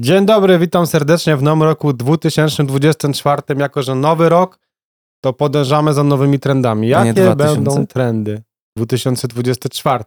Dzień 0.00 0.26
dobry, 0.26 0.58
witam 0.58 0.86
serdecznie 0.86 1.36
w 1.36 1.42
nowym 1.42 1.62
roku 1.62 1.92
2024. 1.92 3.42
Jako, 3.58 3.82
że 3.82 3.94
nowy 3.94 4.28
rok, 4.28 4.58
to 5.20 5.32
podążamy 5.32 5.92
za 5.94 6.04
nowymi 6.04 6.38
trendami. 6.38 6.94
A 6.94 7.04
Jakie 7.04 7.12
2000? 7.22 7.54
będą 7.54 7.86
trendy 7.86 8.42
2024? 8.76 10.04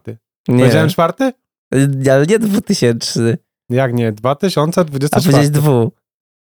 Nie, 0.48 0.58
Powiedziałem 0.58 0.88
czwarty? 0.88 1.32
ale 2.12 2.26
nie 2.28 2.38
2000, 2.38 3.36
Jak 3.70 3.94
nie? 3.94 4.08
a 4.08 4.12
2024. 4.12 5.32
powiedzieć 5.32 5.50
dwu. 5.50 5.92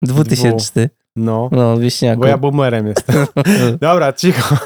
2000. 0.03 0.89
No, 1.17 1.49
No, 1.53 1.79
wieśniaku. 1.79 2.21
bo 2.21 2.27
ja 2.27 2.39
boomerem 2.39 2.87
jestem. 2.87 3.27
Dobra, 3.81 4.13
cicho. 4.13 4.57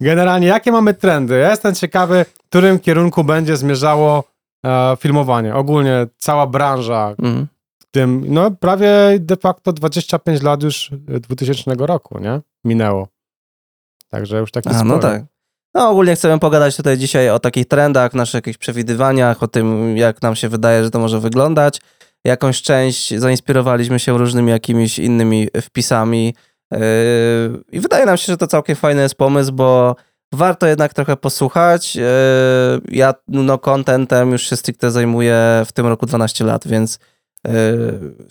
Generalnie, 0.00 0.46
jakie 0.46 0.72
mamy 0.72 0.94
trendy? 0.94 1.38
Ja 1.38 1.50
jestem 1.50 1.74
ciekawy, 1.74 2.24
w 2.24 2.38
którym 2.48 2.78
kierunku 2.78 3.24
będzie 3.24 3.56
zmierzało 3.56 4.24
e, 4.66 4.96
filmowanie. 5.00 5.54
Ogólnie 5.54 6.06
cała 6.18 6.46
branża, 6.46 7.14
Mm. 7.18 7.46
Tym, 7.92 8.24
no 8.28 8.50
prawie 8.50 8.90
de 9.18 9.36
facto 9.36 9.72
25 9.72 10.42
lat 10.42 10.62
już 10.62 10.90
2000 11.06 11.74
roku, 11.78 12.18
nie? 12.18 12.40
Minęło. 12.64 13.08
Także 14.08 14.38
już 14.38 14.50
taki 14.50 14.68
A, 14.68 14.84
no 14.84 14.98
tak. 14.98 15.24
No 15.74 15.90
ogólnie 15.90 16.14
chcemy 16.14 16.38
pogadać 16.38 16.76
tutaj 16.76 16.98
dzisiaj 16.98 17.30
o 17.30 17.38
takich 17.38 17.68
trendach, 17.68 18.14
naszych 18.14 18.34
jakichś 18.34 18.58
przewidywaniach, 18.58 19.42
o 19.42 19.48
tym 19.48 19.96
jak 19.96 20.22
nam 20.22 20.36
się 20.36 20.48
wydaje, 20.48 20.84
że 20.84 20.90
to 20.90 20.98
może 20.98 21.20
wyglądać. 21.20 21.80
Jakąś 22.24 22.62
część 22.62 23.14
zainspirowaliśmy 23.18 24.00
się 24.00 24.18
różnymi 24.18 24.50
jakimiś 24.50 24.98
innymi 24.98 25.48
wpisami 25.62 26.34
yy, 26.70 26.78
i 27.72 27.80
wydaje 27.80 28.06
nam 28.06 28.16
się, 28.16 28.26
że 28.26 28.36
to 28.36 28.46
całkiem 28.46 28.76
fajny 28.76 29.02
jest 29.02 29.14
pomysł, 29.14 29.52
bo 29.52 29.96
warto 30.32 30.66
jednak 30.66 30.94
trochę 30.94 31.16
posłuchać. 31.16 31.96
Yy, 31.96 32.02
Ja 32.88 33.14
no 33.28 33.58
contentem 33.58 34.32
już 34.32 34.48
się 34.48 34.56
stricte 34.56 34.90
zajmuję 34.90 35.62
w 35.66 35.72
tym 35.72 35.86
roku 35.86 36.06
12 36.06 36.44
lat, 36.44 36.68
więc 36.68 36.98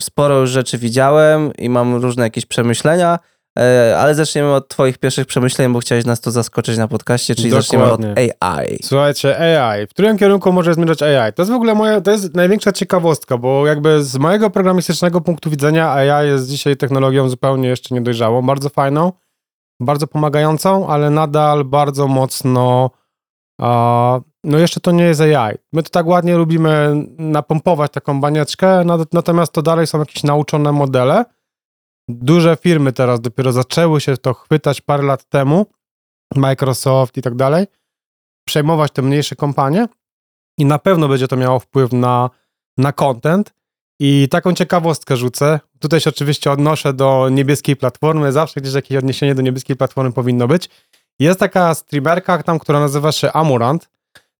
sporo 0.00 0.38
już 0.38 0.50
rzeczy 0.50 0.78
widziałem 0.78 1.52
i 1.58 1.68
mam 1.68 1.94
różne 1.94 2.24
jakieś 2.24 2.46
przemyślenia. 2.46 3.18
E, 3.58 3.96
Ale 3.98 4.14
zaczniemy 4.14 4.54
od 4.54 4.68
Twoich 4.68 4.98
pierwszych 4.98 5.26
przemyśleń, 5.26 5.72
bo 5.72 5.78
chciałeś 5.78 6.04
nas 6.04 6.20
tu 6.20 6.30
zaskoczyć 6.30 6.78
na 6.78 6.88
podcaście, 6.88 7.34
czyli 7.34 7.50
zaczniemy 7.50 7.84
od 7.84 8.00
Dokładnie. 8.00 8.34
AI. 8.40 8.78
Słuchajcie, 8.82 9.58
AI. 9.60 9.86
W 9.86 9.90
którym 9.90 10.18
kierunku 10.18 10.52
może 10.52 10.74
zmierzać 10.74 11.02
AI? 11.02 11.32
To 11.32 11.42
jest 11.42 11.52
w 11.52 11.54
ogóle 11.54 11.74
moja, 11.74 12.00
to 12.00 12.10
jest 12.10 12.34
największa 12.34 12.72
ciekawostka, 12.72 13.38
bo 13.38 13.66
jakby 13.66 14.04
z 14.04 14.16
mojego 14.18 14.50
programistycznego 14.50 15.20
punktu 15.20 15.50
widzenia 15.50 15.92
AI 15.92 16.28
jest 16.28 16.48
dzisiaj 16.48 16.76
technologią 16.76 17.28
zupełnie 17.28 17.68
jeszcze 17.68 17.94
niedojrzałą, 17.94 18.42
bardzo 18.42 18.68
fajną, 18.68 19.12
bardzo 19.80 20.06
pomagającą, 20.06 20.88
ale 20.88 21.10
nadal 21.10 21.64
bardzo 21.64 22.08
mocno 22.08 22.90
a, 23.60 24.20
no 24.44 24.58
jeszcze 24.58 24.80
to 24.80 24.92
nie 24.92 25.04
jest 25.04 25.20
AI. 25.20 25.54
My 25.72 25.82
to 25.82 25.90
tak 25.90 26.06
ładnie 26.06 26.36
lubimy 26.36 26.94
napompować 27.18 27.92
taką 27.92 28.20
banieczkę, 28.20 28.84
natomiast 29.12 29.52
to 29.52 29.62
dalej 29.62 29.86
są 29.86 29.98
jakieś 29.98 30.22
nauczone 30.22 30.72
modele. 30.72 31.24
Duże 32.08 32.56
firmy 32.56 32.92
teraz 32.92 33.20
dopiero 33.20 33.52
zaczęły 33.52 34.00
się 34.00 34.16
to 34.16 34.34
chwytać 34.34 34.80
parę 34.80 35.02
lat 35.02 35.24
temu, 35.24 35.66
Microsoft 36.34 37.16
i 37.16 37.22
tak 37.22 37.34
dalej, 37.34 37.66
przejmować 38.46 38.92
te 38.92 39.02
mniejsze 39.02 39.36
kompanie 39.36 39.86
i 40.58 40.64
na 40.64 40.78
pewno 40.78 41.08
będzie 41.08 41.28
to 41.28 41.36
miało 41.36 41.58
wpływ 41.58 41.92
na, 41.92 42.30
na 42.78 42.92
content. 42.92 43.54
I 44.00 44.28
taką 44.28 44.54
ciekawostkę 44.54 45.16
rzucę. 45.16 45.60
Tutaj 45.78 46.00
się 46.00 46.10
oczywiście 46.10 46.50
odnoszę 46.50 46.92
do 46.92 47.28
niebieskiej 47.28 47.76
platformy. 47.76 48.32
Zawsze 48.32 48.60
gdzieś 48.60 48.74
jakieś 48.74 48.98
odniesienie 48.98 49.34
do 49.34 49.42
niebieskiej 49.42 49.76
platformy 49.76 50.12
powinno 50.12 50.48
być. 50.48 50.68
Jest 51.18 51.40
taka 51.40 51.74
streamerka 51.74 52.42
tam, 52.42 52.58
która 52.58 52.80
nazywa 52.80 53.12
się 53.12 53.32
Amurant. 53.32 53.91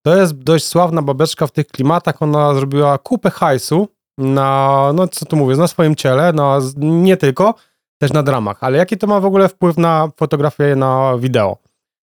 To 0.03 0.17
jest 0.17 0.35
dość 0.35 0.67
sławna 0.67 1.03
babeczka 1.03 1.47
w 1.47 1.53
tych 1.53 1.67
klimatach. 1.67 2.23
Ona 2.23 2.55
zrobiła 2.55 2.99
kupę 2.99 3.31
hajsu 3.31 3.89
na, 4.19 4.91
no 4.95 5.09
co 5.09 5.27
tu 5.27 5.37
mówię, 5.37 5.57
na 5.57 5.69
swoim 5.69 5.97
ciele, 5.97 6.33
na, 6.33 6.59
nie 6.77 7.17
tylko, 7.17 7.55
też 7.99 8.13
na 8.13 8.23
dramach. 8.23 8.59
Ale 8.61 8.79
jaki 8.79 8.99
to 8.99 9.07
ma 9.07 9.21
w 9.21 9.25
ogóle 9.25 9.49
wpływ 9.49 9.79
na 9.79 10.09
fotografię, 10.17 10.77
na 10.77 11.19
wideo? 11.19 11.57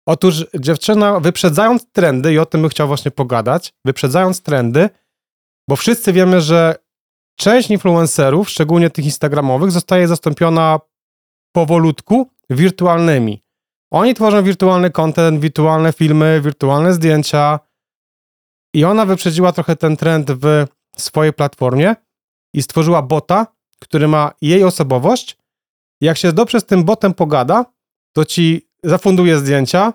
Otóż 0.07 0.45
dziewczyna, 0.59 1.19
wyprzedzając 1.19 1.91
trendy, 1.91 2.33
i 2.33 2.39
o 2.39 2.45
tym 2.45 2.61
bym 2.61 2.69
chciał 2.69 2.87
właśnie 2.87 3.11
pogadać, 3.11 3.73
wyprzedzając 3.85 4.41
trendy, 4.41 4.89
bo 5.69 5.75
wszyscy 5.75 6.13
wiemy, 6.13 6.41
że 6.41 6.75
część 7.39 7.71
influencerów, 7.71 8.49
szczególnie 8.49 8.89
tych 8.89 9.05
instagramowych, 9.05 9.71
zostaje 9.71 10.07
zastąpiona 10.07 10.79
powolutku 11.55 12.29
wirtualnymi. 12.49 13.41
Oni 13.91 14.13
tworzą 14.13 14.43
wirtualny 14.43 14.91
content, 14.91 15.41
wirtualne 15.41 15.93
filmy, 15.93 16.41
wirtualne 16.43 16.93
zdjęcia 16.93 17.59
i 18.73 18.85
ona 18.85 19.05
wyprzedziła 19.05 19.51
trochę 19.51 19.75
ten 19.75 19.97
trend 19.97 20.31
w 20.31 20.65
swojej 20.97 21.33
platformie 21.33 21.95
i 22.53 22.61
stworzyła 22.61 23.01
bota, 23.01 23.47
który 23.79 24.07
ma 24.07 24.31
jej 24.41 24.63
osobowość. 24.63 25.37
Jak 26.01 26.17
się 26.17 26.33
dobrze 26.33 26.59
z 26.59 26.65
tym 26.65 26.83
botem 26.83 27.13
pogada, 27.13 27.65
to 28.13 28.25
ci 28.25 28.67
zafunduje 28.83 29.37
zdjęcia 29.37 29.93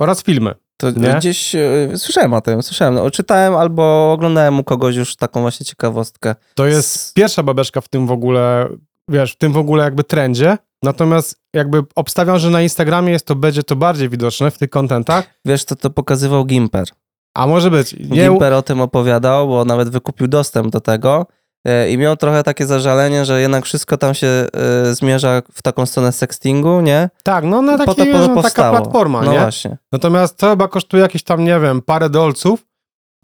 oraz 0.00 0.22
filmy. 0.22 0.54
To 0.76 0.90
Nie? 0.90 1.14
gdzieś 1.14 1.54
e, 1.54 1.88
słyszałem 1.96 2.34
o 2.34 2.40
tym, 2.40 2.62
słyszałem. 2.62 2.94
No, 2.94 3.10
czytałem 3.10 3.56
albo 3.56 4.12
oglądałem 4.12 4.58
u 4.60 4.64
kogoś 4.64 4.96
już 4.96 5.16
taką 5.16 5.40
właśnie 5.40 5.66
ciekawostkę. 5.66 6.34
To 6.54 6.66
jest 6.66 7.14
pierwsza 7.14 7.42
babeczka 7.42 7.80
w 7.80 7.88
tym 7.88 8.06
w 8.06 8.10
ogóle, 8.10 8.68
wiesz, 9.08 9.32
w 9.32 9.38
tym 9.38 9.52
w 9.52 9.56
ogóle 9.56 9.84
jakby 9.84 10.04
trendzie. 10.04 10.58
Natomiast 10.82 11.40
jakby 11.54 11.82
obstawiam, 11.94 12.38
że 12.38 12.50
na 12.50 12.62
Instagramie 12.62 13.12
jest 13.12 13.26
to, 13.26 13.34
będzie 13.34 13.62
to 13.62 13.76
bardziej 13.76 14.08
widoczne 14.08 14.50
w 14.50 14.58
tych 14.58 14.70
kontentach. 14.70 15.24
Wiesz, 15.44 15.64
to 15.64 15.76
to 15.76 15.90
pokazywał 15.90 16.44
Gimper. 16.44 16.88
A 17.38 17.46
może 17.46 17.70
być. 17.70 17.92
Nie, 17.92 18.28
Gimper 18.28 18.52
o 18.52 18.62
tym 18.62 18.80
opowiadał, 18.80 19.48
bo 19.48 19.64
nawet 19.64 19.88
wykupił 19.88 20.28
dostęp 20.28 20.70
do 20.70 20.80
tego 20.80 21.26
e, 21.66 21.90
i 21.90 21.98
miał 21.98 22.16
trochę 22.16 22.42
takie 22.42 22.66
zażalenie, 22.66 23.24
że 23.24 23.40
jednak 23.40 23.64
wszystko 23.64 23.96
tam 23.96 24.14
się 24.14 24.26
e, 24.26 24.94
zmierza 24.94 25.42
w 25.52 25.62
taką 25.62 25.86
stronę 25.86 26.12
sextingu, 26.12 26.80
nie? 26.80 27.10
tak, 27.22 27.44
no 27.44 27.62
na 27.62 27.78
Po 27.78 27.94
taki, 27.94 28.10
to 28.12 28.18
po 28.18 28.18
to 28.18 28.18
no, 28.18 28.28
taka 28.28 28.42
powstało. 28.42 28.76
platforma, 28.76 29.22
No 29.22 29.32
nie? 29.32 29.38
właśnie. 29.38 29.78
Natomiast 29.92 30.36
to 30.36 30.50
chyba 30.50 30.68
kosztuje 30.68 31.02
jakieś 31.02 31.22
tam, 31.22 31.44
nie 31.44 31.60
wiem, 31.60 31.82
parę 31.82 32.10
dolców. 32.10 32.66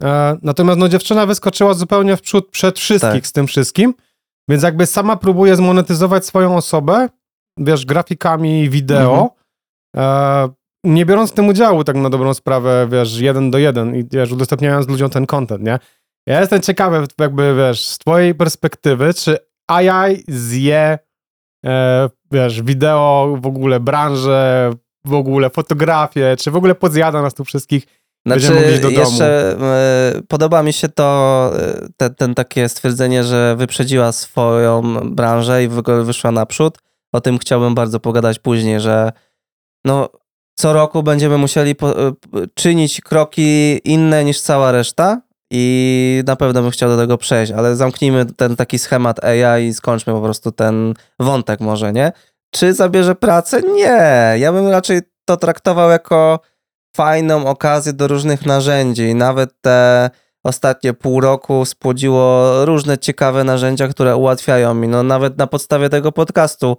E, 0.03 0.37
natomiast 0.41 0.79
no 0.79 0.87
dziewczyna 0.89 1.25
wyskoczyła 1.25 1.73
zupełnie 1.73 2.17
w 2.17 2.21
przód 2.21 2.49
przed 2.49 2.79
wszystkich 2.79 3.11
Tak. 3.13 3.27
z 3.27 3.31
tym 3.31 3.47
wszystkim, 3.47 3.93
więc 4.49 4.63
jakby 4.63 4.85
sama 4.85 5.15
próbuje 5.17 5.55
zmonetyzować 5.55 6.25
swoją 6.25 6.55
osobę, 6.55 7.09
wiesz, 7.57 7.85
grafikami, 7.85 8.69
wideo, 8.69 9.29
e, 9.97 10.49
nie 10.85 11.05
biorąc 11.05 11.31
w 11.31 11.33
tym 11.33 11.47
udziału 11.47 11.83
tak 11.83 11.95
na 11.95 12.09
dobrą 12.09 12.33
sprawę, 12.33 12.87
wiesz, 12.91 13.19
jeden 13.19 13.51
do 13.51 13.57
jeden 13.57 13.95
i 13.95 14.05
wiesz, 14.11 14.31
udostępniając 14.31 14.87
ludziom 14.87 15.09
ten 15.09 15.25
content, 15.25 15.63
nie? 15.63 15.79
Ja 16.27 16.39
jestem 16.39 16.61
ciekawy 16.61 17.07
jakby, 17.19 17.55
wiesz, 17.57 17.87
z 17.87 17.97
twojej 17.97 18.35
perspektywy, 18.35 19.13
czy 19.13 19.37
AI 19.67 20.23
zje, 20.27 20.99
e, 21.65 22.09
wiesz, 22.31 22.61
wideo, 22.61 23.37
w 23.41 23.47
ogóle 23.47 23.79
branżę, 23.79 24.73
w 25.05 25.13
ogóle 25.13 25.49
fotografię, 25.49 26.35
czy 26.39 26.51
w 26.51 26.55
ogóle 26.55 26.75
podzjada 26.75 27.21
nas 27.21 27.33
tu 27.33 27.43
wszystkich. 27.43 27.85
Znaczy, 28.27 28.79
do 28.81 28.91
domu. 28.91 28.99
jeszcze 28.99 29.57
e, 29.61 30.21
podoba 30.27 30.63
mi 30.63 30.73
się 30.73 30.89
to, 30.89 31.51
e, 31.59 31.87
te, 31.97 32.09
ten 32.09 32.35
takie 32.35 32.69
stwierdzenie, 32.69 33.23
że 33.23 33.55
wyprzedziła 33.55 34.11
swoją 34.11 34.81
branżę 35.09 35.63
i 35.63 35.67
w 35.67 35.77
ogóle 35.77 36.03
wyszła 36.03 36.31
naprzód. 36.31 36.77
O 37.13 37.21
tym 37.21 37.37
chciałbym 37.37 37.75
bardzo 37.75 37.99
pogadać 37.99 38.39
później, 38.39 38.79
że 38.79 39.11
no, 39.85 40.09
co 40.55 40.73
roku 40.73 41.03
będziemy 41.03 41.37
musieli 41.37 41.75
po, 41.75 42.07
e, 42.07 42.13
czynić 42.53 43.01
kroki 43.01 43.81
inne 43.83 44.25
niż 44.25 44.41
cała 44.41 44.71
reszta 44.71 45.21
i 45.51 46.23
na 46.27 46.35
pewno 46.35 46.61
bym 46.61 46.71
chciał 46.71 46.89
do 46.89 46.97
tego 46.97 47.17
przejść, 47.17 47.51
ale 47.51 47.75
zamknijmy 47.75 48.25
ten 48.25 48.55
taki 48.55 48.79
schemat 48.79 49.23
AI 49.23 49.65
i 49.65 49.73
skończmy 49.73 50.13
po 50.13 50.21
prostu 50.21 50.51
ten 50.51 50.93
wątek 51.19 51.59
może, 51.59 51.93
nie? 51.93 52.11
Czy 52.51 52.73
zabierze 52.73 53.15
pracę? 53.15 53.61
Nie. 53.61 54.33
Ja 54.39 54.51
bym 54.51 54.67
raczej 54.67 55.01
to 55.25 55.37
traktował 55.37 55.89
jako 55.89 56.39
fajną 56.95 57.45
okazję 57.45 57.93
do 57.93 58.07
różnych 58.07 58.45
narzędzi. 58.45 59.15
Nawet 59.15 59.61
te 59.61 60.09
ostatnie 60.43 60.93
pół 60.93 61.21
roku 61.21 61.65
spłodziło 61.65 62.51
różne 62.65 62.97
ciekawe 62.97 63.43
narzędzia, 63.43 63.87
które 63.87 64.15
ułatwiają 64.15 64.73
mi. 64.73 64.87
No 64.87 65.03
nawet 65.03 65.37
na 65.37 65.47
podstawie 65.47 65.89
tego 65.89 66.11
podcastu. 66.11 66.77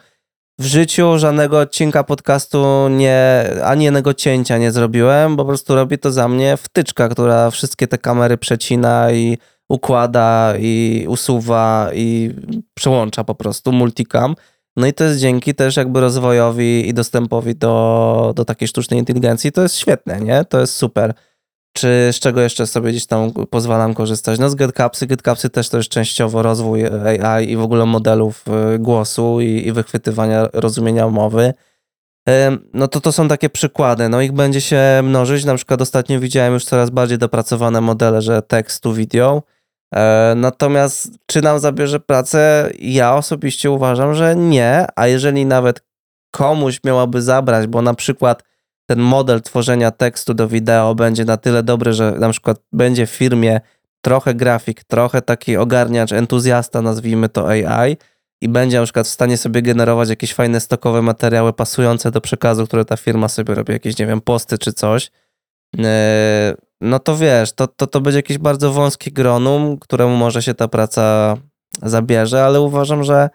W 0.58 0.64
życiu 0.64 1.18
żadnego 1.18 1.60
odcinka 1.60 2.04
podcastu 2.04 2.88
nie, 2.88 3.44
ani 3.64 3.84
jednego 3.84 4.14
cięcia 4.14 4.58
nie 4.58 4.72
zrobiłem, 4.72 5.36
bo 5.36 5.44
po 5.44 5.48
prostu 5.48 5.74
robi 5.74 5.98
to 5.98 6.12
za 6.12 6.28
mnie 6.28 6.56
wtyczka, 6.56 7.08
która 7.08 7.50
wszystkie 7.50 7.86
te 7.86 7.98
kamery 7.98 8.38
przecina 8.38 9.12
i 9.12 9.38
układa 9.68 10.54
i 10.58 11.06
usuwa 11.08 11.90
i 11.94 12.30
przełącza 12.74 13.24
po 13.24 13.34
prostu 13.34 13.72
multicam. 13.72 14.34
No 14.76 14.86
i 14.86 14.92
to 14.92 15.04
jest 15.04 15.20
dzięki 15.20 15.54
też 15.54 15.76
jakby 15.76 16.00
rozwojowi 16.00 16.88
i 16.88 16.94
dostępowi 16.94 17.54
do, 17.54 18.32
do 18.36 18.44
takiej 18.44 18.68
sztucznej 18.68 18.98
inteligencji. 18.98 19.52
To 19.52 19.62
jest 19.62 19.76
świetne, 19.76 20.20
nie? 20.20 20.44
To 20.44 20.60
jest 20.60 20.74
super. 20.74 21.14
Czy 21.76 22.08
z 22.12 22.20
czego 22.20 22.40
jeszcze 22.40 22.66
sobie 22.66 22.90
gdzieś 22.90 23.06
tam 23.06 23.32
pozwalam 23.50 23.94
korzystać? 23.94 24.38
No 24.38 24.50
z 24.50 24.54
GetCapsy. 24.54 25.06
GetCapsy 25.06 25.50
też 25.50 25.68
to 25.68 25.76
jest 25.76 25.88
częściowo 25.88 26.42
rozwój 26.42 26.84
AI 26.86 27.50
i 27.50 27.56
w 27.56 27.60
ogóle 27.60 27.86
modelów 27.86 28.44
y, 28.74 28.78
głosu 28.78 29.40
i, 29.40 29.66
i 29.66 29.72
wychwytywania 29.72 30.48
rozumienia 30.52 31.08
mowy. 31.08 31.54
No 32.74 32.88
to 32.88 33.00
to 33.00 33.12
są 33.12 33.28
takie 33.28 33.50
przykłady. 33.50 34.08
No 34.08 34.20
ich 34.20 34.32
będzie 34.32 34.60
się 34.60 35.00
mnożyć. 35.02 35.44
Na 35.44 35.54
przykład 35.54 35.82
ostatnio 35.82 36.20
widziałem 36.20 36.54
już 36.54 36.64
coraz 36.64 36.90
bardziej 36.90 37.18
dopracowane 37.18 37.80
modele, 37.80 38.22
że 38.22 38.42
tekst 38.42 38.82
to 38.82 38.92
video. 38.92 39.42
E, 39.94 40.34
natomiast 40.36 41.10
czy 41.26 41.42
nam 41.42 41.58
zabierze 41.58 42.00
pracę? 42.00 42.70
Ja 42.78 43.14
osobiście 43.14 43.70
uważam, 43.70 44.14
że 44.14 44.36
nie, 44.36 44.86
a 44.96 45.06
jeżeli 45.06 45.46
nawet 45.46 45.82
komuś 46.30 46.80
miałaby 46.84 47.22
zabrać, 47.22 47.66
bo 47.66 47.82
na 47.82 47.94
przykład 47.94 48.42
ten 48.86 49.00
model 49.00 49.42
tworzenia 49.42 49.90
tekstu 49.90 50.34
do 50.34 50.48
wideo 50.48 50.94
będzie 50.94 51.24
na 51.24 51.36
tyle 51.36 51.62
dobry, 51.62 51.92
że 51.92 52.12
na 52.12 52.30
przykład 52.30 52.58
będzie 52.72 53.06
w 53.06 53.10
firmie 53.10 53.60
trochę 54.00 54.34
grafik, 54.34 54.84
trochę 54.84 55.22
taki 55.22 55.56
ogarniacz, 55.56 56.12
entuzjasta, 56.12 56.82
nazwijmy 56.82 57.28
to 57.28 57.48
AI, 57.48 57.96
i 58.40 58.48
będzie 58.48 58.78
na 58.78 58.84
przykład 58.84 59.06
w 59.06 59.10
stanie 59.10 59.36
sobie 59.36 59.62
generować 59.62 60.08
jakieś 60.08 60.34
fajne 60.34 60.60
stokowe 60.60 61.02
materiały 61.02 61.52
pasujące 61.52 62.10
do 62.10 62.20
przekazu, 62.20 62.66
które 62.66 62.84
ta 62.84 62.96
firma 62.96 63.28
sobie 63.28 63.54
robi, 63.54 63.72
jakieś, 63.72 63.98
nie 63.98 64.06
wiem, 64.06 64.20
posty 64.20 64.58
czy 64.58 64.72
coś, 64.72 65.10
e, 65.78 66.54
no 66.80 66.98
to 66.98 67.16
wiesz, 67.16 67.52
to, 67.52 67.66
to, 67.66 67.86
to 67.86 68.00
będzie 68.00 68.18
jakieś 68.18 68.38
bardzo 68.38 68.72
wąskie 68.72 69.10
gronum, 69.10 69.78
któremu 69.78 70.16
może 70.16 70.42
się 70.42 70.54
ta 70.54 70.68
praca 70.68 71.36
zabierze, 71.82 72.44
ale 72.44 72.60
uważam, 72.60 73.04
że 73.04 73.30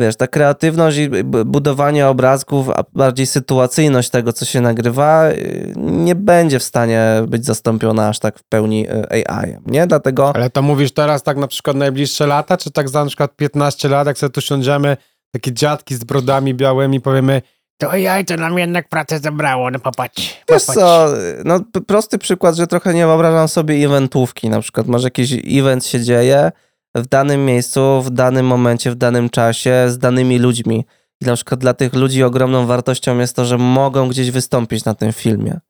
wiesz, 0.00 0.16
ta 0.16 0.26
kreatywność 0.26 0.96
i 0.96 1.08
budowanie 1.24 2.08
obrazków, 2.08 2.70
a 2.70 2.84
bardziej 2.92 3.26
sytuacyjność 3.26 4.10
tego, 4.10 4.32
co 4.32 4.44
się 4.44 4.60
nagrywa, 4.60 5.30
y, 5.30 5.72
nie 5.76 6.14
będzie 6.14 6.58
w 6.58 6.62
stanie 6.62 7.22
być 7.28 7.44
zastąpiona 7.44 8.08
aż 8.08 8.18
tak 8.18 8.38
w 8.38 8.44
pełni 8.44 8.86
y, 8.90 9.28
AI, 9.28 9.56
nie? 9.66 9.86
Dlatego... 9.86 10.36
Ale 10.36 10.50
to 10.50 10.62
mówisz 10.62 10.92
teraz 10.92 11.22
tak 11.22 11.36
na 11.36 11.46
przykład 11.46 11.76
najbliższe 11.76 12.26
lata, 12.26 12.56
czy 12.56 12.70
tak 12.70 12.88
za 12.88 13.00
na 13.00 13.06
przykład 13.06 13.36
15 13.36 13.88
lat, 13.88 14.06
jak 14.06 14.18
sobie 14.18 14.30
tu 14.30 14.40
siądziemy, 14.40 14.96
takie 15.30 15.52
dziadki 15.52 15.94
z 15.94 16.04
brodami 16.04 16.54
białymi, 16.54 17.00
powiemy, 17.00 17.42
to 17.78 17.90
AI 17.90 18.24
to 18.24 18.36
nam 18.36 18.58
jednak 18.58 18.88
pracę 18.88 19.18
zabrało, 19.18 19.70
no 19.70 19.78
popatrz. 19.78 20.22
Wiesz 20.48 20.64
popatrz. 20.64 20.80
co, 20.80 21.08
no 21.44 21.60
prosty 21.86 22.18
przykład, 22.18 22.56
że 22.56 22.66
trochę 22.66 22.94
nie 22.94 23.06
wyobrażam 23.06 23.48
sobie 23.48 23.86
eventówki, 23.86 24.48
na 24.48 24.60
przykład 24.60 24.86
może 24.86 25.06
jakiś 25.06 25.32
event 25.46 25.86
się 25.86 26.00
dzieje, 26.00 26.52
w 26.94 27.06
danym 27.06 27.44
miejscu, 27.44 28.02
w 28.02 28.10
danym 28.10 28.46
momencie, 28.46 28.90
w 28.90 28.94
danym 28.94 29.30
czasie, 29.30 29.84
z 29.88 29.98
danymi 29.98 30.38
ludźmi. 30.38 30.84
I 31.20 31.24
na 31.24 31.34
przykład 31.34 31.60
dla 31.60 31.74
tych 31.74 31.94
ludzi 31.94 32.22
ogromną 32.22 32.66
wartością 32.66 33.18
jest 33.18 33.36
to, 33.36 33.44
że 33.44 33.58
mogą 33.58 34.08
gdzieś 34.08 34.30
wystąpić 34.30 34.84
na 34.84 34.94
tym 34.94 35.12
filmie. 35.12 35.60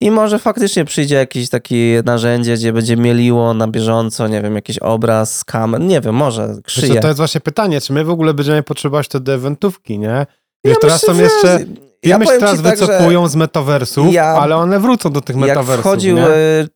I 0.00 0.10
może 0.10 0.38
faktycznie 0.38 0.84
przyjdzie 0.84 1.14
jakieś 1.14 1.48
takie 1.48 2.02
narzędzie, 2.04 2.54
gdzie 2.54 2.72
będzie 2.72 2.96
mieliło 2.96 3.54
na 3.54 3.68
bieżąco, 3.68 4.28
nie 4.28 4.42
wiem, 4.42 4.54
jakiś 4.54 4.78
obraz, 4.78 5.44
kamer, 5.44 5.80
nie 5.80 6.00
wiem, 6.00 6.14
może 6.14 6.54
krzyje. 6.64 7.00
to 7.00 7.06
jest 7.06 7.18
właśnie 7.18 7.40
pytanie, 7.40 7.80
czy 7.80 7.92
my 7.92 8.04
w 8.04 8.10
ogóle 8.10 8.34
będziemy 8.34 8.62
potrzebować 8.62 9.08
te 9.08 9.18
eventówki, 9.18 9.98
nie? 9.98 10.26
Wiesz, 10.64 10.74
ja 10.74 10.80
teraz 10.80 11.08
myślę, 11.08 11.14
są 11.14 11.22
jeszcze... 11.22 11.64
Ja 12.02 12.18
się 12.18 12.26
teraz 12.26 12.62
tak, 12.62 12.78
wycofują 12.78 13.28
z 13.28 13.36
metaversów, 13.36 14.12
ja, 14.12 14.24
ale 14.24 14.56
one 14.56 14.80
wrócą 14.80 15.10
do 15.10 15.20
tych 15.20 15.36
metaversów. 15.36 15.70
Jak 15.70 15.80
wchodził 15.80 16.16
nie? 16.16 16.26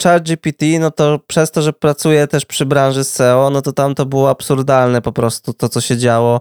ChatGPT, 0.02 0.64
no 0.80 0.90
to 0.90 1.20
przez 1.26 1.50
to, 1.50 1.62
że 1.62 1.72
pracuję 1.72 2.26
też 2.26 2.44
przy 2.44 2.66
branży 2.66 3.04
SEO, 3.04 3.50
no 3.50 3.62
to 3.62 3.72
tam 3.72 3.94
to 3.94 4.06
było 4.06 4.30
absurdalne 4.30 5.02
po 5.02 5.12
prostu 5.12 5.52
to, 5.52 5.68
co 5.68 5.80
się 5.80 5.96
działo 5.96 6.40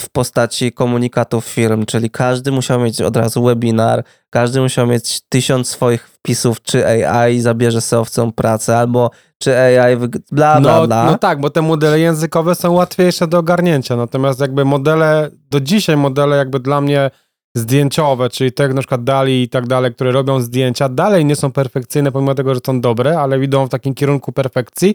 w 0.00 0.10
postaci 0.10 0.72
komunikatów 0.72 1.44
firm, 1.44 1.86
czyli 1.86 2.10
każdy 2.10 2.52
musiał 2.52 2.80
mieć 2.80 3.00
od 3.00 3.16
razu 3.16 3.44
webinar, 3.44 4.04
każdy 4.30 4.60
musiał 4.60 4.86
mieć 4.86 5.20
tysiąc 5.28 5.68
swoich 5.68 6.08
wpisów, 6.08 6.62
czy 6.62 7.08
AI 7.08 7.40
zabierze 7.40 7.80
seowcom 7.80 8.32
pracę, 8.32 8.78
albo 8.78 9.10
czy 9.38 9.58
AI 9.58 9.96
bla 9.96 10.60
bla 10.60 10.60
no, 10.60 10.86
bla. 10.86 11.04
No 11.04 11.18
tak, 11.18 11.40
bo 11.40 11.50
te 11.50 11.62
modele 11.62 12.00
językowe 12.00 12.54
są 12.54 12.72
łatwiejsze 12.72 13.26
do 13.26 13.38
ogarnięcia, 13.38 13.96
natomiast 13.96 14.40
jakby 14.40 14.64
modele, 14.64 15.30
do 15.50 15.60
dzisiaj 15.60 15.96
modele 15.96 16.36
jakby 16.36 16.60
dla 16.60 16.80
mnie 16.80 17.10
zdjęciowe, 17.56 18.30
czyli 18.30 18.52
te 18.52 18.68
na 18.68 18.80
przykład 18.80 19.04
Dali 19.04 19.42
i 19.42 19.48
tak 19.48 19.66
dalej, 19.66 19.94
które 19.94 20.12
robią 20.12 20.40
zdjęcia, 20.40 20.88
dalej 20.88 21.24
nie 21.24 21.36
są 21.36 21.52
perfekcyjne, 21.52 22.12
pomimo 22.12 22.34
tego, 22.34 22.54
że 22.54 22.60
są 22.66 22.80
dobre, 22.80 23.18
ale 23.18 23.44
idą 23.44 23.66
w 23.66 23.70
takim 23.70 23.94
kierunku 23.94 24.32
perfekcji. 24.32 24.94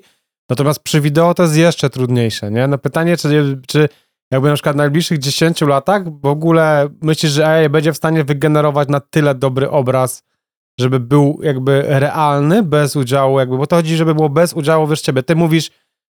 Natomiast 0.50 0.79
przy 0.79 1.01
wideo 1.01 1.33
to 1.33 1.44
jest 1.44 1.57
jeszcze 1.57 1.89
trudniejsze, 1.89 2.51
nie? 2.51 2.67
No 2.67 2.77
pytanie, 2.77 3.17
czy, 3.17 3.61
czy 3.67 3.89
jakby 4.31 4.47
na 4.47 4.53
przykład 4.53 4.75
w 4.75 4.77
najbliższych 4.77 5.17
10 5.17 5.61
latach 5.61 6.19
w 6.21 6.25
ogóle 6.25 6.89
myślisz, 7.01 7.31
że 7.31 7.47
AI 7.47 7.69
będzie 7.69 7.94
w 7.94 7.97
stanie 7.97 8.23
wygenerować 8.23 8.89
na 8.89 9.00
tyle 9.00 9.35
dobry 9.35 9.69
obraz, 9.69 10.23
żeby 10.79 11.00
był 11.00 11.39
jakby 11.44 11.83
realny, 11.88 12.63
bez 12.63 12.95
udziału 12.95 13.39
jakby, 13.39 13.57
bo 13.57 13.67
to 13.67 13.75
chodzi, 13.75 13.95
żeby 13.95 14.15
było 14.15 14.29
bez 14.29 14.53
udziału, 14.53 14.88
wiesz, 14.88 15.01
ciebie. 15.01 15.23
Ty 15.23 15.35
mówisz, 15.35 15.71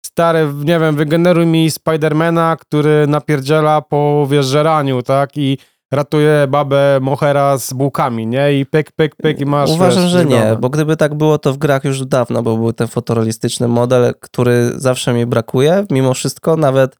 stary, 0.06 0.52
nie 0.64 0.78
wiem, 0.80 0.96
wygeneruj 0.96 1.46
mi 1.46 1.70
Spidermana, 1.70 2.56
który 2.56 3.06
napierdziela 3.06 3.82
po, 3.82 4.26
wiesz, 4.30 4.46
żeraniu, 4.46 5.02
tak? 5.02 5.36
I 5.36 5.58
ratuje 5.90 6.46
babę 6.48 6.98
Mohera 7.00 7.58
z 7.58 7.72
bułkami, 7.72 8.26
nie? 8.26 8.60
I 8.60 8.66
pyk, 8.66 8.92
pyk, 8.92 9.16
pyk 9.16 9.40
i 9.40 9.46
masz... 9.46 9.70
Uważam, 9.70 10.02
wiesz, 10.02 10.12
że 10.12 10.24
nie, 10.24 10.56
bo 10.60 10.70
gdyby 10.70 10.96
tak 10.96 11.14
było, 11.14 11.38
to 11.38 11.52
w 11.52 11.58
grach 11.58 11.84
już 11.84 12.06
dawno 12.06 12.42
bo 12.42 12.56
był 12.56 12.72
ten 12.72 12.88
fotorealistyczny 12.88 13.68
model, 13.68 14.14
który 14.20 14.72
zawsze 14.76 15.12
mi 15.12 15.26
brakuje, 15.26 15.84
mimo 15.90 16.14
wszystko, 16.14 16.56
nawet 16.56 16.96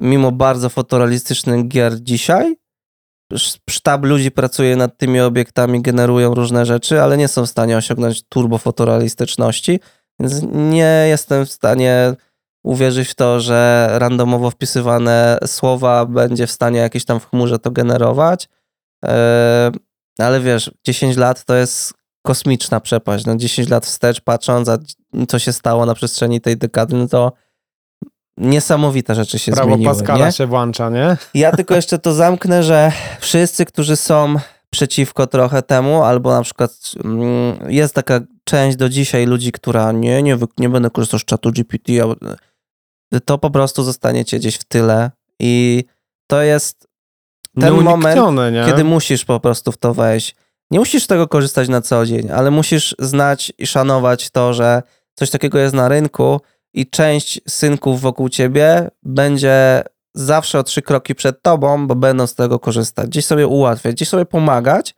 mimo 0.00 0.32
bardzo 0.32 0.68
fotorealistycznych 0.68 1.68
gier 1.68 2.02
dzisiaj, 2.02 2.56
sztab 3.70 4.04
ludzi 4.04 4.30
pracuje 4.30 4.76
nad 4.76 4.98
tymi 4.98 5.20
obiektami, 5.20 5.82
generują 5.82 6.34
różne 6.34 6.66
rzeczy, 6.66 7.02
ale 7.02 7.16
nie 7.16 7.28
są 7.28 7.46
w 7.46 7.50
stanie 7.50 7.76
osiągnąć 7.76 8.22
turbo 8.28 8.58
fotorealistyczności, 8.58 9.80
więc 10.20 10.42
nie 10.52 11.06
jestem 11.08 11.46
w 11.46 11.52
stanie 11.52 12.14
uwierzyć 12.62 13.08
w 13.08 13.14
to, 13.14 13.40
że 13.40 13.88
randomowo 13.92 14.50
wpisywane 14.50 15.38
słowa 15.46 16.06
będzie 16.06 16.46
w 16.46 16.50
stanie 16.50 16.78
jakieś 16.78 17.04
tam 17.04 17.20
w 17.20 17.30
chmurze 17.30 17.58
to 17.58 17.70
generować. 17.70 18.48
E, 19.04 19.70
ale 20.18 20.40
wiesz, 20.40 20.70
10 20.84 21.16
lat 21.16 21.44
to 21.44 21.54
jest 21.54 21.94
kosmiczna 22.22 22.80
przepaść. 22.80 23.26
No 23.26 23.36
10 23.36 23.68
lat 23.68 23.86
wstecz 23.86 24.20
patrząc, 24.20 24.68
a 24.68 24.78
co 25.28 25.38
się 25.38 25.52
stało 25.52 25.86
na 25.86 25.94
przestrzeni 25.94 26.40
tej 26.40 26.56
dekady, 26.56 26.96
no 26.96 27.08
to 27.08 27.32
niesamowite 28.36 29.14
rzeczy 29.14 29.38
się 29.38 29.52
Prawo 29.52 29.68
zmieniły. 29.68 29.94
Pascala 29.94 30.26
nie? 30.26 30.32
się 30.32 30.46
włącza, 30.46 30.90
nie? 30.90 31.16
Ja 31.34 31.52
tylko 31.56 31.74
jeszcze 31.74 31.98
to 31.98 32.14
zamknę, 32.14 32.62
że 32.62 32.92
wszyscy, 33.20 33.64
którzy 33.64 33.96
są 33.96 34.36
przeciwko 34.70 35.26
trochę 35.26 35.62
temu, 35.62 36.02
albo 36.02 36.32
na 36.32 36.42
przykład 36.42 36.70
mm, 37.04 37.56
jest 37.68 37.94
taka 37.94 38.20
część 38.44 38.76
do 38.76 38.88
dzisiaj 38.88 39.26
ludzi, 39.26 39.52
która 39.52 39.92
nie, 39.92 40.22
nie, 40.22 40.38
nie 40.58 40.68
będę 40.68 40.90
korzystał 40.90 41.20
z 41.20 41.24
czatu 41.24 41.52
GPT, 41.52 41.92
to 43.20 43.38
po 43.38 43.50
prostu 43.50 43.82
zostaniecie 43.82 44.38
gdzieś 44.38 44.56
w 44.56 44.64
tyle 44.64 45.10
i 45.38 45.84
to 46.26 46.42
jest 46.42 46.88
ten 47.60 47.74
moment, 47.74 48.20
nie? 48.52 48.64
kiedy 48.66 48.84
musisz 48.84 49.24
po 49.24 49.40
prostu 49.40 49.72
w 49.72 49.76
to 49.76 49.94
wejść. 49.94 50.36
Nie 50.70 50.78
musisz 50.78 51.04
z 51.04 51.06
tego 51.06 51.28
korzystać 51.28 51.68
na 51.68 51.80
co 51.80 52.06
dzień, 52.06 52.30
ale 52.30 52.50
musisz 52.50 52.94
znać 52.98 53.52
i 53.58 53.66
szanować 53.66 54.30
to, 54.30 54.54
że 54.54 54.82
coś 55.14 55.30
takiego 55.30 55.58
jest 55.58 55.74
na 55.74 55.88
rynku 55.88 56.40
i 56.74 56.90
część 56.90 57.40
synków 57.48 58.00
wokół 58.00 58.28
ciebie 58.28 58.88
będzie 59.02 59.82
zawsze 60.14 60.58
o 60.58 60.62
trzy 60.62 60.82
kroki 60.82 61.14
przed 61.14 61.42
tobą, 61.42 61.86
bo 61.86 61.94
będą 61.94 62.26
z 62.26 62.34
tego 62.34 62.58
korzystać. 62.58 63.08
Gdzieś 63.08 63.26
sobie 63.26 63.46
ułatwiać, 63.46 63.94
gdzieś 63.94 64.08
sobie 64.08 64.24
pomagać 64.24 64.94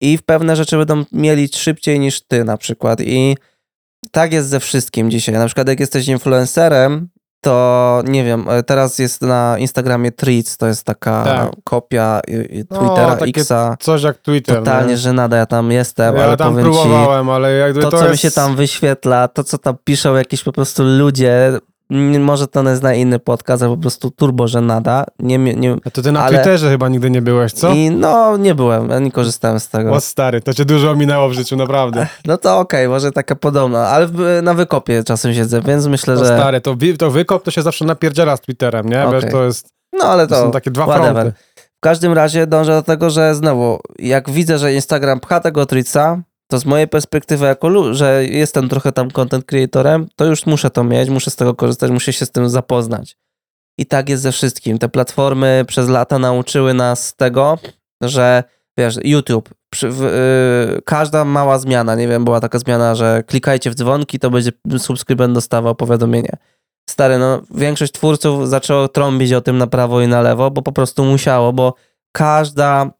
i 0.00 0.18
w 0.18 0.22
pewne 0.22 0.56
rzeczy 0.56 0.76
będą 0.76 1.04
mieli 1.12 1.48
szybciej 1.48 2.00
niż 2.00 2.20
ty 2.20 2.44
na 2.44 2.56
przykład. 2.56 3.00
I 3.00 3.36
tak 4.10 4.32
jest 4.32 4.48
ze 4.48 4.60
wszystkim 4.60 5.10
dzisiaj. 5.10 5.34
Na 5.34 5.46
przykład 5.46 5.68
jak 5.68 5.80
jesteś 5.80 6.08
influencerem, 6.08 7.08
to 7.42 8.02
nie 8.04 8.24
wiem, 8.24 8.48
e, 8.48 8.62
teraz 8.62 8.98
jest 8.98 9.22
na 9.22 9.58
Instagramie 9.58 10.12
Tweets, 10.12 10.56
to 10.56 10.66
jest 10.66 10.84
taka 10.84 11.24
tak. 11.24 11.50
kopia 11.64 12.20
Twittera, 12.68 13.16
no, 13.20 13.26
Xa. 13.26 13.76
Coś 13.80 14.02
jak 14.02 14.18
Twitter. 14.18 14.56
Totalnie 14.56 14.90
nie? 14.90 14.96
żenada, 14.96 15.36
ja 15.36 15.46
tam 15.46 15.70
jestem, 15.70 16.16
ja 16.16 16.24
ale 16.24 16.36
tam 16.36 16.52
powiem 16.52 16.64
próbowałem, 16.64 17.26
ci, 17.26 17.32
ale 17.32 17.52
jakby 17.52 17.82
to, 17.82 17.90
to 17.90 17.98
co 17.98 18.04
jest... 18.04 18.12
mi 18.12 18.18
się 18.18 18.30
tam 18.30 18.56
wyświetla, 18.56 19.28
to, 19.28 19.44
co 19.44 19.58
tam 19.58 19.76
piszą 19.84 20.14
jakieś 20.14 20.42
po 20.42 20.52
prostu 20.52 20.82
ludzie, 20.82 21.52
może 22.20 22.48
to 22.48 22.62
jest 22.62 22.82
na 22.82 22.94
inny 22.94 23.18
podcast, 23.18 23.62
ale 23.62 23.74
po 23.74 23.80
prostu 23.80 24.10
turbo 24.10 24.48
żenada. 24.48 25.04
Nie, 25.18 25.38
nie, 25.38 25.76
A 25.84 25.90
to 25.90 26.02
ty 26.02 26.12
na 26.12 26.24
ale... 26.24 26.38
Twitterze 26.38 26.70
chyba 26.70 26.88
nigdy 26.88 27.10
nie 27.10 27.22
byłeś, 27.22 27.52
co? 27.52 27.72
I 27.72 27.90
no, 27.90 28.36
nie 28.36 28.54
byłem, 28.54 28.88
ja 28.88 28.98
nie 28.98 29.12
korzystałem 29.12 29.60
z 29.60 29.68
tego. 29.68 29.92
O 29.92 30.00
stary, 30.00 30.40
to 30.40 30.54
cię 30.54 30.64
dużo 30.64 30.96
minęło 30.96 31.28
w 31.28 31.32
życiu, 31.32 31.56
naprawdę. 31.56 32.06
No 32.26 32.38
to 32.38 32.58
okej, 32.58 32.86
okay, 32.86 32.88
może 32.88 33.12
taka 33.12 33.34
podobna, 33.34 33.88
ale 33.88 34.08
na 34.42 34.54
wykopie 34.54 35.04
czasem 35.04 35.34
siedzę, 35.34 35.60
więc 35.60 35.86
myślę, 35.86 36.14
o 36.14 36.16
że... 36.16 36.24
stary, 36.24 36.60
to, 36.60 36.76
to 36.98 37.10
wykop 37.10 37.42
to 37.42 37.50
się 37.50 37.62
zawsze 37.62 37.84
napierdziela 37.84 38.36
z 38.36 38.40
Twitterem, 38.40 38.88
nie? 38.88 39.04
Okay. 39.06 39.20
Wiesz, 39.20 39.30
to 39.32 39.44
jest... 39.44 39.68
No 39.92 40.04
ale 40.04 40.26
to, 40.26 40.34
to 40.34 40.42
są 40.42 40.50
takie 40.50 40.70
dwa 40.70 40.84
whatever. 40.84 41.12
fronty. 41.12 41.32
W 41.76 41.80
każdym 41.80 42.12
razie 42.12 42.46
dążę 42.46 42.72
do 42.72 42.82
tego, 42.82 43.10
że 43.10 43.34
znowu, 43.34 43.80
jak 43.98 44.30
widzę, 44.30 44.58
że 44.58 44.74
Instagram 44.74 45.20
pcha 45.20 45.40
tego 45.40 45.66
Trica, 45.66 46.22
to 46.52 46.58
z 46.58 46.64
mojej 46.64 46.88
perspektywy, 46.88 47.46
jako 47.46 47.94
że 47.94 48.24
jestem 48.24 48.68
trochę 48.68 48.92
tam 48.92 49.10
content 49.10 49.44
creatorem, 49.44 50.08
to 50.16 50.24
już 50.24 50.46
muszę 50.46 50.70
to 50.70 50.84
mieć, 50.84 51.08
muszę 51.08 51.30
z 51.30 51.36
tego 51.36 51.54
korzystać, 51.54 51.90
muszę 51.90 52.12
się 52.12 52.26
z 52.26 52.30
tym 52.30 52.48
zapoznać. 52.48 53.16
I 53.78 53.86
tak 53.86 54.08
jest 54.08 54.22
ze 54.22 54.32
wszystkim. 54.32 54.78
Te 54.78 54.88
platformy 54.88 55.64
przez 55.68 55.88
lata 55.88 56.18
nauczyły 56.18 56.74
nas 56.74 57.14
tego, 57.14 57.58
że 58.02 58.44
wiesz, 58.78 58.98
YouTube, 59.04 59.48
przy, 59.70 59.88
w, 59.90 60.00
yy, 60.00 60.82
każda 60.84 61.24
mała 61.24 61.58
zmiana, 61.58 61.94
nie 61.94 62.08
wiem, 62.08 62.24
była 62.24 62.40
taka 62.40 62.58
zmiana, 62.58 62.94
że 62.94 63.22
klikajcie 63.26 63.70
w 63.70 63.74
dzwonki, 63.74 64.18
to 64.18 64.30
będzie 64.30 64.50
subskrybent 64.78 65.34
dostawał 65.34 65.74
powiadomienie. 65.74 66.36
Stary, 66.90 67.18
no 67.18 67.40
większość 67.54 67.92
twórców 67.92 68.48
zaczęło 68.48 68.88
trąbić 68.88 69.32
o 69.32 69.40
tym 69.40 69.58
na 69.58 69.66
prawo 69.66 70.00
i 70.00 70.08
na 70.08 70.20
lewo, 70.20 70.50
bo 70.50 70.62
po 70.62 70.72
prostu 70.72 71.04
musiało, 71.04 71.52
bo 71.52 71.74
każda 72.12 72.90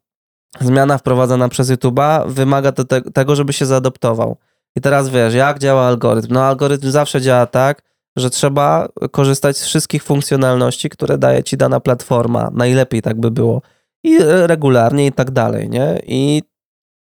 zmiana 0.59 0.97
wprowadzana 0.97 1.49
przez 1.49 1.71
YouTube'a 1.71 2.29
wymaga 2.29 2.71
te, 2.71 3.01
tego, 3.01 3.35
żeby 3.35 3.53
się 3.53 3.65
zaadoptował. 3.65 4.37
I 4.75 4.81
teraz 4.81 5.09
wiesz, 5.09 5.33
jak 5.33 5.59
działa 5.59 5.87
algorytm? 5.87 6.33
No 6.33 6.43
algorytm 6.43 6.91
zawsze 6.91 7.21
działa 7.21 7.45
tak, 7.45 7.81
że 8.15 8.29
trzeba 8.29 8.87
korzystać 9.11 9.57
z 9.57 9.65
wszystkich 9.65 10.03
funkcjonalności, 10.03 10.89
które 10.89 11.17
daje 11.17 11.43
ci 11.43 11.57
dana 11.57 11.79
platforma. 11.79 12.49
Najlepiej 12.53 13.01
tak 13.01 13.19
by 13.19 13.31
było. 13.31 13.61
I 14.03 14.17
regularnie 14.21 15.05
i 15.05 15.11
tak 15.11 15.31
dalej, 15.31 15.69
nie? 15.69 16.01
I 16.07 16.41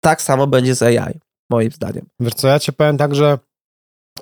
tak 0.00 0.22
samo 0.22 0.46
będzie 0.46 0.74
z 0.74 0.82
AI, 0.82 1.20
moim 1.50 1.70
zdaniem. 1.70 2.06
Wiesz 2.20 2.34
co, 2.34 2.48
ja 2.48 2.58
ci 2.58 2.72
powiem 2.72 2.96
tak, 2.96 3.14
że 3.14 3.38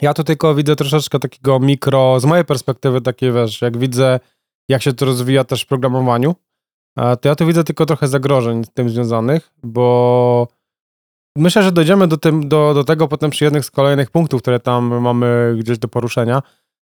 ja 0.00 0.14
tu 0.14 0.24
tylko 0.24 0.54
widzę 0.54 0.76
troszeczkę 0.76 1.18
takiego 1.18 1.60
mikro, 1.60 2.20
z 2.20 2.24
mojej 2.24 2.44
perspektywy 2.44 3.00
takiej, 3.00 3.32
wiesz, 3.32 3.62
jak 3.62 3.78
widzę, 3.78 4.20
jak 4.68 4.82
się 4.82 4.92
to 4.92 5.04
rozwija 5.04 5.44
też 5.44 5.62
w 5.62 5.66
programowaniu, 5.66 6.30
e, 6.30 6.34
to 6.96 7.28
ja 7.28 7.34
tu 7.34 7.46
widzę 7.46 7.64
tylko 7.64 7.86
trochę 7.86 8.08
zagrożeń 8.08 8.64
z 8.64 8.70
tym 8.70 8.90
związanych, 8.90 9.52
bo 9.62 10.48
myślę, 11.36 11.62
że 11.62 11.72
dojdziemy 11.72 12.08
do, 12.08 12.16
tym, 12.16 12.48
do, 12.48 12.74
do 12.74 12.84
tego 12.84 13.08
potem 13.08 13.30
przy 13.30 13.44
jednych 13.44 13.64
z 13.64 13.70
kolejnych 13.70 14.10
punktów, 14.10 14.42
które 14.42 14.60
tam 14.60 15.00
mamy 15.00 15.54
gdzieś 15.58 15.78
do 15.78 15.88
poruszenia. 15.88 16.42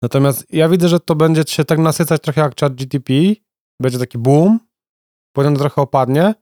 Natomiast 0.02 0.54
ja 0.54 0.68
widzę, 0.68 0.88
że 0.88 1.00
to 1.00 1.14
będzie 1.14 1.42
się 1.46 1.64
tak 1.64 1.78
nasycać 1.78 2.22
trochę 2.22 2.40
jak 2.40 2.60
chat 2.60 2.74
GTP, 2.74 3.12
będzie 3.80 3.98
taki 3.98 4.18
boom, 4.18 4.60
potem 5.32 5.56
trochę 5.56 5.82
opadnie, 5.82 6.34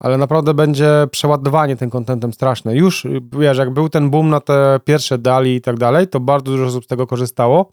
ale 0.00 0.18
naprawdę 0.18 0.54
będzie 0.54 1.06
przeładowanie 1.10 1.76
tym 1.76 1.90
kontentem 1.90 2.32
straszne. 2.32 2.76
Już, 2.76 3.06
wiesz, 3.38 3.58
jak 3.58 3.70
był 3.70 3.88
ten 3.88 4.10
boom 4.10 4.30
na 4.30 4.40
te 4.40 4.80
pierwsze 4.84 5.18
dali 5.18 5.54
i 5.54 5.60
tak 5.60 5.76
dalej, 5.78 6.08
to 6.08 6.20
bardzo 6.20 6.52
dużo 6.52 6.64
osób 6.64 6.84
z 6.84 6.86
tego 6.86 7.06
korzystało. 7.06 7.72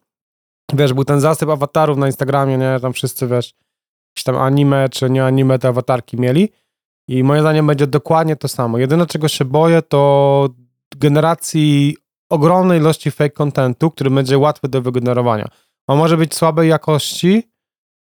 Wiesz, 0.74 0.94
był 0.94 1.06
ten 1.06 1.20
zasyp 1.20 1.50
awatarów 1.50 1.98
na 1.98 2.08
Instagramie, 2.08 2.58
nie, 2.58 2.80
tam 2.82 2.94
wszyscy, 2.94 3.28
wiesz, 3.28 3.54
jakieś 4.14 4.24
tam 4.24 4.38
anime 4.38 4.90
czy 4.90 5.10
nie 5.10 5.26
anime 5.26 5.60
te 5.60 5.68
awatarki 5.68 6.18
mieli 6.18 6.50
i 7.08 7.24
moim 7.24 7.42
zdaniem 7.42 7.68
będzie 7.68 7.88
dokładnie 7.88 8.36
to 8.36 8.48
samo. 8.48 8.78
Jedyne, 8.78 9.06
czego 9.06 9.28
się 9.28 9.46
boję, 9.46 9.82
to 9.82 10.50
generacji 10.98 11.98
ogromnej 12.30 12.80
ilości 12.80 13.12
fake 13.12 13.30
contentu, 13.30 13.92
który 13.92 14.10
będzie 14.10 14.38
łatwy 14.38 14.68
do 14.68 14.82
wygenerowania. 14.82 15.48
On 15.88 15.98
może 15.98 16.18
być 16.18 16.36
słabej 16.36 16.70
jakości, 16.70 17.44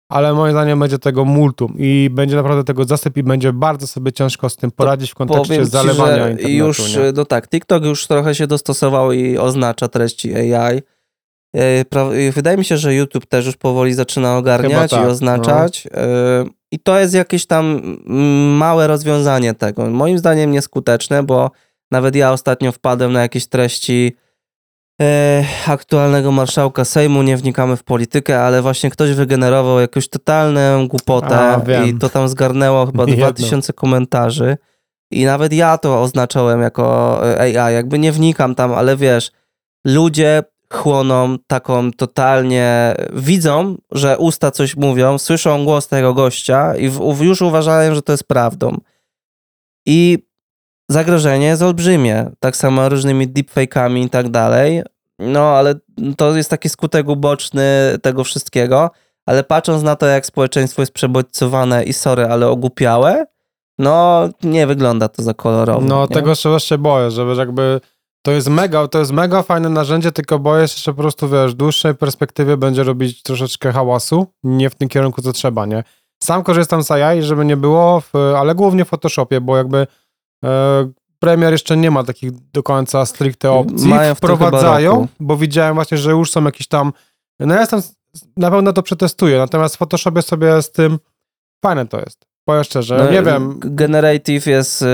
ale 0.10 0.34
moim 0.34 0.52
zdaniem 0.52 0.80
będzie 0.80 1.00
tego 1.00 1.26
multum 1.26 1.76
i 1.78 2.10
będzie 2.12 2.36
naprawdę 2.36 2.64
tego 2.64 2.86
zasyp 2.86 3.18
i 3.18 3.24
będzie 3.24 3.54
bardzo 3.54 3.88
sobie 3.88 4.12
ciężko 4.12 4.50
z 4.50 4.56
tym 4.56 4.72
poradzić 4.72 5.12
w 5.12 5.16
kontekście 5.16 5.58
ci, 5.58 5.66
zalewania 5.66 6.30
internetu. 6.30 6.50
już, 6.50 6.96
nie? 6.96 7.12
no 7.16 7.26
tak, 7.26 7.50
TikTok 7.50 7.84
już 7.84 8.08
trochę 8.08 8.36
się 8.36 8.48
dostosował 8.48 9.12
i 9.12 9.38
oznacza 9.38 9.88
treści 9.88 10.36
AI. 10.36 10.82
E, 11.56 12.28
i 12.28 12.32
Wydaje 12.32 12.58
mi 12.58 12.66
się, 12.66 12.78
że 12.78 12.96
YouTube 12.96 13.26
też 13.26 13.46
już 13.46 13.58
powoli 13.58 13.94
zaczyna 13.94 14.38
ogarniać 14.38 14.92
tak, 14.92 15.04
i 15.04 15.06
oznaczać. 15.06 15.88
E, 15.94 16.46
I 16.72 16.80
to 16.80 17.00
jest 17.00 17.14
jakieś 17.14 17.46
tam 17.46 17.82
małe 18.58 18.88
rozwiązanie 18.88 19.54
tego. 19.54 19.90
Moim 19.90 20.18
zdaniem 20.18 20.52
nieskuteczne, 20.52 21.24
bo 21.24 21.52
nawet 21.92 22.16
ja 22.16 22.32
ostatnio 22.32 22.72
wpadłem 22.72 23.14
na 23.14 23.22
jakieś 23.22 23.48
treści 23.48 24.16
e, 25.02 25.44
aktualnego 25.68 26.32
marszałka 26.32 26.86
Sejmu, 26.86 27.22
nie 27.22 27.38
wnikamy 27.38 27.78
w 27.78 27.84
politykę, 27.84 28.42
ale 28.42 28.62
właśnie 28.62 28.90
ktoś 28.90 29.12
wygenerował 29.12 29.80
jakąś 29.80 30.10
totalną 30.10 30.88
głupotę 30.88 31.40
A, 31.40 31.84
i 31.84 31.94
to 31.94 32.10
tam 32.10 32.30
zgarnęło 32.30 32.86
chyba 32.86 33.04
Jedno. 33.08 33.26
2000 33.26 33.74
komentarzy. 33.74 34.58
I 35.12 35.26
nawet 35.26 35.54
ja 35.54 35.78
to 35.78 36.02
oznaczałem 36.02 36.62
jako 36.62 37.20
e, 37.28 37.40
AI, 37.40 37.74
jakby 37.74 38.00
nie 38.00 38.12
wnikam 38.12 38.56
tam, 38.56 38.74
ale 38.74 38.98
wiesz, 38.98 39.32
ludzie 39.86 40.44
chłoną 40.74 41.38
taką 41.48 41.92
totalnie, 41.92 42.96
widzą, 43.14 43.78
że 43.92 44.18
usta 44.18 44.52
coś 44.52 44.76
mówią, 44.76 45.18
słyszą 45.18 45.66
głos 45.66 45.88
tego 45.88 46.14
gościa 46.14 46.76
i 46.76 46.90
w, 46.90 47.22
już 47.22 47.42
uważają, 47.42 47.96
że 47.96 48.02
to 48.02 48.12
jest 48.12 48.24
prawdą. 48.24 48.78
I 49.86 50.18
zagrożenie 50.90 51.46
jest 51.46 51.62
olbrzymie, 51.62 52.32
tak 52.40 52.56
samo 52.56 52.90
różnymi 52.90 53.28
deepfake'ami 53.28 54.06
i 54.06 54.10
tak 54.10 54.30
dalej. 54.30 54.84
No, 55.20 55.42
ale 55.42 55.76
to 56.18 56.36
jest 56.36 56.50
taki 56.50 56.70
skutek 56.70 57.08
uboczny 57.10 57.98
tego 58.02 58.24
wszystkiego, 58.24 58.92
ale 59.26 59.44
patrząc 59.44 59.84
na 59.84 59.96
to, 59.96 60.06
jak 60.06 60.26
społeczeństwo 60.26 60.82
jest 60.82 60.92
przebodźcowane 60.92 61.84
i 61.84 61.94
sorry, 61.94 62.26
ale 62.26 62.48
ogłupiałe, 62.48 63.26
no 63.80 64.30
nie 64.44 64.68
wygląda 64.68 65.08
to 65.08 65.24
za 65.24 65.34
kolorowo. 65.34 65.82
No 65.82 66.02
nie? 66.02 66.16
tego 66.16 66.36
się 66.36 66.50
właśnie 66.50 66.78
boję, 66.78 67.12
że 67.12 67.26
wiesz, 67.26 67.38
jakby 67.38 67.82
to 68.26 68.32
jest 68.32 68.50
mega, 68.50 68.88
to 68.88 69.00
jest 69.00 69.12
mega 69.12 69.44
fajne 69.44 69.70
narzędzie, 69.70 70.12
tylko 70.12 70.40
boję 70.40 70.68
się, 70.68 70.78
że 70.78 70.94
po 70.94 71.02
prostu 71.02 71.30
wiesz, 71.30 71.52
w 71.52 71.56
dłuższej 71.56 71.96
perspektywie 71.96 72.58
będzie 72.58 72.84
robić 72.84 73.24
troszeczkę 73.24 73.72
hałasu, 73.72 74.28
nie 74.44 74.70
w 74.70 74.76
tym 74.76 74.90
kierunku, 74.90 75.22
co 75.22 75.34
trzeba, 75.34 75.66
nie? 75.66 75.84
Sam 76.24 76.44
korzystam 76.44 76.84
z 76.84 76.92
AI, 76.92 77.24
żeby 77.24 77.46
nie 77.46 77.58
było, 77.58 78.02
w, 78.02 78.16
ale 78.16 78.56
głównie 78.56 78.86
w 78.86 78.88
Photoshopie, 78.88 79.42
bo 79.42 79.58
jakby 79.58 79.88
e, 80.46 80.92
Premiere 81.20 81.52
jeszcze 81.52 81.78
nie 81.78 81.92
ma 81.92 82.04
takich 82.04 82.32
do 82.32 82.64
końca 82.64 83.06
stricte 83.06 83.52
opcji. 83.52 83.88
Mają 83.88 84.16
Wprowadzają, 84.16 85.08
bo 85.20 85.38
widziałem 85.38 85.76
właśnie, 85.76 85.98
że 85.98 86.12
już 86.12 86.32
są 86.32 86.44
jakieś 86.44 86.68
tam, 86.68 86.94
no 87.40 87.54
ja 87.54 87.60
jestem, 87.62 87.82
na 88.38 88.52
pewno 88.52 88.74
to 88.74 88.84
przetestuję, 88.84 89.38
natomiast 89.38 89.76
w 89.76 89.78
Photoshopie 89.78 90.22
sobie 90.22 90.62
z 90.62 90.72
tym 90.72 91.00
fajne 91.66 91.88
to 91.88 92.00
jest. 92.00 92.26
Powiem 92.46 92.64
szczerze, 92.64 92.98
No, 92.98 93.12
nie 93.12 93.22
wiem, 93.22 93.60
Generative 93.60 94.46
jest 94.46 94.82
y, 94.82 94.86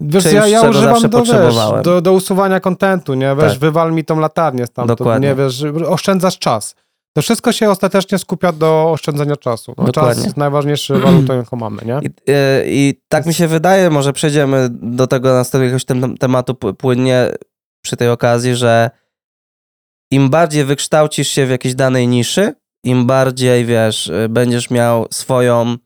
Wiesz, 0.00 0.22
czymś, 0.22 0.34
ja, 0.34 0.46
ja 0.46 0.60
czego 0.60 0.70
używam 0.70 1.00
zawsze 1.00 1.08
do, 1.08 1.22
wiesz, 1.24 1.84
do, 1.84 2.00
do 2.00 2.12
usuwania 2.12 2.60
kontentu, 2.60 3.14
nie? 3.14 3.36
Wiesz, 3.36 3.52
Tak. 3.52 3.60
wywal 3.60 3.92
mi 3.92 4.04
tą 4.04 4.20
latarnię 4.20 4.66
stamtąd, 4.66 4.98
Dokładnie. 4.98 5.28
nie? 5.28 5.34
Wiesz, 5.34 5.64
oszczędzasz 5.86 6.38
czas. 6.38 6.74
To 7.16 7.22
wszystko 7.22 7.52
się 7.52 7.70
ostatecznie 7.70 8.18
skupia 8.18 8.52
do 8.52 8.90
oszczędzania 8.90 9.36
czasu. 9.36 9.74
No, 9.78 9.84
czas 9.84 9.94
Dokładnie. 9.94 10.24
jest 10.24 10.36
najważniejszą 10.36 11.00
walutą, 11.00 11.36
jaką 11.36 11.56
mamy, 11.56 11.82
nie? 11.84 12.00
I, 12.02 12.06
y, 12.30 12.64
I 12.66 12.94
tak 13.08 13.26
mi 13.26 13.34
się 13.34 13.48
wydaje, 13.48 13.90
może 13.90 14.12
przejdziemy 14.12 14.68
do 14.72 15.06
tego 15.06 15.34
następnego 15.34 15.76
tem- 15.76 16.16
tematu 16.18 16.54
płynnie 16.54 17.28
przy 17.84 17.96
tej 17.96 18.08
okazji, 18.10 18.56
że 18.56 18.90
im 20.10 20.30
bardziej 20.30 20.64
wykształcisz 20.64 21.28
się 21.28 21.46
w 21.46 21.50
jakiejś 21.50 21.74
danej 21.74 22.08
niszy, 22.08 22.54
im 22.84 23.06
bardziej, 23.06 23.64
wiesz, 23.64 24.06
y, 24.06 24.28
będziesz 24.28 24.70
miał 24.70 25.06
swoją 25.10 25.76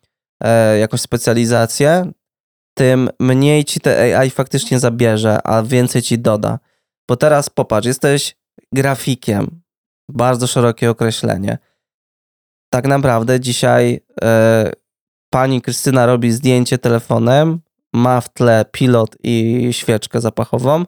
e, 0.43 0.79
jakąś 0.79 1.01
specjalizację, 1.01 2.13
tym 2.75 3.11
mniej 3.21 3.65
ci 3.65 3.81
te 3.81 4.19
AI 4.19 4.31
faktycznie 4.31 4.79
zabierze, 4.79 5.47
a 5.47 5.63
więcej 5.63 6.03
ci 6.03 6.19
doda. 6.19 6.59
Bo 7.09 7.17
teraz 7.17 7.51
popatrz, 7.51 7.87
jesteś 7.87 8.37
grafikiem, 8.73 9.61
bardzo 10.09 10.47
szerokie 10.47 10.91
określenie. 10.91 11.59
Tak 12.71 12.87
naprawdę 12.87 13.41
dzisiaj 13.41 14.01
e, 14.23 14.73
pani 15.31 15.63
Krystyna 15.63 16.07
robi 16.07 16.33
zdjęcie 16.33 16.79
telefonem, 16.79 17.61
ma 17.93 18.21
w 18.21 18.29
tle 18.29 18.65
pilot 18.73 19.17
i 19.23 19.69
świeczkę 19.73 20.21
zapachową, 20.21 20.85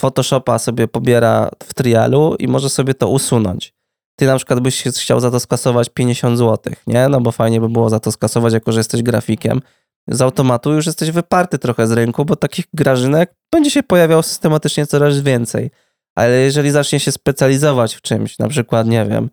Photoshopa 0.00 0.58
sobie 0.58 0.88
pobiera 0.88 1.50
w 1.64 1.74
trialu 1.74 2.36
i 2.38 2.48
może 2.48 2.70
sobie 2.70 2.94
to 2.94 3.08
usunąć. 3.08 3.74
Ty 4.16 4.26
na 4.26 4.36
przykład 4.36 4.60
byś 4.60 4.82
chciał 4.82 5.20
za 5.20 5.30
to 5.30 5.40
skasować 5.40 5.88
50 5.88 6.38
zł, 6.38 6.74
nie? 6.86 7.08
No 7.08 7.20
bo 7.20 7.32
fajnie 7.32 7.60
by 7.60 7.68
było 7.68 7.90
za 7.90 8.00
to 8.00 8.12
skasować, 8.12 8.52
jako 8.54 8.72
że 8.72 8.80
jesteś 8.80 9.02
grafikiem. 9.02 9.60
Z 10.08 10.20
automatu 10.20 10.72
już 10.72 10.86
jesteś 10.86 11.10
wyparty 11.10 11.58
trochę 11.58 11.86
z 11.86 11.92
rynku, 11.92 12.24
bo 12.24 12.36
takich 12.36 12.64
grażynek 12.74 13.34
będzie 13.52 13.70
się 13.70 13.82
pojawiało 13.82 14.22
systematycznie 14.22 14.86
coraz 14.86 15.20
więcej. 15.20 15.70
Ale 16.14 16.30
jeżeli 16.30 16.70
zacznie 16.70 17.00
się 17.00 17.12
specjalizować 17.12 17.94
w 17.94 18.00
czymś, 18.00 18.38
na 18.38 18.48
przykład, 18.48 18.86
nie 18.86 19.06
wiem, 19.06 19.30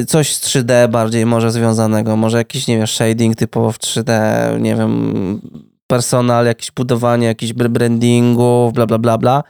y, 0.00 0.04
coś 0.06 0.36
z 0.36 0.40
3D 0.40 0.88
bardziej 0.88 1.26
może 1.26 1.50
związanego, 1.50 2.16
może 2.16 2.38
jakiś, 2.38 2.66
nie 2.66 2.76
wiem, 2.76 2.86
shading 2.86 3.36
typowo 3.36 3.72
w 3.72 3.78
3D, 3.78 4.12
nie 4.60 4.76
wiem, 4.76 5.40
personal, 5.86 6.46
jakieś 6.46 6.70
budowanie 6.70 7.26
jakichś 7.26 7.52
br- 7.52 7.68
brandingów, 7.68 8.72
bla, 8.72 8.86
bla, 8.86 8.98
bla, 8.98 9.18
bla, 9.18 9.42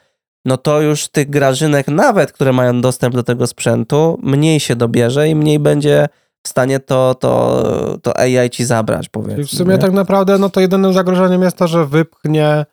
no 0.45 0.57
to 0.57 0.81
już 0.81 1.09
tych 1.09 1.31
grażynek, 1.31 1.89
nawet 1.89 2.33
które 2.33 2.53
mają 2.53 2.81
dostęp 2.81 3.15
do 3.15 3.23
tego 3.23 3.47
sprzętu, 3.47 4.21
mniej 4.23 4.61
się 4.61 4.77
dobierze 4.77 5.29
i 5.29 5.35
mniej 5.35 5.59
będzie 5.59 6.09
w 6.47 6.49
stanie 6.49 6.81
to, 6.81 7.15
to, 7.15 7.63
to 8.03 8.19
AI 8.19 8.51
ci 8.51 8.65
zabrać, 8.65 9.09
powiedzmy. 9.09 9.43
I 9.43 9.47
w 9.47 9.51
sumie 9.51 9.75
nie? 9.75 9.79
tak 9.79 9.93
naprawdę, 9.93 10.39
no 10.39 10.51
to 10.51 10.61
jedynym 10.61 10.93
zagrożeniem 10.93 11.43
jest 11.43 11.57
to, 11.57 11.69
że 11.69 11.87
wypchnie 11.87 12.47
e, 12.49 12.67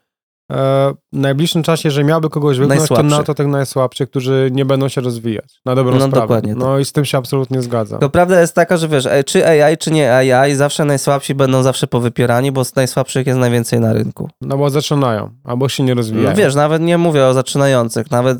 w 1.13 1.17
najbliższym 1.17 1.63
czasie, 1.63 1.88
jeżeli 1.88 2.05
miałby 2.05 2.29
kogoś 2.29 2.57
wypchnąć, 2.57 2.89
to 2.89 3.03
na 3.03 3.23
to 3.23 3.33
tych 3.33 3.47
najsłabszych, 3.47 4.09
którzy 4.09 4.49
nie 4.51 4.65
będą 4.65 4.88
się 4.88 5.01
rozwijać. 5.01 5.61
Na 5.65 5.75
dobrą 5.75 5.91
No, 5.97 6.07
sprawę. 6.07 6.21
dokładnie 6.21 6.55
No 6.55 6.79
i 6.79 6.85
z 6.85 6.91
tym 6.91 7.05
się 7.05 7.17
absolutnie 7.17 7.61
zgadzam. 7.61 7.99
To 7.99 8.09
prawda 8.09 8.41
jest 8.41 8.55
taka, 8.55 8.77
że 8.77 8.88
wiesz, 8.88 9.05
e, 9.05 9.23
czy 9.23 9.47
AI, 9.47 9.77
czy 9.77 9.91
nie 9.91 10.13
AI, 10.15 10.55
zawsze 10.55 10.85
najsłabsi 10.85 11.35
będą 11.35 11.63
zawsze 11.63 11.88
powypierani, 11.88 12.51
bo 12.51 12.65
z 12.65 12.75
najsłabszych 12.75 13.27
jest 13.27 13.39
najwięcej 13.39 13.79
na 13.79 13.93
rynku. 13.93 14.29
No 14.41 14.57
bo 14.57 14.69
zaczynają, 14.69 15.29
albo 15.43 15.69
się 15.69 15.83
nie 15.83 15.93
rozwijają. 15.93 16.29
No 16.29 16.35
wiesz, 16.35 16.55
nawet 16.55 16.81
nie 16.81 16.97
mówię 16.97 17.25
o 17.25 17.33
zaczynających, 17.33 18.11
nawet 18.11 18.38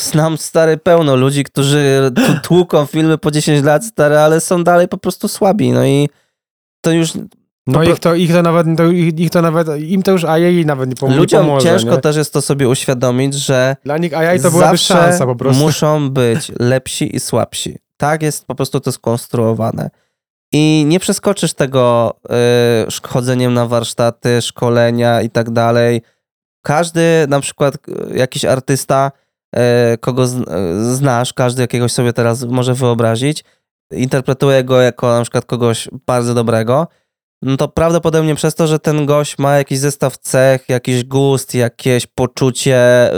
znam 0.00 0.38
stary 0.38 0.76
pełno 0.76 1.16
ludzi, 1.16 1.44
którzy 1.44 2.10
tłuką 2.48 2.86
filmy 2.86 3.18
po 3.18 3.30
10 3.30 3.64
lat 3.64 3.84
stare, 3.84 4.24
ale 4.24 4.40
są 4.40 4.64
dalej 4.64 4.88
po 4.88 4.98
prostu 4.98 5.28
słabi, 5.28 5.72
no 5.72 5.84
i 5.86 6.08
to 6.80 6.90
już 6.92 7.12
No 7.66 7.78
Po 7.78 7.84
ich 7.84 7.98
to, 7.98 8.14
ich 8.14 8.32
to 8.32 8.42
nawet, 8.42 8.66
to, 8.76 8.84
ich, 8.86 9.18
ich 9.18 9.30
to 9.30 9.42
nawet, 9.42 9.68
im 9.82 10.02
to 10.02 10.12
już 10.12 10.24
AI 10.24 10.66
nawet 10.66 10.88
nie, 10.88 10.94
pom- 10.96 11.10
nie 11.10 11.16
ludziom 11.16 11.46
pomoże. 11.46 11.66
ciężko 11.68 11.90
nie? 11.90 11.98
też 12.00 12.16
jest 12.16 12.32
to 12.32 12.42
sobie 12.42 12.68
uświadomić, 12.68 13.34
że 13.34 13.76
Dla 13.84 13.98
nich 13.98 14.14
AI 14.14 14.40
to 14.40 14.50
byłaby 14.50 14.78
szansa 14.78 15.26
po 15.26 15.36
prostu. 15.36 15.62
muszą 15.64 16.10
być 16.10 16.52
lepsi 16.60 17.16
i 17.16 17.20
słabsi. 17.20 17.78
Tak 17.96 18.22
jest 18.22 18.46
po 18.46 18.54
prostu 18.54 18.80
to 18.80 18.92
skonstruowane. 18.92 19.90
I 20.52 20.84
nie 20.88 21.00
przeskoczysz 21.00 21.54
tego 21.54 22.14
y, 23.04 23.08
chodzeniem 23.08 23.54
na 23.54 23.66
warsztaty, 23.66 24.42
szkolenia 24.42 25.22
i 25.22 25.30
tak 25.30 25.50
dalej. 25.50 26.02
Każdy, 26.62 27.26
na 27.28 27.40
przykład 27.40 27.74
y, 27.74 28.18
jakiś 28.18 28.44
artysta 28.44 29.12
kogo 30.00 30.26
z, 30.26 30.48
e, 30.48 30.94
znasz, 30.94 31.32
każdy 31.32 31.62
jakiegoś 31.62 31.92
sobie 31.92 32.12
teraz 32.12 32.44
może 32.44 32.74
wyobrazić, 32.74 33.44
interpretuje 33.92 34.64
go 34.64 34.80
jako 34.80 35.14
na 35.14 35.22
przykład 35.22 35.44
kogoś 35.44 35.88
bardzo 36.06 36.34
dobrego, 36.34 36.86
no 37.42 37.56
to 37.56 37.68
prawdopodobnie 37.68 38.34
przez 38.34 38.54
to, 38.54 38.66
że 38.66 38.78
ten 38.78 39.06
gość 39.06 39.38
ma 39.38 39.56
jakiś 39.56 39.78
zestaw 39.78 40.18
cech, 40.18 40.68
jakiś 40.68 41.04
gust, 41.04 41.54
jakieś 41.54 42.06
poczucie 42.06 43.10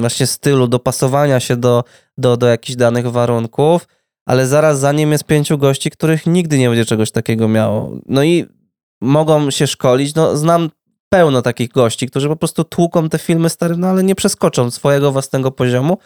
właśnie 0.00 0.26
stylu, 0.26 0.68
dopasowania 0.68 1.40
się 1.40 1.56
do, 1.56 1.84
do, 2.18 2.36
do 2.36 2.46
jakichś 2.46 2.76
danych 2.76 3.10
warunków, 3.10 3.88
ale 4.26 4.46
zaraz 4.46 4.78
za 4.78 4.92
nim 4.92 5.12
jest 5.12 5.24
pięciu 5.24 5.58
gości, 5.58 5.90
których 5.90 6.26
nigdy 6.26 6.58
nie 6.58 6.68
będzie 6.68 6.84
czegoś 6.84 7.10
takiego 7.10 7.48
miało. 7.48 7.92
No 8.06 8.22
i 8.22 8.46
mogą 9.00 9.50
się 9.50 9.66
szkolić. 9.66 10.14
No, 10.14 10.36
znam 10.36 10.70
pełno 11.12 11.42
takich 11.42 11.68
gości, 11.68 12.06
którzy 12.06 12.28
po 12.28 12.36
prostu 12.36 12.64
tłuką 12.64 13.08
te 13.08 13.18
filmy 13.18 13.48
stare, 13.48 13.76
no 13.76 13.86
ale 13.86 14.02
nie 14.02 14.14
przeskoczą 14.14 14.70
swojego 14.70 15.12
własnego 15.12 15.50
poziomu, 15.50 15.98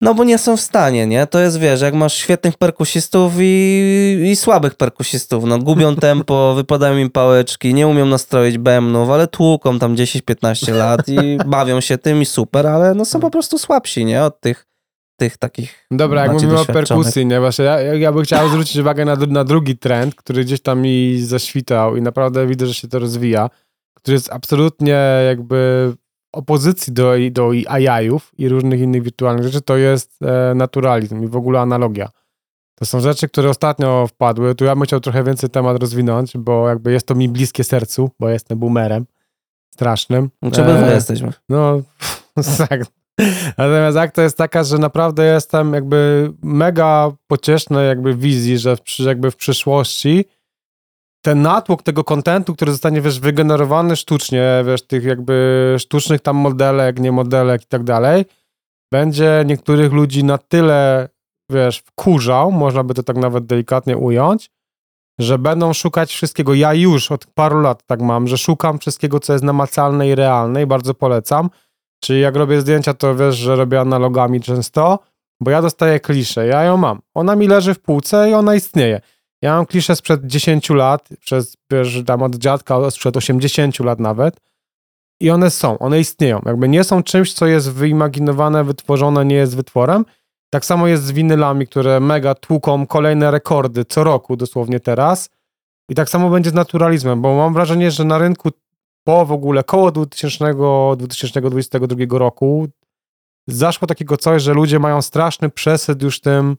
no 0.00 0.14
bo 0.14 0.24
nie 0.24 0.38
są 0.38 0.56
w 0.56 0.60
stanie, 0.60 1.06
nie? 1.06 1.26
To 1.26 1.38
jest, 1.38 1.58
wiesz, 1.58 1.80
jak 1.80 1.94
masz 1.94 2.14
świetnych 2.14 2.56
perkusistów 2.56 3.32
i, 3.40 4.22
i 4.24 4.36
słabych 4.36 4.74
perkusistów, 4.74 5.44
no 5.44 5.58
gubią 5.58 5.96
tempo, 6.10 6.54
wypadają 6.54 6.96
im 6.96 7.10
pałeczki, 7.10 7.74
nie 7.74 7.86
umią 7.88 8.06
nastroić 8.06 8.58
bębnów, 8.58 9.10
ale 9.10 9.26
tłuką 9.26 9.78
tam 9.78 9.96
10-15 9.96 10.74
lat 10.78 11.08
i 11.08 11.38
bawią 11.46 11.80
się 11.80 11.98
tym 11.98 12.22
i 12.22 12.26
super, 12.26 12.66
ale 12.66 12.94
no 12.94 13.04
są 13.04 13.20
po 13.20 13.30
prostu 13.30 13.58
słabsi, 13.58 14.04
nie? 14.04 14.24
Od 14.24 14.40
tych, 14.40 14.66
tych 15.16 15.36
takich 15.36 15.86
Dobra, 15.90 16.22
jak 16.22 16.32
mówimy 16.32 16.60
o 16.60 16.64
perkusji, 16.64 17.26
nie? 17.26 17.40
Właśnie 17.40 17.64
ja, 17.64 17.80
ja 17.80 18.12
bym 18.12 18.24
chciał 18.24 18.48
zwrócić 18.48 18.76
uwagę 18.76 19.04
na, 19.04 19.14
na 19.14 19.44
drugi 19.44 19.78
trend, 19.78 20.14
który 20.14 20.44
gdzieś 20.44 20.62
tam 20.62 20.80
mi 20.80 21.20
zaświtał 21.22 21.96
i 21.96 22.02
naprawdę 22.02 22.46
widzę, 22.46 22.66
że 22.66 22.74
się 22.74 22.88
to 22.88 22.98
rozwija, 22.98 23.50
który 23.96 24.14
jest 24.14 24.32
absolutnie 24.32 24.98
jakby 25.26 25.92
opozycji 26.32 26.92
do, 26.92 27.12
do 27.30 27.50
AI-ów 27.68 28.32
i 28.38 28.48
różnych 28.48 28.80
innych 28.80 29.02
wirtualnych 29.02 29.44
rzeczy, 29.44 29.60
to 29.60 29.76
jest 29.76 30.22
e, 30.22 30.54
naturalizm 30.54 31.24
i 31.24 31.28
w 31.28 31.36
ogóle 31.36 31.60
analogia. 31.60 32.08
To 32.78 32.86
są 32.86 33.00
rzeczy, 33.00 33.28
które 33.28 33.50
ostatnio 33.50 34.06
wpadły. 34.06 34.54
Tu 34.54 34.64
ja 34.64 34.74
bym 34.74 34.84
chciał 34.84 35.00
trochę 35.00 35.24
więcej 35.24 35.50
temat 35.50 35.80
rozwinąć, 35.80 36.36
bo 36.38 36.68
jakby 36.68 36.92
jest 36.92 37.06
to 37.06 37.14
mi 37.14 37.28
bliskie 37.28 37.64
sercu, 37.64 38.10
bo 38.20 38.28
jestem 38.28 38.58
boomerem 38.58 39.06
strasznym. 39.74 40.30
Czy 40.52 40.62
obydwa 40.62 40.86
E, 40.86 40.94
jesteśmy? 40.94 41.32
no, 41.48 41.82
tak. 42.68 42.80
Natomiast 43.58 43.96
akcja 43.96 44.22
jest 44.24 44.38
taka, 44.38 44.64
że 44.64 44.78
naprawdę 44.78 45.26
jestem 45.26 45.72
jakby 45.74 46.32
mega 46.42 47.12
pocieszny 47.26 47.86
jakby 47.86 48.14
wizji, 48.14 48.58
że 48.58 48.76
w, 48.76 48.80
jakby 48.98 49.30
w 49.30 49.36
przyszłości 49.36 50.24
ten 51.26 51.42
natłok 51.42 51.82
tego 51.82 52.04
kontentu, 52.04 52.54
który 52.54 52.72
zostanie, 52.72 53.00
wiesz, 53.00 53.20
wygenerowany 53.20 53.96
sztucznie, 53.96 54.64
wiesz, 54.66 54.86
tych 54.86 55.04
jakby 55.04 55.74
sztucznych 55.78 56.20
tam 56.20 56.36
modelek, 56.36 56.98
nie 56.98 57.12
modelek 57.12 57.62
i 57.62 57.66
tak 57.66 57.84
dalej, 57.84 58.24
będzie 58.92 59.44
niektórych 59.46 59.92
ludzi 59.92 60.24
na 60.24 60.38
tyle, 60.38 61.08
wiesz, 61.50 61.78
wkurzał, 61.78 62.52
można 62.52 62.84
by 62.84 62.94
to 62.94 63.02
tak 63.02 63.16
nawet 63.16 63.46
delikatnie 63.46 63.96
ująć, 63.96 64.50
że 65.20 65.38
będą 65.38 65.72
szukać 65.72 66.12
wszystkiego. 66.12 66.54
Ja 66.54 66.74
już 66.74 67.12
od 67.12 67.26
paru 67.26 67.60
lat 67.60 67.82
tak 67.86 68.00
mam, 68.00 68.28
że 68.28 68.38
szukam 68.38 68.78
wszystkiego, 68.78 69.20
co 69.20 69.32
jest 69.32 69.44
namacalne 69.44 70.08
i 70.08 70.14
realne 70.14 70.62
i 70.62 70.66
bardzo 70.66 70.94
polecam. 70.94 71.50
Czyli 72.04 72.20
jak 72.20 72.36
robię 72.36 72.60
zdjęcia, 72.60 72.94
to 72.94 73.14
wiesz, 73.14 73.36
że 73.36 73.56
robię 73.56 73.80
analogami 73.80 74.40
często, 74.40 74.98
bo 75.40 75.50
ja 75.50 75.62
dostaję 75.62 76.00
kliszę, 76.00 76.46
ja 76.46 76.62
ją 76.62 76.76
mam. 76.76 77.00
Ona 77.14 77.36
mi 77.36 77.48
leży 77.48 77.74
w 77.74 77.80
półce 77.80 78.30
i 78.30 78.34
ona 78.34 78.54
istnieje. 78.54 79.00
Ja 79.42 79.56
mam 79.56 79.66
kliszę 79.66 79.96
sprzed 79.96 80.26
10 80.26 80.70
lat, 80.70 81.08
przez, 81.20 81.56
wiesz, 81.70 82.02
tam 82.06 82.22
od 82.22 82.36
dziadka 82.36 82.90
sprzed 82.90 83.16
80 83.16 83.80
lat 83.80 84.00
nawet 84.00 84.40
i 85.20 85.30
one 85.30 85.50
są, 85.50 85.78
one 85.78 86.00
istnieją. 86.00 86.40
Jakby 86.46 86.68
nie 86.68 86.84
są 86.84 87.02
czymś, 87.02 87.32
co 87.32 87.46
jest 87.46 87.72
wyimaginowane, 87.72 88.64
wytworzone, 88.64 89.24
nie 89.24 89.36
jest 89.36 89.56
wytworem. 89.56 90.04
Tak 90.50 90.64
samo 90.64 90.86
jest 90.86 91.04
z 91.04 91.12
winylami, 91.12 91.66
które 91.66 92.00
mega 92.00 92.34
tłuką 92.34 92.86
kolejne 92.86 93.30
rekordy 93.30 93.84
co 93.84 94.04
roku, 94.04 94.36
dosłownie 94.36 94.80
teraz. 94.80 95.30
I 95.88 95.94
tak 95.94 96.10
samo 96.10 96.30
będzie 96.30 96.50
z 96.50 96.54
naturalizmem, 96.54 97.22
bo 97.22 97.36
mam 97.36 97.54
wrażenie, 97.54 97.90
że 97.90 98.04
na 98.04 98.18
rynku 98.18 98.50
po 99.04 99.26
w 99.26 99.32
ogóle 99.32 99.64
koło 99.64 99.92
2000, 99.92 100.54
2022 100.96 102.18
roku 102.18 102.68
zaszło 103.48 103.88
takiego 103.88 104.16
coś, 104.16 104.42
że 104.42 104.54
ludzie 104.54 104.78
mają 104.78 105.02
straszny 105.02 105.48
przesyt 105.50 106.02
już 106.02 106.20
tym, 106.20 106.56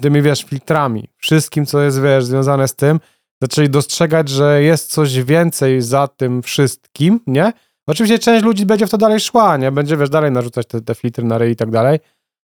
tymi, 0.00 0.22
wiesz, 0.22 0.44
filtrami, 0.44 1.08
wszystkim, 1.16 1.66
co 1.66 1.82
jest, 1.82 2.02
wiesz, 2.02 2.24
związane 2.24 2.68
z 2.68 2.74
tym, 2.74 3.00
zaczęli 3.42 3.68
dostrzegać, 3.68 4.28
że 4.28 4.62
jest 4.62 4.92
coś 4.92 5.22
więcej 5.22 5.82
za 5.82 6.08
tym 6.08 6.42
wszystkim, 6.42 7.20
nie? 7.26 7.52
Oczywiście 7.86 8.18
część 8.18 8.44
ludzi 8.44 8.66
będzie 8.66 8.86
w 8.86 8.90
to 8.90 8.98
dalej 8.98 9.20
szła, 9.20 9.56
nie? 9.56 9.72
Będzie, 9.72 9.96
wiesz, 9.96 10.10
dalej 10.10 10.30
narzucać 10.30 10.66
te, 10.66 10.80
te 10.80 10.94
filtry 10.94 11.24
na 11.24 11.38
ryj 11.38 11.52
i 11.52 11.56
tak 11.56 11.70
dalej. 11.70 11.98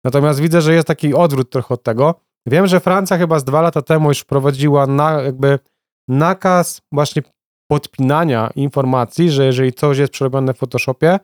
Natomiast 0.04 0.40
widzę, 0.40 0.62
że 0.62 0.74
jest 0.74 0.88
taki 0.88 1.14
odwrót 1.14 1.50
trochę 1.50 1.74
od 1.74 1.84
tego. 1.84 2.16
Wiem, 2.46 2.68
że 2.68 2.80
Francja 2.80 3.18
chyba 3.18 3.40
z 3.40 3.44
dwa 3.44 3.62
lata 3.62 3.82
temu 3.82 4.10
już 4.10 4.20
wprowadziła 4.20 4.88
na, 4.88 5.22
jakby 5.22 5.60
nakaz 6.08 6.82
właśnie 6.92 7.22
podpinania 7.68 8.50
informacji, 8.56 9.32
że 9.32 9.46
jeżeli 9.46 9.74
coś 9.74 9.98
jest 9.98 10.14
przerobione 10.14 10.54
w 10.54 10.58
Photoshopie, 10.58 11.20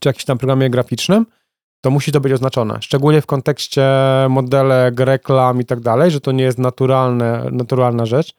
czy 0.00 0.08
jakimś 0.08 0.24
tam 0.24 0.38
programie 0.38 0.70
graficznym, 0.70 1.26
to 1.84 1.90
musi 1.90 2.12
to 2.12 2.20
być 2.20 2.32
oznaczone. 2.32 2.78
Szczególnie 2.80 3.20
w 3.20 3.26
kontekście 3.26 3.86
modelek, 4.28 5.00
reklam 5.00 5.60
i 5.60 5.64
tak 5.64 5.80
dalej, 5.80 6.10
że 6.10 6.20
to 6.20 6.32
nie 6.32 6.44
jest 6.44 6.58
naturalne, 6.58 7.48
naturalna 7.52 8.06
rzecz. 8.06 8.34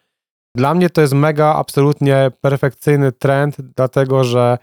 Dla 0.56 0.74
mnie 0.74 0.90
to 0.90 1.02
jest 1.02 1.14
mega, 1.14 1.56
absolutnie 1.56 2.32
perfekcyjny 2.42 3.12
trend, 3.12 3.56
dlatego 3.76 4.24
że 4.24 4.58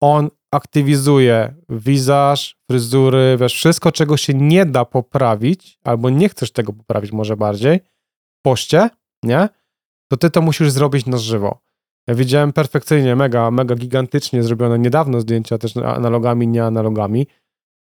on 0.00 0.30
aktywizuje 0.50 1.54
wizaż, 1.68 2.56
fryzury, 2.70 3.36
wiesz, 3.40 3.54
wszystko, 3.54 3.92
czego 3.92 4.16
się 4.16 4.34
nie 4.34 4.66
da 4.66 4.84
poprawić, 4.84 5.78
albo 5.84 6.10
nie 6.10 6.28
chcesz 6.28 6.52
tego 6.52 6.72
poprawić 6.72 7.12
może 7.12 7.36
bardziej, 7.36 7.80
w 8.38 8.42
poście, 8.42 8.90
nie? 9.22 9.48
To 10.10 10.16
ty 10.16 10.30
to 10.30 10.42
musisz 10.42 10.70
zrobić 10.70 11.06
na 11.06 11.18
żywo. 11.18 11.58
Ja 12.06 12.14
widziałem 12.14 12.52
perfekcyjnie, 12.52 13.16
mega, 13.16 13.50
mega 13.50 13.74
gigantycznie 13.74 14.42
zrobione 14.42 14.78
niedawno 14.78 15.20
zdjęcia 15.20 15.58
też 15.58 15.76
analogami, 15.76 16.48
nie 16.48 16.64
analogami. 16.64 17.26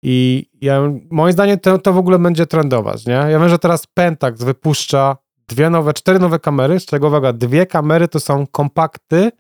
I 0.04 0.46
ja, 0.62 0.82
moim 1.12 1.34
zdaniem 1.34 1.60
to, 1.60 1.78
to 1.78 1.94
w 1.94 1.98
ogóle 1.98 2.20
będzie 2.20 2.46
trendować, 2.46 3.06
nie? 3.06 3.14
Ja 3.14 3.40
wiem, 3.40 3.50
że 3.50 3.60
teraz 3.60 3.88
Pentax 3.88 4.44
wypuszcza 4.44 5.18
dwie 5.48 5.70
nowe, 5.70 5.94
cztery 5.94 6.20
nowe 6.20 6.40
kamery, 6.40 6.80
z 6.80 6.86
czego 6.86 7.08
uwaga, 7.08 7.34
dwie 7.34 7.66
kamery 7.66 8.08
to 8.08 8.20
są 8.20 8.48
kompakty, 8.48 9.32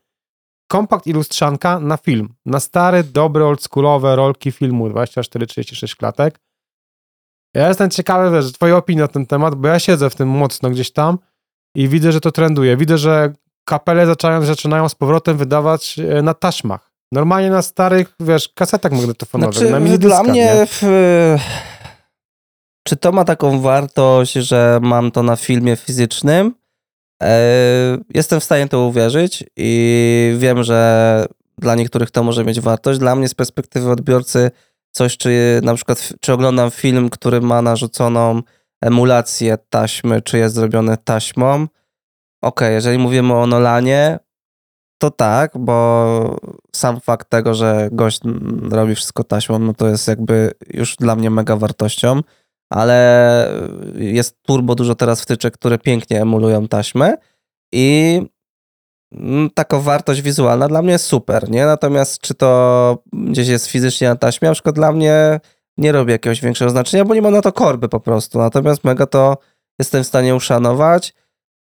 kompakt 0.67 1.08
i 1.08 1.13
lustrzanka 1.13 1.80
na 1.80 1.98
film. 1.98 2.34
Na 2.46 2.60
stare, 2.60 3.04
dobre, 3.04 3.46
oldschoolowe 3.46 4.15
rolki 4.15 4.52
filmu 4.52 4.89
24-36 4.89 5.96
klatek. 5.96 6.39
Ja 7.54 7.67
jestem 7.67 7.89
ciekawy, 7.89 8.32
wiesz, 8.32 8.52
twojej 8.52 8.76
opinii 8.76 9.02
na 9.02 9.08
ten 9.08 9.26
temat, 9.26 9.56
bo 9.56 9.67
ja 9.67 9.80
siedzę 9.80 10.10
w 10.10 10.15
tym 10.15 10.30
mocno 10.30 10.70
gdzieś 10.70 10.91
tam 10.91 11.17
i 11.76 11.88
widzę, 11.88 12.12
że 12.12 12.22
to 12.22 12.32
trenduje. 12.32 12.78
Widzę, 12.78 12.98
że 12.98 13.34
kapele 13.63 14.06
zaczynają, 14.06 14.41
zaczynają 14.41 14.89
z 14.89 14.96
powrotem 14.96 15.38
wydawać 15.38 16.00
e, 16.00 16.22
na 16.22 16.34
taśmach. 16.34 16.87
Normalnie 17.12 17.50
na 17.50 17.62
starych, 17.62 18.13
wiesz, 18.20 18.50
kasetach 18.50 18.91
magnetofonowych, 18.91 19.62
na 19.62 19.67
Znaczy, 19.67 19.84
minidyskach, 19.84 20.24
dla 20.24 20.32
mnie, 20.32 20.43
nie? 20.43 20.65
w, 20.65 20.82
czy 22.88 22.96
to 22.96 23.12
ma 23.12 23.26
taką 23.26 23.60
wartość, 23.62 24.34
że 24.34 24.80
mam 24.82 25.12
to 25.12 25.24
na 25.24 25.36
filmie 25.36 25.76
fizycznym? 25.76 26.56
E, 27.24 27.38
jestem 28.13 28.39
w 28.39 28.43
stanie 28.43 28.67
to 28.67 28.80
uwierzyć 28.80 29.43
i 29.58 30.36
wiem, 30.38 30.63
że 30.63 31.26
dla 31.58 31.76
niektórych 31.76 32.12
to 32.12 32.24
może 32.24 32.46
mieć 32.46 32.60
wartość. 32.60 33.00
Dla 33.00 33.15
mnie 33.15 33.28
z 33.28 33.34
perspektywy 33.34 33.91
odbiorcy 33.91 34.52
coś, 34.91 35.17
czy 35.17 35.60
na 35.63 35.76
przykład, 35.76 36.13
czy 36.22 36.34
oglądam 36.34 36.72
film, 36.72 37.10
który 37.10 37.41
ma 37.41 37.62
narzuconą 37.62 38.41
emulację 38.82 39.58
taśmy, 39.70 40.22
czy 40.22 40.38
jest 40.38 40.56
zrobiony 40.56 40.98
taśmą. 40.98 41.67
Okej, 42.41 42.74
jeżeli 42.74 42.98
mówimy 42.98 43.34
o 43.34 43.48
Nolanie, 43.48 44.20
to 44.98 45.12
tak, 45.12 45.52
bo 45.58 46.38
sam 46.78 47.00
fakt 47.00 47.30
tego, 47.30 47.54
że 47.54 47.90
gość 47.92 48.22
robi 48.72 48.96
wszystko 48.96 49.24
taśmą, 49.24 49.60
no 49.60 49.74
to 49.74 49.88
jest 49.88 50.08
jakby 50.08 50.52
już 50.74 50.96
dla 50.96 51.16
mnie 51.16 51.30
mega 51.30 51.56
wartością, 51.56 52.22
ale 52.70 53.52
jest 53.96 54.42
turbo 54.42 54.76
dużo 54.76 54.96
teraz 54.96 55.22
wtyczek, 55.22 55.54
które 55.54 55.78
pięknie 55.78 56.22
emulują 56.22 56.68
taśmę 56.68 57.18
i 57.72 58.22
mm, 59.12 59.50
taka 59.50 59.80
wartość 59.80 60.22
wizualna 60.22 60.68
dla 60.68 60.82
mnie 60.82 60.92
jest 60.92 61.06
super, 61.06 61.50
nie? 61.50 61.66
Natomiast 61.66 62.20
czy 62.20 62.34
to 62.34 63.04
gdzieś 63.13 63.48
jest 63.48 63.68
fizycznie 63.68 64.10
na 64.10 64.16
taśmie, 64.16 64.48
na 64.48 64.54
przykład 64.54 64.76
dla 64.76 64.92
mnie 64.92 65.40
nie 65.78 65.92
robi 65.92 66.12
jakiegoś 66.12 66.42
większego 66.42 66.72
znaczenia, 66.72 67.06
bo 67.06 67.16
nie 67.16 67.22
ma 67.22 67.32
na 67.32 67.42
to 67.42 67.52
korby 67.52 67.90
po 67.90 68.00
prostu. 68.00 68.40
Natomiast 68.40 68.84
mega 68.84 69.06
to 69.06 69.38
jestem 69.80 70.04
w 70.04 70.08
stanie 70.08 70.36
uszanować 70.36 71.13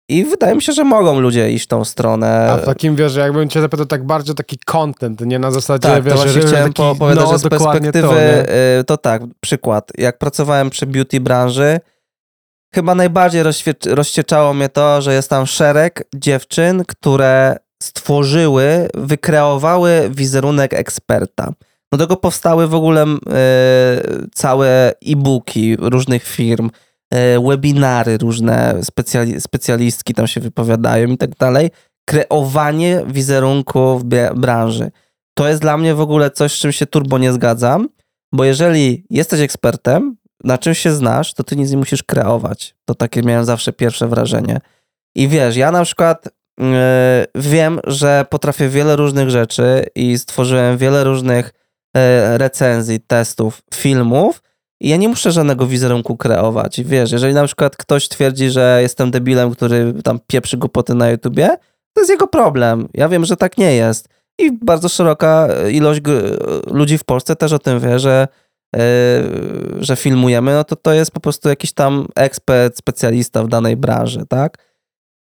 i 0.09 0.25
wydaje 0.25 0.55
mi 0.55 0.63
się, 0.63 0.73
że 0.73 0.85
mogą 0.85 1.21
ludzie 1.21 1.51
iść 1.51 1.67
tą 1.67 1.85
stronę. 1.85 2.51
A 2.51 2.57
w 2.57 2.65
takim, 2.65 2.97
wiesz, 2.97 3.17
jakbym 3.17 3.49
cię 3.49 3.61
zapytał 3.61 3.87
tak 3.87 4.07
bardziej 4.07 4.35
taki 4.35 4.59
content, 4.59 5.21
nie 5.21 5.39
na 5.39 5.51
zasadzie, 5.51 5.89
Tak, 5.89 6.03
wiesz, 6.03 6.15
to 6.15 6.21
właśnie 6.21 6.43
że 6.43 6.49
chciałem 6.49 6.73
taki, 6.73 6.83
opowiadać, 6.83 7.25
no, 7.25 7.33
że 7.33 7.39
z 7.39 7.49
perspektywy, 7.49 8.09
to, 8.09 8.81
y, 8.81 8.85
to 8.85 8.97
tak, 8.97 9.23
przykład. 9.41 9.93
Jak 9.99 10.19
pracowałem 10.19 10.71
przy 10.71 10.87
beauty 10.87 11.21
branży, 11.21 11.81
chyba 12.75 12.95
najbardziej 12.95 13.43
rozścieczało 13.87 14.55
mnie 14.55 14.69
to, 14.69 15.03
że 15.03 15.15
jest 15.15 15.31
tam 15.31 15.47
szereg 15.47 16.09
dziewczyn, 16.15 16.85
które 16.89 17.57
stworzyły, 17.83 18.89
wykreowały 18.95 20.11
wizerunek 20.11 20.75
eksperta. 20.75 21.53
Do 21.93 21.99
tego 21.99 22.17
powstały 22.17 22.67
w 22.67 22.75
ogóle 22.75 23.03
e, 23.03 23.17
całe 24.35 24.93
e-booki 25.07 25.77
różnych 25.77 26.25
firm, 26.25 26.71
webinary 27.49 28.19
różne, 28.19 28.75
specjali, 28.83 29.41
specjalistki 29.41 30.15
tam 30.15 30.27
się 30.27 30.41
wypowiadają 30.41 31.09
i 31.09 31.19
tak 31.19 31.37
dalej. 31.37 31.71
Kreowanie 32.09 33.03
wizerunku 33.07 33.99
w 33.99 34.05
branży. 34.35 34.91
To 35.39 35.49
jest 35.49 35.61
dla 35.61 35.77
mnie 35.77 35.95
w 35.95 36.01
ogóle 36.01 36.31
coś, 36.31 36.53
z 36.53 36.59
czym 36.59 36.73
się 36.73 36.87
turbo 36.87 37.19
nie 37.19 37.33
zgadzam, 37.33 37.89
bo 38.33 38.45
jeżeli 38.45 39.05
jesteś 39.11 39.41
ekspertem, 39.41 40.17
na 40.45 40.59
czym 40.59 40.75
się 40.75 40.93
znasz, 40.93 41.35
to 41.35 41.45
ty 41.45 41.57
nic 41.57 41.71
nie 41.71 41.77
musisz 41.77 42.03
kreować. 42.03 42.75
To 42.85 42.95
takie 42.95 43.23
miałem 43.23 43.45
zawsze 43.45 43.73
pierwsze 43.73 44.09
wrażenie. 44.09 44.61
I 45.17 45.29
wiesz, 45.29 45.57
ja 45.57 45.71
na 45.71 45.85
przykład 45.85 46.29
yy, 46.59 46.67
wiem, 47.35 47.81
że 47.87 48.27
potrafię 48.31 48.69
wiele 48.69 48.97
różnych 48.97 49.31
rzeczy 49.31 49.87
i 49.95 50.19
stworzyłem 50.19 50.79
wiele 50.79 51.05
różnych 51.05 51.53
yy, 51.97 52.39
recenzji, 52.39 53.01
testów, 53.01 53.63
filmów 53.75 54.43
ja 54.81 54.97
nie 54.97 55.09
muszę 55.09 55.33
żadnego 55.33 55.67
wizerunku 55.67 56.17
kreować. 56.17 56.81
Wiesz, 56.85 57.13
jeżeli 57.13 57.35
na 57.35 57.45
przykład 57.47 57.77
ktoś 57.77 58.09
twierdzi, 58.09 58.51
że 58.51 58.79
jestem 58.83 59.11
debilem, 59.11 59.51
który 59.51 59.95
tam 60.05 60.19
pieprzy 60.27 60.57
głupoty 60.57 60.95
na 60.95 61.11
YouTubie, 61.11 61.49
to 61.93 62.01
jest 62.01 62.11
jego 62.11 62.27
problem. 62.27 62.89
Ja 62.95 63.09
wiem, 63.09 63.25
że 63.25 63.37
tak 63.37 63.59
nie 63.59 63.75
jest. 63.75 64.09
I 64.39 64.53
bardzo 64.53 64.89
szeroka 64.89 65.49
ilość 65.71 66.01
gr- 66.01 66.73
ludzi 66.75 66.99
w 66.99 67.05
Polsce 67.05 67.37
też 67.37 67.53
o 67.53 67.59
tym 67.59 67.81
wie, 67.81 67.99
że 67.99 68.29
yy, 68.77 68.81
że 69.81 69.97
filmujemy, 69.97 70.53
no 70.53 70.65
to 70.65 70.77
to 70.77 70.93
jest 70.93 71.11
po 71.11 71.21
prostu 71.21 71.49
jakiś 71.49 71.73
tam 71.73 72.09
ekspert, 72.17 72.79
specjalista 72.79 73.43
w 73.43 73.49
danej 73.49 73.77
branży, 73.77 74.25
tak? 74.29 74.59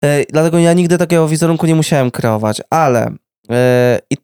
Yy, 0.03 0.25
Dlatego 0.29 0.59
ja 0.59 0.73
nigdy 0.73 0.97
takiego 0.97 1.27
wizerunku 1.27 1.65
nie 1.65 1.75
musiałem 1.75 2.11
kreować, 2.11 2.61
ale 2.69 3.11
yy, 3.49 3.55
i 4.09 4.17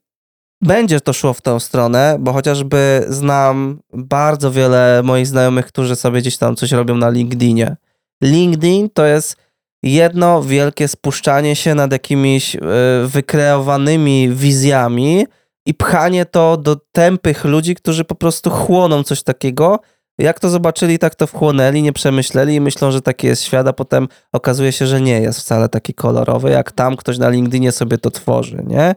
będzie 0.66 1.02
to 1.02 1.14
szło 1.14 1.34
w 1.34 1.42
tą 1.42 1.60
stronę, 1.60 2.18
bo 2.20 2.34
chociażby 2.34 3.06
znam 3.10 3.80
bardzo 3.94 4.52
wiele 4.52 5.02
moich 5.04 5.28
znajomych, 5.28 5.66
którzy 5.66 5.96
sobie 5.96 6.22
gdzieś 6.22 6.38
tam 6.38 6.56
coś 6.56 6.72
robią 6.72 6.96
na 6.96 7.10
LinkedInie. 7.10 7.76
LinkedIn 8.24 8.90
to 8.90 9.06
jest 9.06 9.36
jedno 9.84 10.44
wielkie 10.44 10.88
spuszczanie 10.88 11.56
się 11.56 11.76
nad 11.76 11.92
jakimiś 11.92 12.54
yy, 12.54 12.62
wykreowanymi 13.08 14.30
wizjami, 14.30 15.26
i 15.66 15.74
pchanie 15.74 16.26
to 16.26 16.58
do 16.58 16.76
tępych 16.92 17.46
ludzi, 17.46 17.76
którzy 17.76 18.06
po 18.06 18.16
prostu 18.16 18.50
chłoną 18.50 19.04
coś 19.04 19.24
takiego. 19.24 19.80
Jak 20.18 20.40
to 20.40 20.50
zobaczyli, 20.50 21.00
tak 21.00 21.16
to 21.16 21.28
wchłonęli, 21.28 21.82
nie 21.82 21.94
przemyśleli 21.94 22.56
i 22.56 22.62
myślą, 22.62 22.92
że 22.92 23.02
taki 23.02 23.28
jest 23.28 23.44
świat, 23.44 23.68
a 23.68 23.74
potem 23.74 24.08
okazuje 24.32 24.72
się, 24.72 24.88
że 24.88 25.02
nie 25.02 25.22
jest 25.22 25.40
wcale 25.40 25.70
taki 25.70 25.94
kolorowy, 25.94 26.50
jak 26.50 26.72
tam 26.72 26.96
ktoś 26.96 27.18
na 27.18 27.30
LinkedInie 27.30 27.72
sobie 27.72 27.98
to 27.98 28.12
tworzy, 28.12 28.64
nie? 28.68 28.96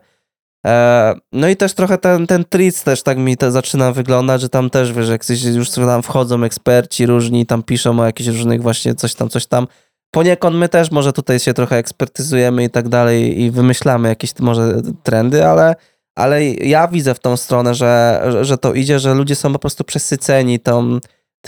E, 0.68 1.14
no 1.32 1.48
i 1.48 1.56
też 1.56 1.74
trochę 1.74 1.98
ten, 1.98 2.26
ten 2.26 2.44
tric 2.44 2.82
też 2.84 3.02
tak 3.02 3.18
mi 3.18 3.36
to 3.36 3.50
zaczyna 3.50 3.92
wyglądać, 3.92 4.40
że 4.40 4.48
tam 4.48 4.70
też, 4.70 4.92
wiesz, 4.92 5.08
jak 5.08 5.22
już 5.54 5.70
tam 5.70 6.02
wchodzą 6.02 6.44
eksperci 6.44 7.06
różni, 7.06 7.46
tam 7.46 7.62
piszą 7.62 8.00
o 8.00 8.04
jakichś 8.04 8.28
różnych 8.28 8.62
właśnie 8.62 8.94
coś 8.94 9.14
tam, 9.14 9.28
coś 9.28 9.46
tam. 9.46 9.66
Poniekąd 10.10 10.56
my 10.56 10.68
też 10.68 10.90
może 10.90 11.12
tutaj 11.12 11.40
się 11.40 11.54
trochę 11.54 11.76
ekspertyzujemy 11.76 12.64
i 12.64 12.70
tak 12.70 12.88
dalej 12.88 13.40
i 13.42 13.50
wymyślamy 13.50 14.08
jakieś 14.08 14.38
może 14.38 14.82
trendy, 15.02 15.46
ale 15.46 15.74
ale 16.16 16.44
ja 16.44 16.88
widzę 16.88 17.14
w 17.14 17.18
tą 17.20 17.36
stronę, 17.36 17.74
że- 17.74 18.22
że 18.42 18.58
to 18.58 18.74
idzie, 18.74 18.98
że 18.98 19.14
ludzie 19.14 19.34
są 19.36 19.52
po 19.52 19.58
prostu 19.58 19.84
przesyceni 19.84 20.60
tą, 20.60 20.98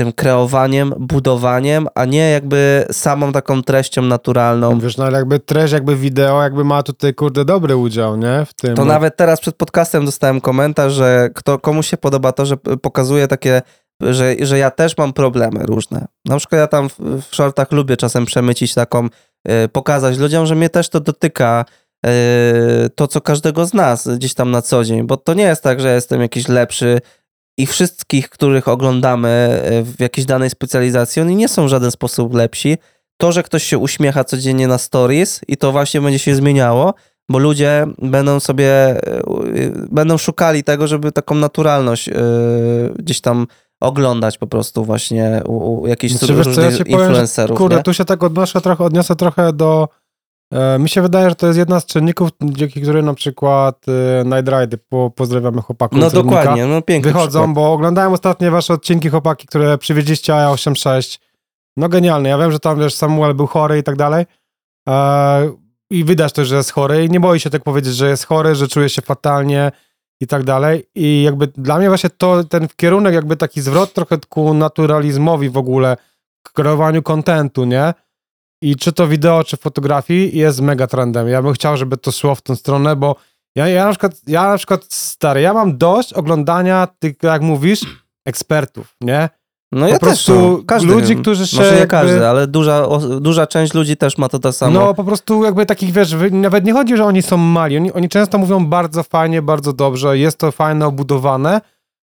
tym 0.00 0.12
kreowaniem, 0.12 0.94
budowaniem, 0.98 1.86
a 1.94 2.04
nie 2.04 2.30
jakby 2.30 2.86
samą 2.92 3.32
taką 3.32 3.62
treścią 3.62 4.02
naturalną. 4.02 4.78
Wiesz, 4.78 4.96
no 4.96 5.04
ale 5.04 5.18
jakby 5.18 5.40
treść, 5.40 5.72
jakby 5.72 5.96
wideo, 5.96 6.42
jakby 6.42 6.64
ma 6.64 6.82
tutaj, 6.82 7.14
kurde, 7.14 7.44
dobry 7.44 7.76
udział, 7.76 8.16
nie? 8.16 8.46
W 8.46 8.54
tym. 8.54 8.74
To 8.74 8.84
nawet 8.84 9.16
teraz 9.16 9.40
przed 9.40 9.56
podcastem 9.56 10.04
dostałem 10.04 10.40
komentarz, 10.40 10.92
że 10.92 11.30
kto, 11.34 11.58
komuś 11.58 11.86
się 11.86 11.96
podoba 11.96 12.32
to, 12.32 12.46
że 12.46 12.56
pokazuje 12.56 13.28
takie, 13.28 13.62
że, 14.00 14.34
że 14.40 14.58
ja 14.58 14.70
też 14.70 14.96
mam 14.98 15.12
problemy 15.12 15.60
różne. 15.66 16.06
Na 16.24 16.36
przykład 16.36 16.58
ja 16.58 16.66
tam 16.66 16.88
w, 16.88 16.98
w 16.98 17.34
shortach 17.34 17.72
lubię 17.72 17.96
czasem 17.96 18.26
przemycić 18.26 18.74
taką, 18.74 19.06
y, 19.06 19.68
pokazać 19.68 20.18
ludziom, 20.18 20.46
że 20.46 20.54
mnie 20.54 20.70
też 20.70 20.88
to 20.88 21.00
dotyka, 21.00 21.64
y, 22.06 22.10
to 22.94 23.06
co 23.06 23.20
każdego 23.20 23.66
z 23.66 23.74
nas 23.74 24.08
gdzieś 24.08 24.34
tam 24.34 24.50
na 24.50 24.62
co 24.62 24.84
dzień, 24.84 25.06
bo 25.06 25.16
to 25.16 25.34
nie 25.34 25.44
jest 25.44 25.62
tak, 25.62 25.80
że 25.80 25.94
jestem 25.94 26.20
jakiś 26.20 26.48
lepszy 26.48 27.00
i 27.60 27.66
wszystkich, 27.66 28.28
których 28.28 28.68
oglądamy 28.68 29.62
y, 29.72 29.82
w 29.82 30.00
jakiejś 30.00 30.26
danej 30.26 30.50
specjalizacji, 30.50 31.22
oni 31.22 31.36
nie 31.36 31.48
są 31.48 31.66
w 31.66 31.68
żaden 31.68 31.90
sposób 31.90 32.34
lepsi. 32.34 32.78
To, 33.16 33.32
że 33.32 33.42
ktoś 33.42 33.62
się 33.62 33.78
uśmiecha 33.78 34.24
codziennie 34.24 34.68
na 34.68 34.78
stories 34.78 35.40
i 35.48 35.56
to 35.56 35.72
właśnie 35.72 36.00
będzie 36.00 36.18
się 36.18 36.34
zmieniało, 36.34 36.94
bo 37.28 37.38
ludzie 37.38 37.86
będą 37.98 38.40
sobie, 38.40 39.00
y, 39.56 39.88
będą 39.90 40.18
szukali 40.18 40.64
tego, 40.64 40.86
żeby 40.86 41.12
taką 41.12 41.34
naturalność 41.34 42.08
y, 42.08 42.12
gdzieś 42.98 43.20
tam 43.20 43.46
oglądać 43.80 44.38
po 44.38 44.46
prostu 44.46 44.84
właśnie 44.84 45.42
u, 45.46 45.80
u 45.80 45.86
jakichś 45.86 46.14
Znaczy, 46.14 46.34
wiesz 46.34 46.44
co, 46.44 46.50
różnych 46.50 46.72
ja 46.72 46.78
ci 46.78 46.84
powiem, 46.84 47.00
influencerów. 47.00 47.58
Kurde, 47.58 47.76
nie? 47.76 47.82
tu 47.82 47.94
się 47.94 48.04
tak 48.04 48.22
odnoszę 48.22 48.60
trochę, 48.60 48.84
odniosę 48.84 49.16
trochę 49.16 49.52
do... 49.52 49.88
E, 50.52 50.78
mi 50.78 50.88
się 50.88 51.02
wydaje, 51.02 51.28
że 51.28 51.34
to 51.34 51.46
jest 51.46 51.58
jedna 51.58 51.80
z 51.80 51.86
czynników, 51.86 52.30
dzięki 52.42 52.80
którym 52.82 53.06
na 53.06 53.14
przykład 53.14 53.86
e, 53.88 54.24
Night 54.24 54.48
Ride, 54.48 54.78
po, 54.88 55.10
pozdrawiamy 55.10 55.62
chłopaków 55.62 55.98
No 55.98 56.10
dokładnie, 56.10 56.66
no 56.66 56.82
piękny 56.82 57.12
wychodzą, 57.12 57.38
przykład. 57.38 57.54
bo 57.54 57.72
oglądałem 57.72 58.12
ostatnie 58.12 58.50
wasze 58.50 58.74
odcinki, 58.74 59.08
chłopaki, 59.08 59.46
które 59.46 59.78
przywieźliście 59.78 60.32
A86. 60.32 61.18
No 61.76 61.88
genialne. 61.88 62.28
Ja 62.28 62.38
wiem, 62.38 62.52
że 62.52 62.60
tam, 62.60 62.78
wiesz, 62.78 62.94
Samuel 62.94 63.34
był 63.34 63.46
chory 63.46 63.78
i 63.78 63.82
tak 63.82 63.96
dalej. 63.96 64.26
E, 64.88 65.52
I 65.90 66.04
widać 66.04 66.32
też, 66.32 66.48
że 66.48 66.56
jest 66.56 66.72
chory 66.72 67.04
i 67.04 67.10
nie 67.10 67.20
boi 67.20 67.40
się 67.40 67.50
tak 67.50 67.62
powiedzieć, 67.62 67.94
że 67.94 68.08
jest 68.08 68.26
chory, 68.26 68.54
że 68.54 68.68
czuje 68.68 68.88
się 68.88 69.02
fatalnie 69.02 69.72
i 70.20 70.26
tak 70.26 70.44
dalej. 70.44 70.86
I 70.94 71.22
jakby 71.22 71.46
dla 71.46 71.78
mnie 71.78 71.88
właśnie 71.88 72.10
to, 72.10 72.44
ten 72.44 72.68
kierunek, 72.76 73.14
jakby 73.14 73.36
taki 73.36 73.60
zwrot 73.60 73.92
trochę 73.92 74.18
ku 74.28 74.54
naturalizmowi 74.54 75.50
w 75.50 75.56
ogóle, 75.56 75.96
kreowaniu 76.52 77.02
kontentu, 77.02 77.64
nie? 77.64 77.94
I 78.62 78.76
czy 78.76 78.92
to 78.92 79.08
wideo, 79.08 79.44
czy 79.44 79.56
fotografii 79.56 80.38
jest 80.38 80.60
mega 80.60 80.86
trendem. 80.86 81.28
Ja 81.28 81.42
bym 81.42 81.52
chciał, 81.52 81.76
żeby 81.76 81.96
to 81.96 82.12
szło 82.12 82.34
w 82.34 82.42
tą 82.42 82.56
stronę, 82.56 82.96
bo 82.96 83.16
ja, 83.56 83.68
ja 83.68 83.84
na 83.84 83.90
przykład, 83.90 84.12
ja 84.26 84.48
na 84.48 84.56
przykład, 84.56 84.84
stary, 84.88 85.40
ja 85.40 85.54
mam 85.54 85.78
dość 85.78 86.12
oglądania 86.12 86.88
tych, 86.98 87.14
jak 87.22 87.42
mówisz, 87.42 87.80
ekspertów, 88.26 88.96
nie? 89.00 89.28
No 89.72 89.88
ja 89.88 89.98
po 89.98 90.06
też, 90.06 90.08
prostu 90.08 90.32
no. 90.58 90.64
każdy, 90.66 90.88
ludzi, 90.88 91.16
którzy 91.16 91.46
się 91.46 91.56
Może 91.56 91.70
nie 91.70 91.78
jakby- 91.78 91.90
każdy, 91.90 92.28
ale 92.28 92.46
duża, 92.46 92.86
duża 93.20 93.46
część 93.46 93.74
ludzi 93.74 93.96
też 93.96 94.18
ma 94.18 94.28
to 94.28 94.38
to 94.38 94.52
samo. 94.52 94.80
No 94.80 94.94
po 94.94 95.04
prostu 95.04 95.44
jakby 95.44 95.66
takich, 95.66 95.92
wiesz, 95.92 96.16
nawet 96.30 96.64
nie 96.64 96.72
chodzi, 96.72 96.96
że 96.96 97.04
oni 97.04 97.22
są 97.22 97.36
mali, 97.36 97.76
oni, 97.76 97.92
oni 97.92 98.08
często 98.08 98.38
mówią 98.38 98.66
bardzo 98.66 99.02
fajnie, 99.02 99.42
bardzo 99.42 99.72
dobrze, 99.72 100.18
jest 100.18 100.38
to 100.38 100.52
fajne, 100.52 100.86
obudowane, 100.86 101.60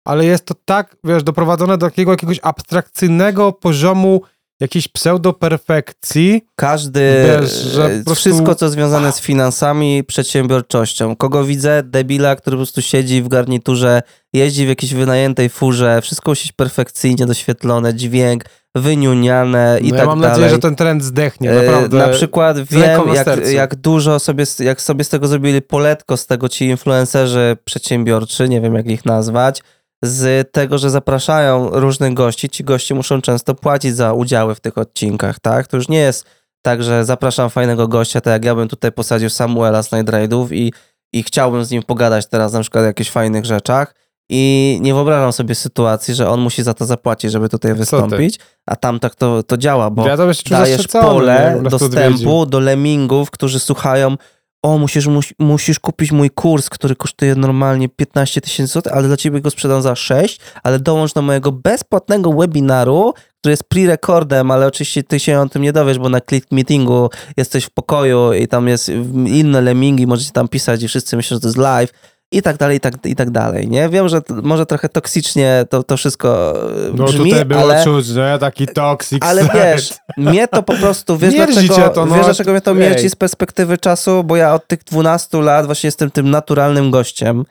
ale 0.07 0.25
jest 0.25 0.45
to 0.45 0.55
tak, 0.65 0.97
wiesz, 1.05 1.23
doprowadzone 1.23 1.79
do 1.79 1.87
takiego 1.87 2.11
jakiegoś 2.11 2.41
abstrakcyjnego 2.43 3.53
poziomu 3.53 4.21
jakiejś 4.61 4.89
pseudo-perfekcji. 4.89 6.43
Każdy, 6.57 7.25
Wiesz, 7.41 7.53
że 7.53 7.85
e, 7.85 7.89
prostu- 7.89 8.15
wszystko 8.15 8.55
co 8.55 8.69
związane 8.69 9.13
z 9.13 9.21
finansami, 9.21 10.05
przedsiębiorczością. 10.05 11.17
Kogo 11.17 11.45
widzę? 11.45 11.83
Debila, 11.83 12.37
który 12.37 12.57
po 12.57 12.59
prostu 12.59 12.83
siedzi 12.83 13.23
w 13.23 13.29
garniturze, 13.29 14.03
jeździ 14.33 14.67
w 14.67 14.69
jakiejś 14.69 14.95
wynajętej 14.95 15.49
furze, 15.49 16.01
wszystko 16.03 16.31
musi 16.31 16.43
być 16.47 16.53
perfekcyjnie 16.53 17.27
doświetlone, 17.27 17.95
dźwięk, 17.95 18.45
wyniuniane 18.75 19.79
i 19.83 19.85
no 19.85 19.91
tak 19.91 19.99
ja 19.99 20.07
mam 20.07 20.21
dalej. 20.21 20.33
nadzieję, 20.33 20.51
że 20.51 20.59
ten 20.59 20.77
trend 20.77 21.05
zdechnie, 21.05 21.51
E, 21.51 21.63
naprawdę. 21.63 21.99
Na 21.99 22.09
przykład 22.09 22.61
wiem, 22.61 23.01
jak, 23.15 23.47
jak 23.53 23.75
dużo 23.77 24.19
sobie, 24.19 24.45
jak 24.59 24.83
sobie 24.83 25.05
z 25.05 25.09
tego 25.09 25.29
zrobili 25.29 25.63
poletko, 25.63 26.17
z 26.17 26.27
tego 26.27 26.49
ci 26.49 26.65
influencerzy 26.65 27.57
przedsiębiorczy, 27.65 28.49
nie 28.49 28.61
wiem 28.61 28.75
jak 28.75 28.87
ich 28.87 29.05
nazwać, 29.05 29.63
z 30.05 30.53
tego, 30.53 30.79
że 30.79 30.91
zapraszają 30.91 31.71
różnych 31.71 32.15
gości, 32.15 32.49
ci 32.49 32.65
goście 32.65 32.95
muszą 32.95 33.21
często 33.21 33.55
płacić 33.55 33.97
za 33.97 34.13
udziały 34.13 34.55
w 34.55 34.61
tych 34.61 34.79
odcinkach, 34.79 35.41
tak? 35.41 35.67
To 35.67 35.77
już 35.77 35.89
nie 35.89 35.99
jest 35.99 36.25
tak, 36.63 36.83
że 36.83 37.05
zapraszam 37.05 37.51
fajnego 37.51 37.89
gościa, 37.89 38.21
tak 38.21 38.33
jak 38.33 38.45
ja 38.45 38.55
bym 38.55 38.69
tutaj 38.69 38.93
posadził 38.93 39.31
Samuela 39.31 39.83
z 39.83 39.93
Night 39.93 40.15
Ride'ów 40.15 40.53
i, 40.53 40.73
i 41.13 41.23
chciałbym 41.23 41.65
z 41.65 41.71
nim 41.71 41.83
pogadać 41.83 42.27
teraz 42.27 42.53
na 42.53 42.61
przykład 42.61 42.83
o 42.83 42.87
jakichś 42.87 43.11
fajnych 43.11 43.45
rzeczach. 43.45 43.95
I 44.31 44.79
nie 44.83 44.95
wyobrażam 44.95 45.33
sobie 45.33 45.55
sytuacji, 45.55 46.15
że 46.15 46.29
on 46.29 46.41
musi 46.41 46.63
za 46.63 46.75
to 46.75 46.85
zapłacić, 46.85 47.33
żeby 47.33 47.49
tutaj 47.49 47.75
wystąpić, 47.75 48.39
a 48.67 48.77
tam 48.77 49.01
tak 49.01 49.15
to, 49.15 49.43
to 49.43 49.57
działa, 49.57 49.91
bo 49.91 50.07
ja 50.07 50.17
to 50.17 50.27
dajesz 50.51 50.87
pole 50.89 51.61
dostępu 51.63 52.47
do 52.47 52.61
lemmingów, 52.61 53.31
którzy 53.31 53.61
słuchają 53.61 54.17
o, 54.63 54.79
musisz, 54.79 55.07
musi, 55.07 55.35
musisz 55.39 55.79
kupić 55.79 56.13
mój 56.13 56.31
kurs, 56.31 56.71
który 56.71 56.97
kosztuje 56.97 57.35
normalnie 57.35 57.89
15 57.89 58.41
tysięcy 58.41 58.73
złotych, 58.73 58.93
ale 58.93 59.09
dla 59.09 59.17
ciebie 59.17 59.41
go 59.41 59.51
sprzedam 59.51 59.83
za 59.83 59.97
6, 59.97 60.41
ale 60.63 60.79
dołącz 60.79 61.13
do 61.13 61.23
mojego 61.23 61.53
bezpłatnego 61.53 62.33
webinaru, 62.33 63.15
który 63.41 63.51
jest 63.53 63.65
pre-recordem, 63.75 64.53
ale 64.53 64.67
oczywiście 64.67 65.03
ty 65.03 65.21
się 65.21 65.41
o 65.41 65.49
tym 65.49 65.63
nie 65.63 65.73
dowiesz, 65.73 65.99
bo 65.99 66.09
na 66.09 66.21
click 66.21 66.53
meetingu 66.53 67.11
jesteś 67.37 67.65
w 67.65 67.71
pokoju 67.71 68.33
i 68.33 68.49
tam 68.49 68.69
jest 68.69 68.89
inne 69.27 69.61
lemmingi, 69.61 70.07
możecie 70.07 70.33
tam 70.33 70.49
pisać 70.49 70.83
i 70.83 70.89
wszyscy 70.89 71.17
myślą, 71.17 71.37
że 71.37 71.41
to 71.41 71.49
jest 71.49 71.59
live 71.59 71.93
i 72.33 72.43
tak 72.43 72.57
dalej, 72.57 72.77
i 72.77 72.81
tak, 72.81 72.95
i 73.05 73.17
tak 73.17 73.31
dalej, 73.31 73.69
nie? 73.69 73.89
Wiem, 73.89 74.09
że 74.09 74.21
może 74.43 74.67
trochę 74.67 74.89
toksycznie 74.89 75.65
to, 75.71 75.83
to 75.83 75.97
wszystko 75.97 76.55
e, 76.71 76.91
No 76.95 77.05
brzmi, 77.05 77.31
tutaj 77.31 77.45
było 77.45 77.61
ale... 77.61 77.85
czuć, 77.85 78.09
nie? 78.09 78.39
Taki 78.41 78.67
toxic 78.67 79.19
Ale 79.23 79.43
set. 79.43 79.53
wiesz, 79.55 79.95
mnie 80.17 80.49
to 80.49 80.63
po 80.63 80.75
prostu, 80.75 81.19
wiesz 81.19 81.35
Mierzi 81.35 81.67
dlaczego, 81.69 81.89
to, 81.89 82.07
no. 82.07 82.15
wiesz 82.15 82.25
dlaczego 82.25 82.51
mnie 82.53 82.61
to 82.61 82.71
Ej. 82.71 82.77
mierci 82.77 83.11
z 83.11 83.17
perspektywy 83.17 83.79
czasu, 83.79 84.25
bo 84.25 84.37
ja 84.37 84.55
od 84.55 84.67
tych 84.67 84.85
12 84.85 85.43
lat 85.43 85.67
właśnie 85.67 85.87
jestem 85.89 86.11
tym 86.11 86.31
naturalnym 86.31 86.91
gościem. 86.91 87.45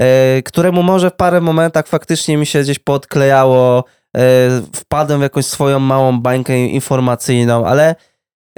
e, 0.00 0.42
któremu 0.42 0.82
może 0.82 1.10
w 1.10 1.14
parę 1.14 1.40
momentach 1.40 1.86
faktycznie 1.86 2.36
mi 2.36 2.46
się 2.46 2.62
gdzieś 2.62 2.78
podklejało, 2.78 3.84
e, 4.16 4.20
wpadłem 4.74 5.20
w 5.20 5.22
jakąś 5.22 5.46
swoją 5.46 5.78
małą 5.78 6.20
bańkę 6.20 6.66
informacyjną, 6.66 7.66
ale 7.66 7.94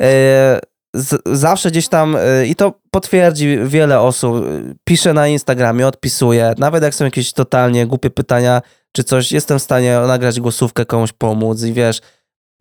e, 0.01 0.61
z, 0.95 1.23
zawsze 1.27 1.71
gdzieś 1.71 1.89
tam, 1.89 2.17
i 2.47 2.55
to 2.57 2.82
potwierdzi 2.94 3.59
wiele 3.64 4.00
osób, 4.00 4.37
e, 4.37 4.74
piszę 4.85 5.14
na 5.14 5.28
Instagramie, 5.28 5.87
odpisuję, 5.87 6.55
nawet 6.59 6.83
jak 6.83 6.94
są 6.94 7.05
jakieś 7.05 7.33
totalnie 7.33 7.87
głupie 7.87 8.11
pytania, 8.11 8.62
czy 8.92 9.05
coś, 9.05 9.33
jestem 9.33 9.59
w 9.59 9.62
stanie 9.62 9.98
nagrać 10.07 10.40
głosówkę, 10.40 10.85
komuś 10.87 11.12
pomóc 11.12 11.62
i 11.62 11.72
wiesz, 11.72 12.00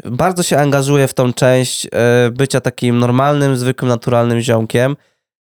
bardzo 0.06 0.44
się 0.44 0.58
angażuję 0.58 1.08
w 1.08 1.14
tą 1.14 1.34
część 1.34 1.86
e, 1.86 1.90
bycia 2.32 2.62
takim 2.62 3.00
normalnym, 3.00 3.58
zwykłym, 3.58 3.90
naturalnym 3.90 4.40
ziomkiem. 4.42 4.96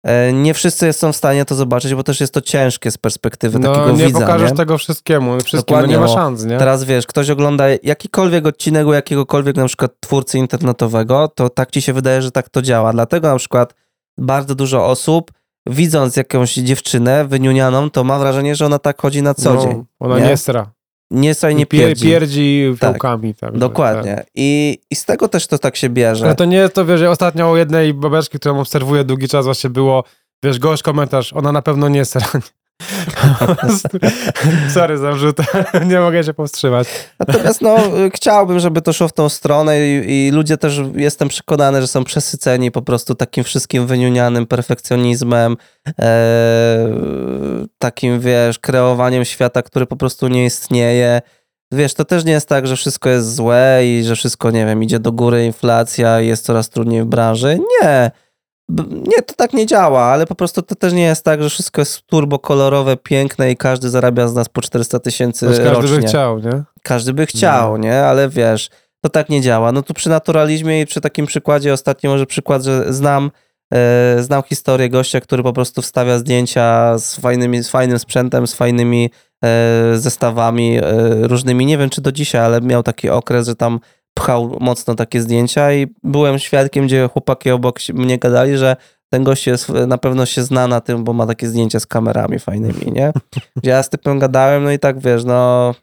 E, 0.05 0.33
Nie 0.33 0.55
wszyscy 0.55 0.93
są 0.93 1.13
w 1.13 1.17
stanie 1.17 1.45
to 1.45 1.55
zobaczyć, 1.55 1.95
bo 1.95 2.03
też 2.03 2.21
jest 2.21 2.35
to 2.35 2.41
ciężkie 2.41 2.91
z 2.91 2.99
perspektywy 2.99 3.59
No 3.59 3.73
takiego 3.73 3.93
nie 3.97 4.07
widza. 4.07 4.21
pokażesz 4.21 4.51
nie? 4.51 4.57
tego 4.57 4.79
wszystkiemu, 4.79 5.41
wszystkim, 5.41 5.57
no 5.57 5.61
Dokładnie, 5.63 5.95
nie 5.95 6.01
ma 6.01 6.09
szans, 6.09 6.45
nie? 6.45 6.59
Teraz 6.59 6.85
wiesz, 6.85 7.07
ktoś 7.07 7.31
ogląda 7.31 7.65
jakikolwiek 7.83 8.47
odcinek 8.47 8.87
u 8.87 8.93
jakiegokolwiek 8.93 9.57
na 9.57 9.67
przykład 9.67 9.91
twórcy 10.01 10.39
internetowego, 10.39 11.29
to 11.29 11.49
tak 11.49 11.71
ci 11.71 11.83
się 11.83 11.93
wydaje, 11.93 12.23
że 12.23 12.31
tak 12.31 12.49
to 12.49 12.63
działa. 12.63 12.93
Dlatego 12.93 13.29
na 13.29 13.37
przykład 13.39 13.75
bardzo 14.19 14.55
dużo 14.55 14.87
osób, 14.87 15.33
widząc 15.67 16.17
jakąś 16.17 16.55
dziewczynę 16.55 17.25
wyniunianą, 17.25 17.91
to 17.91 18.05
ma 18.05 18.19
wrażenie, 18.19 18.57
że 18.57 18.67
ona 18.67 18.79
tak 18.79 19.01
chodzi 19.01 19.23
na 19.23 19.35
co 19.35 19.55
no, 19.55 19.63
dzień. 19.63 19.85
Ona 20.01 20.19
nie? 20.19 20.27
nie, 20.27 20.37
stra. 20.37 20.71
Nie 21.11 21.35
nie 21.43 21.63
I 21.63 21.67
pier- 21.67 21.69
pierdzi. 21.69 22.07
pierdzi 22.07 22.77
Tak. 22.81 22.91
fiołkami. 22.91 23.35
Tak, 23.35 23.59
Dokładnie. 23.59 24.25
I, 24.35 24.79
I 24.91 24.97
z 24.97 25.05
tego 25.05 25.29
też 25.29 25.47
to 25.47 25.59
tak 25.59 25.77
się 25.77 25.89
bierze. 25.89 26.25
Ale 26.25 26.35
to 26.35 26.45
nie 26.45 26.57
jest 26.57 26.75
to, 26.75 26.85
wiesz, 26.85 27.03
ostatnio 27.03 27.51
u 27.51 27.57
jednej 27.57 27.95
babeczki, 27.95 28.39
którą 28.39 28.61
obserwuję 28.61 29.05
długi 29.05 29.29
czas 29.29 29.45
właśnie 29.45 29.71
było, 29.71 30.05
wiesz, 30.45 30.59
gość 30.59 30.83
komentarz, 30.83 31.33
ona 31.33 31.53
na 31.53 31.63
pewno 31.63 31.89
nie 31.89 32.05
sra. 32.05 32.27
Sorry 34.75 34.99
za 34.99 35.13
wrzut, 35.13 35.37
nie 35.91 36.01
mogę 36.01 36.25
się 36.25 36.35
powstrzymać. 36.35 36.89
Natomiast 37.19 37.63
no, 37.63 37.77
chciałbym, 38.15 38.61
żeby 38.61 38.83
to 38.83 38.93
szło 38.93 39.09
w 39.09 39.13
tą 39.13 39.29
stronę 39.29 39.87
i, 39.87 40.27
i 40.27 40.31
ludzie 40.31 40.57
też, 40.57 40.81
jestem 40.95 41.29
przekonany, 41.29 41.81
że 41.81 41.87
są 41.87 42.05
przesyceni 42.05 42.71
po 42.71 42.83
prostu 42.83 43.15
takim 43.15 43.45
wszystkim 43.45 43.87
wyniunianym 43.87 44.47
perfekcjonizmem, 44.47 45.57
e, 46.01 46.89
takim, 47.79 48.21
wiesz, 48.21 48.59
kreowaniem 48.59 49.25
świata, 49.25 49.63
który 49.63 49.87
po 49.87 49.97
prostu 49.97 50.29
nie 50.29 50.45
istnieje. 50.45 51.21
Wiesz, 51.73 51.95
to 51.95 52.05
też 52.05 52.25
nie 52.25 52.33
jest 52.33 52.49
tak, 52.49 52.67
że 52.67 52.77
wszystko 52.77 53.11
jest 53.11 53.35
złe 53.35 53.81
i 53.85 54.05
że 54.05 54.17
wszystko, 54.17 54.51
nie 54.51 54.67
wiem, 54.67 54.83
idzie 54.83 54.99
do 54.99 55.13
góry, 55.13 55.47
inflacja 55.47 56.21
i 56.21 56.27
jest 56.27 56.45
coraz 56.45 56.69
trudniej 56.69 57.03
w 57.03 57.07
branży. 57.07 57.59
Nie. 57.83 58.11
Nie, 59.07 59.23
to 59.23 59.35
tak 59.37 59.53
nie 59.53 59.67
działa, 59.67 60.03
ale 60.03 60.27
po 60.27 60.35
prostu 60.35 60.63
to 60.63 60.75
też 60.75 60.93
nie 60.93 61.03
jest 61.03 61.25
tak, 61.25 61.43
że 61.43 61.51
wszystko 61.51 61.81
jest 61.81 62.03
turbo 62.07 62.39
kolorowe, 62.39 62.97
piękne 62.97 63.51
i 63.51 63.57
każdy 63.57 63.91
zarabia 63.91 64.29
z 64.29 64.35
nas 64.35 64.49
po 64.49 64.61
400 64.61 64.99
tysięcy 64.99 65.47
rocznie. 65.47 65.65
każdy 65.65 66.01
by 66.01 66.07
chciał, 66.07 66.39
nie? 66.39 66.63
Każdy 66.83 67.13
by 67.13 67.27
chciał, 67.27 67.73
No. 67.73 67.79
nie? 67.79 68.05
Ale 68.05 68.29
wiesz, 68.29 68.69
to 69.01 69.09
tak 69.09 69.29
nie 69.29 69.41
działa. 69.41 69.73
No 69.73 69.83
tu 69.83 69.95
przy 69.95 70.09
naturalizmie 70.09 70.81
i 70.81 70.87
przy 70.87 71.01
takim 71.01 71.27
przykładzie, 71.27 71.73
ostatni 71.73 72.09
może 72.09 72.27
przykład, 72.27 72.63
że 72.65 72.93
znam, 72.93 73.31
e, 73.75 74.17
znam 74.23 74.43
historię 74.43 74.89
gościa, 74.89 75.21
który 75.21 75.43
po 75.43 75.53
prostu 75.53 75.83
wstawia 75.83 76.19
zdjęcia 76.19 76.99
z, 76.99 77.17
fajnymi, 77.17 77.63
z 77.63 77.69
fajnym 77.69 77.99
sprzętem, 77.99 78.47
z 78.47 78.55
fajnymi 78.55 79.11
e, 79.45 79.49
zestawami 79.97 80.79
e, 80.79 80.83
różnymi. 81.29 81.67
Nie 81.67 81.79
wiem, 81.79 81.91
czy 81.91 82.01
do 82.01 82.13
dzisiaj, 82.13 82.41
ale 82.41 82.61
miał 82.61 82.83
taki 82.83 83.11
okres, 83.11 83.47
że 83.47 83.55
tam 83.57 83.81
pchał 84.17 84.57
mocno 84.61 84.95
takie 84.95 85.21
zdjęcia 85.23 85.73
i 85.73 85.87
byłem 86.03 86.39
świadkiem, 86.39 86.87
gdzie 86.87 87.09
chłopaki 87.13 87.51
obok 87.51 87.79
mnie 87.95 88.19
gadali, 88.19 88.57
że 88.57 88.77
ten 89.13 89.25
gość 89.25 89.47
jest, 89.47 89.69
na 89.87 89.99
pewno 89.99 90.27
się 90.27 90.43
zna 90.43 90.69
na 90.69 90.81
tym, 90.81 91.05
bo 91.05 91.13
ma 91.13 91.27
takie 91.27 91.49
zdjęcia 91.49 91.81
z 91.81 91.87
kamerami 91.87 92.39
fajnymi, 92.39 92.93
nie? 92.93 93.13
Gdzie 93.57 93.71
ja 93.71 93.83
z 93.83 93.89
typem 93.91 94.19
gadałem, 94.19 94.65
no 94.65 94.71
i 94.71 94.79
tak 94.79 94.99
wiesz, 94.99 95.25
no 95.25 95.75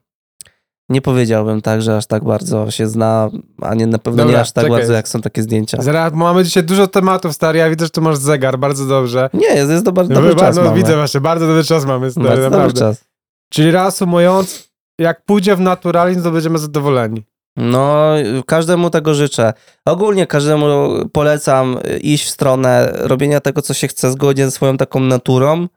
nie 0.89 1.02
powiedziałbym 1.02 1.62
tak, 1.62 1.82
że 1.82 1.98
aż 1.98 2.06
tak 2.06 2.24
bardzo 2.24 2.72
się 2.72 2.88
zna, 2.88 3.30
a 3.62 3.76
nie 3.76 3.88
na 3.88 3.98
pewno 3.98 4.24
nie 4.24 4.28
Dobra, 4.28 4.41
aż 4.41 4.52
tak 4.52 4.63
czekaj. 4.63 4.80
bardzo, 4.80 4.93
jak 4.93 5.08
są 5.08 5.22
takie 5.22 5.41
zdjęcia. 5.41 5.82
Zaraz, 5.82 6.13
mamy 6.13 6.43
dzisiaj 6.43 6.63
dużo 6.63 6.88
tematów, 6.88 7.34
stary, 7.34 7.60
ja 7.60 7.69
widzę, 7.69 7.86
że 7.86 7.89
tu 7.91 8.02
masz 8.02 8.17
zegar, 8.17 8.60
bardzo 8.60 8.86
dobrze. 8.86 9.30
Nie, 9.34 9.48
jest, 9.48 9.72
jest 9.72 9.86
No, 9.86 9.91
dobry 9.91 10.36
czas 10.36 10.56
no 10.56 10.63
mamy. 10.63 10.78
widzę 10.78 10.96
właśnie, 10.96 11.22
bardzo 11.22 11.48
dobry 11.48 11.63
czas 11.63 11.86
mamy, 11.86 12.12
stary, 12.12 12.28
bardzo 12.28 12.41
dobry 12.43 12.58
naprawdę. 12.58 12.80
czas. 12.80 13.06
Czyli 13.50 13.72
reasumując, 13.72 14.69
jak 15.00 15.26
pójdzie 15.26 15.56
w 15.56 15.60
naturalizm, 15.60 16.24
to 16.24 16.32
będziemy 16.32 16.58
zadowoleni. 16.60 17.24
No, 17.58 18.13
każdemu 18.46 18.89
tego 18.89 19.13
życzę. 19.13 19.54
Ogólnie 19.86 20.28
każdemu 20.28 20.89
polecam 21.12 21.80
iść 22.02 22.26
w 22.26 22.30
stronę 22.30 22.92
robienia 22.94 23.39
tego, 23.39 23.62
co 23.62 23.74
się 23.74 23.88
chce 23.88 24.12
zgodnie 24.12 24.46
ze 24.46 24.52
swoją 24.52 24.78
taką 24.78 25.00
naturą, 25.00 25.68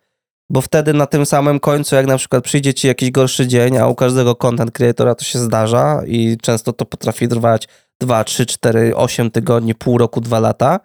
bo 0.50 0.60
wtedy 0.60 0.92
na 0.92 1.06
tym 1.06 1.26
samym 1.26 1.60
końcu, 1.60 1.94
jak 1.96 2.06
na 2.06 2.18
przykład 2.18 2.44
przyjdzie 2.44 2.74
ci 2.74 2.86
jakiś 2.86 3.10
gorszy 3.10 3.46
dzień, 3.46 3.78
a 3.78 3.86
u 3.86 3.94
każdego 3.94 4.34
content 4.34 4.70
creatora 4.70 5.14
to 5.14 5.24
się 5.24 5.38
zdarza 5.38 6.02
i 6.06 6.36
często 6.42 6.72
to 6.72 6.84
potrafi 6.84 7.28
trwać 7.28 7.68
2, 8.00 8.24
3, 8.24 8.46
4, 8.46 8.96
8 8.96 9.30
tygodni, 9.30 9.74
pół 9.74 9.98
roku, 9.98 10.20
2 10.20 10.40
lata, 10.40 10.80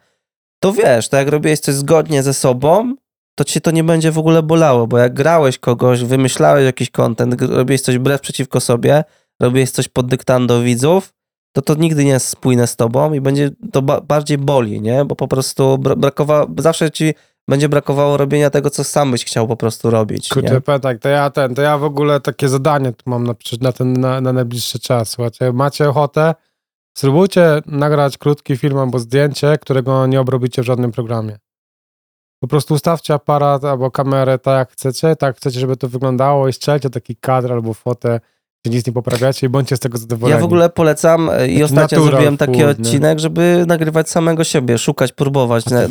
to 0.59 0.73
wiesz, 0.73 1.09
to 1.09 1.17
jak 1.17 1.27
robiłeś 1.27 1.59
coś 1.59 1.75
zgodnie 1.75 2.23
ze 2.23 2.33
sobą, 2.33 2.95
to 3.35 3.43
cię 3.43 3.61
to 3.61 3.71
nie 3.71 3.83
będzie 3.83 4.11
w 4.11 4.17
ogóle 4.17 4.43
bolało, 4.43 4.87
bo 4.87 4.97
jak 4.97 5.13
grałeś 5.13 5.57
kogoś, 5.57 6.03
wymyślałeś 6.03 6.65
jakiś 6.65 6.89
content, 6.89 7.41
robiłeś 7.41 7.81
coś 7.81 7.97
wbrew 7.97 8.21
przeciwko 8.21 8.59
sobie, 8.59 9.03
robiłeś 9.41 9.71
coś 9.71 9.87
pod 9.87 10.07
dyktando 10.07 10.61
widzów, 10.61 11.13
to 11.55 11.61
to 11.61 11.75
nigdy 11.75 12.05
nie 12.05 12.11
jest 12.11 12.27
spójne 12.27 12.67
z 12.67 12.75
tobą 12.75 13.13
i 13.13 13.21
będzie 13.21 13.49
to 13.71 13.81
ba- 13.81 14.01
bardziej 14.01 14.37
boli, 14.37 14.81
nie? 14.81 15.05
Bo 15.05 15.15
po 15.15 15.27
prostu 15.27 15.77
bra- 15.77 15.95
brakowało, 15.95 16.47
zawsze 16.57 16.91
ci 16.91 17.13
będzie 17.49 17.69
brakowało 17.69 18.17
robienia 18.17 18.49
tego, 18.49 18.69
co 18.69 18.83
sam 18.83 19.11
byś 19.11 19.25
chciał 19.25 19.47
po 19.47 19.57
prostu 19.57 19.89
robić, 19.89 20.29
Kurde, 20.29 20.79
tak, 20.79 20.99
to 20.99 21.09
ja 21.09 21.29
ten, 21.29 21.55
to 21.55 21.61
ja 21.61 21.77
w 21.77 21.83
ogóle 21.83 22.19
takie 22.19 22.49
zadanie 22.49 22.93
tu 22.93 23.09
mam 23.09 23.23
na, 23.27 23.35
na 23.61 23.71
ten, 23.71 23.93
na, 23.93 24.21
na 24.21 24.33
najbliższy 24.33 24.79
czas. 24.79 25.09
Słuchajcie, 25.09 25.53
macie 25.53 25.89
ochotę, 25.89 26.35
spróbujcie 26.97 27.61
nagrać 27.65 28.17
krótki 28.17 28.57
film 28.57 28.77
albo 28.77 28.99
zdjęcie, 28.99 29.57
którego 29.61 30.07
nie 30.07 30.21
obrobicie 30.21 30.61
w 30.61 30.65
żadnym 30.65 30.91
programie. 30.91 31.37
Po 32.39 32.47
prostu 32.47 32.73
ustawcie 32.73 33.13
aparat 33.13 33.65
albo 33.65 33.91
kamerę 33.91 34.39
tak 34.39 34.57
jak 34.57 34.71
chcecie, 34.71 35.15
tak 35.15 35.27
jak 35.27 35.37
chcecie, 35.37 35.59
żeby 35.59 35.77
to 35.77 35.87
wyglądało 35.87 36.47
i 36.47 36.53
strzelcie 36.53 36.89
taki 36.89 37.15
kadr 37.15 37.53
albo 37.53 37.73
fotę, 37.73 38.19
gdzie 38.65 38.77
nic 38.77 38.87
nie 38.87 38.93
poprawiacie 38.93 39.47
i 39.47 39.49
bądźcie 39.49 39.75
z 39.77 39.79
tego 39.79 39.97
zadowoleni. 39.97 40.35
Ja 40.37 40.41
w 40.41 40.45
ogóle 40.45 40.69
polecam 40.69 41.29
e, 41.29 41.47
i 41.47 41.49
Taki 41.51 41.63
ostatnio 41.63 42.03
zrobiłem 42.03 42.37
taki 42.37 42.51
food, 42.53 42.79
nie? 42.79 42.85
odcinek, 42.85 43.19
żeby 43.19 43.63
nagrywać 43.67 44.09
samego 44.09 44.43
siebie, 44.43 44.77
szukać, 44.77 45.11
próbować, 45.11 45.65
na, 45.65 45.81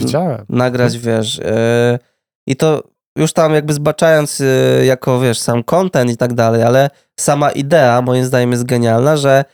nagrać, 0.49 0.99
wiesz. 0.99 1.39
e, 1.39 1.99
I 2.47 2.57
to 2.57 2.83
już 3.17 3.33
tam 3.33 3.55
jakby 3.55 3.73
zbaczając 3.73 4.41
e, 4.41 4.45
jako, 4.85 5.21
wiesz, 5.21 5.39
sam 5.39 5.63
content 5.63 6.11
i 6.11 6.17
tak 6.17 6.33
dalej, 6.35 6.63
ale 6.63 6.91
sama 7.21 7.51
idea 7.51 8.03
moim 8.03 8.25
zdaniem 8.25 8.53
jest 8.53 8.65
genialna, 8.65 9.17
że 9.17 9.45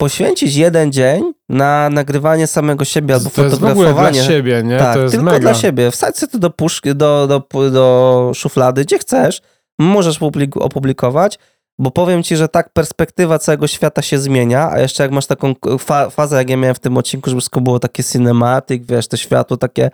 poświęcić 0.00 0.56
jeden 0.56 0.92
dzień 0.92 1.32
na 1.48 1.90
nagrywanie 1.90 2.46
samego 2.46 2.84
siebie 2.84 3.14
albo 3.14 3.30
to 3.30 3.44
jest 3.44 3.54
w 3.54 3.58
ogóle 3.64 3.74
dla 3.74 3.84
fotografowanie. 3.84 4.22
siebie, 4.22 4.62
nie? 4.62 4.78
Tak, 4.78 4.94
to 4.94 5.00
jest 5.02 5.14
tylko 5.14 5.24
mega. 5.26 5.38
dla 5.38 5.54
siebie. 5.54 5.90
Wsadź 5.90 6.16
sobie 6.16 6.32
to 6.32 6.38
do 6.38 6.50
puszki, 6.50 6.94
do, 6.94 7.26
do, 7.26 7.70
do 7.70 8.32
szuflady, 8.34 8.84
gdzie 8.84 8.98
chcesz. 8.98 9.40
Możesz 9.80 10.18
publik- 10.20 10.58
opublikować, 10.62 11.38
bo 11.78 11.90
powiem 11.90 12.22
ci, 12.22 12.36
że 12.36 12.48
tak 12.48 12.72
perspektywa 12.72 13.38
całego 13.38 13.66
świata 13.66 14.02
się 14.02 14.18
zmienia, 14.18 14.70
a 14.70 14.78
jeszcze 14.78 15.02
jak 15.02 15.12
masz 15.12 15.26
taką 15.26 15.54
fa- 15.78 16.10
fazę, 16.10 16.36
jak 16.36 16.50
ja 16.50 16.56
miałem 16.56 16.74
w 16.74 16.78
tym 16.78 16.96
odcinku, 16.96 17.30
żeby 17.30 17.40
wszystko 17.40 17.60
było 17.60 17.78
takie 17.78 18.04
cinematic, 18.04 18.86
wiesz, 18.86 19.08
to 19.08 19.16
światło 19.16 19.56
takie, 19.56 19.90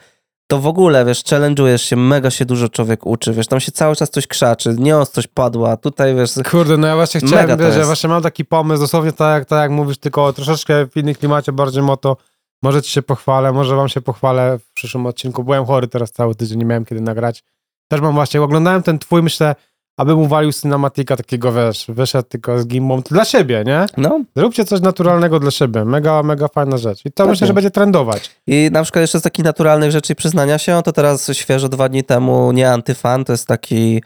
to 0.47 0.59
w 0.59 0.67
ogóle, 0.67 1.05
wiesz, 1.05 1.23
challenge'ujesz 1.25 1.77
się, 1.79 1.97
mega 1.97 2.31
się 2.31 2.45
dużo 2.45 2.69
człowiek 2.69 3.07
uczy, 3.07 3.33
wiesz, 3.33 3.47
tam 3.47 3.61
się 3.61 3.73
cały 3.73 3.97
czas 3.97 4.11
coś 4.11 4.27
krzaczy, 4.27 4.77
nieostrość 4.79 5.29
padła, 5.29 5.77
tutaj, 5.77 6.15
wiesz, 6.15 6.31
Kurde, 6.51 6.77
no 6.77 6.87
ja 6.87 6.95
właśnie 6.97 7.21
chciałem, 7.21 7.59
wiesz, 7.59 7.77
ja 7.77 7.85
właśnie 7.85 8.09
mam 8.09 8.23
taki 8.23 8.45
pomysł, 8.45 8.81
dosłownie 8.81 9.13
tak 9.13 9.39
jak, 9.39 9.49
tak 9.49 9.63
jak 9.63 9.71
mówisz, 9.71 9.99
tylko 9.99 10.33
troszeczkę 10.33 10.87
w 10.87 10.97
innym 10.97 11.15
klimacie, 11.15 11.53
bardziej 11.53 11.83
moto. 11.83 12.17
Może 12.63 12.83
ci 12.83 12.91
się 12.91 13.03
pochwalę, 13.03 13.53
może 13.53 13.77
wam 13.77 13.89
się 13.89 14.01
pochwalę 14.01 14.59
w 14.59 14.73
przyszłym 14.73 15.07
odcinku. 15.07 15.45
Byłem 15.45 15.67
chory 15.67 15.89
teraz 15.89 16.13
cały 16.13 16.35
tydzień, 16.35 16.59
nie 16.59 16.65
miałem 16.65 16.85
kiedy 16.85 17.01
nagrać. 17.01 17.45
Też 17.89 18.01
mam 18.01 18.15
właśnie, 18.15 18.43
oglądałem 18.43 18.83
ten 18.83 18.99
twój, 18.99 19.23
myślę, 19.23 19.55
abym 19.97 20.19
uwalił 20.19 20.53
cinematika 20.53 21.17
takiego, 21.17 21.53
wiesz, 21.53 21.85
wyszedł 21.89 22.29
tylko 22.29 22.59
z 22.59 22.67
gimbą. 22.67 23.01
Dla 23.01 23.25
siebie, 23.25 23.63
nie? 23.67 23.87
no. 23.97 24.21
Zróbcie 24.37 24.65
coś 24.65 24.81
naturalnego 24.81 25.41
dla 25.41 25.51
siebie. 25.51 25.85
Mega, 25.85 26.23
mega 26.23 26.49
fajna 26.49 26.77
rzecz. 26.77 27.01
I 27.05 27.13
to 27.13 27.25
Tak 27.25 27.29
myślę, 27.29 27.47
że 27.47 27.55
będzie 27.55 27.71
trendować. 27.71 28.31
I 28.47 28.69
na 28.73 28.83
przykład 28.83 29.01
jeszcze 29.01 29.21
z 29.21 29.23
takich 29.23 29.45
naturalnych 29.45 29.91
rzeczy 29.91 30.13
i 30.13 30.17
przyznania 30.17 30.59
się, 30.59 30.83
to 30.85 30.93
teraz 30.93 31.31
świeżo 31.33 31.69
dwa 31.69 31.89
dni 31.89 32.05
temu 32.05 32.53
nie 32.53 32.71
antyfan, 32.71 33.25
to 33.25 33.33
jest 33.33 33.47
taki 33.47 34.03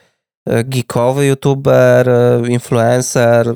e, 0.47 0.65
geekowy 0.65 1.27
youtuber, 1.27 2.09
e, 2.09 2.43
influencer, 2.49 3.55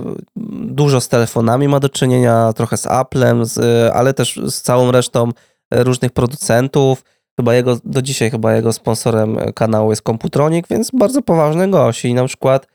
dużo 0.64 1.00
z 1.00 1.08
telefonami 1.08 1.68
ma 1.68 1.80
do 1.80 1.88
czynienia, 1.88 2.52
trochę 2.52 2.76
z 2.76 2.86
Applem, 2.86 3.44
z, 3.44 3.58
e, 3.58 3.94
ale 3.94 4.14
też 4.14 4.40
z 4.46 4.62
całą 4.62 4.92
resztą 4.92 5.30
różnych 5.70 6.12
producentów. 6.12 7.04
Chyba 7.40 7.54
jego, 7.54 7.76
do 7.84 8.02
dzisiaj 8.02 8.30
chyba 8.30 8.54
jego 8.54 8.72
sponsorem 8.72 9.38
kanału 9.54 9.90
jest 9.90 10.02
Computronic, 10.02 10.66
więc 10.70 10.90
bardzo 10.90 11.22
poważny 11.22 11.70
gość. 11.70 12.04
I 12.04 12.14
na 12.14 12.26
przykład 12.26 12.66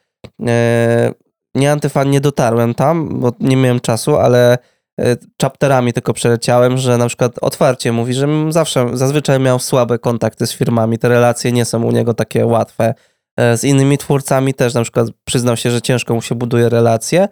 e, 0.48 1.12
nie 1.56 1.72
antyfan 1.72 2.10
nie 2.10 2.22
dotarłem 2.22 2.74
tam, 2.74 3.20
bo 3.20 3.32
nie 3.40 3.58
miałem 3.58 3.80
czasu, 3.80 4.16
ale 4.16 4.58
e, 5.02 5.18
chapterami 5.42 5.94
tylko 5.94 6.14
przeleciałem, 6.14 6.78
że 6.78 6.98
na 6.98 7.08
przykład 7.08 7.40
otwarcie 7.42 7.92
mówi, 7.92 8.14
że 8.14 8.28
zawsze, 8.50 8.90
zazwyczaj 8.94 9.40
miał 9.40 9.60
słabe 9.60 10.00
kontakty 10.00 10.48
z 10.48 10.54
firmami, 10.54 10.98
te 10.98 11.10
relacje 11.10 11.52
nie 11.52 11.66
są 11.66 11.84
u 11.84 11.92
niego 11.92 12.14
takie 12.14 12.46
łatwe, 12.46 12.94
E, 13.38 13.58
Z 13.58 13.64
innymi 13.64 13.98
twórcami 13.98 14.54
też 14.54 14.74
na 14.74 14.82
przykład 14.82 15.08
przyznał 15.24 15.58
się, 15.58 15.72
że 15.72 15.82
ciężko 15.82 16.16
mu 16.16 16.22
się 16.22 16.36
buduje 16.36 16.70
relacje. 16.70 17.28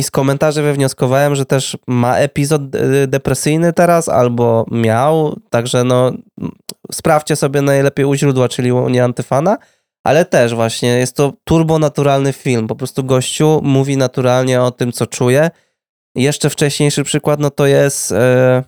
I 0.00 0.02
z 0.02 0.10
komentarzy 0.10 0.62
wywnioskowałem, 0.62 1.34
że 1.34 1.46
też 1.46 1.76
ma 1.86 2.16
epizod 2.16 2.62
e, 2.74 3.06
depresyjny 3.06 3.72
teraz, 3.72 4.08
albo 4.08 4.66
miał, 4.70 5.36
także 5.50 5.84
no 5.84 6.12
sprawdźcie 6.92 7.36
sobie 7.36 7.62
najlepiej 7.62 8.04
u 8.04 8.14
źródła, 8.14 8.48
czyli 8.48 8.72
u 8.72 8.88
nie 8.88 9.04
Antyfana, 9.04 9.58
ale 10.04 10.24
też 10.24 10.54
właśnie 10.54 10.88
jest 10.88 11.16
to 11.16 11.32
turbonaturalny 11.44 12.32
film, 12.32 12.66
po 12.66 12.76
prostu 12.76 13.04
gościu 13.04 13.60
mówi 13.62 13.96
naturalnie 13.96 14.62
o 14.62 14.70
tym, 14.70 14.92
co 14.92 15.06
czuje. 15.06 15.50
Jeszcze 16.14 16.50
wcześniejszy 16.50 17.04
przykład, 17.04 17.40
no 17.40 17.50
to 17.50 17.66
jest, 17.66 18.12
e, 18.12 18.64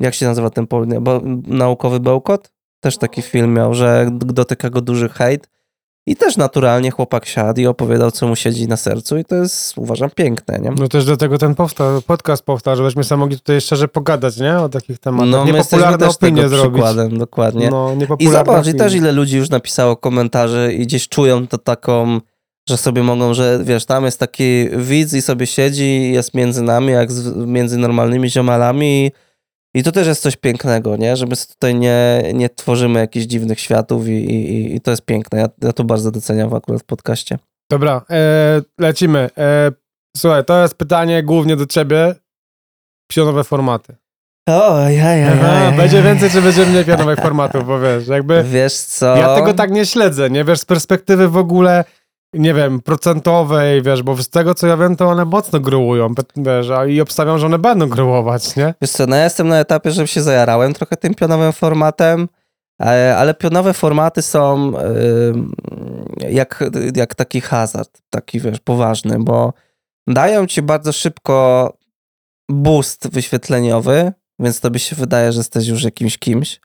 jak 0.00 0.14
się 0.14 0.26
nazywa 0.26 0.50
ten 0.50 0.66
południe, 0.66 1.00
bo, 1.00 1.20
naukowy 1.46 2.00
bełkot? 2.00 2.52
Też 2.80 2.98
taki 2.98 3.22
film 3.22 3.54
miał, 3.54 3.74
że 3.74 4.08
dotyka 4.12 4.70
go 4.70 4.80
duży 4.80 5.08
hejt. 5.08 5.50
I 6.06 6.16
też 6.16 6.36
naturalnie 6.36 6.90
chłopak 6.90 7.26
siadł 7.26 7.60
i 7.60 7.66
opowiadał, 7.66 8.10
co 8.10 8.28
mu 8.28 8.36
siedzi 8.36 8.68
na 8.68 8.76
sercu 8.76 9.18
i 9.18 9.24
to 9.24 9.34
jest, 9.36 9.78
uważam, 9.78 10.10
piękne, 10.10 10.58
nie? 10.58 10.70
No 10.78 10.88
też 10.88 11.04
do 11.04 11.16
tego 11.16 11.38
ten 11.38 11.54
powsta- 11.54 12.00
podcast 12.06 12.42
powtarza, 12.42 12.76
żebyśmy 12.76 13.04
sobie 13.04 13.18
mogli 13.18 13.38
tutaj 13.38 13.60
szczerze 13.60 13.88
pogadać, 13.88 14.36
nie? 14.36 14.58
O 14.58 14.68
takich 14.68 14.98
tematach. 14.98 15.28
No, 15.30 15.44
my 15.44 15.52
jesteśmy 15.52 15.98
też 15.98 16.16
tego 16.16 16.48
zrobić. 16.48 16.72
przykładem, 16.72 17.18
dokładnie. 17.18 17.70
No, 17.70 17.90
I 18.18 18.28
zobacz, 18.28 18.66
i 18.66 18.74
też 18.74 18.94
ile 18.94 19.12
ludzi 19.12 19.36
już 19.36 19.50
napisało 19.50 19.96
komentarze 19.96 20.72
i 20.72 20.78
gdzieś 20.78 21.08
czują 21.08 21.46
to 21.46 21.58
taką, 21.58 22.20
że 22.68 22.76
sobie 22.76 23.02
mogą, 23.02 23.34
że 23.34 23.60
wiesz, 23.64 23.84
tam 23.84 24.04
jest 24.04 24.20
taki 24.20 24.68
widz 24.76 25.12
i 25.12 25.22
sobie 25.22 25.46
siedzi, 25.46 26.12
jest 26.12 26.34
między 26.34 26.62
nami, 26.62 26.92
jak 26.92 27.12
z, 27.12 27.36
między 27.36 27.78
normalnymi 27.78 28.30
ziomalami 28.30 29.06
i, 29.06 29.12
i 29.74 29.82
to 29.82 29.92
też 29.92 30.06
jest 30.06 30.22
coś 30.22 30.36
pięknego, 30.36 30.96
nie? 30.96 31.16
Że 31.16 31.26
my 31.26 31.36
tutaj 31.36 31.74
nie, 31.74 32.22
nie 32.34 32.48
tworzymy 32.48 33.00
jakichś 33.00 33.26
dziwnych 33.26 33.60
światów 33.60 34.08
i, 34.08 34.10
i, 34.10 34.76
i 34.76 34.80
to 34.80 34.90
jest 34.90 35.04
piękne. 35.04 35.38
Ja, 35.38 35.48
ja 35.62 35.72
to 35.72 35.84
bardzo 35.84 36.10
doceniam 36.10 36.54
akurat 36.54 36.82
w 36.82 36.84
podcaście. 36.84 37.38
Dobra, 37.70 38.02
e, 38.10 38.62
lecimy. 38.80 39.30
E, 39.38 39.72
słuchaj, 40.16 40.44
to 40.44 40.62
jest 40.62 40.74
pytanie 40.74 41.22
głównie 41.22 41.56
do 41.56 41.66
ciebie. 41.66 42.14
Pionowe 43.10 43.44
formaty. 43.44 43.96
O, 44.48 44.88
ja, 44.88 45.16
ja, 45.16 45.32
Aha, 45.32 45.72
będzie 45.76 46.02
więcej 46.02 46.30
czy 46.30 46.42
będzie 46.42 46.66
mniej 46.66 46.84
pionowych 46.84 47.18
formatów, 47.18 47.66
bo 47.66 47.80
wiesz, 47.80 48.08
jakby 48.08 48.44
Wiesz 48.44 48.74
co? 48.74 49.16
ja 49.16 49.34
tego 49.36 49.54
tak 49.54 49.70
nie 49.70 49.86
śledzę, 49.86 50.30
nie? 50.30 50.44
Wiesz, 50.44 50.60
z 50.60 50.64
perspektywy 50.64 51.28
w 51.28 51.36
ogóle, 51.36 51.84
nie 52.34 52.54
wiem, 52.54 52.80
procentowej, 52.80 53.82
wiesz, 53.82 54.02
bo 54.02 54.16
z 54.16 54.28
tego 54.28 54.54
co 54.54 54.66
ja 54.66 54.76
wiem, 54.76 54.96
to 54.96 55.06
one 55.06 55.24
mocno 55.24 55.60
grułują, 55.60 56.14
wiesz, 56.36 56.70
a 56.70 56.86
i 56.86 57.00
obstawiam, 57.00 57.38
że 57.38 57.46
one 57.46 57.58
będą 57.58 57.88
grułować, 57.88 58.56
nie? 58.56 58.74
Wiesz 58.82 58.90
co, 58.90 59.06
no 59.06 59.16
ja 59.16 59.24
jestem 59.24 59.48
na 59.48 59.60
etapie, 59.60 59.90
że 59.90 60.06
się 60.06 60.22
zajarałem 60.22 60.74
trochę 60.74 60.96
tym 60.96 61.14
pionowym 61.14 61.52
formatem, 61.52 62.28
e, 62.82 63.16
ale 63.16 63.34
pionowe 63.34 63.74
formaty 63.74 64.22
są 64.22 64.72
ym, 64.78 65.52
jak, 66.30 66.64
jak 66.96 67.14
taki 67.14 67.40
hazard, 67.40 67.98
taki 68.10 68.40
wiesz, 68.40 68.58
poważny, 68.60 69.18
bo 69.18 69.52
dają 70.06 70.46
ci 70.46 70.62
bardzo 70.62 70.92
szybko 70.92 71.72
boost 72.50 73.08
wyświetleniowy, 73.08 74.12
więc 74.38 74.60
tobie 74.60 74.78
się 74.78 74.96
wydaje, 74.96 75.32
że 75.32 75.40
jesteś 75.40 75.66
już 75.66 75.82
jakimś 75.82 76.18
kimś, 76.18 76.60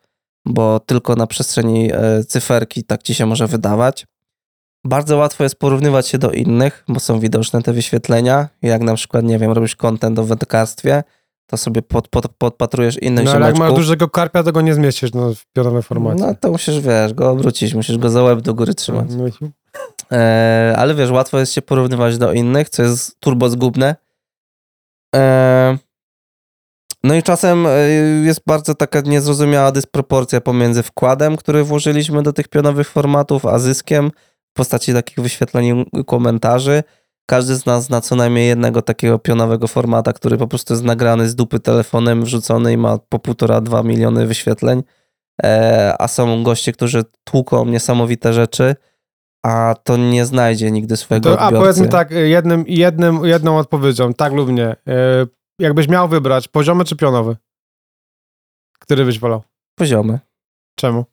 bo 0.45 0.79
tylko 0.79 1.15
na 1.15 1.27
przestrzeni 1.27 1.91
e, 1.93 2.23
cyferki 2.23 2.83
tak 2.83 3.03
ci 3.03 3.13
się 3.13 3.25
może 3.25 3.47
wydawać. 3.47 4.05
Bardzo 4.83 5.17
łatwo 5.17 5.43
jest 5.43 5.55
porównywać 5.55 6.07
się 6.07 6.17
do 6.17 6.31
innych, 6.31 6.83
bo 6.87 6.99
są 6.99 7.19
widoczne 7.19 7.61
te 7.61 7.73
wyświetlenia. 7.73 8.47
Jak 8.61 8.81
na 8.81 8.95
przykład, 8.95 9.25
nie 9.25 9.39
wiem, 9.39 9.51
robisz 9.51 9.75
content 9.75 10.19
o 10.19 10.23
wędkarstwie, 10.23 11.03
to 11.47 11.57
sobie 11.57 11.81
pod, 11.81 12.07
pod, 12.07 12.27
podpatrujesz 12.37 12.97
innych 12.97 13.25
No 13.25 13.31
ale 13.31 13.45
jak 13.45 13.57
masz 13.57 13.73
dużego 13.73 14.09
karpia, 14.09 14.43
to 14.43 14.51
go 14.51 14.61
nie 14.61 14.73
zmieścisz 14.73 15.13
no, 15.13 15.33
w 15.33 15.45
pionowym 15.53 15.81
formacie. 15.81 16.21
No 16.21 16.35
to 16.39 16.51
musisz, 16.51 16.79
wiesz, 16.79 17.13
go 17.13 17.29
obrócić, 17.29 17.73
musisz 17.73 17.97
go 17.97 18.09
za 18.09 18.23
łeb 18.23 18.41
do 18.41 18.53
góry 18.53 18.73
trzymać. 18.73 19.07
No, 19.09 19.49
E, 20.11 20.75
ale 20.77 20.95
wiesz, 20.95 21.11
łatwo 21.11 21.39
jest 21.39 21.53
się 21.53 21.61
porównywać 21.61 22.17
do 22.17 22.33
innych, 22.33 22.69
co 22.69 22.83
jest 22.83 23.19
turbo 23.19 23.49
zgubne. 23.49 23.95
E, 25.15 25.77
no 27.03 27.15
i 27.15 27.23
czasem 27.23 27.67
e, 27.67 27.89
jest 28.23 28.41
bardzo 28.47 28.75
taka 28.75 29.01
niezrozumiała 29.01 29.71
dysproporcja 29.71 30.41
pomiędzy 30.41 30.83
wkładem, 30.83 31.37
który 31.37 31.63
włożyliśmy 31.63 32.23
do 32.23 32.33
tych 32.33 32.47
pionowych 32.47 32.89
formatów, 32.89 33.45
a 33.45 33.59
zyskiem 33.59 34.11
postaci 34.59 34.93
takich 34.93 35.19
wyświetleń 35.19 35.85
komentarzy. 36.05 36.83
Każdy 37.29 37.55
z 37.55 37.65
nas 37.65 37.83
zna 37.83 38.01
co 38.01 38.15
najmniej 38.15 38.47
jednego 38.47 38.81
takiego 38.81 39.19
pionowego 39.19 39.67
formata, 39.67 40.13
który 40.13 40.37
po 40.37 40.47
prostu 40.47 40.73
jest 40.73 40.83
nagrany 40.83 41.29
z 41.29 41.35
dupy 41.35 41.59
telefonem, 41.59 42.23
wrzucony 42.23 42.73
i 42.73 42.77
ma 42.77 42.97
po 42.97 43.19
półtora, 43.19 43.61
dwa 43.61 43.83
miliony 43.83 44.27
wyświetleń. 44.27 44.83
E, 45.43 45.95
a 45.99 46.07
są 46.07 46.43
goście, 46.43 46.71
którzy 46.71 47.03
tłuką 47.23 47.65
niesamowite 47.65 48.33
rzeczy, 48.33 48.75
a 49.45 49.75
to 49.83 49.97
nie 49.97 50.25
znajdzie 50.25 50.71
nigdy 50.71 50.97
swojego 50.97 51.29
To, 51.29 51.39
a 51.41 51.45
odbiorcy. 51.45 51.61
powiedz 51.61 51.79
mi 51.79 51.89
tak, 51.89 52.11
jednym, 52.11 52.63
jednym, 52.67 53.25
jedną 53.25 53.57
odpowiedzią, 53.57 54.13
tak 54.13 54.33
lub 54.33 54.49
nie. 54.49 54.67
E, 54.67 54.75
jakbyś 55.59 55.87
miał 55.87 56.07
wybrać, 56.07 56.47
poziomy 56.47 56.85
czy 56.85 56.95
pionowy? 56.95 57.37
Który 58.79 59.05
byś 59.05 59.19
wolał? 59.19 59.43
Poziomy. 59.75 60.19
Czemu? 60.75 61.05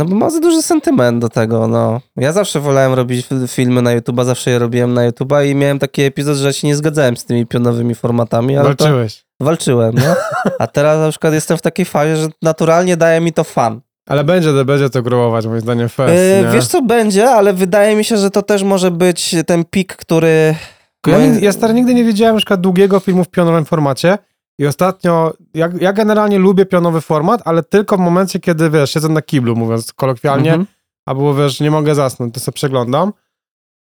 No 0.00 0.06
bo 0.06 0.14
ma 0.14 0.30
za 0.30 0.40
duży 0.40 0.62
sentyment 0.62 1.18
do 1.18 1.28
tego, 1.28 1.68
no. 1.68 2.00
Ja 2.16 2.32
zawsze 2.32 2.60
wolałem 2.60 2.94
robić 2.94 3.28
filmy 3.48 3.82
na 3.82 3.96
YouTube'a, 3.96 4.24
zawsze 4.24 4.50
je 4.50 4.58
robiłem 4.58 4.94
na 4.94 5.10
YouTube'a 5.10 5.46
i 5.46 5.54
miałem 5.54 5.78
taki 5.78 6.02
epizod, 6.02 6.36
że 6.36 6.52
się 6.52 6.66
nie 6.66 6.76
zgadzałem 6.76 7.16
z 7.16 7.24
tymi 7.24 7.46
pionowymi 7.46 7.94
formatami, 7.94 8.56
ale 8.56 8.74
to 8.74 8.84
Walczyłeś. 8.84 9.24
walczyłem, 9.40 9.94
no. 9.94 10.14
A 10.58 10.66
teraz 10.66 11.00
na 11.00 11.10
przykład 11.10 11.34
jestem 11.34 11.58
w 11.58 11.62
takiej 11.62 11.84
fazie, 11.84 12.16
że 12.16 12.28
naturalnie 12.42 12.96
daje 12.96 13.20
mi 13.20 13.32
to 13.32 13.44
fan. 13.44 13.80
Ale 14.08 14.24
będzie, 14.24 14.64
będzie 14.64 14.90
to 14.90 15.02
grułować, 15.02 15.46
moim 15.46 15.60
zdaniem, 15.60 15.88
fest, 15.88 16.44
nie? 16.44 16.52
wiesz 16.52 16.66
co 16.66 16.82
będzie, 16.82 17.30
ale 17.30 17.52
wydaje 17.52 17.96
mi 17.96 18.04
się, 18.04 18.16
że 18.16 18.30
to 18.30 18.42
też 18.42 18.62
może 18.62 18.90
być 18.90 19.36
ten 19.46 19.64
pik, 19.64 19.96
który... 19.96 20.54
Ja, 21.06 21.18
ja 21.18 21.52
stary 21.52 21.74
nigdy 21.74 21.94
nie 21.94 22.04
widziałem 22.04 22.34
na 22.34 22.38
przykład 22.38 22.60
długiego 22.60 23.00
filmu 23.00 23.24
w 23.24 23.28
pionowym 23.28 23.64
formacie 23.64 24.18
i 24.60 24.66
ostatnio, 24.66 25.32
ja, 25.54 25.68
ja 25.80 25.92
generalnie 25.92 26.38
lubię 26.38 26.66
pionowy 26.66 27.00
format, 27.00 27.42
ale 27.44 27.62
tylko 27.62 27.96
w 27.96 28.00
momencie, 28.00 28.40
kiedy, 28.40 28.70
wiesz, 28.70 28.90
siedzę 28.90 29.08
na 29.08 29.22
kiblu, 29.22 29.56
mówiąc 29.56 29.92
kolokwialnie, 29.92 30.50
Mhm. 30.50 30.66
albo, 31.06 31.34
wiesz, 31.34 31.60
nie 31.60 31.70
mogę 31.70 31.94
zasnąć, 31.94 32.34
to 32.34 32.40
sobie 32.40 32.54
przeglądam. 32.54 33.12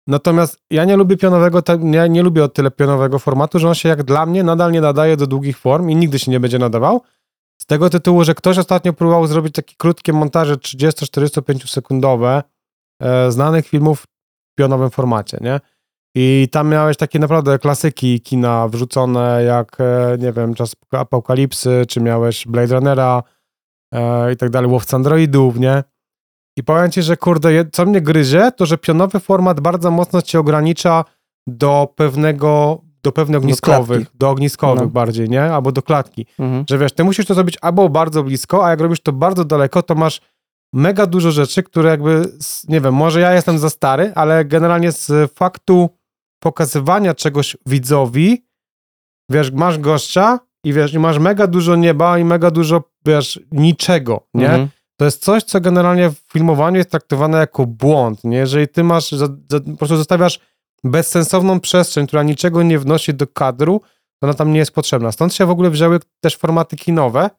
Natomiast 0.07 0.63
ja 0.71 0.85
nie 0.85 0.97
lubię 0.97 1.17
pionowego, 1.17 1.63
nie, 1.79 2.09
nie 2.09 2.23
lubię 2.23 2.45
o 2.45 2.49
tyle 2.49 2.71
pionowego 2.71 3.19
formatu, 3.19 3.59
że 3.59 3.69
on 3.69 3.75
się 3.75 3.89
jak 3.89 4.03
dla 4.03 4.27
mnie 4.27 4.43
nadal 4.43 4.73
nie 4.73 4.81
nadaje 4.81 5.17
do 5.17 5.27
długich 5.27 5.59
form 5.59 5.91
i 5.91 5.97
nigdy 5.97 6.19
się 6.19 6.31
nie 6.31 6.41
będzie 6.41 6.59
nadawał. 6.59 7.03
Z 7.59 7.67
tego 7.67 7.91
tytułu, 7.91 8.25
że 8.25 8.35
ktoś 8.35 8.59
ostatnio 8.59 8.93
próbował 8.93 9.27
zrobić 9.27 9.55
takie 9.55 9.75
krótkie 9.79 10.13
montaże 10.13 10.57
30-45 10.57 11.69
sekundowe 11.71 12.43
e, 13.01 13.33
znanych 13.33 13.67
filmów 13.69 14.03
w 14.03 14.07
pionowym 14.59 14.91
formacie, 14.91 15.39
nie? 15.41 15.61
I 16.15 16.49
tam 16.53 16.69
miałeś 16.69 16.97
takie 16.97 17.19
naprawdę 17.19 17.59
klasyki 17.59 18.21
kina 18.21 18.69
wrzucone, 18.69 19.45
jak, 19.45 19.77
e, 19.81 20.17
nie 20.19 20.33
wiem, 20.33 20.55
Czas 20.55 20.77
Apokalipsy, 20.91 21.85
czy 21.89 22.01
miałeś 22.01 22.47
Blade 22.47 22.75
Runnera 22.75 23.23
e, 23.95 24.33
i 24.33 24.37
tak 24.37 24.51
dalej, 24.51 24.71
Łowca 24.71 24.97
Androidów, 24.97 25.59
nie? 25.59 25.85
I 26.59 26.63
powiem 26.65 26.91
ci, 26.91 27.03
że 27.03 27.17
kurde, 27.17 27.65
co 27.73 27.87
mnie 27.87 28.01
gryzie, 28.01 28.53
to 28.57 28.67
że 28.67 28.79
pionowy 28.79 29.21
format 29.21 29.61
bardzo 29.61 29.91
mocno 29.91 30.23
cię 30.23 30.41
ogranicza 30.41 31.05
do 31.47 31.93
pewnego, 31.97 32.81
do 33.03 33.13
pewnych 33.13 33.39
ogniskowych, 33.39 33.99
klatki. 34.01 34.19
do 34.19 34.31
ogniskowych 34.31 34.83
No. 34.83 34.89
bardziej, 34.89 35.29
nie? 35.29 35.43
Albo 35.43 35.73
do 35.73 35.83
klatki. 35.83 36.27
Mhm. 36.39 36.65
Że 36.71 36.79
wiesz, 36.79 36.93
ty 36.93 37.05
musisz 37.05 37.27
to 37.27 37.35
zrobić 37.35 37.59
albo 37.63 37.89
bardzo 37.89 38.23
blisko, 38.23 38.67
a 38.67 38.71
jak 38.71 38.81
robisz 38.81 39.01
to 39.01 39.13
bardzo 39.13 39.45
daleko, 39.45 39.83
to 39.83 39.95
masz 39.95 40.21
mega 40.75 41.07
dużo 41.07 41.31
rzeczy, 41.31 41.63
które 41.63 41.91
jakby, 41.91 42.29
nie 42.69 42.81
wiem, 42.81 42.95
może 42.95 43.21
ja 43.21 43.33
jestem 43.35 43.59
za 43.59 43.71
stary, 43.71 44.13
ale 44.15 44.45
generalnie 44.45 44.93
z 44.93 45.33
faktu 45.33 45.91
pokazywania 46.45 47.15
czegoś 47.15 47.57
widzowi, 47.67 48.45
wiesz, 49.31 49.51
masz 49.53 49.79
gościa 49.79 50.39
i 50.65 50.73
wiesz, 50.73 50.95
i 50.95 50.99
masz 50.99 51.19
mega 51.19 51.47
dużo 51.47 51.77
nieba 51.77 52.19
i 52.19 52.25
mega 52.25 52.51
dużo, 52.51 52.83
wiesz, 53.07 53.41
niczego, 53.53 54.27
nie? 54.35 54.47
Mhm. 54.47 54.69
To 54.99 55.05
jest 55.05 55.25
coś, 55.25 55.43
co 55.43 55.61
generalnie 55.61 56.11
w 56.11 56.15
filmowaniu 56.33 56.77
jest 56.77 56.91
traktowane 56.91 57.39
jako 57.39 57.67
błąd, 57.67 58.25
nie? 58.25 58.37
Jeżeli 58.37 58.69
ty 58.69 58.85
masz, 58.85 59.13
za, 59.13 59.27
za, 59.51 59.61
po 59.61 59.77
prostu 59.77 59.97
zostawiasz 59.97 60.41
bezsensowną 60.85 61.61
przestrzeń, 61.61 62.07
która 62.07 62.23
niczego 62.23 62.63
nie 62.63 62.79
wnosi 62.79 63.15
do 63.15 63.27
kadru, 63.27 63.81
to 64.21 64.27
ona 64.27 64.35
tam 64.35 64.53
nie 64.53 64.59
jest 64.59 64.71
potrzebna. 64.73 65.13
Stąd 65.13 65.35
się 65.35 65.47
w 65.47 65.51
ogóle 65.51 65.71
wzięły 65.71 66.01
też 66.21 66.37
formaty 66.37 66.77
kinowe, 66.77 67.31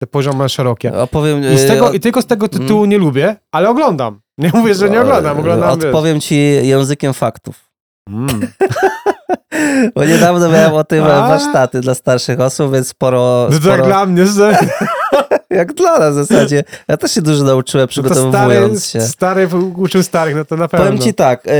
te 0.00 0.06
poziomy 0.06 0.48
szerokie. 0.48 0.98
Opowiem, 0.98 1.40
I, 1.54 1.58
z 1.58 1.64
e, 1.64 1.68
tego, 1.68 1.86
od- 1.86 1.94
I 1.94 2.00
tylko 2.00 2.22
z 2.22 2.26
tego 2.26 2.48
tytułu 2.48 2.80
Mm. 2.80 2.90
nie 2.90 2.98
lubię, 2.98 3.36
ale 3.52 3.68
oglądam. 3.68 4.20
Nie 4.38 4.50
mówię, 4.54 4.74
że 4.74 4.90
nie 4.90 5.00
oglądam, 5.00 5.38
oglądam, 5.38 5.76
wiesz. 5.78 5.84
Odpowiem 5.84 6.20
ci 6.20 6.34
językiem 6.62 7.12
faktów. 7.14 7.65
Mm. 8.10 8.46
Bo 9.94 10.04
niedawno 10.04 10.48
miałem 10.48 10.74
o 10.74 10.84
tym 10.84 11.04
A. 11.04 11.28
warsztaty 11.28 11.80
dla 11.80 11.94
starszych 11.94 12.40
osób, 12.40 12.72
więc 12.72 12.88
sporo... 12.88 13.48
No 13.50 13.58
to 13.58 13.68
jak 13.68 13.76
sporo 13.76 13.86
dla 13.86 14.06
mnie, 14.06 14.26
że 14.26 14.58
jak 15.50 15.74
dla 15.74 15.98
nas 15.98 16.14
w 16.14 16.16
zasadzie. 16.16 16.64
Ja 16.88 16.96
też 16.96 17.12
się 17.12 17.22
dużo 17.22 17.44
nauczyłem 17.44 17.88
stary, 17.90 18.08
przygotowując 18.08 18.86
się. 18.86 19.00
stary 19.00 19.48
uczył 19.76 20.02
starych, 20.02 20.36
no 20.36 20.44
to 20.44 20.56
na 20.56 20.68
pewno. 20.68 20.86
Powiem 20.86 21.00
ci 21.02 21.14
tak, 21.14 21.46
y, 21.46 21.50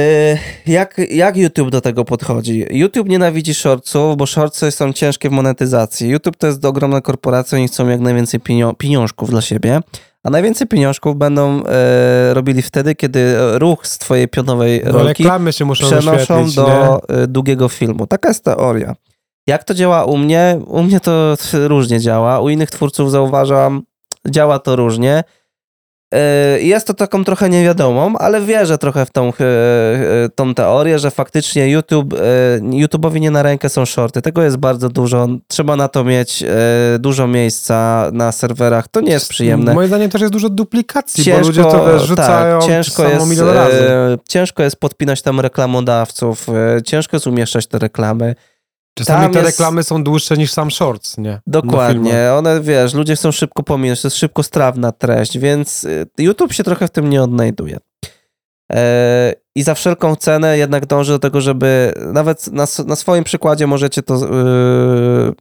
jak, 0.67 1.01
jak 1.11 1.37
YouTube 1.37 1.71
do 1.71 1.81
tego 1.81 2.05
podchodzi? 2.05 2.67
YouTube 2.71 3.09
nienawidzi 3.09 3.55
shortsów, 3.55 4.17
bo 4.17 4.27
shortsy 4.27 4.71
są 4.71 4.93
ciężkie 4.93 5.29
w 5.29 5.33
monetyzacji. 5.33 6.09
YouTube 6.09 6.37
to 6.37 6.47
jest 6.47 6.65
ogromna 6.65 7.01
korporacja, 7.01 7.59
oni 7.59 7.69
chcą 7.69 7.89
jak 7.89 8.01
najwięcej 8.01 8.41
pienio- 8.41 8.75
pieniążków 8.77 9.31
dla 9.31 9.41
siebie, 9.41 9.81
A 10.27 10.31
najwięcej 10.31 10.67
pieniążków 10.67 11.17
będą 11.17 11.63
e, 11.65 12.35
robili 12.35 12.63
wtedy, 12.63 12.95
kiedy 12.95 13.35
ruch 13.59 13.87
z 13.87 13.99
twojej 13.99 14.29
pionowej 14.29 14.83
No, 14.85 14.93
rolki 14.93 15.23
reklamy 15.23 15.53
się 15.53 15.65
muszą 15.65 15.87
przenoszą 15.87 16.51
do 16.51 17.01
e, 17.09 17.27
długiego 17.27 17.69
filmu. 17.69 18.07
Taka 18.07 18.29
jest 18.29 18.45
teoria. 18.45 18.95
Jak 19.47 19.65
to 19.65 19.75
działa 19.75 20.05
u 20.05 20.17
mnie? 20.17 20.61
U 20.67 20.83
mnie 20.83 21.01
to 21.01 21.37
różnie 21.69 22.01
działa. 22.01 22.41
U 22.41 22.49
innych 22.49 22.71
twórców 22.71 23.11
zauważam, 23.11 23.83
działa 24.31 24.59
to 24.59 24.77
różnie. 24.77 25.25
E, 26.15 26.61
Jest 26.61 26.87
to 26.87 26.95
taką 26.95 27.25
trochę 27.25 27.49
niewiadomą, 27.49 28.19
ale 28.19 28.41
wierzę 28.41 28.79
trochę 28.79 29.07
w 29.07 29.11
tą, 29.11 29.29
e, 29.29 29.33
e, 30.25 30.29
tą 30.35 30.55
teorię, 30.55 30.99
że 30.99 31.11
faktycznie 31.11 31.71
YouTube, 31.71 32.15
YouTube'owi 32.61 33.21
nie 33.21 33.31
na 33.31 33.43
rękę 33.43 33.69
są 33.69 33.87
shorty. 33.87 34.23
Tego 34.23 34.43
jest 34.43 34.57
bardzo 34.57 34.89
dużo. 34.89 35.29
Trzeba 35.49 35.77
na 35.77 35.89
to 35.89 36.05
mieć 36.05 36.45
dużo 36.99 37.27
miejsca 37.27 38.11
na 38.13 38.33
serwerach. 38.33 38.89
To 38.89 39.01
nie 39.01 39.13
jest 39.13 39.29
przyjemne. 39.29 39.75
Moim 39.75 39.89
zdaniem 39.89 40.11
też 40.11 40.21
jest 40.21 40.33
dużo 40.33 40.49
duplikacji, 40.49 41.33
bo 41.33 41.41
ludzie 41.41 41.63
to 41.63 41.99
rzucają 41.99 42.59
tak, 42.59 42.69
ciężko 42.69 43.03
samo 43.03 43.27
jest, 43.33 43.43
razy. 43.43 43.83
ciężko 44.29 44.63
jest 44.63 44.77
podpinać 44.77 45.23
tam 45.23 45.41
reklamodawców, 45.41 46.47
ciężko 46.85 47.17
jest 47.17 47.27
umieszczać 47.27 47.67
te 47.67 47.79
reklamy. 47.79 48.35
Czasami 48.99 49.23
tam 49.23 49.33
te 49.33 49.39
jest- 49.39 49.51
reklamy 49.51 49.83
są 49.83 50.05
dłuższe 50.05 50.37
niż 50.37 50.53
sam 50.53 50.71
shorts, 50.71 51.19
nie? 51.19 51.41
Dokładnie, 51.47 52.33
one 52.39 52.61
wiesz, 52.61 52.95
ludzie 52.95 53.17
chcą 53.17 53.33
szybko 53.33 53.63
pominąć, 53.63 54.03
to 54.03 54.09
jest 54.09 54.17
szybko 54.17 54.43
strawna 54.43 54.93
treść, 54.93 55.39
więc 55.39 55.85
y, 55.85 56.07
YouTube 56.19 56.53
się 56.53 56.65
trochę 56.65 56.87
w 56.87 56.91
tym 56.91 57.11
nie 57.11 57.23
odnajduje. 57.23 57.79
E, 58.73 59.33
I 59.55 59.63
za 59.63 59.75
wszelką 59.75 60.17
cenę 60.17 60.59
jednak 60.59 60.87
dąży 60.87 61.13
do 61.13 61.19
tego, 61.19 61.41
żeby 61.41 61.95
nawet 62.13 62.53
na, 62.53 62.67
na 62.87 62.97
swoim 62.97 63.25
przykładzie 63.25 63.67
możecie 63.67 64.03
to 64.03 64.15
yy, 64.15 65.35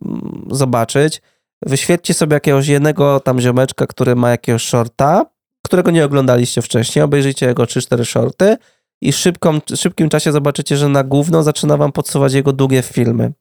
zobaczyć. 0.51 1.21
Wyświetlcie 1.65 2.13
sobie 2.13 2.33
jakiegoś 2.33 2.67
jednego 2.67 3.19
tam 3.19 3.41
ziomeczka, 3.41 3.87
który 3.87 4.15
ma 4.15 4.29
jakiegoś 4.29 4.63
shorta, 4.63 5.25
którego 5.65 5.91
nie 5.91 6.05
oglądaliście 6.05 6.61
wcześniej, 6.61 7.03
obejrzyjcie 7.03 7.45
jego 7.45 7.63
3-4 7.63 8.05
shorty 8.05 8.57
i 9.01 9.11
w 9.11 9.15
szybką, 9.15 9.59
szybkim 9.75 10.09
czasie 10.09 10.31
zobaczycie, 10.31 10.77
że 10.77 10.89
na 10.89 11.03
główno 11.03 11.43
zaczyna 11.43 11.77
wam 11.77 11.91
podsuwać 11.91 12.33
jego 12.33 12.53
długie 12.53 12.81
filmy 12.81 13.31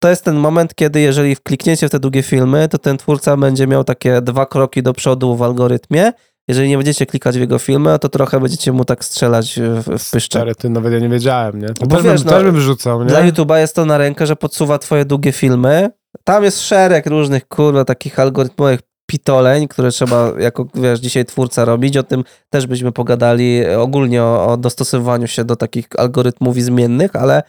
to 0.00 0.08
jest 0.08 0.24
ten 0.24 0.36
moment, 0.36 0.74
kiedy 0.74 1.00
jeżeli 1.00 1.36
klikniecie 1.36 1.88
w 1.88 1.90
te 1.90 2.00
długie 2.00 2.22
filmy, 2.22 2.68
to 2.68 2.78
ten 2.78 2.98
twórca 2.98 3.36
będzie 3.36 3.66
miał 3.66 3.84
takie 3.84 4.20
dwa 4.20 4.46
kroki 4.46 4.82
do 4.82 4.92
przodu 4.92 5.36
w 5.36 5.42
algorytmie. 5.42 6.12
Jeżeli 6.48 6.68
nie 6.68 6.76
będziecie 6.76 7.06
klikać 7.06 7.36
w 7.36 7.40
jego 7.40 7.58
filmy, 7.58 7.98
to 7.98 8.08
trochę 8.08 8.40
będziecie 8.40 8.72
mu 8.72 8.84
tak 8.84 9.04
strzelać 9.04 9.60
w, 9.60 9.98
w 9.98 10.10
pyszczek. 10.10 10.40
Stary, 10.40 10.54
ty 10.54 10.70
nawet 10.70 10.92
ja 10.92 10.98
nie 10.98 11.08
wiedziałem, 11.08 11.60
nie? 11.60 11.68
To 11.68 11.86
Bo 11.86 11.96
też, 11.96 12.04
wiesz, 12.04 12.22
bym, 12.22 12.32
no, 12.32 12.38
też 12.38 12.44
bym 12.44 12.60
rzucał, 12.60 13.02
nie? 13.02 13.08
Dla 13.08 13.22
YouTube'a 13.22 13.56
jest 13.56 13.74
to 13.74 13.84
na 13.84 13.98
rękę, 13.98 14.26
że 14.26 14.36
podsuwa 14.36 14.78
twoje 14.78 15.04
długie 15.04 15.32
filmy. 15.32 15.90
Tam 16.24 16.44
jest 16.44 16.60
szereg 16.60 17.06
różnych, 17.06 17.48
kurwa, 17.48 17.84
takich 17.84 18.18
algorytmowych 18.18 18.80
pitoleń, 19.06 19.68
które 19.68 19.90
trzeba 19.90 20.32
jako, 20.38 20.66
wiesz, 20.74 21.00
dzisiaj 21.00 21.24
twórca 21.24 21.64
robić. 21.64 21.96
O 21.96 22.02
tym 22.02 22.24
też 22.50 22.66
byśmy 22.66 22.92
pogadali 22.92 23.66
ogólnie 23.78 24.22
o, 24.22 24.52
o 24.52 24.56
dostosowywaniu 24.56 25.26
się 25.26 25.44
do 25.44 25.56
takich 25.56 25.86
algorytmów 25.98 26.56
i 26.56 26.62
zmiennych, 26.62 27.16
ale 27.16 27.42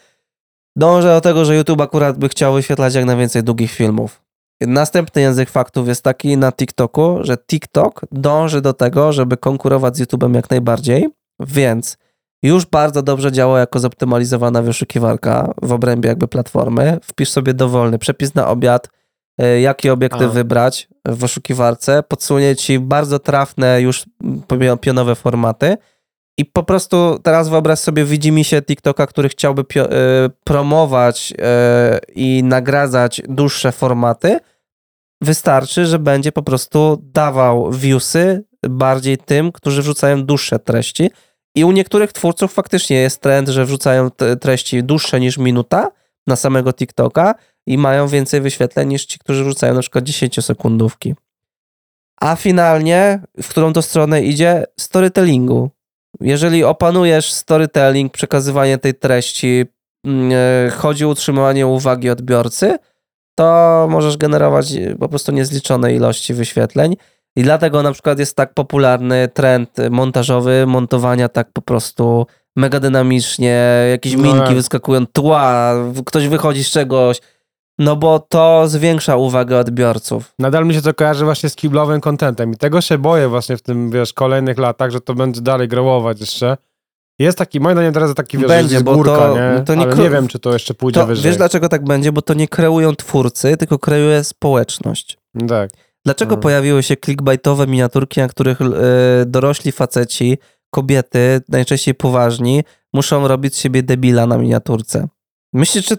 dążę 0.76 1.08
do 1.08 1.22
tego, 1.22 1.46
że 1.46 1.56
YouTube 1.56 1.82
akurat 1.82 2.18
by 2.18 2.30
chciał 2.30 2.54
wyświetlać 2.54 2.96
jak 2.96 3.06
najwięcej 3.06 3.44
długich 3.44 3.72
filmów. 3.72 4.22
Następny 4.62 5.22
język 5.22 5.50
faktów 5.50 5.88
jest 5.88 6.04
taki 6.04 6.38
na 6.38 6.52
TikToku, 6.52 7.18
że 7.22 7.38
TikTok 7.38 8.02
dąży 8.12 8.62
do 8.62 8.74
tego, 8.74 9.14
żeby 9.14 9.38
konkurować 9.38 9.98
z 9.98 10.02
YouTube'em 10.02 10.36
jak 10.36 10.50
najbardziej, 10.50 11.10
więc 11.40 11.98
już 12.44 12.66
bardzo 12.66 13.02
dobrze 13.02 13.32
działa 13.32 13.60
jako 13.60 13.80
zoptymalizowana 13.80 14.62
wyszukiwarka 14.62 15.54
w 15.62 15.72
obrębie 15.72 16.10
jakby 16.10 16.28
platformy. 16.28 17.00
Wpisz 17.04 17.30
sobie 17.30 17.54
dowolny 17.54 18.00
przepis 18.00 18.36
na 18.36 18.48
obiad, 18.48 18.90
e, 19.38 19.62
jaki 19.62 19.90
obiektyw 19.90 20.22
A. 20.22 20.34
wybrać 20.34 20.88
w 21.08 21.18
wyszukiwarce, 21.18 22.04
podsunie 22.04 22.56
ci 22.56 22.80
bardzo 22.80 23.20
trafne 23.20 23.82
już 23.82 24.06
pio- 24.48 24.78
pionowe 24.78 25.16
formaty 25.16 25.78
i 26.38 26.46
po 26.46 26.64
prostu 26.64 27.20
teraz 27.24 27.50
wyobraź 27.50 27.80
sobie 27.80 28.06
widzi 28.06 28.44
się 28.44 28.62
TikToka, 28.62 29.08
który 29.08 29.30
chciałby 29.30 29.64
pio- 29.64 29.94
e, 29.94 30.30
promować 30.44 31.34
e, 31.40 32.00
i 32.16 32.44
nagradzać 32.44 33.22
dłuższe 33.30 33.72
formaty. 33.72 34.40
Wystarczy, 35.22 35.86
że 35.86 36.00
będzie 36.00 36.32
po 36.32 36.44
prostu 36.44 37.02
dawał 37.04 37.72
viewsy 37.72 38.44
bardziej 38.70 39.18
tym, 39.18 39.52
którzy 39.52 39.82
wrzucają 39.82 40.26
dłuższe 40.26 40.60
treści. 40.60 41.10
I 41.56 41.64
u 41.66 41.72
niektórych 41.72 42.14
twórców 42.14 42.54
faktycznie 42.54 42.98
jest 42.98 43.22
trend, 43.22 43.50
że 43.50 43.66
wrzucają 43.66 44.10
treści 44.42 44.84
dłuższe 44.84 45.20
niż 45.20 45.38
minuta 45.38 45.92
na 46.28 46.36
samego 46.36 46.74
TikToka 46.74 47.36
i 47.68 47.78
mają 47.78 48.08
więcej 48.08 48.42
wyświetleń 48.42 48.90
niż 48.90 49.06
ci, 49.06 49.20
którzy 49.20 49.44
wrzucają 49.44 49.74
na 49.74 49.82
przykład 49.82 50.06
10-sekundówki. 50.06 51.14
A 52.22 52.36
finalnie, 52.36 53.22
w 53.42 53.48
którą 53.50 53.74
to 53.74 53.82
stronę 53.82 54.22
idzie? 54.24 54.66
Storytellingu. 54.80 55.70
Jeżeli 56.20 56.64
opanujesz 56.64 57.32
storytelling, 57.32 58.12
przekazywanie 58.12 58.78
tej 58.78 58.94
treści, 58.94 59.66
mm, 60.06 60.32
e, 60.68 60.70
chodzi 60.70 61.06
o 61.06 61.10
utrzymywanie 61.10 61.68
uwagi 61.68 62.10
odbiorcy, 62.10 62.78
to 63.36 63.88
możesz 63.90 64.18
generować 64.18 64.72
e, 64.72 64.96
po 64.96 65.10
prostu 65.10 65.32
niezliczone 65.32 65.94
ilości 65.94 66.34
wyświetleń. 66.34 66.96
I 67.36 67.44
dlatego 67.44 67.84
na 67.84 67.92
przykład 67.92 68.20
jest 68.20 68.36
tak 68.36 68.54
popularny 68.54 69.30
trend 69.34 69.70
montażowy, 69.92 70.66
montowania 70.68 71.30
tak 71.30 71.52
po 71.54 71.62
prostu 71.62 72.26
mega 72.56 72.80
dynamicznie, 72.80 73.66
jakieś 73.92 74.16
No 74.16 74.24
minki 74.24 74.40
tak. 74.40 74.56
wyskakują, 74.56 75.08
tła, 75.08 75.74
ktoś 76.06 76.28
wychodzi 76.28 76.64
z 76.64 76.70
czegoś, 76.70 77.20
no 77.82 77.96
bo 77.96 78.20
to 78.20 78.68
zwiększa 78.68 79.16
uwagę 79.16 79.60
odbiorców. 79.60 80.34
Nadal 80.40 80.66
mi 80.66 80.74
się 80.74 80.82
to 80.82 80.94
kojarzy 80.94 81.26
właśnie 81.26 81.50
z 81.50 81.56
kiblowym 81.56 82.02
contentem 82.02 82.52
i 82.54 82.58
tego 82.58 82.82
się 82.82 82.98
boję 82.98 83.28
właśnie 83.28 83.58
w 83.58 83.62
tym, 83.62 83.92
wiesz, 83.92 84.14
kolejnych 84.14 84.58
latach, 84.58 84.92
że 84.92 85.02
to 85.02 85.14
będzie 85.14 85.42
dalej 85.42 85.68
grołować 85.68 86.20
jeszcze. 86.20 86.58
Jest 87.20 87.38
taki, 87.38 87.60
moim 87.60 87.76
zdaniem 87.76 87.94
teraz 87.94 88.14
taki, 88.16 88.38
wiesz, 88.38 88.48
Będzie, 88.48 88.82
bo 88.82 88.96
górka, 88.96 89.18
to- 89.18 89.36
nie? 89.36 89.64
to 89.66 89.76
nie 89.76 89.82
Ale 89.82 89.96
nie 89.96 90.10
wiem, 90.10 90.28
czy 90.28 90.40
to 90.40 90.54
jeszcze 90.54 90.74
pójdzie 90.74 91.00
To, 91.00 91.06
wyżej. 91.08 91.24
wiesz 91.26 91.38
dlaczego 91.38 91.70
tak 91.70 91.84
będzie? 91.84 92.12
Bo 92.12 92.22
to 92.22 92.34
nie 92.34 92.48
kreują 92.48 92.96
twórcy, 92.96 93.58
tylko 93.58 93.80
kreuje 93.80 94.24
społeczność. 94.24 95.18
Tak. 95.50 95.70
Dlaczego 96.06 96.30
Mhm. 96.30 96.42
pojawiły 96.42 96.84
się 96.84 96.96
clickbaitowe 97.06 97.68
miniaturki, 97.68 98.20
na 98.20 98.28
których 98.28 98.62
e, 98.62 98.66
dorośli 99.26 99.72
faceci, 99.72 100.38
kobiety, 100.70 101.42
najczęściej 101.50 101.96
poważni, 101.96 102.64
muszą 102.94 103.28
robić 103.28 103.56
z 103.56 103.60
siebie 103.60 103.84
debila 103.84 104.26
na 104.28 104.38
miniaturce? 104.38 105.08
Myślisz, 105.54 105.86
czy, 105.86 105.98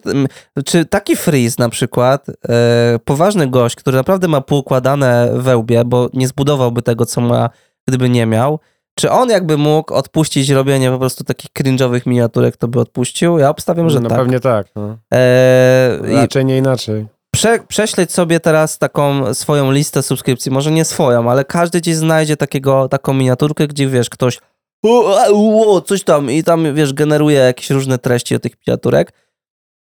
czy 0.64 0.84
taki 0.84 1.16
freeze 1.16 1.57
na 1.59 1.68
przykład, 1.68 2.26
e, 2.48 2.98
poważny 3.05 3.46
gość, 3.46 3.76
który 3.76 3.96
naprawdę 3.96 4.28
ma 4.28 4.40
poukładane 4.40 5.30
we 5.34 5.57
łbie, 5.57 5.84
bo 5.84 6.09
nie 6.14 6.28
zbudowałby 6.28 6.82
tego, 6.82 7.07
co 7.07 7.20
ma, 7.20 7.50
gdyby 7.88 8.09
nie 8.09 8.26
miał, 8.26 8.59
czy 8.94 9.11
on 9.11 9.30
jakby 9.30 9.57
mógł 9.59 9.94
odpuścić 9.94 10.50
robienie 10.50 10.90
po 10.90 10.98
prostu 10.98 11.24
takich 11.24 11.50
cringe'owych 11.50 12.00
miniaturek, 12.07 12.57
to 12.57 12.68
by 12.68 12.80
odpuścił? 12.80 13.38
Ja 13.38 13.50
obstawiam, 13.50 13.90
że 13.90 14.00
no 14.00 14.09
tak. 14.09 14.18
pewnie 14.18 14.40
tak. 14.40 14.66
No. 14.76 14.96
E, 15.14 15.98
i- 16.11 16.14
Raczej 16.14 16.44
nie 16.44 16.59
inaczej. 16.59 17.07
Prze, 17.34 17.59
prześleć 17.68 18.12
sobie 18.12 18.40
teraz 18.40 18.78
taką 18.78 19.34
swoją 19.34 19.72
listę 19.72 20.03
subskrypcji, 20.03 20.53
może 20.53 20.70
nie 20.70 20.84
swoją, 20.84 21.30
ale 21.30 21.44
każdy 21.44 21.80
gdzieś 21.80 21.96
znajdzie 21.96 22.36
takiego, 22.36 22.88
taką 22.88 23.14
miniaturkę, 23.14 23.68
gdzie 23.68 23.88
wiesz, 23.88 24.11
ktoś 24.11 24.38
o, 24.84 25.18
a, 25.20 25.28
o, 25.66 25.80
coś 25.80 26.05
tam 26.05 26.30
i 26.30 26.44
tam 26.44 26.74
wiesz, 26.74 26.92
generuje 26.92 27.38
jakieś 27.38 27.70
różne 27.70 27.98
treści 27.98 28.34
od 28.36 28.42
tych 28.42 28.53
miniaturek, 28.66 29.12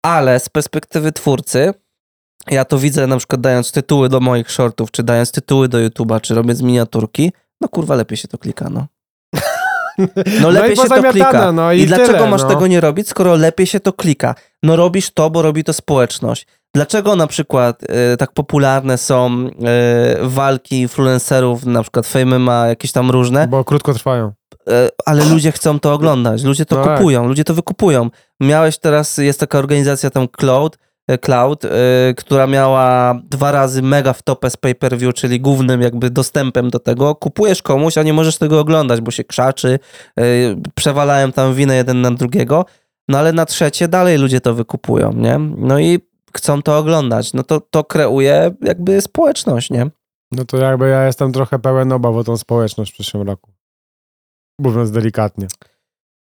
ale 0.01 0.39
z 0.39 0.49
perspektywy 0.49 1.11
twórcy, 1.11 1.73
ja 2.51 2.65
to 2.65 2.79
widzę 2.79 3.07
na 3.07 3.17
przykład 3.17 3.41
dając 3.41 3.71
tytuły 3.71 4.09
do 4.09 4.19
moich 4.19 4.51
shortów, 4.51 4.91
czy 4.91 5.03
dając 5.03 5.31
tytuły 5.31 5.67
do 5.67 5.77
YouTube'a, 5.77 6.21
czy 6.21 6.35
robiąc 6.35 6.61
miniaturki, 6.61 7.31
no 7.61 7.69
kurwa, 7.69 7.95
lepiej 7.95 8.17
się 8.17 8.27
to 8.27 8.37
klika, 8.37 8.69
no. 8.69 8.87
No 10.41 10.49
lepiej 10.49 10.73
i 10.73 10.75
się 10.75 10.87
to 10.89 11.11
klika. 11.11 11.51
No 11.51 11.73
i, 11.73 11.79
I, 11.79 11.85
dlaczego 11.85 12.13
tyle, 12.13 12.29
masz 12.29 12.41
no. 12.41 12.47
tego 12.49 12.67
nie 12.67 12.81
robić, 12.81 13.09
skoro 13.09 13.35
lepiej 13.35 13.67
się 13.67 13.79
to 13.79 13.93
klika? 13.93 14.35
No 14.63 14.75
robisz 14.75 15.11
to, 15.11 15.29
bo 15.29 15.41
robi 15.41 15.63
to 15.63 15.73
społeczność. 15.73 16.47
Dlaczego 16.75 17.15
na 17.15 17.27
przykład 17.27 17.81
e, 17.89 18.17
tak 18.17 18.31
popularne 18.31 18.97
są 18.97 19.29
e, 19.31 19.49
walki 20.21 20.79
influencerów, 20.81 21.65
na 21.65 21.81
przykład 21.81 22.07
Fame 22.07 22.39
ma 22.39 22.67
jakieś 22.67 22.91
tam 22.91 23.11
różne, 23.11 23.47
Bo 23.47 23.63
krótko 23.63 23.93
trwają. 23.93 24.31
e, 24.69 24.89
ale 25.05 25.25
ludzie 25.25 25.51
chcą 25.51 25.79
to 25.79 25.93
oglądać, 25.93 26.43
ludzie 26.43 26.65
to 26.65 26.75
No 26.77 26.83
tak. 26.85 26.97
kupują, 26.97 27.27
ludzie 27.27 27.43
to 27.43 27.53
wykupują. 27.53 28.09
Miałeś 28.39 28.77
teraz, 28.77 29.17
jest 29.17 29.39
taka 29.39 29.57
organizacja 29.59 30.09
tam 30.09 30.27
Cloud, 30.27 30.77
Cloud, 31.21 31.61
która 32.17 32.47
miała 32.47 33.15
dwa 33.29 33.51
razy 33.51 33.81
mega 33.81 34.13
w 34.13 34.21
topę 34.23 34.49
z 34.49 34.57
pay-per-view, 34.57 35.13
czyli 35.13 35.39
głównym 35.41 35.81
jakby 35.81 36.09
dostępem 36.09 36.69
do 36.69 36.79
tego. 36.79 37.15
Kupujesz 37.15 37.61
komuś, 37.61 37.97
a 37.97 38.03
nie 38.03 38.13
możesz 38.13 38.37
tego 38.37 38.59
oglądać, 38.59 39.01
bo 39.01 39.11
się 39.11 39.23
krzaczy, 39.23 39.79
przewalają 40.75 41.31
tam 41.31 41.53
winę 41.53 41.75
jeden 41.75 42.01
na 42.01 42.11
drugiego, 42.11 42.65
no 43.07 43.17
ale 43.17 43.33
na 43.33 43.45
trzecie 43.45 43.87
dalej 43.87 44.17
ludzie 44.17 44.41
to 44.41 44.53
wykupują, 44.53 45.13
nie? 45.13 45.39
No 45.57 45.79
i 45.79 45.99
chcą 46.33 46.61
to 46.61 46.77
oglądać, 46.77 47.33
no 47.33 47.43
to, 47.43 47.61
to 47.61 47.83
kreuje 47.83 48.51
jakby 48.61 49.01
społeczność, 49.01 49.69
nie? 49.69 49.89
No 50.31 50.45
to 50.45 50.57
jakby 50.57 50.89
ja 50.89 51.05
jestem 51.05 51.33
trochę 51.33 51.59
pełen 51.59 51.91
obaw 51.91 52.15
o 52.15 52.23
tą 52.23 52.37
społeczność 52.37 52.91
w 52.91 52.93
przyszłym 52.93 53.27
roku. 53.27 53.51
Mówiąc 54.59 54.91
delikatnie. 54.91 55.47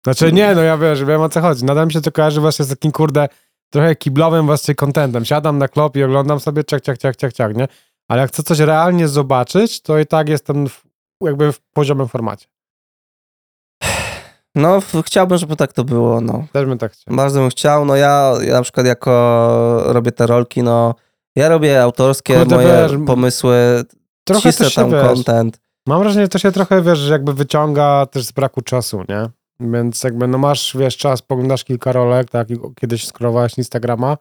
Znaczy 0.06 0.32
nie, 0.32 0.56
no 0.56 0.62
ja 0.62 0.78
wiesz, 0.78 1.04
wiem 1.04 1.22
o 1.22 1.30
co 1.30 1.42
chodzi. 1.42 1.66
Nadal 1.66 1.86
mi 1.86 1.94
się 1.94 2.02
to 2.02 2.12
kojarzy 2.12 2.42
właśnie 2.42 2.66
z 2.66 2.70
takim 2.70 2.92
kurde 2.92 3.28
trochę 3.70 3.96
kiblowym 3.96 4.46
właśnie 4.46 4.76
kontentem. 4.76 5.26
Siadam 5.26 5.58
na 5.58 5.68
klop 5.68 5.98
i 5.98 6.04
oglądam 6.04 6.40
sobie 6.40 6.64
ciak, 6.64 6.82
ciak, 6.82 6.98
ciak, 6.98 7.16
ciak, 7.16 7.34
ciak, 7.34 7.58
nie? 7.58 7.68
Ale 8.08 8.22
jak 8.22 8.32
chcę 8.32 8.44
coś 8.44 8.60
realnie 8.60 9.08
zobaczyć, 9.08 9.82
to 9.82 10.00
i 10.00 10.06
tak 10.06 10.30
jestem 10.30 10.70
w 10.70 10.84
jakby 11.22 11.52
w 11.52 11.62
poziomym 11.62 12.08
formacie. 12.08 12.48
No, 14.56 14.80
chciałbym, 15.06 15.38
żeby 15.38 15.56
tak 15.56 15.74
to 15.74 15.84
było, 15.84 16.22
no. 16.22 16.46
Też 16.52 16.66
bym 16.66 16.78
tak 16.78 16.92
chciał. 16.92 17.16
Bardzo 17.16 17.40
bym 17.40 17.50
chciał, 17.50 17.86
no 17.86 17.96
ja, 17.96 18.34
ja 18.42 18.54
na 18.54 18.62
przykład 18.62 18.86
jako 18.86 19.84
robię 19.86 20.12
te 20.12 20.28
rolki, 20.28 20.64
no 20.64 20.96
ja 21.36 21.50
robię 21.50 21.82
autorskie 21.84 22.34
Kurde, 22.36 22.56
moje 22.56 22.68
wiesz, 22.68 22.92
pomysły, 23.08 23.84
Trochę 24.24 24.54
też 24.54 24.74
się, 24.74 24.82
tam 24.82 24.92
wiesz, 24.92 25.08
content. 25.08 25.60
mam 25.88 26.00
wrażenie, 26.00 26.26
że 26.26 26.30
to 26.30 26.40
się 26.40 26.52
trochę, 26.52 26.82
wiesz, 26.82 27.10
jakby 27.10 27.34
wyciąga 27.34 28.06
też 28.06 28.24
z 28.24 28.32
braku 28.32 28.62
czasu, 28.62 29.04
nie? 29.10 29.30
Więc 29.60 30.04
jakby, 30.04 30.28
no 30.28 30.38
masz, 30.38 30.78
wiesz, 30.78 30.98
czas, 30.98 31.22
poglądasz 31.22 31.64
kilka 31.64 31.92
rolek, 31.92 32.30
tak, 32.30 32.48
kiedyś 32.82 33.08
skrolowałeś 33.08 33.58
Instagrama, 33.58 34.18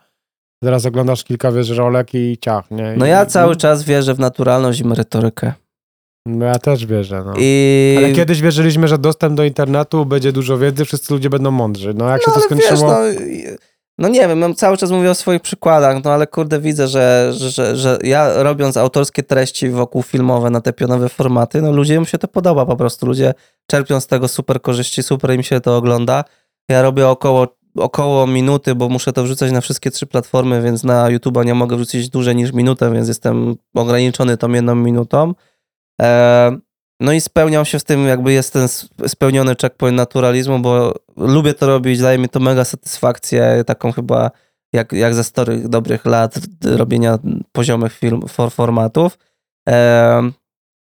teraz 0.63 0.87
oglądasz 0.87 1.25
kilka, 1.25 1.53
wiesz, 1.53 1.71
rolek 1.71 2.15
i 2.15 2.39
ciach, 2.41 2.71
nie? 2.71 2.95
No 2.97 3.07
I, 3.07 3.09
ja 3.09 3.27
cały 3.27 3.57
czas 3.57 3.83
wierzę 3.83 4.15
w 4.15 4.19
naturalność 4.19 4.81
i 4.81 4.85
merytorykę. 4.85 5.53
No 6.27 6.45
ja 6.45 6.59
też 6.59 6.87
wierzę, 6.87 7.23
no. 7.27 7.35
I... 7.39 7.95
Ale 7.99 8.13
kiedyś 8.13 8.41
wierzyliśmy, 8.41 8.89
że 8.89 8.99
dostęp 8.99 9.37
do 9.37 9.45
internetu 9.45 10.07
będzie 10.07 10.33
dużo 10.33 10.59
wiedzy, 10.59 10.85
wszyscy 10.85 11.15
ludzie 11.15 11.31
będą 11.31 11.51
mądrzy. 11.51 11.95
No 11.95 12.09
jak 12.09 12.23
się 12.25 12.31
to 12.31 12.41
skończyło... 12.41 12.71
Wiesz, 12.71 12.81
no, 12.81 13.57
no 13.99 14.09
nie 14.09 14.29
wiem, 14.29 14.41
ja 14.41 14.55
cały 14.55 14.77
czas 14.77 14.91
mówię 14.91 15.11
o 15.11 15.15
swoich 15.15 15.43
przykładach, 15.43 16.05
no 16.05 16.13
ale 16.13 16.27
kurde 16.27 16.61
widzę, 16.61 16.89
że, 16.89 17.33
że, 17.37 17.51
że, 17.51 17.77
że 17.77 17.99
ja 18.03 18.43
robiąc 18.43 18.77
autorskie 18.77 19.23
treści 19.23 19.69
wokół 19.69 20.03
filmowe 20.03 20.51
na 20.51 20.61
te 20.61 20.73
pionowe 20.73 21.09
formaty, 21.09 21.63
no 21.63 21.73
ludziom 21.73 22.07
się 22.07 22.19
to 22.19 22.29
podoba 22.29 22.67
po 22.67 22.77
prostu. 22.77 23.07
Ludzie 23.07 23.35
czerpią 23.67 24.01
z 24.01 24.07
tego 24.07 24.29
super 24.29 24.63
korzyści, 24.63 25.03
super 25.03 25.35
im 25.35 25.43
się 25.43 25.61
to 25.61 25.77
ogląda. 25.77 26.25
Ja 26.69 26.83
robię 26.83 27.09
około, 27.09 27.47
około 27.77 28.27
minuty, 28.27 28.75
bo 28.75 28.89
muszę 28.89 29.13
to 29.13 29.23
wrzucać 29.23 29.53
na 29.53 29.61
wszystkie 29.61 29.91
trzy 29.91 30.07
platformy, 30.07 30.63
więc 30.63 30.85
na 30.85 31.05
YouTube'a 31.05 31.45
nie 31.45 31.55
mogę 31.55 31.77
wrzucić 31.77 32.09
dłużej 32.09 32.37
niż 32.37 32.53
minutę, 32.53 32.93
więc 32.93 33.09
jestem 33.09 33.57
ograniczony 33.75 34.37
tą 34.37 34.53
jedną 34.53 34.75
minutą. 34.75 35.35
E, 36.03 36.57
no 37.01 37.13
i 37.13 37.21
spełniam 37.21 37.65
się 37.65 37.79
z 37.79 37.85
tym, 37.85 38.07
jakby 38.07 38.33
jest 38.33 38.53
ten 38.53 38.69
spełniony 39.07 39.55
checkpoint 39.63 39.97
naturalizmu, 39.97 40.59
bo 40.59 40.95
lubię 41.17 41.55
to 41.55 41.67
robić, 41.67 42.01
daje 42.01 42.19
mi 42.19 42.29
to 42.29 42.41
mega 42.41 42.65
satysfakcję, 42.65 43.65
taką 43.67 43.93
chyba 43.93 44.31
jak, 44.73 44.93
jak 44.93 45.15
ze 45.15 45.25
starych, 45.25 45.69
dobrych 45.69 46.05
lat 46.05 46.35
robienia 46.65 47.19
poziomych 47.53 47.93
film, 47.93 48.23
for, 48.29 48.53
formatów. 48.53 49.19
E, 49.69 50.31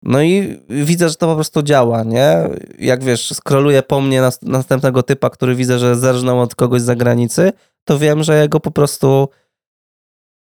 no 0.03 0.21
i 0.21 0.59
widzę, 0.69 1.09
że 1.09 1.15
to 1.15 1.27
po 1.27 1.35
prostu 1.35 1.63
działa, 1.63 2.03
nie? 2.03 2.49
Jak 2.79 3.03
wiesz, 3.03 3.33
skroluję 3.33 3.83
po 3.83 4.01
mnie 4.01 4.21
nas, 4.21 4.41
następnego 4.41 5.03
typa, 5.03 5.29
który 5.29 5.55
widzę, 5.55 5.79
że 5.79 5.95
zerżnął 5.95 6.41
od 6.41 6.55
kogoś 6.55 6.81
z 6.81 6.85
zagranicy, 6.85 7.53
to 7.85 7.99
wiem, 7.99 8.23
że 8.23 8.41
jego 8.41 8.59
po 8.59 8.71
prostu 8.71 9.29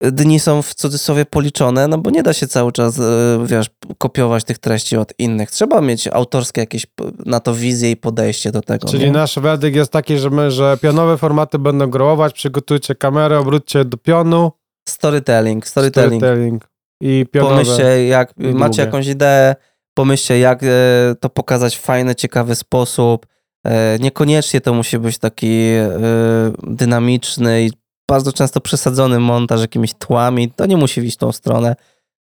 dni 0.01 0.41
są 0.41 0.63
w 0.63 0.75
cudzysłowie 0.75 1.25
policzone, 1.25 1.89
no 1.89 1.99
bo 1.99 2.11
nie 2.11 2.23
da 2.23 2.33
się 2.33 2.47
cały 2.47 2.73
czas, 2.73 2.99
e, 2.99 3.03
wiesz, 3.47 3.67
kopiować 3.99 4.45
tych 4.45 4.59
treści 4.59 4.97
od 4.97 5.13
innych. 5.19 5.51
Trzeba 5.51 5.81
mieć 5.81 6.07
autorskie 6.09 6.61
jakieś 6.61 6.87
na 7.27 7.41
to 7.41 7.55
wizję 7.55 7.91
i 7.91 7.97
podejście 7.97 8.53
do 8.53 8.61
tego. 8.63 8.89
Czyli 8.89 9.05
nie? 9.05 9.13
nasz 9.13 9.39
werdykt 9.39 9.77
jest 9.77 9.93
taki, 9.93 10.19
że 10.19 10.31
my, 10.31 10.51
że 10.51 10.79
pionowe 10.83 11.17
formaty 11.19 11.59
będą 11.59 11.91
grołować, 11.91 12.33
przygotujcie 12.33 12.95
kamerę, 12.95 13.39
obróćcie 13.39 13.85
do 13.85 13.97
pionu, 13.97 14.53
Storytelling, 14.89 15.67
storytelling. 15.69 16.23
storytelling 16.23 16.69
i 17.01 17.27
pionowe. 17.33 17.53
Pomyślcie, 17.53 18.07
jak 18.07 18.37
macie 18.37 18.57
długie. 18.59 18.83
jakąś 18.83 19.07
ideę, 19.07 19.55
pomyślcie, 19.95 20.39
jak 20.39 20.63
e, 20.63 20.67
to 21.21 21.31
pokazać 21.31 21.77
w 21.77 21.81
fajny, 21.81 22.15
ciekawy 22.15 22.55
sposób. 22.55 23.27
E, 23.67 23.99
Niekoniecznie 23.99 24.61
to 24.61 24.75
musi 24.75 24.99
być 24.99 25.19
taki 25.19 25.71
dynamiczny 26.63 27.65
i 27.65 27.71
bardzo 28.11 28.33
często 28.33 28.61
przesadzony 28.61 29.19
montaż 29.21 29.61
jakimiś 29.61 29.95
tłami. 29.95 30.51
To 30.57 30.67
nie 30.67 30.77
musi 30.77 31.01
iść 31.01 31.17
w 31.17 31.21
tą 31.21 31.33
stronę. 31.33 31.77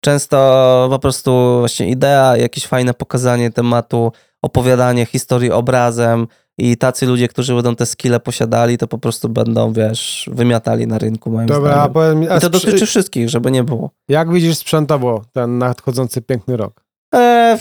Często 0.03 0.87
po 0.89 0.99
prostu 0.99 1.59
właśnie 1.59 1.89
idea, 1.89 2.37
jakieś 2.37 2.67
fajne 2.67 2.93
pokazanie 2.93 3.51
tematu, 3.51 4.11
opowiadanie 4.41 5.05
historii 5.05 5.51
obrazem 5.51 6.27
i 6.57 6.77
tacy 6.77 7.05
ludzie, 7.05 7.27
którzy 7.27 7.53
będą 7.55 7.75
te 7.75 7.85
skille 7.85 8.19
posiadali, 8.19 8.77
to 8.77 8.87
po 8.87 8.97
prostu 8.97 9.29
będą, 9.29 9.73
wiesz, 9.73 10.29
wymiatali 10.33 10.87
na 10.87 10.97
rynku, 10.97 11.31
moim 11.31 11.47
Dobra, 11.47 11.71
a 11.71 11.73
zdaniem. 11.75 11.93
powiedz 11.93 12.15
mi, 12.15 12.29
a 12.29 12.37
I 12.37 12.41
to 12.41 12.49
dotyczy 12.49 12.85
wszystkich, 12.85 13.29
żeby 13.29 13.51
nie 13.51 13.63
było. 13.63 13.89
jak 14.07 14.31
widzisz 14.31 14.57
sprzętowo 14.57 15.21
ten 15.33 15.57
nadchodzący 15.57 16.21
piękny 16.21 16.57
rok? 16.57 16.83
E, 17.15 17.57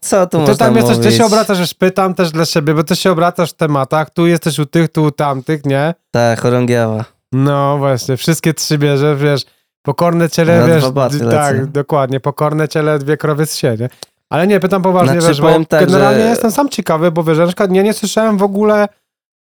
co 0.00 0.26
tu 0.26 0.30
Ty 0.30 0.38
można 0.38 0.54
tam 0.54 0.76
jesteś, 0.76 0.98
ty 0.98 1.12
się 1.12 1.24
obracasz, 1.24 1.58
już 1.58 1.74
pytam 1.74 2.14
też 2.14 2.30
dla 2.30 2.44
siebie, 2.44 2.74
bo 2.74 2.84
ty 2.84 2.96
się 2.96 3.10
obracasz 3.10 3.50
w 3.50 3.54
tematach, 3.56 4.10
tu 4.10 4.26
jesteś 4.26 4.58
u 4.58 4.66
tych, 4.66 4.92
tu 4.92 5.02
u 5.04 5.10
tamtych, 5.10 5.64
nie? 5.66 5.94
Tak, 6.10 6.40
chorągiewa. 6.40 7.04
No 7.32 7.78
właśnie, 7.78 8.16
wszystkie 8.16 8.54
trzy 8.54 8.78
bierze, 8.78 9.16
wiesz, 9.16 9.42
pokorne 9.82 10.30
ciele, 10.30 10.66
wiesz, 10.66 10.84
tak, 10.94 11.12
lecę. 11.54 11.66
dokładnie, 11.66 12.20
pokorne 12.20 12.68
ciele, 12.68 12.98
dwie 12.98 13.16
krowy 13.16 13.46
z 13.46 13.56
siebie. 13.56 13.88
Ale 14.30 14.46
nie, 14.46 14.60
pytam 14.60 14.82
poważnie, 14.82 15.20
Znaczy, 15.20 15.42
wiesz, 15.42 15.66
tak, 15.68 15.86
generalnie 15.86 16.22
że- 16.22 16.28
jestem 16.28 16.50
sam 16.50 16.68
ciekawy, 16.68 17.12
bo 17.12 17.24
wiesz, 17.24 17.38
na 17.38 17.46
przykład 17.46 17.72
ja 17.72 17.82
nie 17.82 17.92
słyszałem 17.92 18.38
w 18.38 18.42
ogóle 18.42 18.88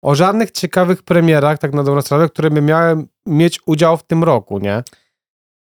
o 0.04 0.16
żadnych 0.16 0.52
ciekawych 0.52 1.04
premierach, 1.04 1.60
tak 1.60 1.74
na 1.74 1.84
dobrą 1.84 2.02
sprawę, 2.02 2.30
które 2.30 2.50
by 2.52 2.62
miały 2.62 3.06
mieć 3.26 3.60
udział 3.66 3.98
w 3.98 4.04
tym 4.04 4.24
roku, 4.24 4.60
nie? 4.60 4.84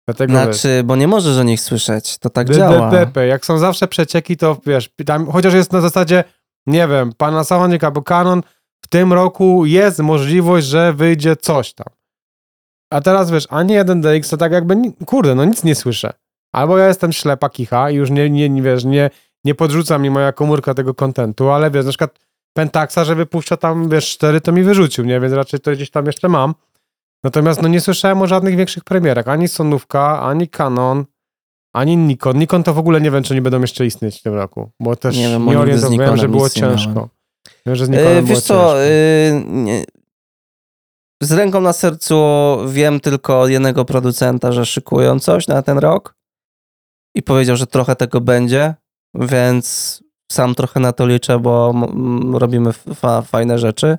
Dlatego 0.07 0.33
wiesz, 0.33 0.43
Znaczy, 0.43 0.83
bo 0.83 0.95
nie 0.95 1.07
możesz 1.07 1.37
o 1.37 1.43
nich 1.43 1.61
słyszeć, 1.61 2.17
to 2.17 2.29
tak 2.29 2.49
działa. 2.49 3.05
by. 3.05 3.27
Jak 3.27 3.45
są 3.45 3.57
zawsze 3.57 3.87
przecieki, 3.87 4.37
to 4.37 4.57
wiesz, 4.65 4.89
tam, 5.05 5.31
chociaż 5.31 5.53
jest 5.53 5.73
na 5.73 5.81
zasadzie, 5.81 6.23
nie 6.67 6.87
wiem, 6.87 7.13
Panasonic 7.17 7.83
albo 7.83 8.01
Canon, 8.01 8.41
w 8.81 8.87
tym 8.87 9.13
roku 9.13 9.65
jest 9.65 9.99
możliwość, 9.99 10.67
że 10.67 10.93
wyjdzie 10.93 11.35
coś 11.35 11.73
tam. 11.73 11.87
A 12.93 13.01
teraz 13.01 13.31
wiesz, 13.31 13.47
ani 13.49 13.73
jeden 13.73 14.01
DX 14.01 14.29
to 14.29 14.37
tak 14.37 14.51
jakby, 14.51 14.75
kurde, 15.05 15.35
no 15.35 15.45
nic 15.45 15.63
nie 15.63 15.75
słyszę. 15.75 16.13
Albo 16.55 16.77
ja 16.77 16.87
jestem 16.87 17.13
ślepa 17.13 17.49
kicha 17.49 17.89
i 17.89 17.95
już 17.95 18.09
nie, 18.09 18.29
nie, 18.29 18.49
nie 18.49 18.61
wiesz, 18.61 18.85
nie, 18.85 19.09
nie 19.45 19.55
podrzuca 19.55 19.97
mi 19.97 20.09
moja 20.09 20.31
komórka 20.33 20.73
tego 20.73 20.93
kontentu, 20.93 21.49
ale 21.49 21.71
wiesz, 21.71 21.85
na 21.85 21.91
przykład 21.91 22.19
Pentaxa, 22.53 23.03
że 23.03 23.15
wypuszcza 23.15 23.57
tam, 23.57 23.89
wiesz, 23.89 24.09
cztery, 24.09 24.41
to 24.41 24.51
mi 24.51 24.63
wyrzucił, 24.63 25.05
nie? 25.05 25.19
Więc 25.19 25.33
raczej 25.33 25.59
to 25.59 25.71
gdzieś 25.71 25.91
tam 25.91 26.05
jeszcze 26.05 26.29
mam. 26.29 26.53
Natomiast 27.23 27.61
no 27.61 27.67
nie 27.67 27.81
słyszałem 27.81 28.21
o 28.21 28.27
żadnych 28.27 28.55
większych 28.55 28.83
premierach. 28.83 29.27
Ani 29.27 29.47
Sonówka, 29.47 30.21
ani 30.21 30.47
Canon, 30.47 31.05
ani 31.75 31.97
Nikon. 31.97 32.37
Nikon 32.37 32.63
to 32.63 32.73
w 32.73 32.77
ogóle 32.77 33.01
nie 33.01 33.11
wiem, 33.11 33.23
czy 33.23 33.33
nie 33.35 33.41
będą 33.41 33.61
jeszcze 33.61 33.85
istnieć 33.85 34.19
w 34.19 34.23
tym 34.23 34.33
roku, 34.33 34.69
bo 34.79 34.95
też 34.95 35.15
Nie 35.17 35.23
nie, 35.23 35.29
wiem, 35.29 35.45
z 35.45 35.55
orientowałem, 35.55 36.17
że 36.17 36.29
było 36.29 36.47
nie 36.55 36.61
miałem. 36.61 36.77
ciężko. 36.77 37.09
Wiem, 37.65 37.75
że 37.75 37.85
z 37.85 37.89
Nikonem 37.89 38.17
E, 38.17 38.23
wiesz 38.23 38.41
co, 38.41 38.83
e, 38.83 38.87
nie, 39.45 39.83
z 41.21 41.31
ręką 41.31 41.61
na 41.61 41.73
sercu 41.73 42.23
wiem 42.67 42.99
tylko 42.99 43.41
od 43.41 43.49
jednego 43.49 43.85
producenta, 43.85 44.51
że 44.51 44.65
szykują 44.65 45.19
coś 45.19 45.47
na 45.47 45.61
ten 45.61 45.77
rok 45.77 46.15
i 47.15 47.23
powiedział, 47.23 47.55
że 47.57 47.67
trochę 47.67 47.95
tego 47.95 48.21
będzie, 48.21 48.75
więc 49.15 49.97
sam 50.31 50.55
trochę 50.55 50.79
na 50.79 50.93
to 50.93 51.07
liczę, 51.07 51.39
bo 51.39 51.73
robimy 52.33 52.73
fa- 52.73 53.21
fajne 53.21 53.59
rzeczy. 53.59 53.97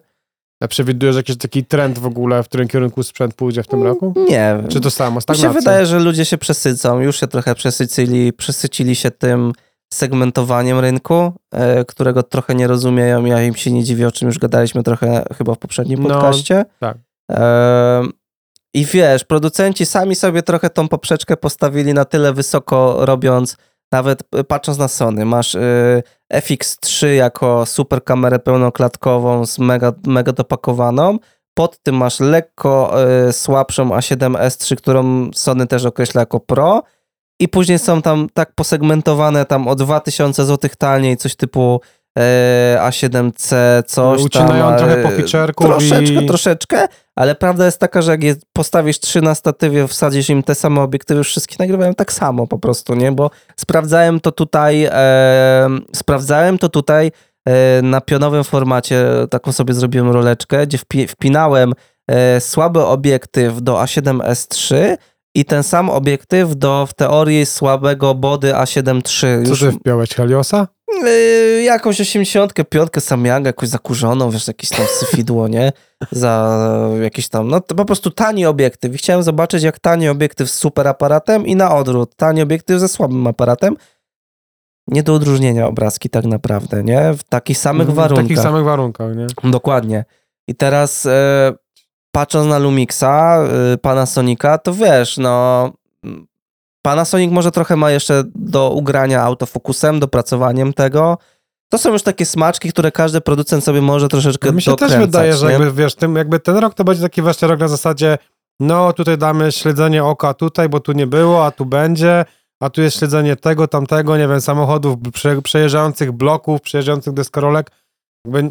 A 0.60 0.68
przewidujesz 0.68 1.16
jakiś 1.16 1.36
taki 1.36 1.64
trend 1.64 1.98
w 1.98 2.06
ogóle, 2.06 2.42
w 2.42 2.48
którym 2.48 2.68
kierunku 2.68 3.02
sprzęt 3.02 3.34
pójdzie 3.34 3.62
w 3.62 3.66
tym 3.66 3.82
roku? 3.82 4.14
Nie 4.16 4.56
wiem. 4.58 4.68
Czy 4.68 4.80
to 4.80 4.90
samo, 4.90 5.10
Mi 5.10 5.16
się 5.16 5.20
stagnacja? 5.20 5.52
wydaje, 5.60 5.86
że 5.86 5.98
ludzie 5.98 6.24
się 6.24 6.38
przesycą, 6.38 7.00
już 7.00 7.20
się 7.20 7.26
trochę 7.26 7.54
przesycili, 7.54 8.32
przesycili 8.32 8.94
się 8.96 9.10
tym 9.10 9.52
segmentowaniem 9.94 10.78
rynku, 10.78 11.32
e, 11.52 11.84
którego 11.84 12.22
trochę 12.22 12.54
nie 12.54 12.66
rozumieją. 12.66 13.24
Ja 13.24 13.42
im 13.42 13.54
się 13.54 13.72
nie 13.72 13.84
dziwię, 13.84 14.08
o 14.08 14.12
czym 14.12 14.28
już 14.28 14.38
gadaliśmy 14.38 14.82
trochę 14.82 15.24
chyba 15.38 15.54
w 15.54 15.58
poprzednim 15.58 16.02
No, 16.02 16.08
podcaście. 16.08 16.64
tak. 16.80 16.96
E, 17.30 18.02
I 18.74 18.84
wiesz, 18.84 19.24
producenci 19.24 19.86
sami 19.86 20.14
sobie 20.14 20.42
trochę 20.42 20.70
tą 20.70 20.88
poprzeczkę 20.88 21.36
postawili 21.36 21.94
na 21.94 22.04
tyle 22.04 22.32
wysoko, 22.32 22.96
robiąc, 23.06 23.56
nawet 23.92 24.22
e, 24.36 24.44
patrząc 24.44 24.78
na 24.78 24.88
Sony, 24.88 25.24
masz 25.24 25.54
e, 25.54 26.02
FX3 26.34 27.06
jako 27.06 27.66
super 27.66 28.04
kamerę 28.04 28.38
pełnoklatkową 28.38 29.46
z 29.46 29.58
mega, 29.58 29.92
mega 30.06 30.32
dopakowaną, 30.32 31.18
pod 31.54 31.78
tym 31.82 31.94
masz 31.96 32.20
lekko 32.20 32.94
e, 33.28 33.32
słabszą 33.32 33.88
A7S3, 33.88 34.76
którą 34.76 35.30
Sony 35.34 35.66
też 35.66 35.84
określa 35.84 36.20
jako 36.22 36.40
Pro. 36.40 36.82
I 37.40 37.48
później 37.48 37.78
są 37.78 38.02
tam 38.02 38.26
tak 38.34 38.54
posegmentowane 38.54 39.44
tam 39.44 39.68
o 39.68 39.74
2000 39.74 40.44
zł 40.44 40.70
taniej, 40.78 41.16
coś 41.16 41.36
typu 41.36 41.80
e, 42.18 42.78
A7C, 42.82 43.56
coś 43.86 44.22
Ucinają 44.22 44.68
tam. 44.68 44.78
trochę 44.78 44.98
e, 45.00 45.02
po 45.02 45.08
Troszeczkę, 45.64 46.12
i- 46.24 46.26
troszeczkę, 46.26 46.88
ale 47.18 47.34
prawda 47.34 47.66
jest 47.66 47.78
taka, 47.78 48.02
że 48.02 48.10
jak 48.10 48.22
je 48.22 48.36
postawisz 48.52 49.00
trzy 49.00 49.20
na 49.22 49.34
statywie, 49.34 49.88
wsadzisz 49.88 50.30
im 50.30 50.42
te 50.42 50.54
same 50.54 50.80
obiektywy, 50.80 51.24
wszystkie 51.24 51.56
nagrywają 51.58 51.94
tak 51.94 52.12
samo 52.12 52.46
po 52.46 52.58
prostu, 52.58 52.94
nie? 52.94 53.12
Bo 53.12 53.30
sprawdzałem 53.56 54.20
to 54.20 54.32
tutaj, 54.32 54.84
e, 54.84 55.68
sprawdzałem 55.96 56.58
to 56.58 56.68
tutaj 56.68 57.12
e, 57.48 57.82
na 57.82 58.00
pionowym 58.00 58.44
formacie, 58.44 59.04
taką 59.30 59.52
sobie 59.52 59.74
zrobiłem 59.74 60.10
roleczkę, 60.10 60.66
gdzie 60.66 60.78
wpi, 60.78 61.08
wpinałem 61.08 61.72
e, 62.10 62.40
słaby 62.40 62.84
obiektyw 62.84 63.62
do 63.62 63.74
A7S3 63.74 64.96
i 65.40 65.44
ten 65.44 65.62
sam 65.62 65.90
obiektyw 65.90 66.56
do 66.56 66.86
w 66.86 66.94
teorii 66.94 67.46
słabego 67.46 68.14
body 68.14 68.52
A7 68.52 68.94
III. 68.96 69.44
Co 69.44 69.50
Już 69.50 69.60
ty 69.60 69.72
wpiąłeś, 69.72 70.10
Heliosa? 70.14 70.68
Yy, 71.04 71.62
jakąś 71.62 72.00
85, 72.00 72.90
Samyang, 72.98 73.46
jakąś 73.46 73.68
zakurzoną, 73.68 74.30
wiesz, 74.30 74.48
jakieś 74.48 74.70
tam 74.70 74.86
syfidło, 74.86 75.48
nie? 75.48 75.72
Za 76.12 76.58
jakiś 77.02 77.28
tam, 77.28 77.48
no 77.48 77.60
to 77.60 77.74
po 77.74 77.84
prostu 77.84 78.10
tani 78.10 78.46
obiektyw. 78.46 78.94
I 78.94 78.98
chciałem 78.98 79.22
zobaczyć, 79.22 79.62
jak 79.62 79.78
tani 79.78 80.08
obiektyw 80.08 80.50
z 80.50 80.54
super 80.54 80.88
aparatem 80.88 81.46
i 81.46 81.56
na 81.56 81.74
odwrót, 81.76 82.16
tani 82.16 82.42
obiektyw 82.42 82.80
ze 82.80 82.88
słabym 82.88 83.26
aparatem. 83.26 83.76
nie 84.88 85.02
do 85.02 85.14
odróżnienia 85.14 85.66
obrazki 85.66 86.10
tak 86.10 86.24
naprawdę, 86.24 86.84
nie? 86.84 87.14
W 87.14 87.22
takich 87.24 87.58
samych 87.58 87.90
W 87.90 87.94
warunkach. 87.94 88.24
takich 88.24 88.38
samych 88.38 88.64
warunkach, 88.64 89.16
nie? 89.16 89.26
Dokładnie. 89.50 90.04
I 90.48 90.54
teraz 90.54 91.06
e, 91.06 91.52
patrząc 92.12 92.48
na 92.48 92.58
Lumixa, 92.58 93.38
e, 93.72 93.78
Panasonica, 93.78 94.58
to 94.58 94.74
wiesz, 94.74 95.18
no 95.18 95.72
Panasonic 96.82 97.32
może 97.32 97.50
trochę 97.50 97.76
ma 97.76 97.90
jeszcze 97.90 98.24
do 98.34 98.70
ugrania 98.70 99.22
autofokusem, 99.22 100.00
dopracowaniem 100.00 100.72
tego. 100.72 101.18
To 101.70 101.78
są 101.78 101.92
już 101.92 102.02
takie 102.02 102.26
smaczki, 102.26 102.70
które 102.70 102.92
każdy 102.92 103.20
producent 103.20 103.64
sobie 103.64 103.80
może 103.80 104.08
troszeczkę 104.08 104.46
No 104.48 104.52
mi 104.52 104.62
się 104.62 104.76
też 104.76 104.96
wydaje, 104.96 105.34
że 105.34 105.46
nie? 105.46 105.52
jakby, 105.52 105.72
wiesz, 105.72 105.94
tym, 105.94 106.16
jakby 106.16 106.40
ten 106.40 106.56
rok 106.56 106.74
to 106.74 106.84
będzie 106.84 107.02
taki 107.02 107.22
właśnie 107.22 107.48
rok 107.48 107.60
na 107.60 107.68
zasadzie 107.68 108.18
no 108.60 108.92
tutaj 108.92 109.18
damy 109.18 109.52
śledzenie 109.52 110.04
oka 110.04 110.34
tutaj, 110.34 110.68
bo 110.68 110.80
tu 110.80 110.92
nie 110.92 111.06
było, 111.06 111.46
a 111.46 111.50
tu 111.50 111.66
będzie, 111.66 112.24
a 112.60 112.70
tu 112.70 112.82
jest 112.82 112.98
śledzenie 112.98 113.36
tego, 113.36 113.68
tamtego, 113.68 114.16
nie 114.16 114.28
wiem, 114.28 114.40
samochodów 114.40 114.96
prze, 115.12 115.42
przejeżdżających 115.42 116.12
bloków, 116.12 116.60
przejeżdżających 116.60 117.12
deskorolek. 117.12 117.70
Jakby, 118.24 118.50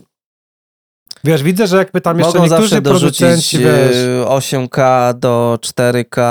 wiesz, 1.24 1.44
widzę, 1.44 1.68
że 1.68 1.78
jakby 1.78 2.02
tam 2.02 2.20
jeszcze 2.20 2.40
Mogą 2.40 2.50
niektórzy 2.50 2.82
producenci, 2.82 3.58
wiesz, 3.58 3.96
e, 3.96 4.26
8K 4.28 5.14
do 5.14 5.60
4K, 5.62 6.22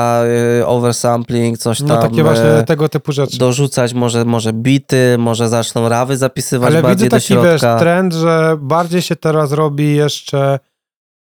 e, 0.60 0.66
oversampling, 0.66 1.58
coś 1.58 1.78
tam. 1.78 1.88
no 1.88 2.02
takie 2.02 2.22
właśnie 2.22 2.44
e, 2.44 2.64
tego 2.64 2.88
typu 2.88 3.12
rzeczy. 3.12 3.38
dorzucać 3.38 3.94
może, 3.94 4.24
może 4.24 4.52
bity, 4.52 5.16
może 5.18 5.48
zaczną 5.48 5.88
rawy 5.88 6.16
zapisywać 6.16 6.70
Ale 6.70 6.76
widzę 6.76 6.88
bardziej 6.88 7.08
do 7.08 7.16
taki, 7.16 7.34
wiesz, 7.34 7.60
trend, 7.78 8.14
że 8.14 8.56
bardziej 8.60 9.02
się 9.02 9.16
teraz 9.16 9.52
robi 9.52 9.96
jeszcze 9.96 10.58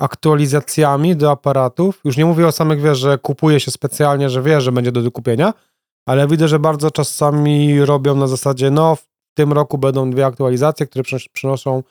aktualizacjami 0.02 1.16
do 1.16 1.32
aparatów. 1.32 2.02
Już 2.06 2.18
nie 2.18 2.26
mówię 2.26 2.48
o 2.48 2.52
samych, 2.52 2.82
wiesz, 2.82 2.98
że 2.98 3.18
kupuje 3.18 3.60
się 3.60 3.72
specjalnie, 3.72 4.30
że 4.30 4.42
wie, 4.42 4.62
że 4.62 4.72
będzie 4.72 4.92
do 4.92 5.12
kupienia, 5.12 5.54
ale 6.08 6.28
widzę, 6.28 6.48
że 6.48 6.60
bardzo 6.60 6.92
czasami 6.92 7.86
robią 7.86 8.16
na 8.16 8.28
zasadzie, 8.28 8.72
no 8.72 8.96
w 8.96 9.06
tym 9.38 9.54
roku 9.54 9.78
będą 9.78 10.10
dwie 10.12 10.26
aktualizacje, 10.26 10.88
które 10.88 11.04
przynos- 11.04 11.30
przynoszą 11.34 11.84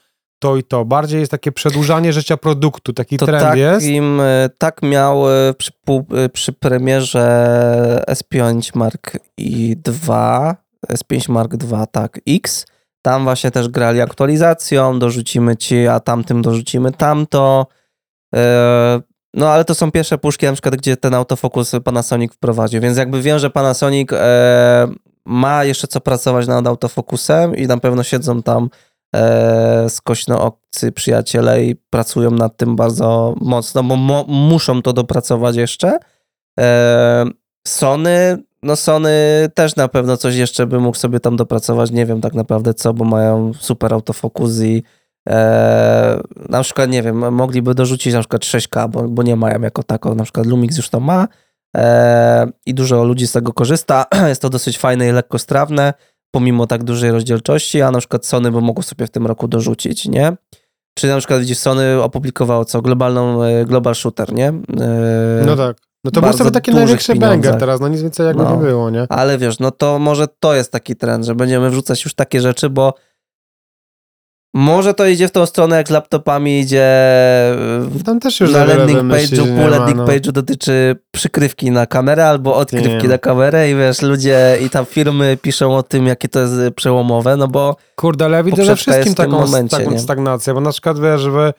to 0.45 0.57
i 0.57 0.63
to. 0.63 0.85
Bardziej 0.85 1.21
jest 1.21 1.31
takie 1.31 1.53
przedłużanie 1.53 2.13
życia 2.13 2.37
produktu, 2.37 2.93
taki 2.93 3.17
To 3.17 3.27
trend 3.27 3.45
tak, 3.45 3.59
jest. 3.59 3.87
E, 3.87 4.51
tak 4.59 4.83
miał 4.83 5.31
e, 5.31 5.55
przy, 5.55 5.73
e, 6.17 6.29
przy 6.29 6.53
premierze 6.53 8.05
S5 8.09 8.77
Mark 8.77 9.19
i 9.37 9.77
2, 9.77 10.57
S5 10.93 11.31
Mark 11.31 11.57
2, 11.57 11.87
tak, 11.87 12.21
X. 12.29 12.67
Tam 13.03 13.25
właśnie 13.25 13.51
też 13.51 13.69
grali 13.69 14.01
aktualizacją, 14.01 14.99
dorzucimy 14.99 15.57
ci, 15.57 15.89
a 15.89 16.01
tamtym 16.01 16.43
dorzucimy 16.43 16.93
tamto. 16.93 17.67
No 19.35 19.49
ale 19.49 19.65
to 19.65 19.75
są 19.75 19.91
pierwsze 19.91 20.19
puszki, 20.19 20.47
na 20.47 20.53
przykład, 20.53 20.77
gdzie 20.77 20.97
ten 20.97 21.15
autofokus 21.15 21.73
Panasonic 21.85 22.33
wprowadził, 22.33 22.81
więc 22.81 22.99
jakby 22.99 23.23
wiem, 23.23 23.39
że 23.39 23.51
Panasonic 23.51 24.09
ma 25.27 25.65
jeszcze 25.65 25.87
co 25.87 26.01
pracować 26.01 26.47
nad 26.47 26.67
autofokusem 26.67 27.57
i 27.57 27.67
na 27.67 27.77
pewno 27.77 28.03
siedzą 28.03 28.43
tam 28.43 28.69
e, 29.15 29.91
skośnoocy 29.91 30.93
przyjaciele 30.95 31.65
i 31.65 31.77
pracują 31.77 32.31
nad 32.31 32.57
tym 32.57 32.77
bardzo 32.77 33.35
mocno, 33.41 33.83
bo 33.83 33.97
mo, 33.97 34.25
muszą 34.29 34.83
to 34.83 34.93
dopracować 34.93 35.57
jeszcze. 35.57 35.99
E, 36.61 37.25
Sony, 37.67 38.39
no 38.63 38.77
Sony 38.77 39.11
też 39.55 39.77
na 39.77 39.89
pewno 39.89 40.17
coś 40.17 40.35
jeszcze 40.35 40.67
by 40.67 40.81
mógł 40.81 40.97
sobie 40.97 41.21
tam 41.21 41.37
dopracować, 41.37 41.91
nie 41.91 42.07
wiem 42.07 42.21
tak 42.21 42.35
naprawdę 42.35 42.75
co, 42.75 42.95
bo 42.95 43.05
mają 43.05 43.53
super 43.55 43.95
autofokus 43.95 44.61
i 44.61 44.83
e, 45.29 46.21
na 46.49 46.63
przykład, 46.63 46.91
nie 46.91 47.03
wiem, 47.03 47.35
mogliby 47.35 47.75
dorzucić 47.75 48.15
na 48.15 48.21
przykład 48.21 48.43
6K, 48.43 48.89
bo, 48.89 49.03
bo 49.03 49.23
nie 49.23 49.37
mają 49.37 49.61
jako 49.61 49.83
tako, 49.83 50.15
na 50.15 50.25
przykład 50.25 50.47
Lumix 50.47 50.77
już 50.77 50.89
to 50.89 51.01
ma 51.01 51.29
e, 51.77 52.47
i 52.67 52.75
dużo 52.75 53.05
ludzi 53.05 53.27
z 53.27 53.33
tego 53.33 53.53
korzysta, 53.53 54.07
jest 54.29 54.43
to 54.43 54.51
dosyć 54.51 54.79
fajne 54.79 55.09
i 55.09 55.13
lekkostrawne, 55.13 55.95
pomimo 56.35 56.67
tak 56.67 56.85
dużej 56.85 57.11
rozdzielczości, 57.11 57.83
a 57.83 57.91
na 57.91 57.99
przykład 57.99 58.27
Sony 58.27 58.51
by 58.51 58.61
mogło 58.61 58.83
sobie 58.83 59.07
w 59.07 59.11
tym 59.11 59.27
roku 59.27 59.49
dorzucić, 59.49 60.09
nie? 60.09 60.37
Czy 60.99 61.07
na 61.09 61.19
przykład 61.19 61.41
widzisz, 61.41 61.59
Sony 61.59 62.03
opublikowało 62.03 62.65
co? 62.65 62.83
Globalną, 62.83 63.43
e, 63.43 63.65
Global 63.65 63.95
Shooter, 63.95 64.33
nie? 64.33 64.49
E, 64.49 65.43
No 65.47 65.57
tak. 65.57 65.77
No 66.05 66.11
to 66.11 66.21
był 66.23 66.33
sobie 66.33 66.51
taki 66.51 66.71
największy 66.75 67.13
pieniądzach. 67.13 67.31
banger 67.41 67.61
teraz, 67.61 67.81
no 67.81 67.89
nic 67.89 68.03
więcej 68.03 68.27
jakby 68.27 68.43
No. 68.43 68.51
nie 68.57 68.63
było, 68.63 68.91
nie? 68.91 69.07
Ale 69.09 69.39
wiesz, 69.39 69.59
no 69.59 69.71
to 69.71 69.99
może 69.99 70.27
to 70.41 70.55
jest 70.55 70.73
taki 70.73 70.97
trend, 70.97 71.25
że 71.25 71.35
będziemy 71.35 71.71
wrzucać 71.71 72.05
już 72.05 72.15
takie 72.15 72.41
rzeczy, 72.41 72.71
bo 72.71 72.95
może 74.55 74.95
to 74.95 75.07
idzie 75.07 75.29
w 75.29 75.31
tą 75.31 75.47
stronę, 75.47 75.77
jak 75.77 75.89
z 75.89 75.91
laptopami 75.91 76.61
idzie 76.61 76.83
e, 76.83 78.05
Tam 78.05 78.21
też 78.21 78.41
już 78.41 78.53
na 78.53 78.65
landing 78.65 79.01
page'u, 79.01 79.57
pół 79.57 79.69
landing 79.69 79.99
no. 79.99 80.05
page'u 80.07 80.33
dotyczy 80.33 80.97
przykrywki 81.11 81.71
na 81.71 81.87
kamerę 81.87 82.29
albo 82.29 82.57
odkrywki 82.57 83.03
Nie. 83.03 83.09
na 83.09 83.19
kamerę 83.19 83.71
i 83.71 83.75
wiesz, 83.75 84.03
ludzie 84.03 84.59
i 84.67 84.71
tam 84.71 84.87
firmy 84.87 85.37
piszą 85.43 85.77
o 85.77 85.83
tym, 85.83 86.07
jakie 86.07 86.29
to 86.29 86.41
jest 86.41 86.75
przełomowe, 86.77 87.37
no 87.37 87.49
bo 87.49 87.77
Kurde, 87.97 88.25
ale 88.25 88.37
ja 88.37 88.43
widzę, 88.43 88.65
że 88.65 88.77
wszystkim 88.77 89.05
jest 89.05 89.13
w 89.13 89.17
tym 89.17 89.31
taką 89.31 89.41
momencie, 89.41 89.77
taką 89.77 89.91
nie? 89.91 89.99
stagnację, 89.99 90.55
bo 90.55 90.61
na 90.61 90.71
przykład 90.71 91.01
wiesz, 91.01 91.21
żeby, 91.21 91.53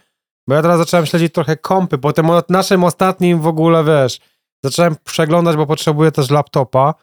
bo 0.48 0.56
ja 0.56 0.62
teraz 0.62 0.78
zacząłem 0.78 1.06
śledzić 1.06 1.34
trochę 1.34 1.58
kompy, 1.58 1.98
po 1.98 2.14
tym 2.14 2.28
naszym 2.50 2.84
ostatnim 2.84 3.39
w 3.41 3.48
ogóle, 3.48 3.84
wiesz, 3.84 4.20
zacząłem 4.64 4.96
przeglądać, 5.04 5.56
bo 5.56 5.66
potrzebuję 5.66 6.12
też 6.12 6.30
laptopa 6.30 6.93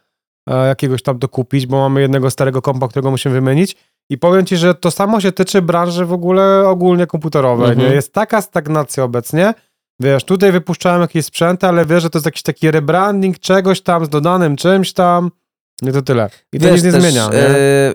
e, 0.49 0.67
jakiegoś 0.67 1.03
tam 1.03 1.19
dokupić, 1.19 1.67
bo 1.67 1.77
mamy 1.77 2.01
jednego 2.01 2.31
starego 2.31 2.63
kompa, 2.63 2.89
którego 2.89 3.11
musimy 3.11 3.35
wymienić 3.35 3.77
i 4.11 4.19
powiem 4.19 4.47
ci, 4.47 4.57
że 4.57 4.75
to 4.75 4.91
samo 4.91 5.21
się 5.21 5.33
tyczy 5.33 5.63
branży 5.63 6.07
w 6.07 6.13
ogóle 6.13 6.69
ogólnie 6.69 7.07
komputerowej, 7.07 7.71
Mhm. 7.71 7.89
nie? 7.89 7.95
Jest 7.95 8.13
taka 8.13 8.43
stagnacja 8.43 9.05
obecnie, 9.05 9.55
wiesz, 10.01 10.25
tutaj 10.25 10.53
wypuszczałem 10.53 11.01
jakieś 11.01 11.25
sprzęty, 11.27 11.67
ale 11.67 11.87
wiesz, 11.87 12.03
że 12.03 12.11
to 12.11 12.19
jest 12.19 12.27
jakiś 12.27 12.43
taki 12.43 12.71
rebranding 12.71 13.39
czegoś 13.39 13.81
tam 13.81 14.05
z 14.05 14.09
dodanym 14.09 14.57
czymś 14.57 14.93
tam, 14.93 15.31
nie 15.83 15.93
to 15.93 16.03
tyle. 16.03 16.31
I 16.53 16.59
to 16.59 16.65
wiesz, 16.65 16.75
nic 16.75 16.85
nie 16.85 16.93
też, 16.93 17.03
zmienia, 17.03 17.29
nie? 17.33 17.39
e, 17.39 17.95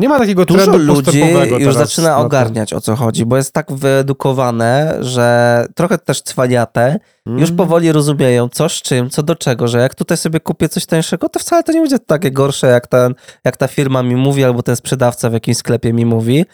Nie 0.00 0.08
ma 0.08 0.18
takiego 0.18 0.44
Dużo 0.44 0.58
trendu 0.58 0.78
ludzi 0.78 1.20
już 1.58 1.74
teraz 1.74 1.76
zaczyna 1.76 2.18
ogarniać 2.18 2.72
o 2.72 2.80
co 2.80 2.96
chodzi, 2.96 3.26
bo 3.26 3.36
jest 3.36 3.52
tak 3.52 3.72
wyedukowane, 3.72 4.96
że 5.00 5.66
trochę 5.74 5.98
też 5.98 6.22
cwaniate, 6.22 6.98
już 7.26 7.48
Mm. 7.48 7.56
powoli 7.56 7.92
rozumieją 7.92 8.48
co 8.48 8.68
z 8.68 8.72
czym, 8.72 9.10
co 9.10 9.22
do 9.22 9.34
czego, 9.36 9.68
że 9.68 9.78
jak 9.78 9.94
tutaj 9.94 10.16
sobie 10.16 10.40
kupię 10.40 10.68
coś 10.68 10.86
tańszego, 10.86 11.28
to 11.28 11.38
wcale 11.38 11.62
to 11.62 11.72
nie 11.72 11.80
będzie 11.80 11.98
takie 11.98 12.30
gorsze, 12.30 12.66
jak, 12.66 12.86
ten, 12.86 13.14
jak 13.44 13.56
ta 13.56 13.68
firma 13.68 14.02
mi 14.02 14.16
mówi, 14.16 14.44
albo 14.44 14.62
ten 14.62 14.76
sprzedawca 14.76 15.30
w 15.30 15.32
jakimś 15.32 15.56
sklepie 15.56 15.92
mi 15.92 16.06
mówi. 16.06 16.44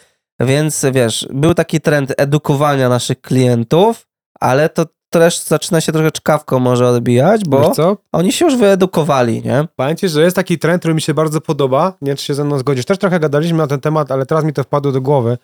Więc 0.41 0.87
wiesz, 0.93 1.29
był 1.31 1.55
taki 1.55 1.81
trend 1.81 2.13
edukowania 2.17 2.89
naszych 2.89 3.21
klientów, 3.21 4.07
ale 4.41 4.69
to 4.69 4.87
też 5.11 5.43
zaczyna 5.43 5.81
się 5.81 5.93
trochę 5.93 6.11
czkawką 6.11 6.59
może 6.59 6.89
odbijać, 6.89 7.45
bo 7.45 7.61
Wiesz 7.61 7.77
co? 7.77 7.97
oni 8.13 8.33
się 8.33 8.45
już 8.45 8.57
wyedukowali, 8.57 9.43
nie? 9.43 9.69
Powiem 9.77 9.97
ci, 9.97 10.09
że 10.09 10.23
jest 10.23 10.37
taki 10.37 10.59
trend, 10.59 10.83
który 10.83 10.95
mi 10.95 11.01
się 11.01 11.15
bardzo 11.15 11.41
podoba. 11.41 11.93
Nie 12.01 12.07
wiem, 12.07 12.17
czy 12.17 12.25
się 12.25 12.35
ze 12.35 12.45
mną 12.45 12.59
zgodzisz. 12.59 12.85
Też 12.85 12.99
trochę 12.99 13.21
gadaliśmy 13.21 13.59
na 13.59 13.67
ten 13.67 13.81
temat, 13.81 14.11
ale 14.11 14.27
teraz 14.27 14.45
mi 14.45 14.53
to 14.53 14.63
wpadło 14.63 14.93
do 14.93 15.01
głowy. 15.01 15.39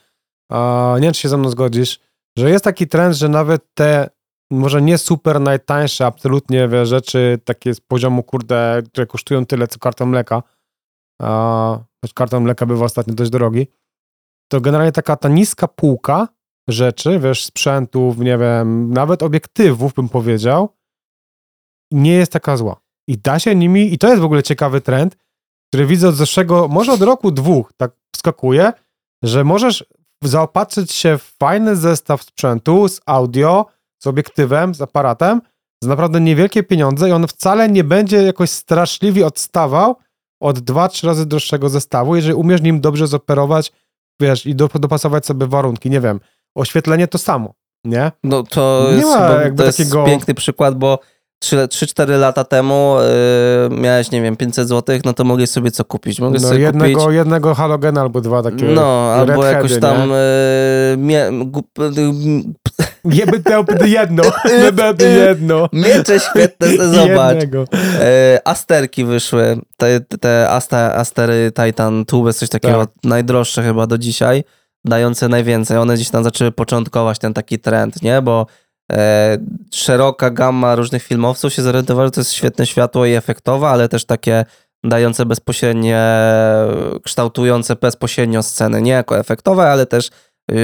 A 0.51 0.93
nie 0.97 1.03
wiem, 1.03 1.13
czy 1.13 1.21
się 1.21 1.29
ze 1.29 1.37
mną 1.37 1.51
zgodzisz, 1.51 2.01
że 2.39 2.51
jest 2.51 2.65
taki 2.65 2.89
trend, 2.89 3.17
że 3.17 3.29
nawet 3.29 3.63
te 3.75 4.11
może 4.51 4.83
nie 4.83 4.99
super 4.99 5.41
najtańsze 5.41 6.07
absolutnie 6.07 6.69
wiesz, 6.69 6.89
rzeczy 6.89 7.39
takie 7.45 7.75
z 7.75 7.81
poziomu, 7.81 8.23
kurde, 8.23 8.83
które 8.89 9.07
kosztują 9.07 9.47
tyle, 9.47 9.69
co 9.69 9.79
karton 9.79 10.09
mleka, 10.09 10.43
a 11.23 11.79
choć 12.05 12.13
karton 12.13 12.43
mleka 12.43 12.67
bywa 12.67 12.85
ostatnio 12.85 13.15
dość 13.15 13.31
drogi, 13.31 13.67
to 14.49 14.61
generalnie 14.61 14.93
taka 14.93 15.17
ta 15.17 15.29
niska 15.29 15.69
półka 15.69 16.29
rzeczy, 16.69 17.19
wiesz, 17.19 17.45
sprzętów, 17.45 18.19
nie 18.19 18.39
wiem, 18.39 18.93
nawet 18.93 19.23
obiektywów 19.23 19.95
bym 19.95 20.09
powiedział, 20.09 20.69
nie 21.91 22.13
jest 22.13 22.33
taka 22.33 22.57
zła. 22.57 22.81
I 23.09 23.19
da 23.19 23.39
się 23.39 23.55
nimi, 23.55 23.95
i 23.95 23.99
to 23.99 24.09
jest 24.09 24.21
w 24.21 24.25
ogóle 24.25 24.43
ciekawy 24.43 24.81
trend, 24.81 25.17
który 25.69 25.87
widzę 25.87 26.09
od 26.09 26.15
zeszłego, 26.15 26.69
może 26.69 26.93
od 26.93 27.03
roku, 27.03 27.31
dwóch, 27.31 27.73
tak 27.77 27.93
skakuje, 28.17 28.73
że 29.23 29.45
możesz 29.45 29.85
zaopatrzyć 30.25 30.93
się 30.93 31.19
w 31.19 31.23
fajny 31.23 31.77
zestaw 31.77 32.23
sprzętu 32.23 32.89
z 32.89 33.01
audio, 33.07 33.67
z 34.03 34.07
obiektywem, 34.07 34.75
z 34.75 34.81
aparatem, 34.81 35.41
za 35.83 35.89
naprawdę 35.89 36.21
niewielkie 36.21 36.63
pieniądze 36.63 37.09
i 37.09 37.13
on 37.13 37.27
wcale 37.27 37.69
nie 37.69 37.85
będzie 37.85 38.23
jakoś 38.23 38.51
straszliwie 38.51 39.27
odstawał 39.27 39.97
od 40.41 40.61
dwa, 40.61 40.89
trzy 40.89 41.07
razy 41.07 41.27
droższego 41.27 41.69
zestawu, 41.69 42.17
jeżeli 42.17 42.35
umiesz 42.35 42.63
nim 42.63 42.81
dobrze 42.81 43.07
zoperować, 43.07 43.73
wiesz, 44.21 44.47
i 44.47 44.55
do, 44.55 44.69
dopasować 44.69 45.27
sobie 45.27 45.47
warunki, 45.47 45.91
nie 45.91 46.01
wiem, 46.01 46.21
oświetlenie 46.55 47.09
to 47.09 47.19
samo, 47.19 47.55
nie? 47.85 48.13
No 48.25 48.43
to 48.43 48.87
Nie 48.91 48.97
jest, 48.97 49.09
ma 49.09 49.31
jakby 49.43 49.59
to 49.59 49.65
jest 49.65 49.79
takiego- 49.79 50.05
piękny 50.05 50.35
przykład, 50.35 50.75
bo 50.75 50.99
3-4 51.45 52.19
lata 52.19 52.45
temu 52.45 52.97
yy, 53.71 53.77
miałeś, 53.77 54.11
nie 54.11 54.23
wiem, 54.23 54.37
500 54.37 54.69
zł, 54.69 54.99
no 55.05 55.13
to 55.13 55.25
mogłeś 55.25 55.51
sobie 55.51 55.71
co 55.71 55.85
kupić? 55.85 56.21
Mogłeś 56.21 56.43
No, 56.43 56.49
sobie 56.49 56.61
jednego, 56.61 57.01
kupić... 57.01 57.17
jednego 57.17 57.55
halogena 57.55 58.01
albo 58.01 58.21
dwa 58.21 58.43
takie 58.43 58.65
No, 58.65 59.13
albo 59.13 59.45
jakoś 59.45 59.79
tam 59.81 59.97
nie? 60.09 60.15
yy, 60.15 60.97
mie, 60.97 61.31
Jeby 63.05 63.41
to 63.41 63.85
jedno, 63.87 64.23
jeby 64.65 65.05
jedno. 65.05 65.69
miecze 65.73 66.21
świetne, 66.21 66.69
se 66.69 66.89
zobacz. 66.95 67.35
Jednego. 67.35 67.65
E, 68.01 68.41
asterki 68.45 69.05
wyszły, 69.05 69.59
te, 69.77 70.01
te 70.01 70.51
Asta, 70.51 70.95
Astery 70.95 71.53
Titan 71.65 72.05
Tube, 72.05 72.33
coś 72.33 72.49
takiego, 72.49 72.87
Tak. 72.87 72.95
najdroższe 73.05 73.63
chyba 73.63 73.87
do 73.87 73.99
dzisiaj, 73.99 74.45
dające 74.85 75.29
najwięcej. 75.29 75.79
One 75.79 75.95
gdzieś 75.95 76.11
tam 76.11 76.25
zaczęły 76.25 76.53
początkować 76.53 77.19
ten 77.19 77.35
taki 77.35 77.59
trend, 77.59 78.03
nie? 78.03 78.23
Bo 78.23 78.47
e, 78.93 79.39
szeroka 79.75 80.31
gamma 80.31 80.75
różnych 80.75 81.03
filmowców 81.03 81.53
się 81.53 81.63
zorientowała, 81.63 82.07
że 82.07 82.11
to 82.11 82.21
jest 82.21 82.33
świetne 82.33 82.67
światło 82.67 83.07
i 83.07 83.13
efektowe, 83.13 83.69
ale 83.69 83.89
też 83.89 84.05
takie 84.05 84.45
dające 84.85 85.27
bezpośrednie, 85.27 86.03
kształtujące 87.05 87.77
bezpośrednio 87.77 88.43
sceny, 88.43 88.83
nie 88.83 88.93
jako 88.93 89.19
efektowe, 89.19 89.71
ale 89.71 89.87
też 89.87 90.11
yy, 90.51 90.57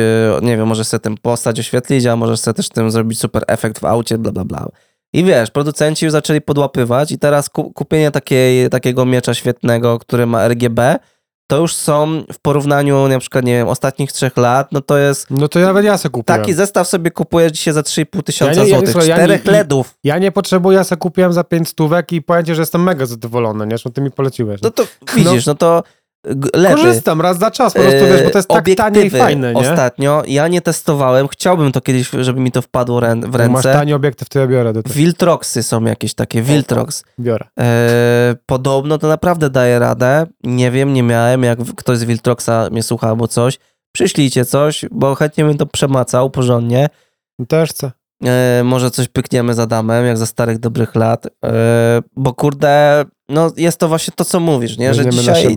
nie 0.43 0.57
wiem, 0.57 0.67
możesz 0.67 0.87
sobie 0.87 1.01
tym 1.01 1.17
postać 1.17 1.61
oświetlić, 1.61 2.07
a 2.07 2.17
możesz 2.17 2.41
sobie 2.41 2.55
też 2.55 2.69
tym 2.69 2.91
zrobić 2.91 3.21
super 3.21 3.45
efekt 3.47 3.79
w 3.79 3.85
aucie, 3.85 4.19
bla 4.19 4.33
bla 4.33 4.45
bla. 4.45 4.69
I 5.13 5.25
wiesz, 5.25 5.51
producenci 5.51 6.05
już 6.05 6.13
zaczęli 6.13 6.41
podłapywać 6.41 7.13
i 7.13 7.19
teraz 7.19 7.49
ku, 7.49 7.73
kupienie 7.73 8.11
takiej, 8.11 8.71
takiego 8.71 9.07
miecza 9.07 9.35
świetnego, 9.35 9.99
który 9.99 10.27
ma 10.27 10.49
RGB, 10.49 10.99
to 11.51 11.57
już 11.57 11.75
są 11.75 12.23
w 12.33 12.39
porównaniu 12.39 13.09
na 13.09 13.19
przykład, 13.19 13.45
nie 13.45 13.53
wiem, 13.53 13.69
ostatnich 13.69 14.13
trzech 14.13 14.37
lat, 14.37 14.73
no 14.73 14.81
to 14.81 14.99
jest 14.99 15.27
No 15.31 15.49
to 15.49 15.59
nawet 15.59 15.85
ja 15.85 15.99
se 15.99 16.09
kupiłem. 16.11 16.41
taki 16.41 16.55
zestaw 16.55 16.89
sobie 16.89 17.11
kupujesz 17.11 17.53
dzisiaj 17.53 17.75
za 17.75 17.81
3,5 17.83 18.23
tysiąca 18.23 18.55
Ja 18.55 18.65
nie- 18.65 18.71
ja- 18.71 18.79
złotych, 18.79 18.95
ja 19.09 19.15
czterech 19.17 19.45
LEDów. 19.45 19.95
Ja 20.05 20.19
nie 20.19 20.33
potrzebuję, 20.33 20.79
ja 20.79 20.85
se 20.85 20.97
kupiłem 20.97 21.33
za 21.33 21.45
5 21.45 21.69
stówek 21.69 22.13
i 22.13 22.23
powiem 22.23 22.45
ci, 22.45 22.55
że 22.55 22.63
jestem 22.63 22.83
mega 22.83 23.07
zadowolony, 23.07 23.67
nie? 23.67 23.79
Że 23.79 23.91
ty 23.91 24.01
mi 24.01 24.11
poleciłeś. 24.11 24.63
No 24.63 24.71
to 24.71 24.87
widzisz, 25.17 25.47
no 25.47 25.55
to 25.55 25.83
Korzystam 26.77 27.21
raz 27.21 27.39
za 27.39 27.51
czas, 27.51 27.75
po 27.75 27.81
prostu 27.81 28.07
wiesz, 28.07 28.23
bo 28.23 28.31
to 28.31 28.39
jest 28.39 28.49
tak 28.49 28.69
tanie 28.77 29.03
i 29.03 29.11
fajne, 29.11 29.55
nie? 29.55 29.61
Ostatnio, 29.61 30.23
ja 30.27 30.49
nie 30.49 30.61
testowałem, 30.61 31.29
chciałbym 31.29 31.73
to 31.73 31.81
kiedyś, 31.81 32.11
żeby 32.21 32.41
mi 32.41 32.53
to 32.53 32.63
wpadło 32.63 33.01
rę- 33.01 33.31
w 33.31 33.39
Jak 33.41 33.51
Masz 33.51 33.65
ręce. 33.65 33.79
tani 33.79 33.95
obiektyw, 33.95 34.29
to 34.29 34.39
ja 34.39 34.47
biorę 34.47 34.73
do 34.73 34.83
tego. 34.83 34.95
Wiltroxy 34.95 35.63
są 35.63 35.85
jakieś 35.85 36.15
takie, 36.15 36.43
Wiltrox. 36.43 37.05
Biorę. 37.21 37.47
E, 37.61 38.35
podobno 38.47 38.99
to 38.99 39.09
naprawdę 39.09 39.51
daje 39.51 39.79
radę. 39.79 40.27
Nie 40.45 40.71
wiem, 40.71 40.93
nie 40.93 41.03
miałem. 41.03 41.43
Jak 41.43 41.59
ktoś 41.77 41.99
z 41.99 42.05
Wiltroxa 42.05 42.69
mnie 42.71 42.83
słucha 42.83 43.09
albo 43.09 43.29
coś, 43.29 43.59
przyślijcie 43.93 44.45
coś, 44.45 44.85
bo 44.91 45.15
chętnie 45.15 45.45
bym 45.45 45.57
to 45.59 45.67
przemacał 45.67 46.31
porządnie. 46.31 46.89
Też 47.49 47.71
chcę. 47.71 47.91
E, 48.25 48.63
może 48.65 48.91
coś 48.91 49.09
pykniemy 49.09 49.55
z 49.55 49.59
Adamem, 49.59 50.07
jak 50.07 50.19
za 50.19 50.27
starych 50.27 50.59
dobrych 50.59 50.95
lat. 50.95 51.27
E, 51.45 52.03
bo 52.17 52.35
kurde, 52.35 53.05
no 53.29 53.53
jest 53.57 53.79
to 53.79 53.89
właśnie 53.89 54.13
to, 54.17 54.25
co 54.25 54.41
mówisz, 54.41 54.79
nie? 54.79 54.95
Że 54.95 55.09
dzisiaj 55.09 55.55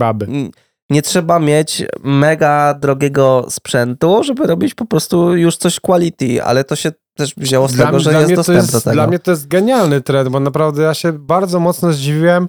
nie 0.90 1.02
trzeba 1.02 1.38
mieć 1.38 1.84
mega 2.02 2.74
drogiego 2.74 3.46
sprzętu, 3.50 4.22
żeby 4.24 4.46
robić 4.46 4.74
po 4.74 4.84
prostu 4.84 5.36
już 5.36 5.56
coś 5.56 5.80
quality, 5.80 6.42
ale 6.44 6.64
to 6.64 6.76
się 6.76 6.92
też 7.16 7.34
wzięło 7.36 7.68
z 7.68 7.76
tego, 7.76 8.00
że 8.00 8.12
jest 8.12 8.34
dostęp 8.34 8.58
do 8.58 8.62
jest, 8.62 8.84
tego. 8.84 8.94
Dla 8.94 9.06
mnie 9.06 9.18
to 9.18 9.30
jest 9.30 9.48
genialny 9.48 10.00
trend, 10.00 10.28
bo 10.28 10.40
naprawdę 10.40 10.82
ja 10.82 10.94
się 10.94 11.12
bardzo 11.12 11.60
mocno 11.60 11.92
zdziwiłem, 11.92 12.48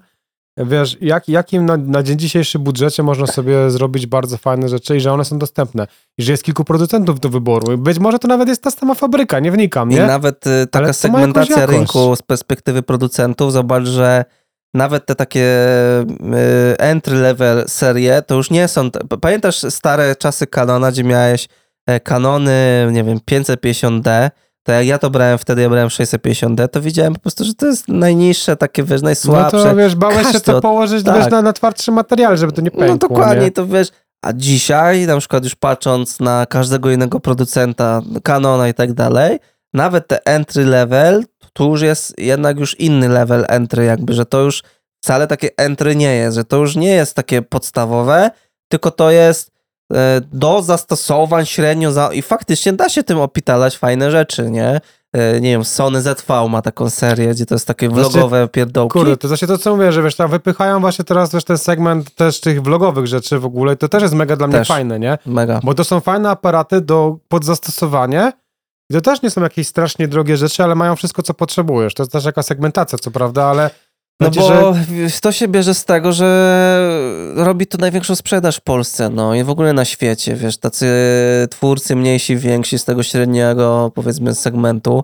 wiesz, 0.57 0.97
jak, 1.01 1.29
jakim 1.29 1.65
na, 1.65 1.77
na 1.77 2.03
dzień 2.03 2.19
dzisiejszy 2.19 2.59
budżecie 2.59 3.03
można 3.03 3.27
sobie 3.27 3.71
zrobić 3.71 4.07
bardzo 4.07 4.37
fajne 4.37 4.69
rzeczy 4.69 4.97
i 4.97 4.99
że 4.99 5.13
one 5.13 5.25
są 5.25 5.39
dostępne. 5.39 5.87
I 6.17 6.23
że 6.23 6.31
jest 6.31 6.43
kilku 6.43 6.63
producentów 6.63 7.19
do 7.19 7.29
wyboru. 7.29 7.77
Być 7.77 7.99
może 7.99 8.19
to 8.19 8.27
nawet 8.27 8.47
jest 8.47 8.63
ta 8.63 8.71
sama 8.71 8.93
fabryka, 8.93 9.39
nie 9.39 9.51
wnikam, 9.51 9.91
I 9.91 9.95
nie? 9.95 10.05
nawet 10.05 10.47
y, 10.47 10.67
taka 10.67 10.85
Ale 10.85 10.93
segmentacja 10.93 11.65
rynku 11.65 12.15
z 12.15 12.21
perspektywy 12.21 12.83
producentów, 12.83 13.53
zobacz, 13.53 13.85
że 13.85 14.25
nawet 14.73 15.05
te 15.05 15.15
takie 15.15 15.67
y, 16.01 16.77
entry 16.77 17.17
level 17.17 17.63
serie 17.67 18.21
to 18.21 18.35
już 18.35 18.51
nie 18.51 18.67
są. 18.67 18.89
Pamiętasz 19.21 19.65
stare 19.69 20.15
czasy 20.15 20.47
Canona, 20.47 20.91
gdzie 20.91 21.03
miałeś 21.03 21.47
e, 21.87 21.99
Canony, 21.99 22.89
nie 22.91 23.03
wiem, 23.03 23.19
550D. 23.31 24.29
To 24.63 24.71
jak 24.71 24.85
ja 24.85 24.97
to 24.97 25.09
brałem 25.09 25.37
wtedy, 25.37 25.61
ja 25.61 25.69
brałem 25.69 25.89
650D, 25.89 26.67
to 26.67 26.81
widziałem 26.81 27.13
po 27.13 27.19
prostu, 27.19 27.45
że 27.45 27.53
to 27.53 27.65
jest 27.65 27.87
najniższe, 27.87 28.55
takie 28.55 28.83
wiesz, 28.83 29.01
No 29.01 29.05
najsłabsze. 29.05 29.63
to 29.63 29.75
wiesz, 29.75 29.95
bałeś 29.95 30.31
się 30.31 30.39
to 30.39 30.61
położyć 30.61 31.05
tak. 31.05 31.15
wiesz, 31.17 31.31
na, 31.31 31.41
na 31.41 31.53
twardszy 31.53 31.91
materiał, 31.91 32.37
żeby 32.37 32.51
to 32.51 32.61
nie 32.61 32.71
pękło. 32.71 32.87
No 32.87 32.97
dokładnie, 32.97 33.43
Nie? 33.43 33.51
to 33.51 33.67
wiesz. 33.67 33.87
A 34.25 34.33
dzisiaj, 34.33 35.05
na 35.07 35.17
przykład 35.17 35.43
już 35.43 35.55
patrząc 35.55 36.19
na 36.19 36.45
każdego 36.45 36.91
innego 36.91 37.19
producenta, 37.19 38.01
Canona 38.23 38.67
i 38.67 38.73
tak 38.73 38.93
dalej, 38.93 39.39
nawet 39.73 40.07
te 40.07 40.25
entry 40.25 40.65
level, 40.65 41.23
tu 41.53 41.69
już 41.69 41.81
jest 41.81 42.19
jednak 42.19 42.59
już 42.59 42.79
inny 42.79 43.09
level 43.09 43.45
entry, 43.49 43.85
jakby, 43.85 44.13
że 44.13 44.25
to 44.25 44.41
już 44.41 44.63
wcale 45.03 45.27
takie 45.27 45.49
entry 45.57 45.95
nie 45.95 46.15
jest, 46.15 46.35
że 46.35 46.43
to 46.43 46.57
już 46.57 46.75
nie 46.75 46.89
jest 46.91 47.15
takie 47.15 47.41
podstawowe, 47.41 48.31
tylko 48.67 48.91
to 48.91 49.11
jest 49.11 49.51
do 50.33 50.61
zastosowań 50.61 51.45
średnio 51.45 51.91
za... 51.91 52.13
i 52.13 52.21
faktycznie 52.21 52.73
da 52.73 52.89
się 52.89 53.03
tym 53.03 53.19
opitalać 53.19 53.77
fajne 53.77 54.11
rzeczy, 54.11 54.51
nie? 54.51 54.81
E, 55.13 55.41
Nie 55.41 55.49
wiem, 55.49 55.65
Sony 55.65 56.01
ZV 56.01 56.47
ma 56.49 56.61
taką 56.61 56.89
serię, 56.89 57.27
gdzie 57.31 57.45
to 57.45 57.55
jest 57.55 57.67
takie 57.67 57.89
Znaczy, 57.89 58.09
vlogowe 58.09 58.47
pierdołki. 58.47 58.93
Kurde, 58.93 59.17
to 59.17 59.27
właśnie 59.27 59.47
to, 59.47 59.57
co 59.57 59.75
mówię, 59.75 59.91
że 59.91 60.03
wiesz, 60.03 60.15
tam 60.15 60.29
wypychają 60.29 60.79
właśnie 60.79 61.05
teraz 61.05 61.29
też 61.29 61.43
ten 61.43 61.57
segment 61.57 62.15
też 62.15 62.39
tych 62.41 62.61
vlogowych 62.63 63.07
rzeczy 63.07 63.39
w 63.39 63.45
ogóle, 63.45 63.75
to 63.75 63.89
też 63.89 64.01
jest 64.03 64.13
mega 64.13 64.35
dla 64.35 64.47
mnie 64.47 64.57
Też. 64.57 64.67
fajne, 64.67 64.99
nie? 64.99 65.17
Mega. 65.25 65.59
Bo 65.63 65.73
to 65.73 65.83
są 65.83 65.99
fajne 65.99 66.29
aparaty 66.29 66.81
do 66.81 67.17
podzastosowanie 67.27 68.31
i 68.89 68.93
to 68.93 69.01
też 69.01 69.21
nie 69.21 69.29
są 69.29 69.41
jakieś 69.41 69.67
strasznie 69.67 70.07
drogie 70.07 70.37
rzeczy, 70.37 70.63
ale 70.63 70.75
mają 70.75 70.95
wszystko, 70.95 71.21
co 71.23 71.33
potrzebujesz. 71.33 71.93
To 71.93 72.03
jest 72.03 72.11
też 72.11 72.25
jaka 72.25 72.43
segmentacja, 72.43 72.97
co 72.97 73.11
prawda, 73.11 73.45
ale 73.45 73.69
No 74.19 74.29
bo 74.29 74.47
że- 74.47 75.19
to 75.21 75.31
się 75.31 75.47
bierze 75.47 75.73
z 75.73 75.85
tego, 75.85 76.11
że 76.13 77.33
robi 77.35 77.67
to 77.67 77.77
największą 77.77 78.15
sprzedaż 78.15 78.57
w 78.57 78.61
Polsce, 78.61 79.09
no 79.09 79.35
i 79.35 79.43
w 79.43 79.49
ogóle 79.49 79.73
na 79.73 79.85
świecie, 79.85 80.35
wiesz, 80.35 80.57
tacy 80.57 80.87
twórcy 81.49 81.95
mniejsi, 81.95 82.37
więksi 82.37 82.79
z 82.79 82.85
tego 82.85 83.03
średniego, 83.03 83.91
powiedzmy, 83.95 84.35
segmentu. 84.35 85.03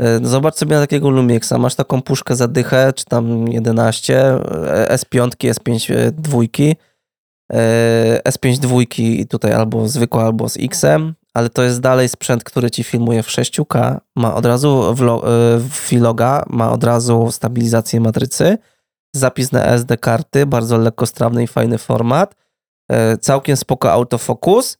E, 0.00 0.20
no 0.20 0.28
Zobacz 0.28 0.54
sobie 0.54 0.74
na 0.76 0.80
takiego 0.82 1.10
Lumixa, 1.10 1.52
masz 1.58 1.74
taką 1.74 2.02
puszkę 2.02 2.36
za 2.36 2.48
dychę, 2.48 2.92
czy 2.92 3.04
tam 3.04 3.48
11, 3.48 4.20
e, 4.68 4.96
S5, 4.96 5.28
S5 5.54 6.10
dwójki, 6.10 6.76
e, 7.52 8.20
S5 8.28 8.58
dwójki 8.58 9.20
i 9.20 9.26
tutaj 9.26 9.52
albo 9.52 9.88
zwykła, 9.88 10.24
albo 10.24 10.48
z 10.48 10.56
X-em, 10.56 11.14
ale 11.34 11.48
to 11.50 11.62
jest 11.62 11.80
dalej 11.80 12.08
sprzęt, 12.08 12.44
który 12.44 12.70
ci 12.70 12.84
filmuje 12.84 13.22
w 13.22 13.28
6K, 13.28 14.00
ma 14.16 14.34
od 14.34 14.46
razu 14.46 14.68
vlo- 14.94 15.58
vloga, 15.90 16.44
ma 16.48 16.72
od 16.72 16.84
razu 16.84 17.28
stabilizację 17.32 18.00
matrycy, 18.00 18.58
zapis 19.16 19.52
na 19.52 19.64
SD 19.64 19.96
karty, 19.96 20.46
bardzo 20.46 20.78
lekkostrawny 20.78 21.42
i 21.42 21.46
fajny 21.46 21.78
format, 21.78 22.34
e, 22.90 23.16
całkiem 23.18 23.56
spoko 23.56 23.92
autofokus 23.92 24.78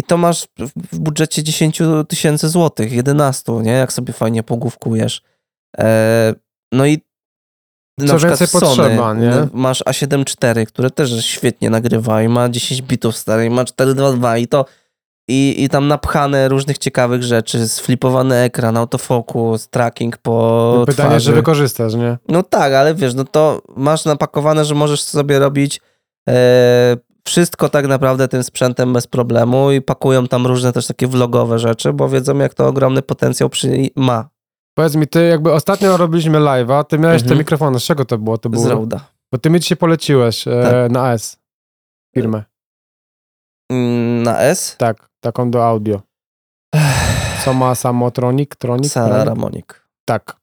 i 0.00 0.02
to 0.02 0.16
masz 0.16 0.46
w- 0.92 0.98
budżecie 0.98 1.42
10 1.42 2.04
tysięcy 2.08 2.48
złotych, 2.48 2.92
11, 2.92 3.52
nie? 3.62 3.72
Jak 3.72 3.92
sobie 3.92 4.12
fajnie 4.12 4.42
pogłówkujesz. 4.42 5.22
E, 5.78 6.34
No 6.72 6.86
i 6.86 7.02
na 7.98 8.06
Co 8.06 8.18
więcej 8.18 8.46
Sony 8.46 8.66
potrzeba, 8.66 9.14
nie? 9.14 9.48
masz 9.52 9.82
A7 9.84 10.20
IV, 10.54 10.66
które 10.66 10.90
też 10.90 11.26
świetnie 11.26 11.70
nagrywa 11.70 12.22
i 12.22 12.28
ma 12.28 12.48
10 12.48 12.82
bitów 12.82 13.16
stary, 13.16 13.44
i 13.44 13.50
ma 13.50 13.64
422 13.64 14.38
i 14.38 14.46
to 14.46 14.64
i, 15.28 15.54
i 15.64 15.68
tam 15.68 15.88
napchane 15.88 16.48
różnych 16.48 16.78
ciekawych 16.78 17.22
rzeczy, 17.22 17.68
sflipowany 17.68 18.36
ekran, 18.36 18.76
autofokus, 18.76 19.68
tracking 19.68 20.18
po 20.18 20.84
pytanie, 20.86 21.08
twarzy. 21.08 21.26
czy 21.30 21.32
wykorzystasz, 21.36 21.94
nie? 21.94 22.18
No 22.28 22.42
tak, 22.42 22.72
ale 22.72 22.94
wiesz, 22.94 23.14
no 23.14 23.24
to 23.24 23.62
masz 23.76 24.04
napakowane, 24.04 24.64
że 24.64 24.74
możesz 24.74 25.02
sobie 25.02 25.38
robić 25.38 25.80
e, 26.28 26.96
wszystko 27.26 27.68
tak 27.68 27.86
naprawdę 27.86 28.28
tym 28.28 28.42
sprzętem 28.42 28.92
bez 28.92 29.06
problemu 29.06 29.72
i 29.72 29.80
pakują 29.82 30.28
tam 30.28 30.46
różne 30.46 30.72
też 30.72 30.86
takie 30.86 31.06
vlogowe 31.06 31.58
rzeczy, 31.58 31.92
bo 31.92 32.08
wiedzą 32.08 32.38
jak 32.38 32.54
to 32.54 32.66
ogromny 32.66 33.02
potencjał 33.02 33.48
przy, 33.48 33.68
ma 33.96 34.28
Powiedz 34.74 34.94
mi, 34.96 35.06
ty 35.06 35.28
jakby 35.28 35.52
ostatnio 35.52 35.96
robiliśmy 35.96 36.38
live'a, 36.38 36.84
ty 36.84 36.98
miałeś 36.98 37.22
Mhm. 37.22 37.28
te 37.28 37.38
mikrofony, 37.38 37.80
z 37.80 37.82
czego 37.82 38.04
to 38.04 38.18
było? 38.18 38.38
To 38.38 38.48
z 38.48 38.52
było 38.52 38.68
Roda. 38.68 39.00
Bo 39.32 39.38
ty 39.38 39.50
mi 39.50 39.60
dzisiaj 39.60 39.76
poleciłeś 39.78 40.48
e, 40.48 40.62
Tak. 40.62 40.92
na 40.92 41.12
S 41.12 41.38
firmę. 42.14 42.42
Mm, 43.72 44.22
Na 44.22 44.38
S? 44.40 44.76
Tak, 44.78 45.07
taką 45.28 45.50
do 45.50 45.66
audio. 45.66 46.00
Co 47.44 47.54
ma 47.54 47.74
Samotronic? 47.74 48.50
Tronic? 48.58 48.92
Sara 48.92 49.08
Tronic? 49.08 49.26
Ramonik. 49.28 49.88
Tak. 50.04 50.36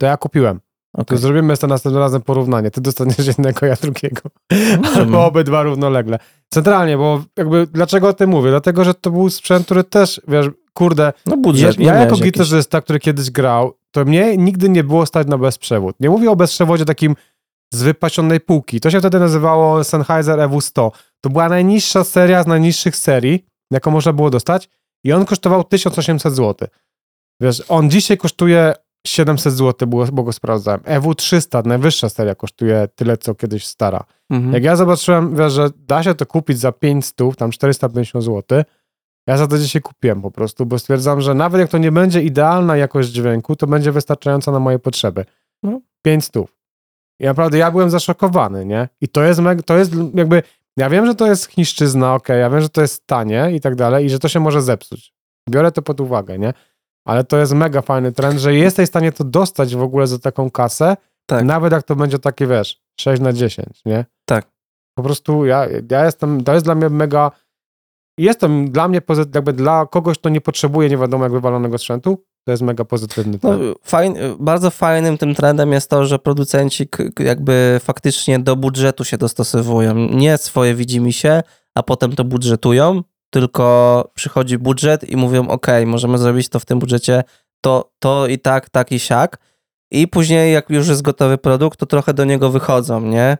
To 0.00 0.06
ja 0.06 0.16
kupiłem. 0.16 0.60
To 0.96 1.02
Okay. 1.02 1.18
zrobimy 1.18 1.56
to 1.56 1.66
następnym 1.66 2.02
razem 2.02 2.22
porównanie. 2.22 2.70
Ty 2.70 2.80
dostaniesz 2.80 3.26
jednego, 3.32 3.66
ja 3.66 3.74
drugiego. 3.82 4.20
Mm. 4.50 4.84
Albo 4.96 5.26
obydwa 5.26 5.62
równolegle. 5.62 6.18
Centralnie, 6.54 6.96
bo 6.98 7.22
jakby 7.36 7.66
dlaczego 7.66 8.08
o 8.08 8.12
tym 8.12 8.30
mówię? 8.30 8.50
Dlatego, 8.50 8.84
że 8.84 8.94
to 8.94 9.10
był 9.10 9.30
sprzęt, 9.30 9.64
który 9.64 9.84
też, 9.84 10.20
wiesz, 10.28 10.46
kurde, 10.72 11.12
No 11.26 11.36
ja, 11.36 11.42
budżet. 11.42 11.78
ja 11.80 11.92
no 11.92 11.98
jako 11.98 12.10
jakiś. 12.14 12.24
gitarzysta, 12.24 12.80
który 12.80 12.98
kiedyś 13.00 13.30
grał, 13.30 13.72
to 13.90 14.04
mnie 14.04 14.36
nigdy 14.36 14.68
nie 14.68 14.84
było 14.84 15.06
stać 15.06 15.26
na 15.26 15.38
bezprzewód. 15.38 15.96
Nie 16.00 16.10
mówię 16.10 16.30
o 16.30 16.36
bezprzewodzie 16.36 16.84
takim 16.84 17.14
z 17.74 17.82
wypasionej 17.82 18.40
półki. 18.40 18.80
To 18.80 18.90
się 18.90 18.98
wtedy 18.98 19.18
nazywało 19.20 19.84
Sennheiser 19.84 20.38
EW100. 20.38 20.90
To 21.20 21.30
była 21.30 21.48
najniższa 21.48 22.04
seria 22.04 22.42
z 22.42 22.46
najniższych 22.46 22.96
serii, 22.96 23.44
jaką 23.70 23.90
można 23.90 24.12
było 24.12 24.30
dostać 24.30 24.68
i 25.04 25.12
on 25.12 25.24
kosztował 25.24 25.64
1800 25.64 26.34
zł. 26.34 26.68
Wiesz, 27.40 27.62
on 27.68 27.90
dzisiaj 27.90 28.18
kosztuje 28.18 28.74
700 29.06 29.54
zł, 29.54 29.88
było, 29.88 30.06
bo 30.06 30.22
go 30.22 30.32
sprawdzałem. 30.32 30.80
EW300, 30.80 31.66
najwyższa 31.66 32.08
seria, 32.08 32.34
kosztuje 32.34 32.88
tyle, 32.94 33.16
co 33.16 33.34
kiedyś 33.34 33.66
stara. 33.66 34.04
Mhm. 34.30 34.52
Jak 34.54 34.64
ja 34.64 34.76
zobaczyłem, 34.76 35.36
wiesz, 35.36 35.52
że 35.52 35.70
da 35.76 36.02
się 36.02 36.14
to 36.14 36.26
kupić 36.26 36.58
za 36.58 36.72
500, 36.72 37.36
tam 37.36 37.50
450 37.50 38.24
zł, 38.24 38.64
ja 39.26 39.36
za 39.36 39.46
to 39.46 39.58
dzisiaj 39.58 39.82
kupiłem 39.82 40.22
po 40.22 40.30
prostu, 40.30 40.66
bo 40.66 40.78
stwierdzam, 40.78 41.20
że 41.20 41.34
nawet 41.34 41.60
jak 41.60 41.70
to 41.70 41.78
nie 41.78 41.92
będzie 41.92 42.22
idealna 42.22 42.76
jakość 42.76 43.08
dźwięku, 43.08 43.56
to 43.56 43.66
będzie 43.66 43.92
wystarczająca 43.92 44.52
na 44.52 44.58
moje 44.58 44.78
potrzeby. 44.78 45.24
No. 45.62 45.80
500. 46.02 46.44
I 47.20 47.24
naprawdę 47.24 47.58
ja 47.58 47.70
byłem 47.70 47.90
zaszokowany, 47.90 48.64
nie? 48.64 48.88
I 49.00 49.08
to 49.08 49.22
jest, 49.22 49.40
to 49.66 49.78
jest 49.78 49.92
jakby, 50.14 50.42
ja 50.78 50.90
wiem, 50.90 51.06
że 51.06 51.14
to 51.14 51.26
jest 51.26 51.46
chińszczyzna, 51.46 52.14
okej, 52.14 52.40
ja 52.40 52.50
wiem, 52.50 52.60
że 52.60 52.68
to 52.68 52.80
jest 52.80 53.06
tanie 53.06 53.50
i 53.54 53.60
tak 53.60 53.74
dalej 53.74 54.06
i 54.06 54.10
że 54.10 54.18
to 54.18 54.28
się 54.28 54.40
może 54.40 54.62
zepsuć. 54.62 55.12
Biorę 55.50 55.72
to 55.72 55.82
pod 55.82 56.00
uwagę, 56.00 56.38
nie? 56.38 56.52
Ale 57.06 57.24
to 57.24 57.38
jest 57.38 57.52
mega 57.52 57.82
fajny 57.82 58.12
trend, 58.12 58.40
że 58.40 58.54
jesteś 58.54 58.86
w 58.86 58.88
stanie 58.88 59.12
to 59.12 59.24
dostać 59.24 59.76
w 59.76 59.82
ogóle 59.82 60.06
za 60.06 60.18
taką 60.18 60.50
kasę, 60.50 60.96
Tak. 61.26 61.44
nawet 61.44 61.72
jak 61.72 61.82
to 61.82 61.96
będzie 61.96 62.18
takie, 62.18 62.46
wiesz, 62.46 62.82
6 63.00 63.22
na 63.22 63.32
10, 63.32 63.66
nie? 63.86 64.04
Tak. 64.24 64.46
Po 64.94 65.02
prostu 65.02 65.46
ja, 65.46 65.66
ja 65.90 66.04
jestem, 66.04 66.44
to 66.44 66.54
jest 66.54 66.66
dla 66.66 66.74
mnie 66.74 66.88
mega, 66.88 67.30
jestem 68.18 68.70
dla 68.70 68.88
mnie, 68.88 69.00
jakby 69.34 69.52
dla 69.52 69.86
kogoś, 69.86 70.18
kto 70.18 70.28
nie 70.28 70.40
potrzebuje 70.40 70.88
nie 70.88 70.98
wiadomo 70.98 71.24
jak 71.24 71.32
wywalonego 71.32 71.78
sprzętu, 71.78 72.24
to 72.48 72.52
jest 72.52 72.62
mega 72.62 72.84
pozytywny 72.84 73.38
No, 73.42 73.56
trend. 73.56 73.78
fajn, 73.84 74.14
bardzo 74.40 74.70
fajnym 74.70 75.18
tym 75.18 75.34
trendem 75.34 75.72
jest 75.72 75.90
to, 75.90 76.06
że 76.06 76.18
producenci 76.18 76.88
jakby 77.18 77.80
faktycznie 77.84 78.38
do 78.38 78.56
budżetu 78.56 79.04
się 79.04 79.18
dostosowują. 79.18 79.94
Nie 79.94 80.38
swoje 80.38 80.74
widzimy 80.74 81.12
się, 81.12 81.42
a 81.74 81.82
potem 81.82 82.12
to 82.16 82.24
budżetują, 82.24 83.02
tylko 83.30 84.04
przychodzi 84.14 84.58
budżet 84.58 85.08
i 85.10 85.16
mówią, 85.16 85.48
ok, 85.48 85.66
możemy 85.86 86.18
zrobić 86.18 86.48
to 86.48 86.60
w 86.60 86.64
tym 86.64 86.78
budżecie, 86.78 87.24
to, 87.60 87.90
to 87.98 88.26
i 88.26 88.38
tak, 88.38 88.70
tak 88.70 88.92
i 88.92 88.98
siak. 88.98 89.38
I 89.90 90.08
później 90.08 90.52
jak 90.52 90.70
już 90.70 90.88
jest 90.88 91.02
gotowy 91.02 91.38
produkt, 91.38 91.78
to 91.78 91.86
trochę 91.86 92.14
do 92.14 92.24
niego 92.24 92.50
wychodzą, 92.50 93.00
nie? 93.00 93.38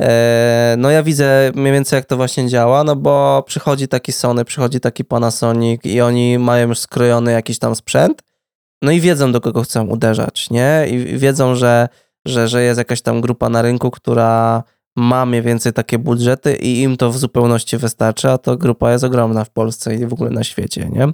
E, 0.00 0.74
No 0.78 0.90
ja 0.90 1.02
widzę 1.02 1.50
mniej 1.54 1.72
więcej 1.72 1.96
jak 1.96 2.06
to 2.06 2.16
właśnie 2.16 2.48
działa, 2.48 2.84
no 2.84 2.96
bo 2.96 3.44
przychodzi 3.46 3.88
taki 3.88 4.12
Sony, 4.12 4.44
przychodzi 4.44 4.80
taki 4.80 5.04
Panasonic 5.04 5.80
i 5.84 6.00
oni 6.00 6.38
mają 6.38 6.68
już 6.68 6.78
skrojony 6.78 7.32
jakiś 7.32 7.58
tam 7.58 7.74
sprzęt, 7.74 8.22
no 8.82 8.92
i 8.92 9.00
wiedzą, 9.00 9.32
do 9.32 9.40
kogo 9.40 9.62
chcą 9.62 9.86
uderzać, 9.86 10.50
nie? 10.50 10.86
I 10.90 11.18
wiedzą, 11.18 11.54
że, 11.54 11.88
że, 12.26 12.48
że 12.48 12.62
jest 12.62 12.78
jakaś 12.78 13.02
tam 13.02 13.20
grupa 13.20 13.48
na 13.48 13.62
rynku, 13.62 13.90
która 13.90 14.62
ma 14.96 15.26
mniej 15.26 15.42
więcej 15.42 15.72
takie 15.72 15.98
budżety 15.98 16.56
i 16.56 16.80
im 16.80 16.96
to 16.96 17.10
w 17.10 17.18
zupełności 17.18 17.76
wystarczy, 17.76 18.30
a 18.30 18.38
to 18.38 18.56
grupa 18.56 18.92
jest 18.92 19.04
ogromna 19.04 19.44
w 19.44 19.50
Polsce 19.50 19.94
i 19.94 20.06
w 20.06 20.12
ogóle 20.12 20.30
na 20.30 20.44
świecie, 20.44 20.90
nie? 20.92 21.08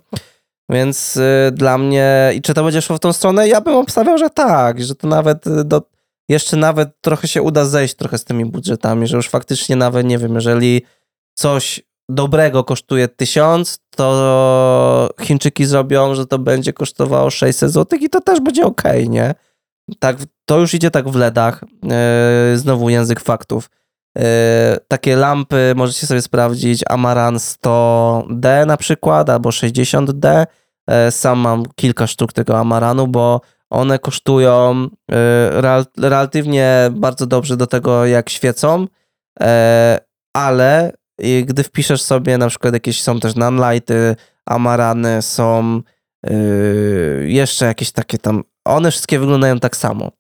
Więc 0.71 1.17
y, 1.17 1.53
dla 1.53 1.79
mnie, 1.79 2.33
i 2.35 2.43
czy 2.43 2.55
to 2.55 2.65
będzie 2.65 2.83
szło 2.83 2.97
w 2.97 3.01
tą 3.01 3.13
stronę? 3.13 3.49
Ja 3.49 3.61
bym 3.61 3.75
obstawiał, 3.75 4.19
że 4.19 4.31
tak, 4.31 4.83
że 4.83 4.95
to 4.95 5.09
nawet 5.09 5.47
y, 5.47 5.65
do, 5.65 5.83
jeszcze 6.29 6.57
nawet 6.57 7.01
trochę 7.01 7.29
się 7.29 7.43
uda 7.43 7.65
zejść 7.65 7.95
trochę 7.95 8.19
z 8.19 8.25
tymi 8.25 8.45
budżetami, 8.45 9.07
że 9.07 9.17
już 9.17 9.29
faktycznie 9.29 9.77
nawet, 9.77 10.07
nie 10.07 10.19
wiem, 10.19 10.35
jeżeli 10.35 10.83
coś 11.35 11.81
dobrego 12.09 12.65
kosztuje 12.65 13.09
1000, 13.09 13.79
to 13.97 15.11
Chińczyki 15.21 15.67
zrobią, 15.67 16.15
że 16.15 16.27
to 16.27 16.39
będzie 16.39 16.73
kosztowało 16.73 17.31
600 17.31 17.71
zł 17.71 17.99
i 18.03 18.09
to 18.11 18.21
też 18.21 18.41
będzie 18.41 18.67
ok, 18.67 18.83
nie? 19.09 19.35
Tak, 19.99 20.17
to 20.45 20.59
już 20.59 20.75
idzie 20.75 20.91
tak 20.91 21.09
w 21.09 21.17
LEDach. 21.17 21.65
Yy, 22.53 22.59
znowu 22.59 22.89
język 22.89 23.21
faktów. 23.21 23.71
Yy, 24.17 24.23
takie 24.89 25.17
lampy 25.17 25.73
możecie 25.77 26.07
sobie 26.07 26.23
sprawdzić. 26.23 26.83
Amaran 26.89 27.37
100D 27.37 28.67
na 28.67 28.77
przykład, 28.77 29.31
albo 29.31 29.51
60D. 29.51 30.47
Yy, 30.89 31.11
sam 31.11 31.39
mam 31.39 31.63
kilka 31.75 32.07
sztuk 32.07 32.33
tego 32.33 32.59
Amaranu, 32.59 33.07
bo 33.07 33.41
one 33.71 33.99
kosztują 33.99 34.83
yy, 34.83 35.17
relatywnie 35.99 36.91
bardzo 36.93 37.27
dobrze 37.27 37.57
do 37.57 37.67
tego, 37.67 38.07
jak 38.07 38.31
świecą, 38.31 38.87
yy, 39.41 39.47
ale 40.35 40.93
i 41.21 41.45
gdy 41.49 41.63
wpiszesz 41.63 42.03
sobie 42.03 42.39
na 42.39 42.49
przykład 42.49 42.75
jakieś 42.75 43.03
są 43.03 43.21
też 43.21 43.35
nanlighty, 43.35 44.17
amarany, 44.47 45.23
są 45.23 45.81
yy, 46.27 47.25
jeszcze 47.27 47.67
jakieś 47.67 47.93
takie 47.93 48.19
tam, 48.19 48.43
one 48.65 48.91
wszystkie 48.91 49.19
wyglądają 49.19 49.61
tak 49.61 49.77
samo. 49.77 50.11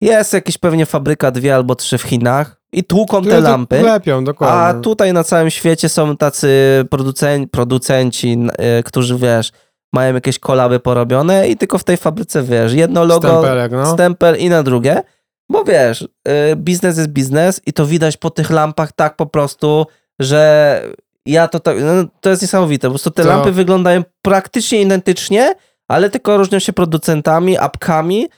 Jest 0.00 0.32
jakieś 0.32 0.58
pewnie 0.58 0.86
fabryka 0.86 1.30
dwie 1.30 1.54
albo 1.54 1.74
trzy 1.74 1.98
w 1.98 2.02
Chinach 2.02 2.60
i 2.72 2.84
tłuką 2.84 3.16
te 3.16 3.22
Które 3.28 3.42
to 3.42 3.48
lampy, 3.48 3.82
Lepią, 3.82 4.24
dokładnie. 4.24 4.56
a 4.78 4.80
tutaj 4.82 5.12
na 5.12 5.24
całym 5.24 5.50
świecie 5.50 5.88
są 5.88 6.16
tacy 6.16 6.48
producen- 6.90 7.46
producenci, 7.48 8.38
yy, 8.38 8.82
którzy 8.84 9.16
wiesz, 9.18 9.52
mają 9.92 10.14
jakieś 10.14 10.38
kolaby 10.38 10.80
porobione 10.80 11.48
i 11.48 11.56
tylko 11.56 11.78
w 11.78 11.84
tej 11.84 11.96
fabryce 11.96 12.42
wiesz, 12.42 12.72
jedno 12.72 13.04
logo, 13.04 13.28
Stempelek, 13.28 13.72
no. 13.72 13.92
stempel 13.92 14.36
i 14.38 14.48
na 14.48 14.62
drugie, 14.62 15.02
bo 15.50 15.64
wiesz, 15.64 16.02
y, 16.02 16.56
biznes 16.56 16.96
jest 16.98 17.08
biznes 17.10 17.60
i 17.66 17.72
to 17.72 17.86
widać 17.86 18.16
po 18.16 18.30
tych 18.30 18.50
lampach 18.50 18.92
tak 18.92 19.16
po 19.16 19.26
prostu, 19.26 19.86
że 20.18 20.82
ja 21.26 21.48
to 21.48 21.60
tak, 21.60 21.76
no, 21.80 22.08
to 22.20 22.30
jest 22.30 22.42
niesamowite, 22.42 22.88
po 22.88 22.92
prostu 22.92 23.10
te 23.10 23.22
To- 23.22 23.28
lampy 23.28 23.52
wyglądają 23.52 24.02
praktycznie 24.22 24.82
identycznie, 24.82 25.54
ale 25.88 26.10
tylko 26.10 26.36
różnią 26.36 26.58
się 26.58 26.72
producentami, 26.72 27.58
apkami 27.58 28.28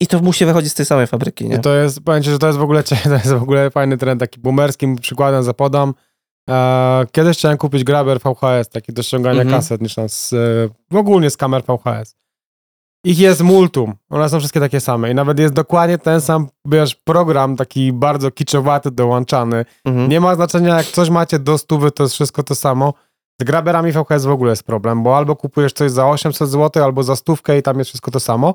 i 0.00 0.06
to 0.06 0.20
musi 0.20 0.44
wychodzić 0.46 0.72
z 0.72 0.74
tej 0.74 0.86
samej 0.86 1.06
fabryki, 1.06 1.48
nie? 1.48 1.56
I 1.56 1.60
to 1.60 1.74
jest, 1.74 2.00
powiem 2.00 2.22
ci, 2.22 2.30
że 2.30 2.38
to 2.38 2.46
jest 2.46 2.58
w 2.58 2.62
ogóle, 2.62 2.82
to 3.04 3.14
jest 3.14 3.32
w 3.32 3.42
ogóle 3.42 3.70
fajny 3.70 3.96
trend, 3.96 4.20
taki 4.20 4.40
boomerskim 4.40 4.96
przykładem 4.96 5.42
zapodam. 5.42 5.94
E, 6.50 7.06
kiedyś 7.12 7.38
chciałem 7.38 7.58
kupić 7.58 7.84
Grabber 7.84 8.18
VHS, 8.20 8.68
taki 8.68 8.92
do 8.92 9.02
ściągania 9.02 9.42
Mhm. 9.42 9.60
kaset, 9.60 9.80
niż 9.82 9.94
tam 9.94 10.08
z, 10.08 10.32
e, 10.92 10.98
ogólnie 10.98 11.30
z 11.30 11.36
kamer 11.36 11.62
VHS. 11.62 12.14
Ich 13.08 13.18
jest 13.18 13.42
multum, 13.42 13.94
one 14.10 14.28
są 14.28 14.38
wszystkie 14.38 14.60
takie 14.60 14.80
same 14.80 15.10
i 15.10 15.14
nawet 15.14 15.38
jest 15.38 15.54
dokładnie 15.54 15.98
ten 15.98 16.20
sam, 16.20 16.48
wiesz, 16.64 16.94
program 16.94 17.56
taki 17.56 17.92
bardzo 17.92 18.30
kiczowaty, 18.30 18.90
dołączany. 18.90 19.64
Mhm. 19.84 20.08
Nie 20.08 20.20
ma 20.20 20.34
znaczenia, 20.34 20.76
jak 20.76 20.86
coś 20.86 21.10
macie 21.10 21.38
do 21.38 21.58
stówy, 21.58 21.90
to 21.90 22.02
jest 22.02 22.14
wszystko 22.14 22.42
to 22.42 22.54
samo. 22.54 22.94
Z 23.40 23.44
Grabberami 23.44 23.92
VHS 23.92 24.24
w 24.24 24.30
ogóle 24.30 24.50
jest 24.50 24.62
problem, 24.62 25.02
bo 25.02 25.16
albo 25.16 25.36
kupujesz 25.36 25.72
coś 25.72 25.90
za 25.90 26.06
800 26.06 26.48
zł, 26.50 26.84
albo 26.84 27.02
za 27.02 27.16
stówkę 27.16 27.58
i 27.58 27.62
tam 27.62 27.78
jest 27.78 27.88
wszystko 27.88 28.10
to 28.10 28.20
samo. 28.20 28.54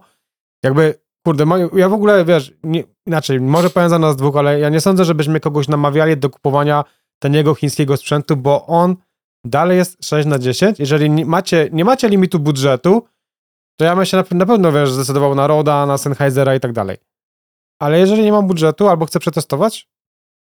Jakby, 0.63 0.99
kurde, 1.25 1.45
ja 1.75 1.89
w 1.89 1.93
ogóle, 1.93 2.25
wiesz, 2.25 2.53
nie, 2.63 2.83
inaczej, 3.07 3.41
może 3.41 3.69
powiem 3.69 3.89
za 3.89 3.99
nas 3.99 4.15
dwóch, 4.15 4.37
ale 4.37 4.59
ja 4.59 4.69
nie 4.69 4.81
sądzę, 4.81 5.05
żebyśmy 5.05 5.39
kogoś 5.39 5.67
namawiali 5.67 6.17
do 6.17 6.29
kupowania 6.29 6.83
taniego 7.19 7.55
chińskiego 7.55 7.97
sprzętu, 7.97 8.37
bo 8.37 8.65
on 8.65 8.95
dalej 9.45 9.77
jest 9.77 10.05
6 10.05 10.27
na 10.27 10.39
10. 10.39 10.79
Jeżeli 10.79 11.09
nie 11.09 11.25
macie, 11.25 11.69
nie 11.71 11.85
macie 11.85 12.09
limitu 12.09 12.39
budżetu, 12.39 13.03
to 13.75 13.85
ja 13.85 13.95
bym 13.95 14.05
się 14.05 14.17
na, 14.17 14.23
na 14.31 14.45
pewno, 14.45 14.71
wiesz, 14.71 14.91
zdecydował 14.91 15.35
na 15.35 15.47
Roda, 15.47 15.85
na 15.85 15.97
Sennheisera 15.97 16.55
i 16.55 16.59
tak 16.59 16.71
dalej. 16.71 16.97
Ale 17.79 17.99
jeżeli 17.99 18.23
nie 18.23 18.31
mam 18.31 18.47
budżetu 18.47 18.87
albo 18.87 19.05
chcę 19.05 19.19
przetestować, 19.19 19.87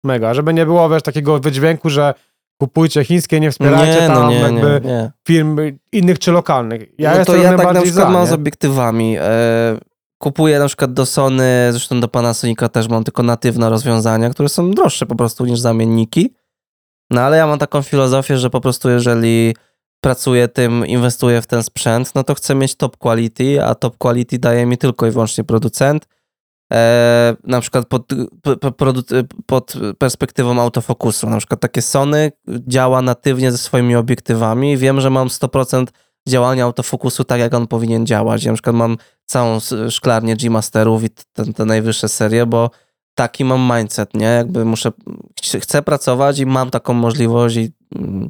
mega, 0.04 0.34
żeby 0.34 0.54
nie 0.54 0.66
było, 0.66 0.90
wiesz, 0.90 1.04
takiego 1.04 1.40
wydźwięku, 1.40 1.90
że 1.90 2.14
kupujcie 2.62 3.04
chińskie, 3.04 3.40
nie 3.40 3.52
wspierajcie 3.52 4.02
nie, 4.02 4.08
tam 4.08 4.24
no 4.24 4.30
nie, 4.30 4.40
jakby 4.40 4.82
nie, 4.84 4.92
nie. 4.92 5.12
firm 5.28 5.58
innych 5.92 6.20
czy 6.20 6.32
lokalnych. 6.32 6.82
Ja 6.98 7.18
no 7.18 7.26
to 7.26 7.36
ja 7.36 7.58
tak 7.58 7.74
na 7.74 7.82
przykład 7.82 8.06
za, 8.06 8.10
mam 8.10 8.28
z 8.28 8.34
obiektywami. 8.34 9.18
E, 9.20 9.78
kupuję 10.18 10.60
na 10.60 10.68
przykład 10.68 10.94
do 10.94 11.06
Sony, 11.06 11.68
zresztą 11.72 12.00
do 12.00 12.08
Panasonica 12.08 12.70
też 12.70 12.88
mam 12.88 13.04
tylko 13.04 13.24
natywne 13.24 13.70
rozwiązania, 13.70 14.30
które 14.30 14.50
są 14.50 14.72
droższe 14.72 15.06
po 15.06 15.16
prostu 15.16 15.46
niż 15.46 15.60
zamienniki. 15.60 16.34
No 17.12 17.22
ale 17.22 17.38
ja 17.38 17.48
mam 17.48 17.60
taką 17.60 17.82
filozofię, 17.82 18.38
że 18.38 18.50
po 18.50 18.62
prostu 18.62 18.90
jeżeli 18.90 19.56
pracuję 20.02 20.48
tym, 20.48 20.86
inwestuję 20.86 21.42
w 21.42 21.48
ten 21.48 21.64
sprzęt, 21.64 22.16
no 22.16 22.24
to 22.24 22.36
chcę 22.36 22.56
mieć 22.56 22.76
top 22.76 22.98
quality, 22.98 23.64
a 23.64 23.76
top 23.76 23.98
quality 23.98 24.40
daje 24.40 24.66
mi 24.66 24.78
tylko 24.78 25.08
i 25.08 25.12
wyłącznie 25.12 25.44
producent. 25.44 26.08
E, 26.74 27.36
na 27.44 27.62
przykład 27.62 27.88
pod, 27.88 28.08
pod 29.46 29.74
perspektywą 29.98 30.62
autofokusu. 30.62 31.30
Na 31.30 31.38
przykład 31.38 31.60
takie 31.60 31.82
Sony 31.82 32.32
działa 32.48 33.02
natywnie 33.02 33.52
ze 33.52 33.58
swoimi 33.58 33.96
obiektywami. 33.96 34.78
Wiem, 34.78 35.02
że 35.02 35.10
mam 35.10 35.28
100% 35.28 35.88
działania 36.28 36.64
autofokusu 36.64 37.24
tak, 37.24 37.40
jak 37.40 37.54
on 37.54 37.68
powinien 37.68 38.06
działać. 38.06 38.44
Ja 38.44 38.52
na 38.52 38.56
przykład 38.56 38.76
mam 38.76 38.98
całą 39.26 39.60
szklarnię 39.90 40.36
G-Masterów 40.36 41.04
i 41.04 41.10
te, 41.56 41.66
najwyższe 41.66 42.10
serie, 42.10 42.46
bo 42.46 42.70
taki 43.16 43.46
mam 43.46 43.78
mindset, 43.78 44.14
nie? 44.14 44.26
Jakby 44.26 44.66
muszę, 44.66 44.92
ch- 45.42 45.62
chcę 45.62 45.82
pracować 45.82 46.40
i 46.40 46.46
mam 46.46 46.70
taką 46.70 46.94
możliwość 46.94 47.56
i 47.56 47.72
mm, 47.96 48.30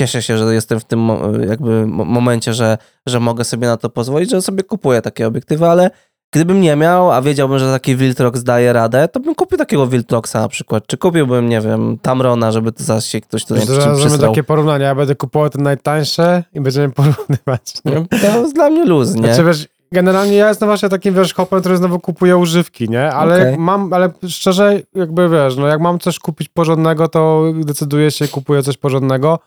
cieszę 0.00 0.22
się, 0.22 0.38
że 0.38 0.54
jestem 0.54 0.80
w 0.80 0.84
tym 0.84 1.08
jakby 1.48 1.86
mo- 1.86 2.04
momencie, 2.04 2.54
że, 2.54 2.78
że 3.06 3.20
mogę 3.20 3.44
sobie 3.44 3.66
na 3.66 3.76
to 3.76 3.90
pozwolić, 3.90 4.30
że 4.30 4.42
sobie 4.42 4.62
kupuję 4.62 5.02
takie 5.02 5.26
obiektywy, 5.26 5.66
ale 5.68 5.90
gdybym 6.32 6.60
nie 6.60 6.76
miał, 6.76 7.12
a 7.12 7.22
wiedziałbym, 7.22 7.58
że 7.58 7.72
taki 7.72 7.96
Viltrox 7.96 8.42
daje 8.42 8.72
radę, 8.72 9.08
to 9.08 9.20
bym 9.20 9.34
kupił 9.34 9.58
takiego 9.58 9.86
Viltroxa 9.86 10.34
na 10.34 10.48
przykład, 10.48 10.86
czy 10.86 10.96
kupiłbym, 10.98 11.48
nie 11.48 11.60
wiem, 11.60 11.98
Tamrona, 12.02 12.52
żeby 12.52 12.72
to 12.72 12.84
zaś 12.84 13.04
się 13.04 13.20
ktoś 13.20 13.44
tutaj 13.44 13.62
przysłał. 13.66 14.28
takie 14.28 14.42
porównania, 14.42 14.86
ja 14.86 14.94
będę 14.94 15.14
kupował 15.14 15.50
te 15.50 15.58
najtańsze 15.62 16.44
i 16.54 16.60
będziemy 16.60 16.90
porównywać. 17.00 17.74
Nie? 17.84 17.94
No, 17.94 18.04
To 18.32 18.40
jest 18.40 18.54
dla 18.54 18.70
mnie 18.70 18.84
luz, 18.84 19.14
nie? 19.14 19.22
Znaczy, 19.22 19.44
wiesz, 19.44 19.68
generalnie 19.92 20.36
ja 20.36 20.48
jestem 20.48 20.68
właśnie 20.68 20.88
takim, 20.88 21.14
wiesz, 21.14 21.34
hopem, 21.34 21.60
który 21.60 21.76
znowu 21.76 21.98
kupuje 22.00 22.36
używki, 22.36 22.88
nie? 22.88 23.12
Ale 23.12 23.34
Okej. 23.34 23.58
mam, 23.58 23.92
ale 23.92 24.10
szczerze, 24.28 24.80
jakby, 24.94 25.28
wiesz, 25.28 25.56
no 25.56 25.66
jak 25.66 25.80
mam 25.80 25.98
coś 25.98 26.18
kupić 26.18 26.48
porządnego, 26.48 27.08
to 27.08 27.44
decyduję 27.54 28.10
się, 28.10 28.28
kupuję 28.28 28.62
coś 28.62 28.76
porządnego. 28.76 29.38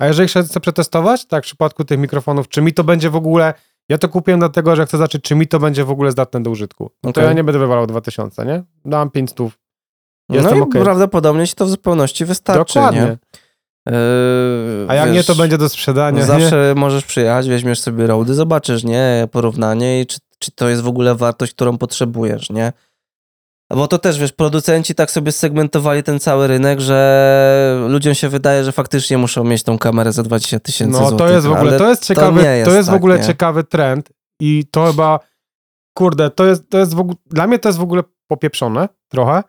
A 0.00 0.06
jeżeli 0.06 0.28
chcę 0.28 0.60
przetestować, 0.60 1.26
tak 1.26 1.42
w 1.44 1.46
przypadku 1.46 1.84
tych 1.84 1.98
mikrofonów, 1.98 2.48
czy 2.48 2.62
mi 2.62 2.72
to 2.72 2.84
będzie 2.84 3.10
w 3.10 3.16
ogóle, 3.16 3.54
ja 3.88 3.98
to 3.98 4.08
kupiłem 4.08 4.40
dlatego, 4.40 4.76
że 4.76 4.86
chcę 4.86 4.98
zobaczyć, 4.98 5.22
czy 5.22 5.34
mi 5.34 5.46
to 5.48 5.58
będzie 5.58 5.84
w 5.84 5.90
ogóle 5.90 6.10
zdatne 6.10 6.42
do 6.42 6.50
użytku. 6.50 6.90
No 7.02 7.12
to 7.12 7.20
Okej. 7.20 7.28
ja 7.28 7.32
nie 7.32 7.44
będę 7.44 7.58
wywalał 7.58 7.86
2000, 7.86 8.46
nie? 8.46 8.62
Dam 8.84 9.10
500. 9.10 9.38
no 9.38 9.50
Jestem 10.36 10.58
i 10.58 10.60
okej. 10.60 10.82
prawdopodobnie 10.82 11.46
ci 11.46 11.54
to 11.54 11.66
w 11.66 11.70
zupełności 11.70 12.24
wystarczy, 12.24 12.74
Dokładnie. 12.74 13.00
nie? 13.00 13.16
Yy, 13.92 14.86
A 14.88 14.94
jak 14.94 15.08
nie, 15.08 15.14
wiesz, 15.14 15.26
to 15.26 15.34
będzie 15.34 15.58
do 15.58 15.68
sprzedania. 15.68 16.18
nie? 16.18 16.24
Zawsze 16.24 16.74
możesz 16.76 17.04
przyjechać, 17.04 17.48
weźmiesz 17.48 17.80
sobie 17.80 18.06
roady, 18.06 18.34
zobaczysz, 18.34 18.84
nie? 18.84 19.28
Porównanie 19.32 20.00
i 20.00 20.06
czy, 20.06 20.18
czy 20.38 20.52
to 20.52 20.68
jest 20.68 20.82
w 20.82 20.88
ogóle 20.88 21.14
wartość, 21.14 21.52
którą 21.54 21.78
potrzebujesz, 21.78 22.50
nie? 22.50 22.72
Bo 23.74 23.88
to 23.88 23.98
też, 23.98 24.18
wiesz, 24.18 24.32
producenci 24.32 24.94
tak 24.94 25.10
sobie 25.10 25.32
segmentowali 25.32 26.02
ten 26.02 26.20
cały 26.20 26.46
rynek, 26.46 26.80
że 26.80 27.84
ludziom 27.88 28.14
się 28.14 28.28
wydaje, 28.28 28.64
że 28.64 28.72
faktycznie 28.72 29.18
muszą 29.18 29.44
mieć 29.44 29.62
tą 29.62 29.78
kamerę 29.78 30.12
za 30.12 30.22
20 30.22 30.60
tysięcy 30.60 30.92
No 30.92 30.98
złotych. 30.98 31.18
to 31.18 31.28
jest 31.28 31.46
w 31.46 31.52
ogóle, 31.52 31.78
to 31.78 31.88
jest 31.88 32.06
ciekawy, 32.06 32.42
to 32.42 32.48
jest 32.48 32.70
jest, 32.70 32.88
w 32.88 32.92
tak, 32.92 32.96
ogóle 32.96 33.18
nie? 33.18 33.24
ciekawy 33.24 33.64
trend 33.64 34.12
i 34.40 34.64
to 34.70 34.86
chyba, 34.86 35.20
kurde, 35.98 36.30
to 36.30 36.46
jest, 36.46 36.70
to 36.70 36.78
jest 36.78 36.94
w 36.94 37.00
ogóle, 37.00 37.16
dla 37.26 37.46
mnie 37.46 37.58
to 37.58 37.68
jest 37.68 37.78
w 37.78 37.82
ogóle 37.82 38.02
popieprzone 38.26 38.88
trochę, 39.08 39.42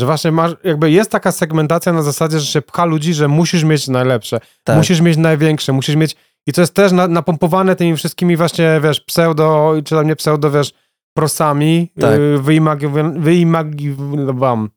Że 0.00 0.06
właśnie 0.06 0.32
masz, 0.32 0.52
jakby 0.64 0.90
jest 0.90 1.10
taka 1.10 1.32
segmentacja 1.32 1.92
na 1.92 2.02
zasadzie, 2.02 2.40
że 2.40 2.46
się 2.46 2.62
pcha 2.62 2.84
ludzi, 2.84 3.14
że 3.14 3.28
musisz 3.28 3.64
mieć 3.64 3.88
najlepsze, 3.88 4.40
Tak. 4.64 4.76
musisz 4.76 5.00
mieć 5.00 5.16
największe, 5.16 5.72
musisz 5.72 5.96
mieć... 5.96 6.16
I 6.46 6.52
to 6.52 6.60
jest 6.60 6.74
też 6.74 6.92
na, 6.92 7.08
napompowane 7.08 7.76
tymi 7.76 7.96
wszystkimi 7.96 8.36
właśnie, 8.36 8.80
wiesz, 8.82 9.00
pseudo, 9.00 9.74
czy 9.84 9.94
tam 9.94 10.06
nie 10.06 10.16
pseudo, 10.16 10.50
wiesz, 10.50 10.72
prosami, 11.16 11.92
Tak. 12.00 12.20
wyimagi- 12.40 13.18
wyimagowam, 13.20 14.70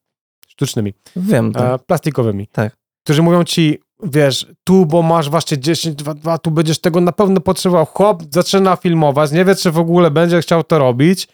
sztucznymi, 0.47 0.93
Wiem, 1.15 1.53
tak. 1.53 1.83
plastikowymi. 1.83 2.47
Tak. 2.47 2.77
Którzy 3.03 3.21
mówią 3.23 3.43
ci, 3.43 3.79
wiesz, 4.03 4.47
tu, 4.63 4.85
bo 4.85 5.01
masz 5.01 5.29
właśnie 5.29 5.57
10, 5.57 5.95
2, 5.95 6.13
2, 6.13 6.37
tu 6.37 6.51
będziesz 6.51 6.79
tego 6.79 7.01
na 7.01 7.11
pewno 7.11 7.39
potrzebował. 7.41 7.85
Chłop 7.85 8.23
zaczyna 8.31 8.75
filmować, 8.75 9.31
nie 9.31 9.45
wie, 9.45 9.55
czy 9.55 9.71
w 9.71 9.77
ogóle 9.79 10.11
będzie 10.11 10.41
chciał 10.41 10.63
to 10.63 10.79
robić 10.79 11.27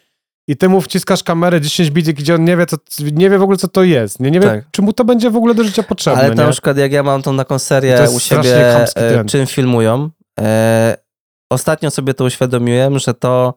i 0.47 0.57
ty 0.57 0.69
mu 0.69 0.81
wciskasz 0.81 1.23
kamerę 1.23 1.61
10 1.61 1.91
bitek, 1.91 2.15
gdzie 2.15 2.35
on 2.35 2.43
nie 2.43 2.57
wie, 2.57 2.65
co, 2.65 2.77
nie 3.13 3.29
wie 3.29 3.37
w 3.37 3.41
ogóle, 3.43 3.57
co 3.57 3.67
to 3.67 3.83
jest. 3.83 4.19
Nie, 4.19 4.31
nie 4.31 4.39
wie, 4.39 4.47
Tak. 4.47 4.65
czy 4.71 4.81
mu 4.81 4.93
to 4.93 5.05
będzie 5.05 5.29
w 5.29 5.35
ogóle 5.35 5.55
do 5.55 5.63
życia 5.63 5.83
potrzebne, 5.83 6.19
Ale 6.19 6.29
to 6.29 6.41
nie? 6.41 6.45
na 6.45 6.51
przykład 6.51 6.77
jak 6.77 6.91
ja 6.91 7.03
mam 7.03 7.21
tą 7.21 7.37
taką 7.37 7.59
serię 7.59 8.07
u 8.15 8.19
siebie, 8.19 8.77
e, 8.95 9.25
czym 9.25 9.47
filmują, 9.47 10.09
e, 10.39 10.97
ostatnio 11.49 11.91
sobie 11.91 12.13
to 12.13 12.23
uświadomiłem, 12.23 12.99
że 12.99 13.13
to 13.13 13.53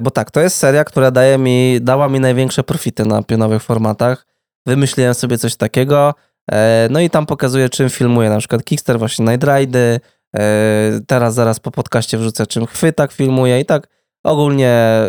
bo 0.00 0.10
tak, 0.10 0.30
to 0.30 0.40
jest 0.40 0.56
seria, 0.56 0.84
która 0.84 1.10
daje 1.10 1.38
mi, 1.38 1.78
dała 1.80 2.08
mi 2.08 2.20
największe 2.20 2.62
profity 2.62 3.04
na 3.04 3.22
pionowych 3.22 3.62
formatach. 3.62 4.26
Wymyśliłem 4.66 5.14
sobie 5.14 5.38
coś 5.38 5.56
takiego, 5.56 6.14
e, 6.52 6.88
no 6.90 7.00
i 7.00 7.10
tam 7.10 7.26
pokazuję, 7.26 7.68
czym 7.68 7.90
filmuję, 7.90 8.30
na 8.30 8.38
przykład 8.38 8.64
Kickster, 8.64 8.98
właśnie 8.98 9.24
Night 9.24 9.76
e, 9.76 10.00
teraz 11.06 11.34
zaraz 11.34 11.60
po 11.60 11.70
podcaście 11.70 12.18
wrzucę, 12.18 12.46
czym 12.46 12.66
chwytak 12.66 13.12
filmuję 13.12 13.60
i 13.60 13.64
tak 13.64 13.88
ogólnie 14.24 15.00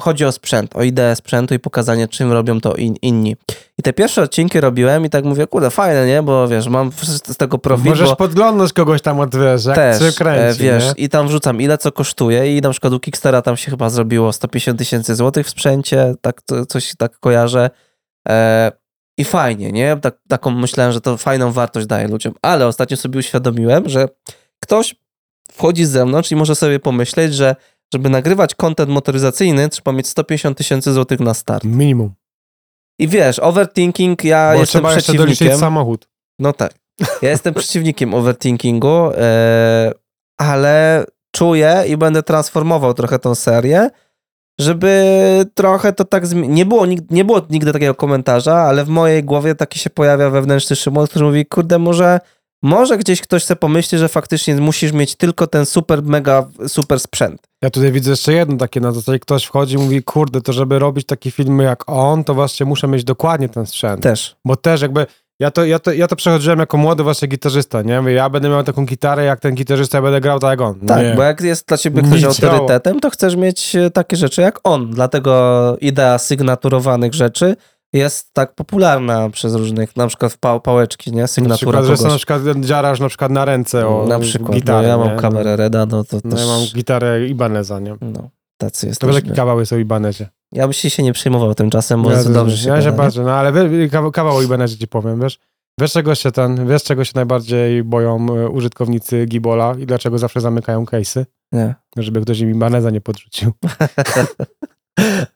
chodzi 0.00 0.24
o 0.24 0.32
sprzęt, 0.32 0.76
o 0.76 0.82
ideę 0.82 1.16
sprzętu 1.16 1.54
i 1.54 1.58
pokazanie, 1.58 2.08
czym 2.08 2.32
robią 2.32 2.60
to 2.60 2.74
in, 2.74 2.96
inni. 3.02 3.36
I 3.78 3.82
te 3.82 3.92
pierwsze 3.92 4.22
odcinki 4.22 4.60
robiłem 4.60 5.04
i 5.04 5.10
tak 5.10 5.24
mówię, 5.24 5.46
kurde, 5.46 5.70
fajne, 5.70 6.06
nie? 6.06 6.22
Bo 6.22 6.48
wiesz, 6.48 6.68
mam 6.68 6.92
z 7.02 7.36
tego 7.36 7.58
profit, 7.58 7.86
Możesz 7.86 8.08
bo 8.08 8.16
podglądnąć 8.16 8.72
kogoś 8.72 9.02
tam 9.02 9.20
od, 9.20 9.36
wiesz, 9.36 9.64
jak 9.64 9.76
też, 9.76 10.14
kręci, 10.14 10.62
e, 10.62 10.64
wiesz, 10.64 10.84
nie? 10.84 11.04
i 11.04 11.08
tam 11.08 11.28
wrzucam, 11.28 11.60
ile 11.60 11.78
co 11.78 11.92
kosztuje 11.92 12.56
i 12.56 12.60
na 12.60 12.70
przykład 12.70 12.92
u 12.92 13.00
Kickstera 13.00 13.42
tam 13.42 13.56
się 13.56 13.70
chyba 13.70 13.90
zrobiło 13.90 14.32
150 14.32 14.78
tysięcy 14.78 15.14
złotych 15.14 15.46
w 15.46 15.50
sprzęcie, 15.50 16.14
tak, 16.20 16.40
coś 16.68 16.96
tak 16.98 17.18
kojarzę. 17.18 17.70
E, 18.28 18.72
I 19.18 19.24
fajnie, 19.24 19.72
nie? 19.72 19.96
Tak, 19.96 20.14
taką 20.28 20.50
myślałem, 20.50 20.92
że 20.92 21.00
to 21.00 21.16
fajną 21.16 21.52
wartość 21.52 21.86
daje 21.86 22.08
ludziom, 22.08 22.34
ale 22.42 22.66
ostatnio 22.66 22.96
sobie 22.96 23.18
uświadomiłem, 23.18 23.88
że 23.88 24.08
ktoś 24.62 24.94
wchodzi 25.52 25.84
z 25.84 25.90
zewnątrz 25.90 26.32
i 26.32 26.36
może 26.36 26.54
sobie 26.54 26.78
pomyśleć, 26.78 27.34
że 27.34 27.56
żeby 27.92 28.10
nagrywać 28.10 28.54
content 28.54 28.90
motoryzacyjny, 28.90 29.68
trzeba 29.68 29.92
mieć 29.92 30.08
150 30.08 30.58
tysięcy 30.58 30.92
złotych 30.92 31.20
na 31.20 31.34
start. 31.34 31.64
Minimum. 31.64 32.12
I 32.98 33.08
wiesz, 33.08 33.38
overthinking, 33.38 34.24
ja 34.24 34.52
Bo 34.52 34.60
jestem 34.60 34.80
trzeba 34.80 34.94
jeszcze 34.94 35.14
doliczyć 35.14 35.56
samochód. 35.56 36.08
No 36.38 36.52
tak. 36.52 36.74
Ja 37.22 37.30
jestem 37.30 37.54
przeciwnikiem 37.60 38.14
overthinkingu, 38.14 39.10
e, 39.14 39.92
ale 40.38 41.04
czuję 41.32 41.84
i 41.88 41.96
będę 41.96 42.22
transformował 42.22 42.94
trochę 42.94 43.18
tą 43.18 43.34
serię, 43.34 43.90
żeby 44.60 45.44
trochę 45.54 45.92
to 45.92 46.04
tak 46.04 46.26
zmi- 46.26 46.48
nie 46.48 46.66
było, 46.66 46.86
nie 47.10 47.24
było 47.24 47.42
nigdy 47.50 47.72
takiego 47.72 47.94
komentarza, 47.94 48.54
ale 48.56 48.84
w 48.84 48.88
mojej 48.88 49.24
głowie 49.24 49.54
taki 49.54 49.78
się 49.78 49.90
pojawia 49.90 50.30
wewnętrzny 50.30 50.76
Szymon, 50.76 51.06
który 51.06 51.24
mówi, 51.24 51.46
kurde, 51.46 51.78
może, 51.78 52.20
może 52.62 52.98
gdzieś 52.98 53.20
ktoś 53.20 53.44
sobie 53.44 53.58
pomyśli, 53.58 53.98
że 53.98 54.08
faktycznie 54.08 54.54
musisz 54.54 54.92
mieć 54.92 55.16
tylko 55.16 55.46
ten 55.46 55.66
super, 55.66 56.02
mega, 56.02 56.48
super 56.68 57.00
sprzęt. 57.00 57.42
Ja 57.62 57.70
tutaj 57.70 57.92
widzę 57.92 58.10
jeszcze 58.10 58.32
jedno 58.32 58.56
takie 58.56 58.80
na 58.80 58.92
zasadzie, 58.92 59.18
ktoś 59.18 59.44
wchodzi 59.44 59.74
i 59.74 59.78
mówi, 59.78 60.02
kurde, 60.02 60.40
to 60.40 60.52
żeby 60.52 60.78
robić 60.78 61.06
takie 61.06 61.30
filmy 61.30 61.64
jak 61.64 61.82
on, 61.86 62.24
to 62.24 62.34
właśnie 62.34 62.66
muszę 62.66 62.88
mieć 62.88 63.04
dokładnie 63.04 63.48
ten 63.48 63.66
sprzęt. 63.66 64.02
Też. 64.02 64.36
Bo 64.44 64.56
też 64.56 64.82
jakby, 64.82 65.06
ja 65.40 65.50
to, 65.50 65.64
ja, 65.64 65.78
to, 65.78 65.92
ja 65.92 66.08
to 66.08 66.16
przechodziłem 66.16 66.58
jako 66.58 66.76
młody 66.76 67.02
właśnie 67.02 67.28
gitarzysta, 67.28 67.82
nie? 67.82 68.00
Mówię, 68.00 68.12
ja 68.12 68.30
będę 68.30 68.48
miał 68.48 68.64
taką 68.64 68.86
gitarę, 68.86 69.24
jak 69.24 69.40
ten 69.40 69.54
gitarzysta, 69.54 69.98
ja 69.98 70.02
będę 70.02 70.20
grał 70.20 70.38
tak 70.38 70.50
jak 70.50 70.60
on. 70.60 70.80
Tak, 70.80 71.02
nie. 71.02 71.14
bo 71.14 71.22
jak 71.22 71.40
jest 71.40 71.68
dla 71.68 71.78
ciebie 71.78 72.02
ktoś 72.02 72.24
autorytetem, 72.24 73.00
to 73.00 73.10
chcesz 73.10 73.36
mieć 73.36 73.76
e, 73.76 73.90
takie 73.90 74.16
rzeczy 74.16 74.42
jak 74.42 74.60
on. 74.64 74.90
Dlatego 74.90 75.76
idea 75.80 76.18
sygnaturowanych 76.18 77.14
rzeczy 77.14 77.56
jest 77.92 78.32
tak 78.32 78.54
popularna 78.54 79.30
przez 79.30 79.54
różnych, 79.54 79.96
na 79.96 80.06
przykład 80.06 80.32
w 80.32 80.38
pa 80.38 80.60
pałeczki, 80.60 81.12
nie? 81.12 81.20
na 81.20 81.26
Sygnatura 81.26 81.56
przykład, 81.56 81.84
że 81.84 81.88
kogoś. 81.88 81.98
sobie 81.98 82.10
na 82.12 82.16
przykład 82.16 82.42
dziarasz 82.60 83.00
na 83.00 83.08
przykład 83.08 83.30
na 83.32 83.44
ręce 83.44 83.88
o 83.88 84.06
na 84.06 84.18
przykład, 84.18 84.52
gitarę, 84.58 84.82
no, 84.82 84.88
ja 84.88 84.98
mam 84.98 85.16
nie? 85.16 85.20
kamerę 85.22 85.56
Reda, 85.56 85.86
no 85.86 86.04
to 86.04 86.20
No 86.24 86.30
też... 86.30 86.40
ja 86.40 86.46
mam 86.46 86.60
gitarę 86.74 87.26
Ibaneza, 87.26 87.80
nie? 87.80 87.96
No, 88.00 88.30
tacy 88.56 88.80
To 88.80 88.86
jesteśmy. 88.86 89.22
takie 89.22 89.34
kawały 89.34 89.66
są 89.66 89.76
o 89.76 89.78
Ibanezie. 89.78 90.28
Ja 90.52 90.64
bym 90.68 90.72
się 90.72 91.02
nie 91.02 91.12
przejmował 91.12 91.54
tymczasem, 91.54 92.02
bo 92.02 92.10
ja, 92.12 92.24
to 92.24 92.30
dobrze 92.30 92.56
się 92.56 92.68
Ja 92.68 92.82
się 92.82 92.92
patrzę, 92.92 93.22
no 93.22 93.32
ale 93.32 93.52
kawał 94.12 94.36
o 94.36 94.42
Ibanezie 94.42 94.76
ci 94.78 94.88
powiem, 94.88 95.20
wiesz? 95.20 95.38
Wiesz 95.80 95.92
czego 95.92 96.14
się 96.14 96.32
ten, 96.32 96.68
wiesz 96.68 96.82
czego 96.82 97.04
się 97.04 97.12
najbardziej 97.14 97.84
boją 97.84 98.26
e, 98.36 98.48
użytkownicy 98.48 99.26
Gibola 99.26 99.74
i 99.78 99.86
dlaczego 99.86 100.18
zawsze 100.18 100.40
zamykają 100.40 100.84
case'y? 100.84 101.24
Nie. 101.52 101.74
Żeby 101.96 102.20
ktoś 102.20 102.38
im 102.40 102.50
Ibaneza 102.50 102.90
nie 102.90 103.00
podrzucił. 103.00 103.52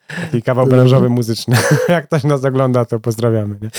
Taki 0.08 0.42
kawał 0.42 0.66
branżowy 0.66 1.08
muzyczny. 1.08 1.56
Jak 1.88 2.06
ktoś 2.06 2.24
nas 2.24 2.44
ogląda, 2.44 2.84
to 2.84 3.00
pozdrawiamy, 3.00 3.56
nie? 3.62 3.70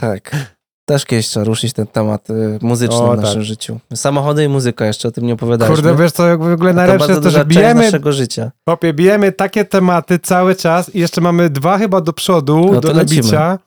Tak. 0.00 0.36
Też 0.84 1.04
kiedyś 1.04 1.26
trzeba 1.26 1.44
ruszyć 1.44 1.72
ten 1.72 1.86
temat 1.86 2.30
y, 2.30 2.58
muzyczny 2.62 2.96
O, 2.96 3.12
w 3.12 3.16
naszym 3.20 3.34
tak. 3.34 3.42
życiu. 3.44 3.78
Samochody 3.94 4.44
i 4.44 4.48
muzyka, 4.48 4.86
jeszcze 4.86 5.08
o 5.08 5.10
tym 5.10 5.26
nie 5.26 5.34
opowiadaliśmy. 5.34 5.82
Kurde, 5.82 6.02
wiesz 6.02 6.12
co, 6.12 6.38
w 6.38 6.52
ogóle 6.52 6.72
najlepsze 6.72 7.10
jest 7.12 7.22
to, 7.22 7.30
że 7.30 7.44
bijemy, 7.44 7.84
naszego 7.84 8.12
życia. 8.12 8.50
popie, 8.64 8.92
bijemy 8.94 9.32
takie 9.32 9.64
tematy 9.64 10.18
cały 10.18 10.54
czas 10.54 10.94
i 10.94 10.98
jeszcze 11.00 11.20
mamy 11.20 11.50
dwa 11.50 11.78
chyba 11.78 12.00
do 12.00 12.12
przodu, 12.12 12.70
No 12.72 12.80
do 12.80 12.92
lecimy. 12.92 13.20
nabicia. 13.22 13.58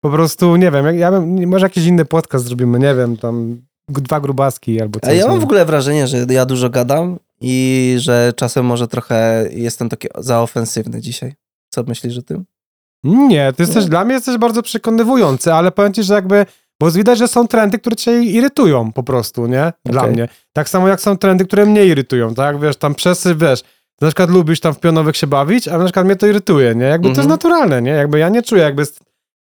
Po 0.00 0.10
prostu, 0.10 0.56
nie 0.56 0.70
wiem, 0.70 0.98
ja 0.98 1.10
bym, 1.10 1.48
może 1.48 1.66
jakiś 1.66 1.84
inny 1.86 2.04
podcast 2.04 2.44
zrobimy, 2.44 2.78
nie 2.78 2.94
wiem, 2.94 3.16
tam 3.16 3.56
dwa 3.88 4.20
grubaski 4.20 4.80
albo 4.80 4.98
A 5.02 5.06
coś. 5.06 5.18
ja 5.18 5.26
mam 5.28 5.40
w 5.40 5.44
ogóle 5.44 5.64
wrażenie, 5.64 6.06
że 6.06 6.26
ja 6.28 6.46
dużo 6.46 6.70
gadam 6.70 7.18
i 7.40 7.94
że 7.98 8.32
czasem 8.36 8.66
może 8.66 8.88
trochę 8.88 9.48
jestem 9.52 9.88
taki 9.88 10.08
zaofensywny 10.18 11.00
dzisiaj. 11.00 11.34
Co 11.70 11.82
myślisz 11.82 12.18
o 12.18 12.22
tym? 12.22 12.44
Nie, 13.04 13.52
ty 13.52 13.62
jesteś, 13.62 13.84
Nie. 13.84 13.90
dla 13.90 14.04
mnie 14.04 14.14
jesteś 14.14 14.38
bardzo 14.38 14.62
przekonywujący, 14.62 15.52
ale 15.54 15.70
powiem 15.72 15.92
ci, 15.92 16.02
że 16.02 16.14
jakby, 16.14 16.46
bo 16.80 16.90
widać, 16.90 17.18
że 17.18 17.28
są 17.28 17.48
trendy, 17.48 17.78
które 17.78 17.96
cię 17.96 18.22
irytują 18.22 18.92
po 18.92 19.02
prostu, 19.02 19.46
nie? 19.46 19.72
Dla 19.84 20.00
Okej. 20.02 20.14
mnie. 20.14 20.28
Tak 20.52 20.68
samo 20.68 20.88
jak 20.88 21.00
są 21.00 21.16
trendy, 21.18 21.44
które 21.44 21.66
mnie 21.66 21.86
irytują, 21.86 22.34
tak? 22.34 22.60
Wiesz, 22.60 22.76
tam 22.76 22.94
przesyp, 22.94 23.38
wiesz, 23.38 23.62
na 24.00 24.08
przykład 24.08 24.30
lubisz 24.30 24.60
tam 24.60 24.74
w 24.74 24.80
pionowych 24.80 25.16
się 25.16 25.26
bawić, 25.26 25.68
a 25.68 25.78
na 25.78 25.84
przykład 25.84 26.06
mnie 26.06 26.16
to 26.16 26.26
irytuje, 26.26 26.74
nie? 26.74 26.84
Jakby 26.84 27.04
to 27.04 27.08
jest 27.08 27.18
Mhm. 27.18 27.30
naturalne, 27.30 27.82
nie? 27.82 27.90
Jakby 27.90 28.18
ja 28.18 28.28
nie 28.28 28.42
czuję 28.42 28.62
jakby 28.62 28.82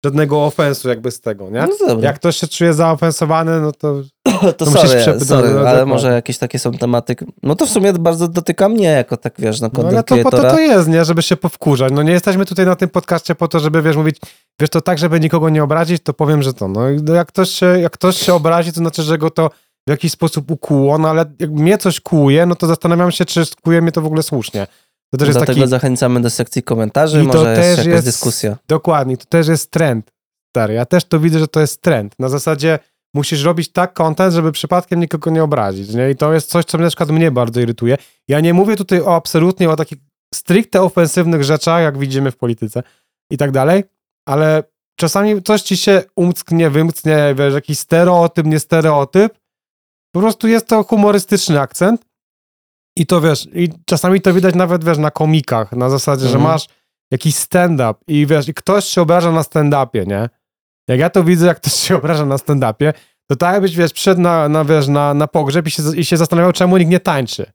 żadnego 0.05 0.45
ofensu 0.45 0.89
jakby 0.89 1.11
z 1.11 1.21
tego, 1.21 1.49
nie? 1.49 1.61
No 1.61 1.87
dobra. 1.87 2.07
Jak 2.07 2.15
ktoś 2.15 2.37
się 2.37 2.47
czuje 2.47 2.73
zaofensowany, 2.73 3.61
no 3.61 3.71
to 3.71 4.01
to 4.57 4.65
musisz 4.65 4.81
sorry, 4.81 5.01
przepytać, 5.01 5.27
sorry 5.27 5.49
no, 5.49 5.59
ale 5.59 5.63
dokładnie. 5.63 5.93
może 5.93 6.11
jakieś 6.11 6.37
takie 6.37 6.59
są 6.59 6.71
tematy. 6.71 7.15
No 7.43 7.55
to 7.55 7.65
w 7.65 7.69
sumie 7.69 7.93
bardzo 7.93 8.27
dotyka 8.27 8.69
mnie 8.69 8.87
jako 8.87 9.17
tak, 9.17 9.33
wiesz, 9.39 9.61
no 9.61 9.69
No 9.73 9.87
ale 9.87 10.03
to 10.03 10.17
po 10.17 10.31
to 10.31 10.41
to 10.41 10.59
jest, 10.59 10.87
nie? 10.87 11.05
Żeby 11.05 11.21
się 11.21 11.37
powkurzać. 11.37 11.93
No 11.93 12.03
nie 12.03 12.11
jesteśmy 12.11 12.45
tutaj 12.45 12.65
na 12.65 12.75
tym 12.75 12.89
podcaście 12.89 13.35
po 13.35 13.47
to, 13.47 13.59
żeby, 13.59 13.81
wiesz, 13.81 13.95
mówić, 13.95 14.17
wiesz, 14.59 14.69
to 14.69 14.81
tak, 14.81 14.97
żeby 14.97 15.19
nikogo 15.19 15.49
nie 15.49 15.63
obrazić, 15.63 16.03
to 16.03 16.13
powiem, 16.13 16.43
że 16.43 16.53
to. 16.53 16.67
No 16.67 16.81
no 17.03 17.13
jak 17.13 17.27
ktoś 17.27 17.49
się, 17.49 17.65
jak 17.65 17.91
ktoś 17.93 18.17
się 18.17 18.33
obrazi, 18.33 18.71
to 18.71 18.77
znaczy, 18.77 19.03
że 19.03 19.17
go 19.17 19.29
to 19.29 19.49
w 19.87 19.89
jakiś 19.89 20.11
sposób 20.11 20.51
ukuło, 20.51 20.97
no 20.97 21.09
ale 21.09 21.25
jak 21.39 21.51
mnie 21.51 21.77
coś 21.77 21.99
kłuje, 21.99 22.45
no 22.45 22.55
to 22.55 22.67
zastanawiam 22.67 23.11
się, 23.11 23.25
czy 23.25 23.43
kłuje 23.63 23.81
mnie 23.81 23.91
to 23.91 24.01
w 24.01 24.05
ogóle 24.05 24.23
słusznie. 24.23 24.67
To 25.11 25.17
też 25.17 25.27
jest 25.27 25.39
Dlatego 25.39 25.59
taki, 25.59 25.69
zachęcamy 25.69 26.21
do 26.21 26.29
sekcji 26.29 26.63
komentarzy, 26.63 27.23
I 27.23 27.27
to 27.27 27.33
może 27.33 27.57
jest 27.57 27.75
też 27.77 27.85
jest- 27.85 28.05
dyskusja. 28.05 28.57
dokładnie, 28.67 29.17
to 29.17 29.25
też 29.25 29.47
jest 29.47 29.71
trend, 29.71 30.11
stary. 30.51 30.73
Ja 30.73 30.85
też 30.85 31.05
to 31.05 31.19
widzę, 31.19 31.39
że 31.39 31.47
to 31.47 31.59
jest 31.59 31.81
trend. 31.81 32.15
Na 32.19 32.29
zasadzie 32.29 32.79
musisz 33.13 33.43
robić 33.43 33.71
tak 33.71 33.93
content, 33.93 34.33
żeby 34.33 34.51
przypadkiem 34.51 34.99
nikogo 34.99 35.31
nie 35.31 35.43
obrazić, 35.43 35.93
nie? 35.93 36.11
I 36.11 36.15
to 36.15 36.33
jest 36.33 36.49
coś, 36.49 36.65
co 36.65 36.77
na 36.77 36.87
przykład 36.87 37.09
mnie 37.09 37.31
bardzo 37.31 37.59
irytuje. 37.59 37.97
Ja 38.27 38.39
nie 38.39 38.53
mówię 38.53 38.75
tutaj 38.75 39.01
o 39.01 39.15
absolutnie 39.15 39.69
o 39.69 39.75
takich 39.75 39.97
stricte 40.33 40.81
ofensywnych 40.81 41.43
rzeczach, 41.43 41.81
jak 41.81 41.97
widzimy 41.97 42.31
w 42.31 42.37
polityce 42.37 42.83
i 43.31 43.37
tak 43.37 43.51
dalej, 43.51 43.83
ale 44.27 44.63
czasami 44.99 45.43
coś 45.43 45.61
ci 45.61 45.77
się 45.77 46.03
umcknie, 46.15 46.69
wymcknie, 46.69 47.35
wiesz, 47.37 47.53
jakiś 47.53 47.79
stereotyp, 47.79 48.45
nie 48.45 48.59
stereotyp. 48.59 49.33
Po 50.11 50.19
prostu 50.19 50.47
jest 50.47 50.67
to 50.67 50.83
humorystyczny 50.83 51.59
akcent 51.59 52.01
i 53.01 53.05
to 53.05 53.21
wiesz, 53.21 53.47
i 53.53 53.69
czasami 53.85 54.21
to 54.21 54.33
widać 54.33 54.55
nawet, 54.55 54.83
wiesz, 54.83 54.97
na 54.97 55.11
komikach, 55.11 55.71
na 55.71 55.89
zasadzie, 55.89 56.27
że 56.27 56.35
Mhm. 56.37 56.43
masz 56.53 56.67
jakiś 57.11 57.35
stand-up 57.35 57.93
i 58.07 58.25
wiesz, 58.25 58.47
i 58.47 58.53
ktoś 58.53 58.85
się 58.85 59.01
obraża 59.01 59.31
na 59.31 59.41
stand-upie, 59.41 60.07
nie? 60.07 60.29
Jak 60.87 60.99
ja 60.99 61.09
to 61.09 61.23
widzę, 61.23 61.47
jak 61.47 61.57
ktoś 61.57 61.73
się 61.87 61.95
obraża 61.97 62.25
na 62.25 62.35
stand-upie, 62.37 62.93
to 63.29 63.35
tak 63.35 63.53
jakbyś, 63.53 63.75
wiesz, 63.75 63.93
przyszedł 63.93 64.21
na, 64.21 64.49
na, 64.49 64.65
wiesz, 64.65 64.87
na, 64.87 65.13
na 65.13 65.27
pogrzeb 65.27 65.67
i 65.67 65.71
się, 65.71 65.83
i 65.95 66.05
się 66.05 66.17
zastanawiał, 66.17 66.51
czemu 66.53 66.77
nikt 66.77 66.91
nie 66.91 66.99
tańczy. 66.99 67.51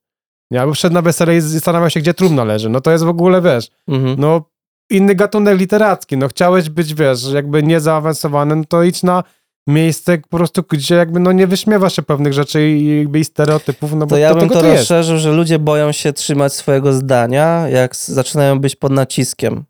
Nie? 0.51 0.61
Albo 0.61 0.75
wszedł 0.75 0.95
na 0.95 1.03
wesele 1.03 1.37
i 1.37 1.41
zastanawiał 1.41 1.91
się, 1.91 2.01
gdzie 2.01 2.15
trumna 2.15 2.45
leży. 2.45 2.69
No 2.69 2.81
to 2.81 2.91
jest 2.91 3.05
w 3.05 3.09
ogóle, 3.09 3.43
wiesz, 3.43 3.69
Mhm. 3.89 4.17
no 4.21 4.45
inny 4.91 5.15
gatunek 5.15 5.59
literacki. 5.59 6.17
No 6.17 6.29
chciałeś 6.29 6.69
być, 6.71 6.95
wiesz, 6.95 7.33
jakby 7.33 7.63
niezaawansowany, 7.63 8.57
no 8.57 8.65
to 8.69 8.83
idź 8.83 9.03
na 9.03 9.23
miejsce 9.67 10.19
po 10.19 10.37
prostu, 10.37 10.63
gdzie 10.71 10.95
jakby 10.95 11.21
no 11.21 11.33
nie 11.33 11.47
wyśmiewa 11.47 11.91
się 11.91 12.03
pewnych 12.03 12.33
rzeczy 12.33 12.69
i 12.69 12.99
jakby 12.99 13.19
i 13.19 13.25
stereotypów, 13.25 13.93
no 13.93 13.99
bo 13.99 14.07
To 14.07 14.17
ja 14.17 14.35
to, 14.35 14.37
bym 14.37 14.49
to 14.49 14.61
to 14.61 14.73
rozszerzył, 14.73 15.19
że 15.19 15.33
ludzie 15.33 15.59
boją 15.59 15.93
się 15.93 16.13
trzymać 16.13 16.53
swojego 16.53 16.93
zdania, 16.93 17.69
jak 17.69 17.97
zaczynają 17.97 18.59
być 18.59 18.77
pod 18.77 18.93
naciskiem. 18.93 19.65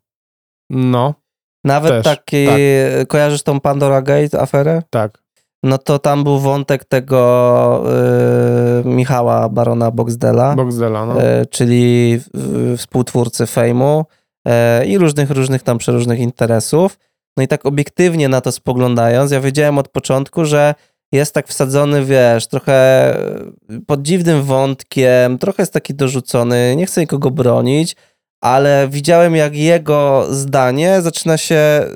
No. 0.71 1.15
Nawet 1.65 1.91
Też, 1.91 2.05
taki, 2.05 2.47
tak. 2.47 3.09
kojarzysz 3.09 3.43
tą 3.43 3.61
Pandora 3.61 4.03
Gate 4.03 4.41
aferę? 4.41 4.83
Tak. 4.91 5.23
No 5.63 5.79
to 5.79 5.99
tam 5.99 6.25
był 6.25 6.39
wątek 6.39 6.85
tego 6.85 7.83
y, 8.81 8.89
Michała 8.89 9.49
Barona 9.49 9.91
Boxdela, 9.91 10.57
Boxdela, 10.57 11.07
no. 11.07 11.23
y, 11.23 11.47
czyli 11.47 12.21
y, 12.73 12.77
współtwórcy 12.77 13.47
Fejmu 13.47 14.05
y, 14.49 14.87
i 14.87 14.99
różnych, 14.99 15.31
różnych 15.31 15.63
tam 15.63 15.79
przeróżnych 15.79 16.19
interesów. 16.19 16.99
No 17.37 17.43
i 17.43 17.49
tak 17.49 17.67
obiektywnie 17.67 18.29
na 18.29 18.41
to 18.41 18.53
spoglądając, 18.53 19.31
ja 19.31 19.41
wiedziałem 19.41 19.79
od 19.79 19.89
początku, 19.89 20.45
że 20.45 20.75
jest 21.13 21.35
tak 21.35 21.49
wsadzony, 21.49 22.05
wiesz, 22.05 22.47
trochę 22.47 23.17
pod 23.87 24.03
dziwnym 24.03 24.43
wątkiem, 24.43 25.39
trochę 25.39 25.63
jest 25.63 25.73
taki 25.73 25.95
dorzucony, 25.95 26.75
nie 26.77 26.87
chcę 26.87 27.01
nikogo 27.01 27.31
bronić, 27.31 27.97
ale 28.41 28.89
widziałem 28.91 29.37
jak 29.37 29.57
jego 29.57 30.27
zdanie 30.31 31.03
zaczyna 31.03 31.37
się 31.37 31.87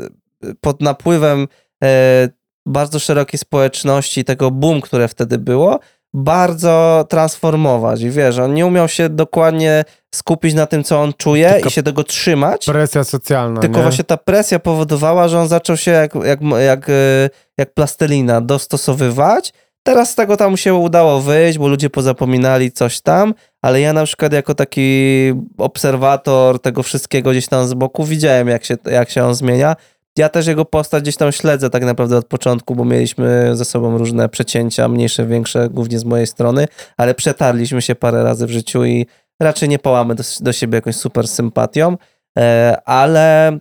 pod 0.60 0.80
napływem 0.80 1.48
e, 1.84 2.28
bardzo 2.66 2.98
szerokiej 2.98 3.38
społeczności, 3.38 4.24
tego 4.24 4.50
boom, 4.50 4.80
które 4.80 5.08
wtedy 5.08 5.38
było, 5.38 5.78
bardzo 6.16 7.04
transformować. 7.08 8.02
I 8.02 8.10
wiesz, 8.10 8.38
on 8.38 8.54
nie 8.54 8.66
umiał 8.66 8.88
się 8.88 9.08
dokładnie 9.08 9.84
skupić 10.14 10.54
na 10.54 10.66
tym, 10.66 10.84
co 10.84 11.02
on 11.02 11.12
czuje 11.16 11.50
Tylko 11.50 11.68
i 11.68 11.72
się 11.72 11.82
tego 11.82 12.04
trzymać. 12.04 12.66
Presja 12.66 13.04
socjalna, 13.04 13.60
Tylko 13.60 13.76
nie? 13.76 13.82
właśnie 13.82 14.04
ta 14.04 14.16
presja 14.16 14.58
powodowała, 14.58 15.28
że 15.28 15.40
on 15.40 15.48
zaczął 15.48 15.76
się 15.76 15.90
jak, 15.90 16.14
jak, 16.14 16.40
jak, 16.42 16.88
e, 16.88 17.30
jak 17.58 17.74
plastelina 17.74 18.40
dostosowywać. 18.40 19.52
Teraz 19.82 20.10
z 20.10 20.14
tego 20.14 20.36
tam 20.36 20.56
się 20.56 20.74
udało 20.74 21.20
wyjść, 21.20 21.58
bo 21.58 21.68
ludzie 21.68 21.90
pozapominali 21.90 22.72
coś 22.72 23.00
tam, 23.00 23.34
ale 23.62 23.80
ja 23.80 23.92
na 23.92 24.04
przykład 24.04 24.32
jako 24.32 24.54
taki 24.54 25.32
obserwator 25.58 26.60
tego 26.60 26.82
wszystkiego 26.82 27.30
gdzieś 27.30 27.48
tam 27.48 27.66
z 27.68 27.74
boku 27.74 28.04
widziałem, 28.04 28.48
jak 28.48 28.64
się, 28.64 28.76
jak 28.90 29.10
się 29.10 29.24
on 29.24 29.34
zmienia. 29.34 29.76
Ja 30.16 30.28
też 30.28 30.46
jego 30.46 30.64
postać 30.64 31.02
gdzieś 31.02 31.16
tam 31.16 31.32
śledzę 31.32 31.70
tak 31.70 31.84
naprawdę 31.84 32.16
od 32.16 32.26
początku, 32.26 32.74
bo 32.74 32.84
mieliśmy 32.84 33.56
ze 33.56 33.64
sobą 33.64 33.98
różne 33.98 34.28
przecięcia, 34.28 34.88
mniejsze, 34.88 35.26
większe, 35.26 35.68
głównie 35.68 35.98
z 35.98 36.04
mojej 36.04 36.26
strony, 36.26 36.68
ale 36.96 37.14
przetarliśmy 37.14 37.82
się 37.82 37.94
parę 37.94 38.22
razy 38.22 38.46
w 38.46 38.50
życiu 38.50 38.84
i 38.84 39.06
raczej 39.42 39.68
nie 39.68 39.78
pałamy 39.78 40.14
do, 40.14 40.22
do 40.40 40.52
siebie 40.52 40.76
jakąś 40.76 40.96
super 40.96 41.28
sympatią, 41.28 41.96
e, 42.38 42.76
ale 42.84 43.58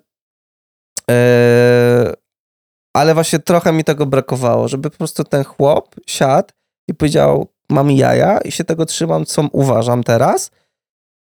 e, 1.11 2.13
ale 2.95 3.13
właśnie 3.13 3.39
trochę 3.39 3.73
mi 3.73 3.83
tego 3.83 4.05
brakowało, 4.05 4.67
żeby 4.67 4.89
po 4.89 4.97
prostu 4.97 5.23
ten 5.23 5.43
chłop 5.43 5.95
siadł 6.07 6.49
i 6.87 6.93
powiedział, 6.93 7.47
mam 7.69 7.91
jaja 7.91 8.37
i 8.37 8.51
się 8.51 8.63
tego 8.63 8.85
trzymam, 8.85 9.25
co 9.25 9.49
uważam 9.51 10.03
teraz, 10.03 10.51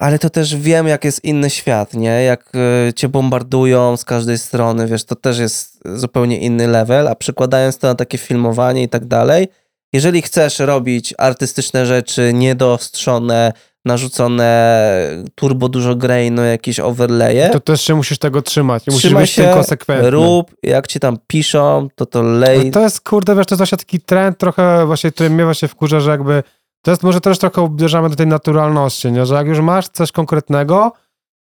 ale 0.02 0.18
to 0.18 0.30
też 0.30 0.56
wiem, 0.56 0.86
jak 0.88 1.04
jest 1.04 1.24
inny 1.24 1.50
świat, 1.50 1.94
nie? 1.94 2.22
Jak 2.22 2.52
y, 2.88 2.92
cię 2.92 3.08
bombardują 3.08 3.96
z 3.96 4.04
każdej 4.04 4.38
strony, 4.38 4.86
wiesz, 4.86 5.04
to 5.04 5.16
też 5.16 5.38
jest 5.38 5.80
zupełnie 5.94 6.38
inny 6.38 6.66
level, 6.66 7.08
a 7.08 7.14
przykładając 7.14 7.78
to 7.78 7.86
na 7.86 7.94
takie 7.94 8.18
filmowanie 8.18 8.82
i 8.82 8.88
tak 8.88 9.04
dalej, 9.04 9.48
jeżeli 9.92 10.22
chcesz 10.22 10.58
robić 10.58 11.14
artystyczne 11.18 11.86
rzeczy 11.86 12.32
niedoostrzone, 12.34 13.52
narzucone 13.84 14.80
turbo 15.34 15.68
dużo 15.68 15.94
grainu, 15.96 16.42
jakieś 16.44 16.80
overlaye, 16.80 17.50
To 17.50 17.60
też 17.60 17.82
się 17.82 17.94
musisz 17.94 18.18
tego 18.18 18.42
trzymać. 18.42 18.86
Musisz 18.86 19.00
trzymaj 19.00 19.22
być 19.22 19.30
się, 19.30 19.42
tym 19.42 19.54
konsekwentny. 19.54 20.10
rób, 20.10 20.54
jak 20.62 20.86
ci 20.86 21.00
tam 21.00 21.18
piszą, 21.26 21.88
to 21.94 22.06
to 22.06 22.22
lej. 22.22 22.64
No 22.66 22.72
To 22.72 22.80
jest, 22.80 23.00
kurde, 23.00 23.36
wiesz, 23.36 23.46
to 23.46 23.54
jest 23.54 23.58
właśnie 23.60 23.78
taki 23.78 24.00
trend 24.00 24.38
trochę 24.38 24.86
właśnie, 24.86 25.12
który 25.12 25.30
mnie 25.30 25.44
właśnie 25.44 25.68
wkurza, 25.68 26.00
że 26.00 26.10
jakby 26.10 26.42
to 26.82 26.90
jest 26.90 27.02
może 27.02 27.20
też 27.20 27.38
trochę 27.38 27.62
uderzamy 27.62 28.10
do 28.10 28.16
tej 28.16 28.26
naturalności, 28.26 29.12
nie? 29.12 29.26
że 29.26 29.34
jak 29.34 29.46
już 29.46 29.60
masz 29.60 29.88
coś 29.88 30.12
konkretnego 30.12 30.92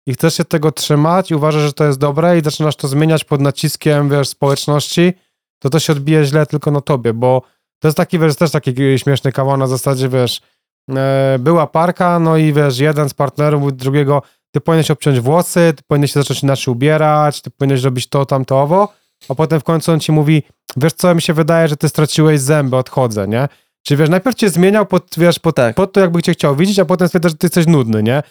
i 0.07 0.13
chcesz 0.13 0.35
się 0.35 0.45
tego 0.45 0.71
trzymać 0.71 1.31
i 1.31 1.35
uważasz, 1.35 1.61
że 1.61 1.73
to 1.73 1.83
jest 1.83 1.99
dobre 1.99 2.37
i 2.37 2.43
zaczynasz 2.43 2.75
to 2.75 2.87
zmieniać 2.87 3.23
pod 3.23 3.41
naciskiem, 3.41 4.09
wiesz, 4.09 4.29
społeczności, 4.29 5.13
to 5.59 5.69
to 5.69 5.79
się 5.79 5.93
odbije 5.93 6.25
źle 6.25 6.45
tylko 6.45 6.71
na 6.71 6.81
tobie, 6.81 7.13
bo 7.13 7.41
to 7.79 7.87
jest 7.87 7.97
taki, 7.97 8.19
wiesz, 8.19 8.35
też 8.35 8.51
taki 8.51 8.75
śmieszny 8.97 9.31
kawał 9.31 9.57
na 9.57 9.67
zasadzie, 9.67 10.09
wiesz, 10.09 10.41
e, 10.89 11.37
była 11.39 11.67
parka, 11.67 12.19
no 12.19 12.37
i 12.37 12.53
wiesz, 12.53 12.79
jeden 12.79 13.09
z 13.09 13.13
partnerów 13.13 13.77
drugiego, 13.77 14.21
ty 14.51 14.61
powinieneś 14.61 14.91
obciąć 14.91 15.19
włosy, 15.19 15.73
ty 15.77 15.83
powinieneś 15.87 16.11
się 16.11 16.19
zacząć 16.19 16.43
inaczej 16.43 16.71
ubierać, 16.71 17.41
ty 17.41 17.51
powinieneś 17.51 17.83
robić 17.83 18.09
to, 18.09 18.25
tamto, 18.25 18.61
owo, 18.61 18.93
a 19.29 19.35
potem 19.35 19.59
w 19.59 19.63
końcu 19.63 19.91
on 19.91 19.99
ci 19.99 20.11
mówi, 20.11 20.43
wiesz 20.77 20.93
co, 20.93 21.15
mi 21.15 21.21
się 21.21 21.33
wydaje, 21.33 21.67
że 21.67 21.77
ty 21.77 21.89
straciłeś 21.89 22.39
zęby, 22.39 22.77
odchodzę, 22.77 23.27
nie? 23.27 23.47
Czyli 23.87 23.97
wiesz, 23.97 24.09
najpierw 24.09 24.35
cię 24.35 24.49
zmieniał 24.49 24.85
pod, 24.85 25.05
wiesz, 25.17 25.39
pod, 25.39 25.55
Tak. 25.55 25.75
pod 25.75 25.93
to, 25.93 25.99
jakby 25.99 26.21
cię 26.23 26.33
chciał 26.33 26.55
widzieć, 26.55 26.79
a 26.79 26.85
potem 26.85 27.07
stwierdza, 27.07 27.29
że 27.29 27.35
ty 27.35 27.45
jesteś 27.45 27.67
nudny, 27.67 28.03
nie? 28.03 28.23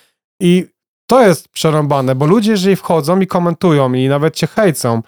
I 0.42 0.66
to 1.10 1.22
jest 1.26 1.48
przerąbane, 1.48 2.14
bo 2.14 2.26
ludzie, 2.26 2.50
jeżeli 2.50 2.76
wchodzą 2.76 3.20
i 3.20 3.26
komentują 3.26 3.92
i 3.92 4.08
nawet 4.08 4.34
cię 4.36 4.46
hejcą, 4.46 5.02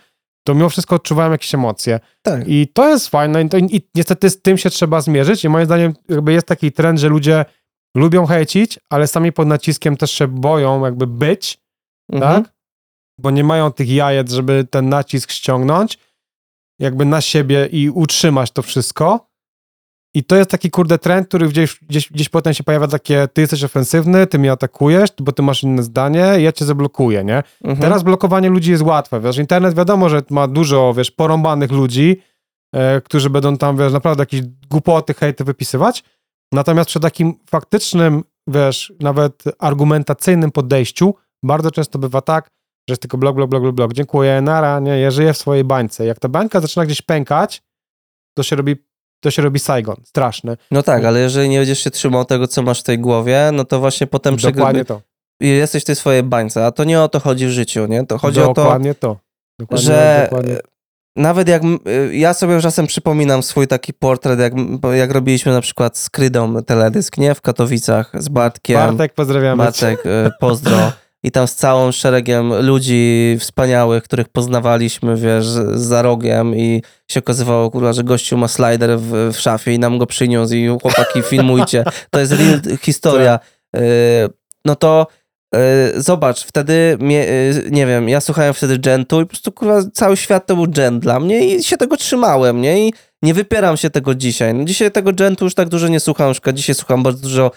to 0.47 0.55
mimo 0.55 0.69
wszystko 0.69 0.97
odczuwają 0.97 1.31
jakieś 1.33 1.55
emocje. 1.55 2.01
Tak. 2.23 2.49
I 2.49 2.69
to 2.69 2.89
jest 2.89 3.09
fajne 3.09 3.43
i, 3.43 3.49
to, 3.49 3.59
i 3.59 3.89
niestety 3.95 4.31
z 4.31 4.43
tym 4.43 4.59
się 4.59 4.71
trzeba 4.71 5.01
zmierzyć 5.01 5.45
i 5.45 5.49
moim 5.49 5.65
zdaniem 5.67 5.93
jakby 6.09 6.33
jest 6.33 6.47
taki 6.47 6.73
trend, 6.73 6.99
że 6.99 7.09
ludzie 7.09 7.45
lubią 7.97 8.27
hejcić, 8.27 8.79
ale 8.91 9.07
sami 9.07 9.33
pod 9.33 9.49
naciskiem 9.49 9.97
też 9.97 10.11
się 10.11 10.29
boją 10.29 10.85
jakby 10.85 11.07
być, 11.07 11.59
Mhm. 12.13 12.43
tak? 12.45 12.53
Bo 13.19 13.31
nie 13.31 13.45
mają 13.45 13.73
tych 13.73 13.91
jajec, 13.91 14.33
żeby 14.33 14.67
ten 14.71 14.89
nacisk 14.89 15.31
ściągnąć 15.31 15.99
jakby 16.79 17.05
na 17.05 17.21
siebie 17.21 17.67
i 17.73 17.91
utrzymać 17.91 18.51
to 18.51 18.63
wszystko. 18.63 19.27
I 20.15 20.25
to 20.25 20.37
jest 20.37 20.51
taki 20.51 20.71
kurde 20.71 20.99
trend, 20.99 21.29
który 21.29 21.49
gdzieś, 21.49 21.79
gdzieś, 21.89 22.13
gdzieś 22.13 22.29
potem 22.29 22.55
się 22.55 22.65
pojawia 22.65 22.89
takie, 22.89 23.29
ty 23.33 23.41
jesteś 23.41 23.65
ofensywny, 23.65 24.27
ty 24.27 24.39
mnie 24.39 24.53
atakujesz, 24.53 25.11
bo 25.21 25.33
ty 25.33 25.43
masz 25.43 25.63
inne 25.63 25.83
zdanie, 25.83 26.19
ja 26.39 26.53
cię 26.53 26.65
zablokuję, 26.65 27.25
nie? 27.25 27.43
Mhm. 27.65 27.81
Teraz 27.81 28.03
blokowanie 28.03 28.49
ludzi 28.49 28.71
jest 28.71 28.83
łatwe, 28.83 29.21
wiesz, 29.21 29.39
internet 29.39 29.75
wiadomo, 29.75 30.09
że 30.09 30.23
ma 30.31 30.49
dużo, 30.49 30.95
wiesz, 30.95 31.11
porąbanych 31.11 31.71
ludzi, 31.71 32.23
e, 32.75 33.01
którzy 33.01 33.31
będą 33.31 33.57
tam, 33.57 33.77
wiesz, 33.77 33.93
naprawdę 33.93 34.23
jakieś 34.23 34.41
głupoty, 34.71 35.15
hejty 35.15 35.45
wypisywać, 35.45 36.05
natomiast 36.53 36.89
przy 36.89 37.01
takim 37.01 37.35
faktycznym, 37.51 38.25
wiesz, 38.47 38.93
nawet 39.01 39.45
argumentacyjnym 39.59 40.51
podejściu, 40.51 41.15
bardzo 41.43 41.71
często 41.71 41.99
bywa 41.99 42.21
tak, 42.21 42.51
że 42.89 42.93
jest 42.93 43.03
tylko 43.03 43.19
blok, 43.19 43.37
blok, 43.37 43.51
blok, 43.51 43.63
blok, 43.63 43.75
blok, 43.75 43.93
dziękuję, 43.93 44.41
nara, 44.41 44.81
nie, 44.81 45.01
ja 45.01 45.11
żyję 45.11 45.33
w 45.33 45.39
swojej 45.39 45.65
bańce. 45.65 46.07
Jak 46.07 46.19
ta 46.19 46.29
bańka 46.29 46.61
zaczyna 46.61 46.87
gdzieś 46.87 47.03
pękać, 47.03 47.63
to 48.35 48.43
się 48.43 48.57
robi, 48.57 48.77
to 49.23 49.31
się 49.31 49.43
robi 49.43 49.59
Saigon, 49.59 49.97
straszny. 50.05 50.57
No 50.71 50.83
tak, 50.83 51.05
ale 51.05 51.21
jeżeli 51.21 51.49
nie 51.49 51.59
będziesz 51.59 51.79
się 51.85 51.91
trzymał 51.91 52.25
tego, 52.25 52.47
co 52.49 52.63
masz 52.63 52.81
w 52.81 52.83
tej 52.83 52.99
głowie, 52.99 53.51
no 53.53 53.65
to 53.65 53.81
właśnie 53.81 54.07
potem 54.07 54.37
Dokładnie 54.37 54.85
przegrywa- 54.85 54.85
to. 54.85 55.01
i 55.41 55.49
jesteś 55.49 55.83
w 55.83 55.87
tej 55.87 55.97
swojej 55.97 56.23
bańce, 56.23 56.67
a 56.67 56.71
to 56.73 56.85
nie 56.85 57.01
o 57.03 57.09
to 57.09 57.21
chodzi 57.21 57.47
w 57.47 57.51
życiu, 57.51 57.87
nie? 57.87 58.07
To 58.07 58.19
chodzi 58.19 58.41
o 58.41 58.47
to, 58.47 58.55
dokładnie 58.55 58.95
to. 58.95 59.17
Dokładnie, 59.59 59.87
że 59.87 60.21
dokładnie. 60.31 60.57
nawet 61.17 61.49
jak 61.49 61.63
y, 61.65 62.17
ja 62.17 62.35
sobie 62.35 62.61
czasem 62.61 62.87
przypominam 62.87 63.43
swój 63.43 63.67
taki 63.69 63.93
portret, 63.95 64.39
jak, 64.41 64.53
jak 64.93 65.11
robiliśmy 65.11 65.53
na 65.53 65.61
przykład 65.61 65.99
z 65.99 66.11
Krydą 66.11 66.63
teledysk, 66.63 67.19
nie? 67.19 67.35
W 67.35 67.41
Katowicach 67.41 68.13
z 68.19 68.29
Bartkiem. 68.29 68.77
Bartek, 68.77 69.15
pozdrawiamy. 69.15 69.65
Bartek, 69.65 70.07
y, 70.07 70.31
pozdro. 70.41 70.77
I 71.23 71.31
tam 71.31 71.49
z 71.49 71.55
całym 71.55 71.93
szeregiem 71.93 72.67
ludzi 72.67 73.37
wspaniałych, 73.41 74.05
których 74.05 74.29
poznawaliśmy, 74.29 75.17
wiesz, 75.17 75.47
za 75.75 76.03
rogiem 76.03 76.57
i 76.57 76.83
się 77.11 77.21
okazywało, 77.21 77.71
kurwa, 77.71 77.93
że 77.93 78.05
gościu 78.05 78.37
ma 78.37 78.49
slider 78.49 78.99
w, 78.99 79.33
w 79.33 79.41
szafie 79.41 79.75
i 79.75 79.79
nam 79.79 79.99
go 79.99 80.07
przyniósł 80.07 80.55
i 80.55 80.69
chłopaki 80.69 81.23
filmujcie. 81.31 81.85
To 82.11 82.21
jest 82.21 82.33
real 82.33 82.61
historia. 82.81 83.39
Y, 83.77 83.81
No 84.65 84.77
to 84.77 85.07
zobacz, 85.97 86.45
wtedy, 86.45 86.97
mnie, 87.01 87.29
y, 87.29 87.69
nie 87.71 87.87
wiem, 87.87 88.09
ja 88.09 88.21
słuchałem 88.21 88.55
wtedy 88.55 88.79
Gentu 88.79 89.21
i 89.21 89.25
po 89.25 89.29
prostu, 89.29 89.53
kurwa, 89.53 89.83
cały 89.93 90.17
świat 90.17 90.47
to 90.47 90.57
był 90.57 90.67
Gent 90.69 91.03
dla 91.03 91.21
mnie 91.21 91.47
i 91.57 91.63
się 91.65 91.77
tego 91.77 91.97
trzymałem, 91.97 92.61
nie? 92.61 92.89
I 92.89 92.93
nie 93.23 93.35
wypieram 93.35 93.77
się 93.77 93.91
tego 93.91 94.15
dzisiaj. 94.15 94.55
No 94.55 94.65
dzisiaj 94.65 94.91
tego 94.91 95.13
Gentu 95.13 95.45
już 95.45 95.55
tak 95.55 95.69
dużo 95.69 95.89
nie 95.89 96.01
słucham, 96.01 96.27
na 96.29 96.33
przykład 96.33 96.57
dzisiaj 96.57 96.75
słucham 96.75 97.03
bardzo 97.03 97.23
dużo 97.23 97.51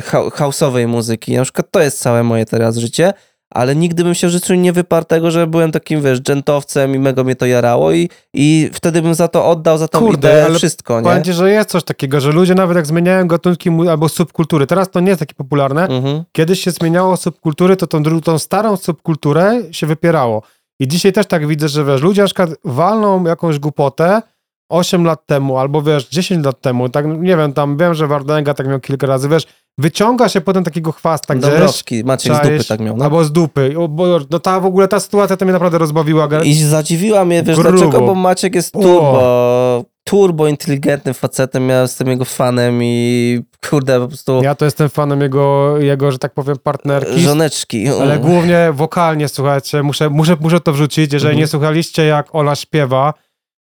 hau- 0.00 0.30
house'owej 0.30 0.86
muzyki. 0.88 1.36
Na 1.36 1.42
przykład 1.42 1.66
to 1.70 1.80
jest 1.80 1.98
całe 1.98 2.22
moje 2.22 2.46
teraz 2.46 2.76
życie, 2.76 3.12
ale 3.50 3.76
nigdy 3.76 4.04
bym 4.04 4.14
się 4.14 4.26
w 4.26 4.30
życiu 4.30 4.54
nie 4.54 4.72
wyparł 4.72 5.04
tego, 5.06 5.30
że 5.30 5.46
byłem 5.46 5.72
takim, 5.72 6.02
wiesz, 6.02 6.20
dżentowcem 6.20 6.94
i 6.94 6.98
mega 6.98 7.24
mnie 7.24 7.36
to 7.36 7.46
jarało 7.46 7.92
i, 7.92 8.08
i 8.34 8.70
wtedy 8.72 9.02
bym 9.02 9.14
za 9.14 9.28
to 9.28 9.46
oddał, 9.46 9.78
za 9.78 9.88
tą 9.88 9.98
Kurde, 9.98 10.28
ideę 10.28 10.44
ale 10.44 10.58
wszystko, 10.58 11.00
nie? 11.00 11.22
Ci, 11.22 11.32
że 11.32 11.50
jest 11.50 11.70
coś 11.70 11.84
takiego, 11.84 12.20
że 12.20 12.32
ludzie 12.32 12.54
nawet 12.54 12.76
jak 12.76 12.86
zmieniają 12.86 13.28
gatunki 13.28 13.70
albo 13.90 14.08
subkultury, 14.08 14.66
teraz 14.66 14.90
to 14.90 15.00
nie 15.00 15.08
jest 15.08 15.20
takie 15.20 15.34
popularne, 15.34 15.86
Mhm. 15.88 16.24
kiedyś 16.32 16.60
się 16.60 16.70
zmieniało 16.70 17.16
subkultury, 17.16 17.76
to 17.76 17.86
tą, 17.86 18.02
tą 18.20 18.38
starą 18.38 18.76
subkulturę 18.76 19.60
się 19.70 19.86
wypierało. 19.86 20.42
I 20.80 20.88
dzisiaj 20.88 21.12
też 21.12 21.26
tak 21.26 21.46
widzę, 21.46 21.68
że 21.68 21.84
wiesz, 21.84 22.02
ludzie 22.02 22.22
na 22.22 22.26
przykład 22.26 22.50
walną 22.64 23.24
jakąś 23.24 23.58
głupotę 23.58 24.22
8 24.70 25.04
lat 25.04 25.26
temu, 25.26 25.58
albo 25.58 25.82
wiesz, 25.82 26.08
10 26.08 26.44
lat 26.44 26.60
temu, 26.60 26.88
tak 26.88 27.06
nie 27.06 27.36
wiem, 27.36 27.52
tam 27.52 27.76
wiem, 27.76 27.94
że 27.94 28.06
Wardęga 28.06 28.54
tak 28.54 28.68
miał 28.68 28.80
kilka 28.80 29.06
razy, 29.06 29.28
wiesz, 29.28 29.46
wyciąga 29.80 30.28
się 30.28 30.40
potem 30.40 30.64
takiego 30.64 30.92
chwasta 30.92 31.34
gdzieś, 31.34 31.50
Dąbrowski, 31.50 32.04
Maciek 32.04 32.32
z 32.32 32.36
dupy 32.36 32.48
czaisz, 32.48 32.66
tak 32.66 32.80
miał. 32.80 32.96
No. 32.96 33.04
albo 33.04 33.24
z 33.24 33.32
dupy. 33.32 33.74
Bo, 33.88 34.06
no 34.30 34.38
ta 34.38 34.60
w 34.60 34.66
ogóle, 34.66 34.88
ta 34.88 35.00
sytuacja 35.00 35.36
to 35.36 35.44
mnie 35.44 35.52
naprawdę 35.52 35.78
rozbawiła. 35.78 36.28
I 36.44 36.54
zadziwiła 36.54 37.24
mnie, 37.24 37.42
wiesz 37.42 37.56
Grubo. 37.56 37.70
dlaczego? 37.78 38.00
Bo 38.00 38.14
Maciek 38.14 38.54
jest 38.54 38.76
O. 38.76 38.80
turbo, 38.80 39.84
turbo 40.04 40.48
inteligentnym 40.48 41.14
facetem, 41.14 41.68
ja 41.68 41.82
jestem 41.82 42.08
jego 42.08 42.24
fanem 42.24 42.80
i 42.82 43.40
kurde, 43.70 44.00
po 44.00 44.08
prostu 44.08 44.40
Ja 44.42 44.54
to 44.54 44.64
jestem 44.64 44.88
fanem 44.88 45.20
jego, 45.20 45.78
jego 45.78 46.12
że 46.12 46.18
tak 46.18 46.34
powiem, 46.34 46.56
partnerki. 46.62 47.20
żoneczki. 47.20 47.88
Ale 47.88 48.18
głównie 48.18 48.68
wokalnie, 48.72 49.28
słuchajcie, 49.28 49.82
muszę, 49.82 50.10
muszę, 50.10 50.36
muszę 50.40 50.60
to 50.60 50.72
wrzucić. 50.72 51.12
Jeżeli 51.12 51.30
Mhm. 51.30 51.38
nie 51.38 51.46
słuchaliście, 51.46 52.04
jak 52.04 52.34
Ola 52.34 52.54
śpiewa, 52.56 53.14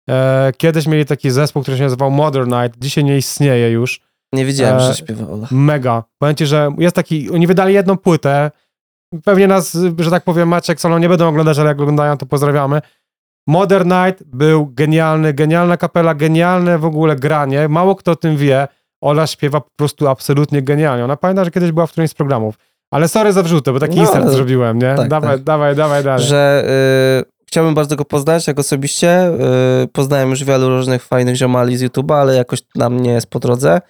e, 0.10 0.52
kiedyś 0.58 0.88
mieli 0.88 1.06
taki 1.06 1.32
zespół, 1.32 1.62
który 1.62 1.78
się 1.78 1.84
nazywał 1.84 2.12
Modern 2.12 2.56
Night, 2.62 2.80
dzisiaj 2.82 3.04
nie 3.04 3.18
istnieje 3.18 3.70
już. 3.72 4.07
Nie 4.34 4.46
wiedziałem, 4.46 4.78
e, 4.78 4.80
że 4.80 4.94
śpiewa 4.96 5.28
Ola. 5.34 5.48
Mega. 5.52 6.04
Ci, 6.36 6.46
że 6.46 6.70
jest 6.78 6.96
taki, 6.96 7.30
oni 7.30 7.48
wydali 7.48 7.74
jedną 7.74 7.98
płytę, 7.98 8.52
pewnie 9.24 9.48
nas, 9.48 9.78
że 10.00 10.12
tak 10.12 10.24
powiem, 10.24 10.50
Maciek 10.50 10.82
Solą 10.82 10.98
nie 10.98 11.10
będą 11.10 11.28
oglądać, 11.30 11.60
ale 11.60 11.68
jak 11.68 11.82
oglądają, 11.82 12.18
to 12.18 12.26
pozdrawiamy. 12.26 12.82
Modern 13.48 13.94
Night 13.94 14.24
był 14.24 14.68
genialny, 14.74 15.34
genialna 15.34 15.78
kapela, 15.78 16.16
genialne 16.16 16.78
w 16.78 16.86
ogóle 16.86 17.16
granie, 17.16 17.68
mało 17.68 17.96
kto 17.96 18.12
o 18.12 18.16
tym 18.16 18.38
wie. 18.38 18.68
Ola 19.02 19.28
śpiewa 19.28 19.62
po 19.62 19.70
prostu 19.76 20.08
absolutnie 20.08 20.62
genialnie. 20.62 21.04
Ona 21.04 21.18
pamięta, 21.18 21.46
że 21.46 21.52
kiedyś 21.52 21.72
była 21.72 21.88
w 21.88 21.92
którymś 21.92 22.12
z 22.12 22.14
programów. 22.14 22.56
Ale 22.92 23.08
sorry 23.08 23.34
za 23.34 23.44
wrzutę, 23.44 23.74
bo 23.74 23.80
taki 23.80 23.96
No, 23.96 24.02
insert 24.02 24.24
ale- 24.26 24.32
zrobiłem, 24.32 24.80
nie? 24.80 24.96
tak, 24.96 25.10
dawaj, 25.10 25.32
tak. 25.36 25.44
dawaj, 25.44 25.76
dawaj 25.76 26.04
dalej. 26.04 26.26
Że 26.26 26.64
y, 27.22 27.46
chciałbym 27.48 27.76
bardzo 27.76 27.96
go 27.96 28.06
poznać, 28.06 28.48
jak 28.48 28.60
osobiście. 28.60 29.32
Y, 29.84 29.88
poznałem 29.88 30.30
już 30.30 30.44
wielu 30.44 30.70
różnych 30.70 31.04
fajnych 31.04 31.36
ziomali 31.36 31.78
z 31.78 31.84
YouTube'a, 31.84 32.14
ale 32.14 32.36
jakoś 32.36 32.60
nam 32.76 33.00
nie 33.00 33.12
jest 33.12 33.30
po 33.30 33.40
drodze, 33.40 33.82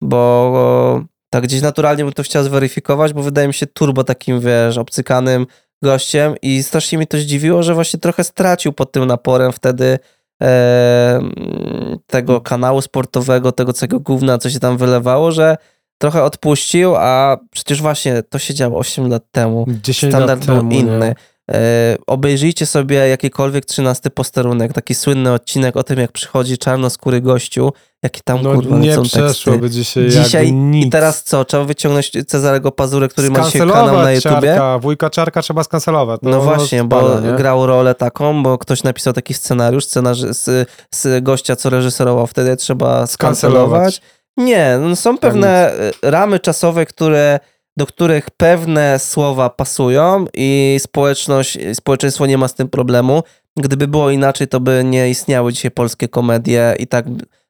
bo 0.00 0.16
o, 0.16 1.04
tak 1.30 1.44
gdzieś 1.44 1.62
naturalnie 1.62 2.04
bym 2.04 2.12
to 2.12 2.22
chciał 2.22 2.44
zweryfikować, 2.44 3.12
bo 3.12 3.22
wydaje 3.22 3.48
mi 3.48 3.54
się 3.54 3.66
turbo 3.66 4.04
takim, 4.04 4.40
wiesz, 4.40 4.78
obcykanym 4.78 5.46
gościem 5.82 6.34
i 6.42 6.62
strasznie 6.62 6.98
mi 6.98 7.06
to 7.06 7.18
zdziwiło, 7.18 7.62
że 7.62 7.74
właśnie 7.74 8.00
trochę 8.00 8.24
stracił 8.24 8.72
pod 8.72 8.92
tym 8.92 9.04
naporem 9.04 9.52
wtedy 9.52 9.98
e, 10.42 11.16
mm, 11.16 11.98
tego 12.06 12.40
kanału 12.40 12.80
sportowego, 12.80 13.52
tego 13.52 13.72
całego 13.72 14.00
gówna, 14.00 14.38
co 14.38 14.50
się 14.50 14.60
tam 14.60 14.76
wylewało, 14.76 15.32
że 15.32 15.56
trochę 15.98 16.22
odpuścił, 16.22 16.96
a 16.96 17.36
przecież 17.50 17.82
właśnie 17.82 18.22
to 18.22 18.38
się 18.38 18.54
działo 18.54 18.78
8 18.78 19.08
lat 19.08 19.22
temu. 19.32 19.66
10 19.82 20.12
Standard 20.12 20.40
lat 20.40 20.46
był 20.46 20.56
temu, 20.56 20.72
inny. 20.72 21.08
Nie? 21.08 21.14
E, 21.50 21.96
obejrzyjcie 22.06 22.66
sobie 22.66 22.96
jakikolwiek 22.96 23.64
13 23.64 24.10
posterunek, 24.10 24.72
taki 24.72 24.94
słynny 24.94 25.32
odcinek 25.32 25.76
o 25.76 25.82
tym, 25.82 25.98
jak 25.98 26.12
przychodzi 26.12 26.58
czarnoskóry 26.58 27.20
gościu, 27.20 27.72
jakie 28.02 28.20
tam 28.24 28.42
No 28.42 28.54
kurwa 28.54 28.78
nie 28.78 28.94
teksty. 28.96 29.18
przeszłoby 29.18 29.70
dzisiaj, 29.70 30.08
Dzisiaj 30.08 30.54
i 30.74 30.90
teraz 30.90 31.22
co? 31.22 31.44
Trzeba 31.44 31.64
wyciągnąć 31.64 32.12
Cezarego 32.26 32.72
Pazurę, 32.72 33.08
który 33.08 33.30
ma 33.30 33.38
Skancelować 33.38 33.84
kanał 33.86 34.02
na 34.02 34.12
YouTubie. 34.12 34.32
Czarka, 34.40 34.78
wujka 34.78 35.10
Czarka 35.10 35.42
trzeba 35.42 35.64
skancelować. 35.64 36.20
No, 36.22 36.40
właśnie, 36.40 36.78
spada, 36.78 37.20
bo 37.20 37.36
grał 37.36 37.66
rolę 37.66 37.94
taką, 37.94 38.42
bo 38.42 38.58
ktoś 38.58 38.82
napisał 38.82 39.12
taki 39.12 39.34
scenariusz, 39.34 39.84
scenarzy 39.84 40.34
z, 40.34 40.68
z 40.94 41.24
gościa, 41.24 41.56
co 41.56 41.70
reżyserował 41.70 42.26
wtedy, 42.26 42.56
trzeba 42.56 43.06
skancelować. 43.06 44.00
Nie, 44.36 44.78
no 44.80 44.96
są 44.96 45.18
pewne 45.18 45.72
ramy 46.02 46.40
czasowe, 46.40 46.86
które, 46.86 47.40
do 47.76 47.86
których 47.86 48.30
pewne 48.30 48.98
słowa 48.98 49.50
pasują 49.50 50.24
i 50.34 50.76
społeczność, 50.82 51.58
społeczeństwo 51.74 52.26
nie 52.26 52.38
ma 52.38 52.48
z 52.48 52.54
tym 52.54 52.68
problemu. 52.68 53.22
Gdyby 53.56 53.88
było 53.88 54.10
inaczej, 54.10 54.48
to 54.48 54.60
by 54.60 54.82
nie 54.84 55.10
istniały 55.10 55.52
dzisiaj 55.52 55.70
polskie 55.70 56.08
komedie 56.08 56.74
i 56.78 56.86
tak 56.86 57.06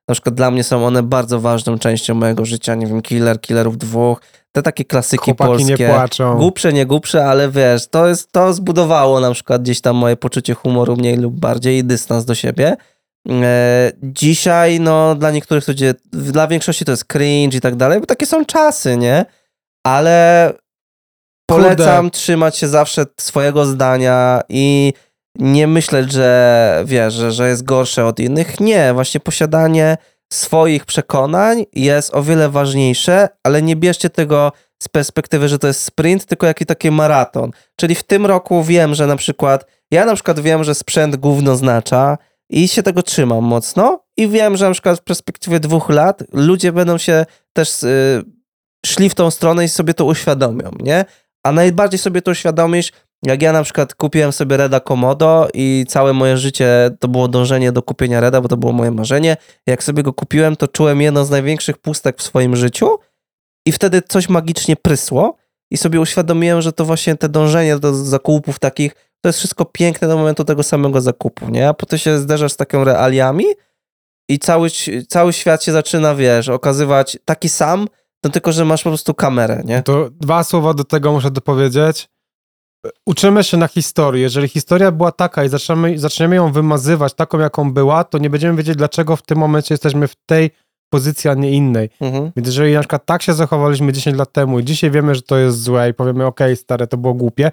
na 0.09 0.15
przykład 0.15 0.35
dla 0.35 0.51
mnie 0.51 0.65
są 0.65 0.87
one 0.87 1.03
bardzo 1.03 1.41
ważną 1.41 1.79
częścią 1.79 2.15
mojego 2.15 2.45
życia. 2.45 2.75
Nie 2.75 2.87
wiem, 2.87 3.03
Killer, 3.03 3.41
Killerów 3.41 3.79
dwóch, 3.79 4.21
te 4.53 4.63
takie 4.63 4.85
klasyki 4.85 5.25
Chłopaki 5.25 5.49
polskie. 5.49 5.75
nie 5.79 5.89
płaczą. 5.89 6.37
Głupsze, 6.37 6.73
nie 6.73 6.87
głupsze, 6.87 7.25
ale 7.25 7.51
wiesz, 7.51 7.87
to, 7.87 8.09
jest, 8.09 8.33
to 8.33 8.53
zbudowało 8.53 9.21
na 9.21 9.33
przykład 9.33 9.63
gdzieś 9.63 9.81
tam 9.81 9.97
moje 9.97 10.17
poczucie 10.17 10.55
humoru 10.55 10.97
mniej 10.97 11.17
lub 11.17 11.35
bardziej 11.35 11.79
i 11.79 11.85
dystans 11.85 12.25
do 12.25 12.35
siebie. 12.35 12.77
E, 13.31 13.93
dzisiaj, 14.03 14.81
no, 14.81 15.15
dla 15.15 15.31
niektórych 15.31 15.69
ludzi, 15.69 15.85
dla 16.13 16.47
większości 16.47 16.85
to 16.85 16.91
jest 16.91 17.05
cringe 17.05 17.59
i 17.59 17.61
tak 17.61 17.77
dalej, 17.77 18.01
bo 18.01 18.07
takie 18.07 18.27
są 18.27 18.45
czasy, 18.45 18.97
nie? 18.97 19.25
Ale 19.87 20.53
polecam 21.51 22.05
Kurde. 22.05 22.11
trzymać 22.11 22.57
się 22.57 22.69
zawsze 22.69 23.07
swojego 23.21 23.67
zdania 23.67 24.41
i 24.49 24.93
nie 25.39 25.67
myśleć, 25.67 26.13
że 26.13 26.83
wiesz, 26.87 27.15
że, 27.15 27.33
że 27.33 27.49
jest 27.49 27.65
gorsze 27.65 28.07
od 28.07 28.21
innych. 28.21 28.61
Nie, 28.61 28.95
właśnie 28.95 29.21
posiadanie 29.21 29.97
swoich 30.33 30.85
przekonań 30.85 31.65
jest 31.73 32.15
o 32.15 32.23
wiele 32.23 32.49
ważniejsze, 32.49 33.29
ale 33.45 33.63
nie 33.63 33.77
bierzcie 33.77 34.11
tego 34.11 34.53
z 34.83 34.89
perspektywy, 34.89 35.49
że 35.49 35.59
to 35.59 35.67
jest 35.67 35.83
sprint, 35.83 36.27
tylko 36.27 36.47
jaki 36.47 36.67
taki 36.67 36.91
maraton. 36.91 37.51
Czyli 37.77 37.95
w 37.95 38.03
tym 38.03 38.27
roku 38.27 38.65
wiem, 38.65 38.95
że 38.95 39.07
na 39.07 39.17
przykład, 39.17 39.67
ja 39.91 40.05
na 40.05 40.15
przykład 40.15 40.41
wiem, 40.41 40.65
że 40.65 40.75
sprzęt 40.75 41.17
gówno 41.17 41.53
oznacza 41.53 42.19
i 42.51 42.69
się 42.69 42.83
tego 42.83 43.03
trzymam 43.03 43.45
mocno 43.45 44.05
i 44.17 44.29
wiem, 44.29 44.57
że 44.57 44.67
na 44.67 44.73
przykład 44.73 44.99
w 44.99 45.03
perspektywie 45.03 45.61
dwóch 45.61 45.89
lat 45.89 46.23
ludzie 46.33 46.73
będą 46.73 46.99
się 46.99 47.27
też 47.53 47.83
y, 47.83 48.36
szli 48.87 49.11
w 49.11 49.15
tą 49.15 49.31
stronę 49.31 49.65
i 49.65 49.69
sobie 49.69 49.95
to 49.95 50.05
uświadomią, 50.05 50.71
nie? 50.81 51.05
A 51.45 51.53
najbardziej 51.53 51.99
sobie 51.99 52.23
to 52.23 52.31
uświadomisz, 52.31 52.93
jak 53.23 53.43
ja 53.43 53.53
na 53.53 53.63
przykład 53.63 53.95
kupiłem 53.95 54.33
sobie 54.33 54.57
Reda 54.57 54.81
Komodo 54.81 55.49
i 55.55 55.85
całe 55.89 56.13
moje 56.13 56.37
życie 56.37 56.91
to 57.01 57.09
było 57.09 57.29
dążenie 57.29 57.73
do 57.73 57.83
kupienia 57.83 58.21
Reda, 58.21 58.41
bo 58.41 58.49
to 58.49 58.57
było 58.57 58.73
moje 58.73 58.91
marzenie. 58.91 59.37
Jak 59.67 59.85
sobie 59.85 60.03
go 60.03 60.13
kupiłem, 60.13 60.57
to 60.57 60.69
czułem 60.69 61.01
jedno 61.01 61.25
z 61.25 61.31
największych 61.31 61.79
pustek 61.79 62.19
w 62.19 62.23
swoim 62.23 62.57
życiu 62.57 62.99
i 63.67 63.73
wtedy 63.73 64.03
coś 64.03 64.29
magicznie 64.29 64.77
prysło 64.77 65.37
i 65.71 65.77
sobie 65.77 66.01
uświadomiłem, 66.01 66.63
że 66.63 66.73
to 66.73 66.85
właśnie 66.85 67.17
te 67.17 67.29
dążenie 67.29 67.79
do 67.79 67.95
zakupów 67.95 68.59
takich, 68.59 68.95
to 69.21 69.29
jest 69.29 69.39
wszystko 69.39 69.65
piękne 69.65 70.09
do 70.09 70.17
momentu 70.17 70.45
tego 70.45 70.63
samego 70.63 71.01
zakupu, 71.01 71.51
nie? 71.51 71.69
A 71.69 71.75
potem 71.75 71.99
się 71.99 72.19
zderzasz 72.19 72.53
z 72.53 72.57
taką 72.57 72.85
realiami 72.85 73.45
i 74.29 74.39
cały, 74.39 74.69
cały 75.09 75.33
świat 75.33 75.65
się 75.65 75.73
zaczyna, 75.73 76.15
wiesz, 76.15 76.49
okazywać 76.49 77.19
taki 77.25 77.49
sam, 77.49 77.89
no 78.25 78.31
tylko, 78.31 78.53
że 78.53 78.65
masz 78.65 78.83
po 78.83 78.91
prostu 78.91 79.15
kamerę, 79.15 79.63
nie? 79.65 79.83
To 79.83 80.11
dwa 80.11 80.45
słowa 80.45 80.75
do 80.75 80.85
tego 80.85 81.13
muszę 81.13 81.31
dopowiedzieć. 81.31 82.09
Uczymy 83.07 83.45
się 83.45 83.57
na 83.57 83.69
historii. 83.69 84.23
Jeżeli 84.23 84.49
historia 84.49 84.93
była 84.93 85.13
taka 85.13 85.45
i 85.45 85.49
zaczniemy, 85.49 85.99
zaczniemy 85.99 86.37
ją 86.37 86.53
wymazywać 86.53 87.15
taką, 87.15 87.39
jaką 87.39 87.73
była, 87.73 88.05
to 88.05 88.19
nie 88.19 88.31
będziemy 88.31 88.57
wiedzieć, 88.57 88.77
dlaczego 88.77 89.17
w 89.17 89.23
tym 89.23 89.39
momencie 89.39 89.75
jesteśmy 89.75 90.09
w 90.09 90.15
tej 90.27 90.51
pozycji, 90.91 91.31
a 91.31 91.35
nie 91.35 91.51
innej. 91.51 91.91
Mhm. 92.01 92.33
Więc 92.37 92.49
jeżeli 92.49 92.75
na 92.75 92.81
przykład 92.81 93.07
tak 93.07 93.23
się 93.23 93.35
zachowaliśmy 93.35 93.93
10 93.93 94.17
lat 94.17 94.33
temu 94.33 94.59
i 94.59 94.65
dzisiaj 94.65 94.91
wiemy, 94.91 95.15
że 95.15 95.23
to 95.23 95.37
jest 95.37 95.63
złe 95.63 95.91
i 95.91 95.95
powiemy, 95.95 96.27
okej, 96.27 96.57
stare, 96.57 96.87
to 96.87 96.97
było 96.97 97.15
głupie, 97.15 97.51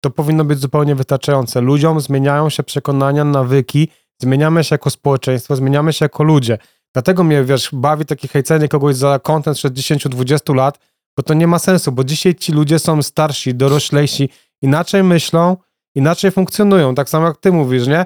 to 0.00 0.10
powinno 0.10 0.44
być 0.44 0.58
zupełnie 0.58 0.94
wystarczające. 0.94 1.60
Ludziom 1.60 2.00
zmieniają 2.00 2.50
się 2.50 2.62
przekonania, 2.62 3.24
nawyki, 3.24 3.88
zmieniamy 4.22 4.64
się 4.64 4.74
jako 4.74 4.90
społeczeństwo, 4.90 5.56
zmieniamy 5.56 5.92
się 5.92 6.04
jako 6.04 6.22
ludzie. 6.22 6.58
Dlatego 6.98 7.24
mnie, 7.24 7.44
wiesz, 7.44 7.68
bawi 7.72 8.04
takie 8.04 8.28
hejcenie 8.28 8.68
kogoś 8.68 8.96
za 8.96 9.18
content 9.18 9.56
sprzed 9.56 9.74
10-20 9.74 10.54
lat, 10.54 10.78
bo 11.16 11.22
to 11.22 11.34
nie 11.34 11.46
ma 11.46 11.58
sensu, 11.58 11.92
bo 11.92 12.04
dzisiaj 12.04 12.34
ci 12.34 12.52
ludzie 12.52 12.78
są 12.78 13.02
starsi, 13.02 13.54
doroślejsi, 13.54 14.28
inaczej 14.62 15.02
myślą, 15.02 15.56
inaczej 15.94 16.30
funkcjonują. 16.30 16.94
Tak 16.94 17.08
samo 17.08 17.26
jak 17.26 17.36
ty 17.36 17.52
mówisz, 17.52 17.86
nie? 17.86 18.04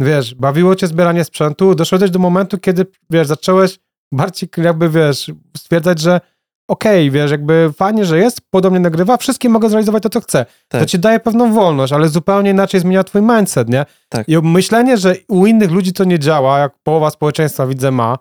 Wiesz, 0.00 0.34
bawiło 0.34 0.76
cię 0.76 0.86
zbieranie 0.86 1.24
sprzętu, 1.24 1.74
doszedłeś 1.74 2.10
do 2.10 2.18
momentu, 2.18 2.58
kiedy, 2.58 2.86
wiesz, 3.10 3.26
zacząłeś 3.26 3.78
bardziej 4.12 4.48
jakby, 4.56 4.88
wiesz, 4.88 5.30
stwierdzać, 5.56 6.00
że 6.00 6.20
okej, 6.68 7.10
wiesz, 7.10 7.30
jakby 7.30 7.70
fajnie, 7.76 8.04
że 8.04 8.18
jest, 8.18 8.40
podobnie 8.50 8.80
nagrywa, 8.80 9.16
wszystkim 9.16 9.52
mogę 9.52 9.68
zrealizować 9.68 10.02
to, 10.02 10.10
co 10.10 10.20
chcę. 10.20 10.46
To 10.68 10.78
Tak. 10.78 10.88
ci 10.88 10.98
daje 10.98 11.20
pewną 11.20 11.52
wolność, 11.52 11.92
ale 11.92 12.08
zupełnie 12.08 12.50
inaczej 12.50 12.80
zmienia 12.80 13.04
twój 13.04 13.22
mindset, 13.22 13.68
nie? 13.68 13.86
Tak. 14.08 14.28
I 14.28 14.38
myślenie, 14.38 14.96
że 14.96 15.14
u 15.28 15.46
innych 15.46 15.70
ludzi 15.70 15.92
to 15.92 16.04
nie 16.04 16.18
działa, 16.18 16.58
jak 16.58 16.72
połowa 16.82 17.10
społeczeństwa 17.10 17.66
widzę 17.66 17.90
ma, 17.90 18.18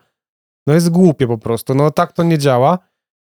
no 0.67 0.73
jest 0.73 0.89
głupie 0.89 1.27
po 1.27 1.37
prostu, 1.37 1.75
no 1.75 1.91
tak 1.91 2.11
to 2.11 2.23
nie 2.23 2.37
działa 2.37 2.79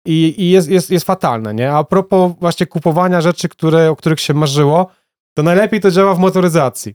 i, 0.07 0.35
i 0.39 0.51
jest, 0.51 0.69
jest, 0.69 0.91
jest 0.91 1.07
fatalne, 1.07 1.55
nie? 1.55 1.73
A 1.73 1.85
propos 1.85 2.33
właśnie 2.41 2.67
kupowania 2.67 3.21
rzeczy, 3.21 3.49
które, 3.49 3.91
o 3.91 3.97
których 3.97 4.21
się 4.21 4.35
marzyło, 4.35 4.87
to 5.35 5.43
najlepiej 5.43 5.81
to 5.81 5.91
działa 5.91 6.15
w 6.15 6.19
motoryzacji. 6.19 6.95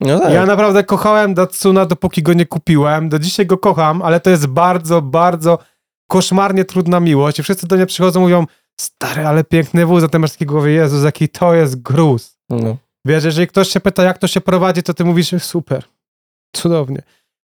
No 0.00 0.20
tak. 0.20 0.32
Ja 0.32 0.46
naprawdę 0.46 0.84
kochałem 0.84 1.34
Datsuna, 1.34 1.86
dopóki 1.86 2.22
go 2.22 2.32
nie 2.32 2.46
kupiłem. 2.46 3.08
Do 3.08 3.18
dzisiaj 3.18 3.46
go 3.46 3.58
kocham, 3.58 4.02
ale 4.02 4.20
to 4.20 4.30
jest 4.30 4.46
bardzo, 4.46 5.02
bardzo 5.02 5.58
koszmarnie 6.10 6.64
trudna 6.64 7.00
miłość. 7.00 7.38
I 7.38 7.42
wszyscy 7.42 7.66
do 7.66 7.76
mnie 7.76 7.86
przychodzą 7.86 8.20
mówią, 8.20 8.46
stary, 8.80 9.26
ale 9.26 9.44
piękny 9.44 9.86
wóz, 9.86 10.04
a 10.04 10.08
ty 10.08 10.18
masz 10.18 10.32
takiego 10.32 10.52
głowy, 10.52 10.72
Jezus, 10.72 11.04
jaki 11.04 11.28
to 11.28 11.54
jest 11.54 11.82
gruz. 11.82 12.38
No. 12.50 12.76
Wiesz, 13.04 13.24
jeżeli 13.24 13.46
ktoś 13.46 13.68
się 13.68 13.80
pyta, 13.80 14.02
jak 14.02 14.18
to 14.18 14.26
się 14.26 14.40
prowadzi, 14.40 14.82
to 14.82 14.94
ty 14.94 15.04
mówisz, 15.04 15.34
super, 15.38 15.84
cudownie. 16.56 17.02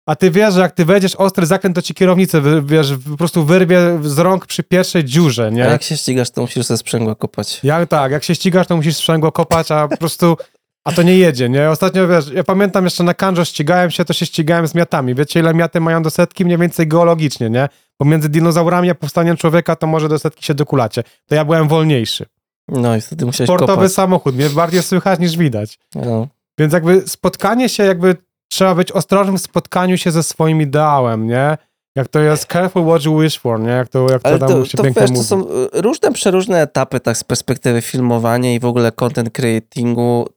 A 0.08 0.16
ty 0.16 0.30
wiesz, 0.30 0.54
że 0.54 0.60
jak 0.60 0.72
ty 0.72 0.84
wejdziesz 0.84 1.14
ostry 1.14 1.46
zakręt, 1.46 1.74
to 1.76 1.82
ci 1.82 1.94
kierownicę, 1.94 2.42
wiesz, 2.64 2.92
po 3.10 3.16
prostu 3.16 3.44
wyrwie 3.44 3.98
z 4.02 4.18
rąk 4.18 4.46
przy 4.46 4.62
pierwszej 4.62 5.04
dziurze, 5.04 5.46
A 5.46 5.50
nie? 5.50 5.60
jak 5.60 5.82
się 5.82 5.96
ścigasz, 5.96 6.30
to 6.30 6.40
musisz 6.40 6.66
ze 6.66 6.76
sprzęgła 6.78 7.14
kopać. 7.14 7.60
Jak 7.62 7.88
tak, 7.88 8.12
jak 8.12 8.24
się 8.24 8.34
ścigasz, 8.34 8.66
to 8.66 8.76
musisz 8.76 8.96
sprzęgło 8.96 9.32
kopać, 9.32 9.70
a 9.70 9.88
po 9.88 9.96
prostu, 9.96 10.36
a 10.84 10.92
to 10.92 11.02
nie 11.02 11.18
jedzie, 11.18 11.48
nie? 11.48 11.70
Ostatnio, 11.70 12.08
wiesz, 12.08 12.24
ja 12.34 12.44
pamiętam 12.44 12.84
jeszcze 12.84 13.04
na 13.04 13.14
Kanjo 13.14 13.44
ścigałem 13.44 13.90
się, 13.90 14.04
to 14.04 14.12
się 14.12 14.26
ścigałem 14.26 14.68
z 14.68 14.74
miatami. 14.74 15.14
Wiecie, 15.14 15.40
ile 15.40 15.54
miaty 15.54 15.80
mają 15.80 16.02
do 16.02 16.10
setki? 16.10 16.44
Mniej 16.44 16.58
więcej 16.58 16.86
geologicznie, 16.88 17.50
nie? 17.50 17.68
Pomiędzy 17.96 18.28
dinozaurami 18.28 18.90
a 18.90 18.94
powstaniem 18.94 19.36
człowieka, 19.36 19.76
to 19.76 19.86
może 19.86 20.08
do 20.08 20.18
setki 20.18 20.44
się 20.44 20.54
dokulacie. 20.54 21.02
To 21.26 21.34
ja 21.34 21.44
byłem 21.44 21.68
wolniejszy. 21.68 22.26
No 22.68 22.96
i 22.96 23.00
wtedy 23.00 23.26
musiałeś 23.26 23.48
Sportowy 23.48 23.74
kopać. 23.74 23.92
samochód, 23.92 24.34
mnie 24.36 24.50
bardziej 24.50 24.82
słychać 24.82 25.20
niż 25.20 25.36
widać. 25.36 25.78
No. 25.94 26.28
Więc 26.58 26.72
jakby 26.72 27.02
spotkanie 27.06 27.68
się 27.68 27.84
jakby 27.84 28.16
trzeba 28.48 28.74
być 28.74 28.92
ostrożnym 28.92 29.38
w 29.38 29.42
spotkaniu 29.42 29.96
się 29.98 30.10
ze 30.10 30.22
swoim 30.22 30.62
ideałem, 30.62 31.26
nie? 31.26 31.56
Jak 31.96 32.08
to 32.08 32.20
jest 32.20 32.52
careful 32.52 32.86
what 32.86 33.04
you 33.04 33.18
wish 33.18 33.38
for, 33.38 33.60
nie? 33.60 33.70
Jak 33.70 33.88
to, 33.88 34.10
jak 34.10 34.22
to 34.22 34.28
Ale 34.28 34.38
to, 34.38 34.64
się 34.64 34.78
to 34.78 34.84
pięknie 34.84 35.02
wiesz, 35.02 35.10
to 35.10 35.14
mówi. 35.16 35.28
są 35.28 35.40
y, 35.40 35.82
różne, 35.82 36.12
przeróżne 36.12 36.62
etapy 36.62 37.00
tak 37.00 37.16
z 37.16 37.24
perspektywy 37.24 37.82
filmowania 37.82 38.54
i 38.54 38.60
w 38.60 38.64
ogóle 38.64 38.92
content 38.92 39.30
creatingu. 39.30 40.28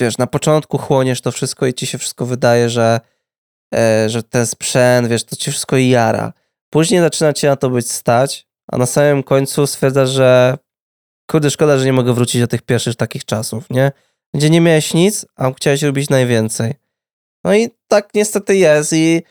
Wiesz, 0.00 0.18
na 0.18 0.26
początku 0.26 0.78
chłoniesz 0.78 1.20
to 1.20 1.32
wszystko 1.32 1.66
i 1.66 1.74
ci 1.74 1.86
się 1.86 1.98
wszystko 1.98 2.26
wydaje, 2.26 2.70
że, 2.70 3.00
e, 3.74 4.08
że 4.08 4.22
ten 4.22 4.46
sprzęt, 4.46 5.08
wiesz, 5.08 5.24
to 5.24 5.36
ci 5.36 5.50
wszystko 5.50 5.76
jara. 5.76 6.32
Później 6.70 7.00
zaczyna 7.00 7.32
cię 7.32 7.48
na 7.48 7.56
to 7.56 7.70
być 7.70 7.90
stać, 7.90 8.46
a 8.72 8.78
na 8.78 8.86
samym 8.86 9.22
końcu 9.22 9.66
stwierdzasz, 9.66 10.10
że 10.10 10.58
kurde, 11.30 11.50
szkoda, 11.50 11.78
że 11.78 11.84
nie 11.84 11.92
mogę 11.92 12.12
wrócić 12.12 12.40
do 12.40 12.46
tych 12.46 12.62
pierwszych 12.62 12.96
takich 12.96 13.24
czasów, 13.24 13.70
nie? 13.70 13.92
Gdzie 14.34 14.50
nie 14.50 14.60
miałeś 14.60 14.94
nic, 14.94 15.26
a 15.36 15.52
chciałeś 15.52 15.82
robić 15.82 16.10
najwięcej. 16.10 16.74
No 17.46 17.54
i 17.54 17.68
tak 17.88 18.14
niestety 18.14 18.56
jest 18.56 18.92
i 18.92 19.22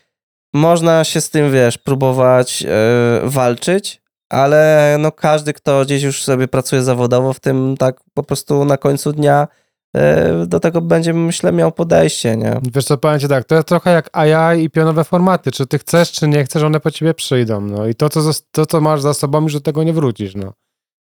można 0.54 1.04
się 1.04 1.22
z 1.22 1.30
tym, 1.30 1.52
wiesz, 1.52 1.78
próbować 1.78 2.64
e, 2.68 3.22
walczyć, 3.24 4.02
ale 4.30 4.96
no 5.00 5.12
każdy, 5.12 5.54
kto 5.54 5.86
gdzieś 5.86 6.04
już 6.04 6.24
sobie 6.24 6.48
pracuje 6.48 6.84
zawodowo 6.84 7.34
w 7.34 7.40
tym, 7.40 7.76
tak 7.78 8.02
po 8.14 8.24
prostu 8.24 8.66
na 8.66 8.78
końcu 8.78 9.12
dnia 9.12 9.48
e, 9.96 10.46
do 10.46 10.60
tego 10.60 10.82
będzie, 10.82 11.14
myślę, 11.14 11.52
miał 11.52 11.72
podejście, 11.72 12.38
nie? 12.38 12.62
Wiesz 12.74 12.86
co, 12.86 12.98
powiem 12.98 13.20
ci 13.20 13.28
tak, 13.28 13.46
to 13.46 13.56
jest 13.56 13.68
trochę 13.68 13.92
jak 13.92 14.10
AI 14.18 14.64
i 14.64 14.70
pionowe 14.70 15.04
formaty. 15.04 15.52
Czy 15.52 15.68
ty 15.68 15.80
chcesz, 15.80 16.12
czy 16.12 16.28
nie 16.28 16.44
chcesz, 16.44 16.64
one 16.64 16.80
po 16.80 16.92
ciebie 16.92 17.14
przyjdą. 17.14 17.62
No 17.62 17.88
i 17.88 17.96
to, 17.96 18.10
co, 18.10 18.22
to, 18.52 18.66
co 18.66 18.82
masz 18.82 19.02
za 19.02 19.14
sobą, 19.14 19.42
już 19.42 19.54
do 19.54 19.62
tego 19.62 19.84
nie 19.84 19.94
wrócisz, 19.94 20.36
no. 20.36 20.54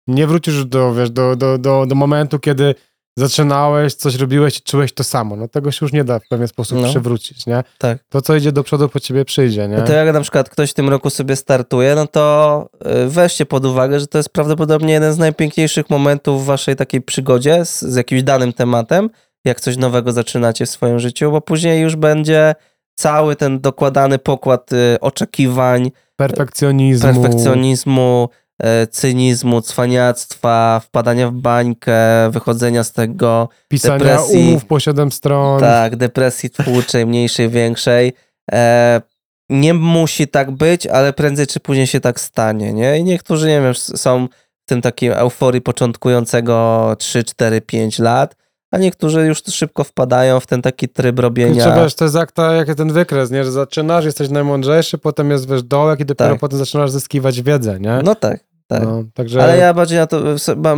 Nie 0.08 0.28
wrócisz 0.28 0.66
do, 0.66 0.94
wiesz, 0.94 1.12
do, 1.12 1.36
do, 1.36 1.58
do, 1.58 1.86
do 1.86 1.96
momentu, 1.96 2.40
kiedy 2.40 2.76
zaczynałeś, 3.18 3.94
coś 3.94 4.16
robiłeś 4.16 4.58
i 4.58 4.62
czułeś 4.62 4.94
to 4.94 5.04
samo. 5.04 5.36
No 5.36 5.48
tego 5.48 5.72
się 5.72 5.86
już 5.86 5.94
nie 5.94 6.04
da 6.04 6.20
w 6.20 6.28
pewien 6.28 6.48
sposób 6.48 6.78
No. 6.82 6.88
przywrócić, 6.90 7.46
nie? 7.46 7.64
Tak. 7.78 7.98
To, 8.10 8.22
co 8.22 8.36
idzie 8.36 8.52
do 8.52 8.64
przodu, 8.64 8.90
po 8.90 9.00
ciebie 9.00 9.26
przyjdzie, 9.26 9.68
nie? 9.68 9.78
No 9.78 9.84
to 9.86 9.94
jak 9.94 10.14
na 10.14 10.22
przykład 10.22 10.50
ktoś 10.50 10.72
w 10.72 10.74
tym 10.74 10.90
roku 10.90 11.10
sobie 11.10 11.36
startuje, 11.36 11.96
no 11.96 12.08
to 12.08 12.70
y, 13.06 13.08
weźcie 13.10 13.46
pod 13.46 13.66
uwagę, 13.66 14.00
że 14.00 14.08
to 14.08 14.18
jest 14.18 14.30
prawdopodobnie 14.30 14.94
jeden 14.94 15.14
z 15.14 15.18
najpiękniejszych 15.18 15.90
momentów 15.90 16.44
w 16.44 16.46
waszej 16.46 16.76
takiej 16.76 17.02
przygodzie 17.02 17.66
z, 17.66 17.82
z 17.82 17.96
jakimś 17.96 18.24
danym 18.24 18.54
tematem, 18.54 19.10
jak 19.46 19.62
coś 19.62 19.78
nowego 19.78 20.12
zaczynacie 20.12 20.66
w 20.66 20.70
swoim 20.70 21.00
życiu, 21.00 21.32
bo 21.32 21.42
później 21.42 21.82
już 21.82 21.96
będzie 21.96 22.56
cały 22.96 23.36
ten 23.36 23.60
dokładany 23.60 24.20
pokład 24.20 24.74
y, 24.74 24.98
oczekiwań, 25.02 25.92
Perfekcjonizmu. 26.16 27.14
perfekcjonizmu, 27.14 28.30
e, 28.32 28.47
cynizmu, 28.92 29.62
cwaniactwa, 29.62 30.82
wpadania 30.84 31.28
w 31.30 31.34
bańkę, 31.34 32.30
wychodzenia 32.32 32.84
z 32.84 32.92
tego, 32.92 33.50
Pisania 33.68 33.98
depresji. 33.98 34.50
umów 34.50 34.66
po 34.66 34.80
7 34.80 35.12
stron. 35.12 35.60
tak, 35.60 35.96
depresji 35.96 36.50
twórczej, 36.50 37.06
mniejszej, 37.06 37.50
większej. 37.50 38.14
E, 38.52 39.02
nie 39.50 39.74
musi 39.74 40.28
tak 40.28 40.52
być, 40.52 40.88
ale 40.88 41.14
prędzej 41.14 41.48
czy 41.48 41.60
później 41.60 41.88
się 41.88 42.00
tak 42.00 42.20
stanie, 42.20 42.74
nie? 42.74 42.98
I 43.00 43.04
niektórzy, 43.04 43.48
nie 43.48 43.62
wiem, 43.62 43.74
są 43.76 44.28
w 44.66 44.70
tym 44.70 44.82
takim 44.82 45.12
euforii 45.14 45.62
początkującego 45.62 46.96
3, 47.00 47.24
4, 47.24 47.62
5 47.62 48.00
lat, 48.00 48.36
a 48.72 48.78
niektórzy 48.78 49.26
już 49.26 49.44
szybko 49.44 49.84
wpadają 49.84 50.40
w 50.40 50.48
ten 50.48 50.62
taki 50.62 50.90
tryb 50.90 51.20
robienia. 51.20 51.76
Wiesz, 51.84 51.96
to 51.96 52.04
jest 52.06 52.16
jak, 52.16 52.32
ta, 52.32 52.54
jak 52.54 52.76
ten 52.76 52.94
wykres, 52.94 53.32
nie? 53.32 53.44
Że 53.44 53.52
zaczynasz, 53.52 54.06
jesteś 54.06 54.30
najmądrzejszy, 54.30 54.98
potem 54.98 55.32
jest, 55.32 55.50
wiesz, 55.50 55.64
dołek 55.64 56.00
i 56.00 56.06
dopiero 56.06 56.32
Tak. 56.32 56.40
potem 56.40 56.60
zaczynasz 56.60 56.92
zyskiwać 56.92 57.42
wiedzę, 57.42 57.80
nie? 57.80 58.00
No 58.04 58.16
tak, 58.16 58.40
tak. 58.68 58.84
No, 58.84 59.04
także... 59.14 59.44
Ale 59.44 59.58
ja 59.58 59.74
bardziej 59.74 60.00
na 60.00 60.08
to, 60.08 60.20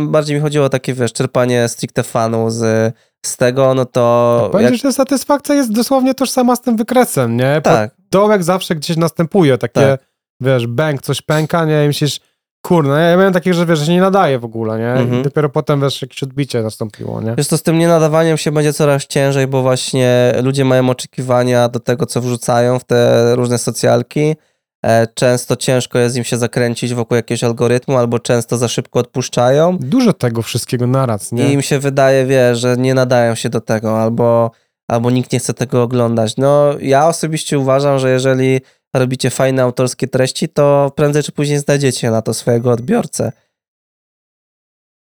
bardziej 0.00 0.36
mi 0.36 0.42
chodziło 0.42 0.64
o 0.64 0.68
takie, 0.68 0.94
wiesz, 0.94 1.12
czerpanie 1.12 1.68
stricte 1.68 2.02
fanu 2.02 2.50
z, 2.50 2.94
z 3.26 3.36
tego, 3.36 3.74
no 3.74 3.84
to... 3.84 4.48
Powiem, 4.52 4.72
ci, 4.72 4.78
że 4.78 4.92
satysfakcja 4.92 5.54
jest 5.54 5.72
dosłownie 5.72 6.14
tożsama 6.14 6.56
z 6.56 6.60
tym 6.60 6.76
wykresem, 6.76 7.36
nie? 7.36 7.60
Tak, 7.64 7.90
Dołek 8.10 8.42
zawsze 8.42 8.74
gdzieś 8.74 8.96
następuje, 8.96 9.58
takie, 9.58 9.80
Tak. 9.80 10.00
wiesz, 10.40 10.66
bęk, 10.66 11.02
coś 11.02 11.22
pęka, 11.22 11.64
nie? 11.64 11.84
I 11.84 11.86
myślisz, 11.86 12.20
kurno, 12.62 12.96
ja 12.96 13.16
miałem 13.16 13.32
takich, 13.32 13.54
że 13.54 13.66
wiesz, 13.66 13.78
że 13.78 13.86
się 13.86 13.92
nie 13.92 14.00
nadaje 14.00 14.38
w 14.38 14.44
ogóle, 14.44 14.78
nie? 14.78 14.92
Mhm. 14.92 15.20
I 15.20 15.22
dopiero 15.24 15.48
potem, 15.48 15.80
wiesz, 15.80 16.02
jakieś 16.02 16.22
odbicie 16.22 16.62
nastąpiło, 16.62 17.20
nie? 17.20 17.34
Wiesz, 17.38 17.48
to 17.48 17.58
z 17.58 17.62
tym 17.62 17.78
nienadawaniem 17.78 18.36
się 18.36 18.52
będzie 18.52 18.72
coraz 18.72 19.06
ciężej, 19.06 19.46
bo 19.46 19.62
właśnie 19.62 20.32
ludzie 20.42 20.64
mają 20.64 20.90
oczekiwania 20.90 21.68
do 21.68 21.80
tego, 21.80 22.06
co 22.06 22.20
wrzucają 22.20 22.78
w 22.78 22.84
te 22.84 23.34
różne 23.36 23.58
socjalki. 23.58 24.36
E, 24.84 25.06
Często 25.14 25.56
ciężko 25.56 25.98
jest 25.98 26.16
im 26.16 26.24
się 26.24 26.36
zakręcić 26.36 26.94
wokół 26.94 27.16
jakiegoś 27.16 27.44
algorytmu, 27.44 27.96
albo 27.96 28.18
często 28.18 28.56
za 28.56 28.68
szybko 28.68 28.98
odpuszczają 28.98 29.78
Dużo 29.78 30.12
tego 30.12 30.42
wszystkiego 30.42 30.86
naraz, 30.86 31.32
i 31.32 31.34
nie? 31.34 31.52
im 31.52 31.62
się 31.62 31.78
wydaje, 31.78 32.26
wie, 32.26 32.56
że 32.56 32.76
nie 32.76 32.94
nadają 32.94 33.34
się 33.34 33.48
do 33.48 33.60
tego, 33.60 34.02
albo, 34.02 34.50
albo 34.88 35.10
nikt 35.10 35.32
nie 35.32 35.38
chce 35.38 35.54
tego 35.54 35.82
oglądać. 35.82 36.36
No, 36.36 36.74
ja 36.80 37.08
osobiście 37.08 37.58
uważam, 37.58 37.98
że 37.98 38.10
jeżeli 38.10 38.60
robicie 38.94 39.30
fajne 39.30 39.62
autorskie 39.62 40.08
treści, 40.08 40.48
to 40.48 40.92
prędzej 40.96 41.22
czy 41.22 41.32
później 41.32 41.58
znajdziecie 41.58 42.10
na 42.10 42.22
to 42.22 42.34
swojego 42.34 42.70
odbiorcę. 42.70 43.32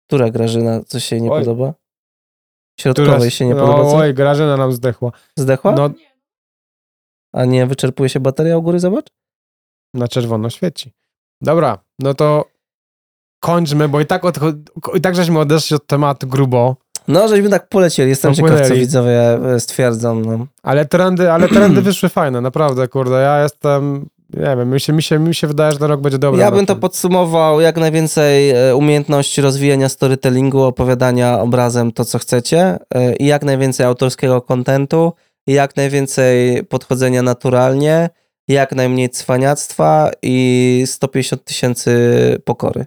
Która 0.06 0.30
Grażyna, 0.30 0.80
coś 0.86 1.04
się 1.04 1.20
nie 1.20 1.30
Oj. 1.30 1.40
podoba? 1.40 1.74
Środkowej 2.80 3.30
się 3.30 3.46
nie 3.46 3.54
no, 3.54 3.66
podoba, 3.66 3.90
co? 3.90 3.96
Oj, 3.96 4.14
Grażyna 4.14 4.56
nam 4.56 4.72
zdechła. 4.72 5.12
Zdechła? 5.36 5.72
No, 5.72 5.90
A 7.32 7.44
nie 7.44 7.66
wyczerpuje 7.66 8.08
się 8.08 8.20
bateria 8.20 8.58
u 8.58 8.62
góry, 8.62 8.80
zobacz? 8.80 9.06
Na 9.94 10.08
czerwono 10.08 10.50
świeci. 10.50 10.92
Dobra, 11.40 11.78
no 11.98 12.14
to 12.14 12.44
kończmy, 13.40 13.88
bo 13.88 14.00
i 14.00 14.06
tak, 14.06 14.22
odcho- 14.22 14.56
i 14.94 15.00
tak 15.00 15.14
żeśmy 15.14 15.38
odeszli 15.38 15.76
od 15.76 15.86
tematu 15.86 16.26
grubo, 16.26 16.76
No, 17.08 17.28
żeśmy 17.28 17.48
tak 17.50 17.68
polecieli. 17.68 18.10
Jestem 18.10 18.34
ciekaw, 18.34 18.50
co 18.50 18.56
Popłynęli. 18.56 18.80
widzowie 18.80 19.32
e, 19.54 19.60
stwierdzą. 19.60 20.20
No. 20.20 20.46
ale 20.62 20.84
trendy, 20.84 21.32
ale 21.32 21.48
trendy 21.48 21.82
wyszły 21.90 22.08
fajne, 22.08 22.40
naprawdę, 22.40 22.88
kurde, 22.88 23.22
ja 23.22 23.42
jestem, 23.42 24.06
nie 24.34 24.56
wiem, 24.56 24.70
mi 24.70 24.80
się, 24.80 24.92
mi 24.92 25.02
się, 25.02 25.18
mi 25.18 25.34
się 25.34 25.46
wydaje, 25.46 25.72
że 25.72 25.78
ten 25.78 25.88
rok 25.88 26.00
będzie 26.00 26.18
dobry. 26.18 26.40
ja 26.40 26.50
bym 26.50 26.66
to 26.66 26.76
podsumował 26.76 27.60
jak 27.60 27.76
najwięcej 27.76 28.50
e, 28.50 28.76
umiejętności 28.76 29.40
rozwijania 29.40 29.88
storytellingu, 29.88 30.62
opowiadania 30.62 31.40
obrazem 31.40 31.92
to, 31.92 32.04
co 32.04 32.18
chcecie 32.18 32.78
e, 32.94 33.16
i 33.16 33.26
jak 33.26 33.42
najwięcej 33.44 33.86
autorskiego 33.86 34.40
kontentu 34.40 35.12
i 35.46 35.52
jak 35.52 35.76
najwięcej 35.76 36.64
podchodzenia 36.64 37.22
naturalnie, 37.22 38.10
jak 38.48 38.72
najmniej 38.72 39.10
cwaniactwa 39.10 40.10
i 40.22 40.82
150 40.86 41.44
tysięcy 41.44 41.92
pokory. 42.44 42.86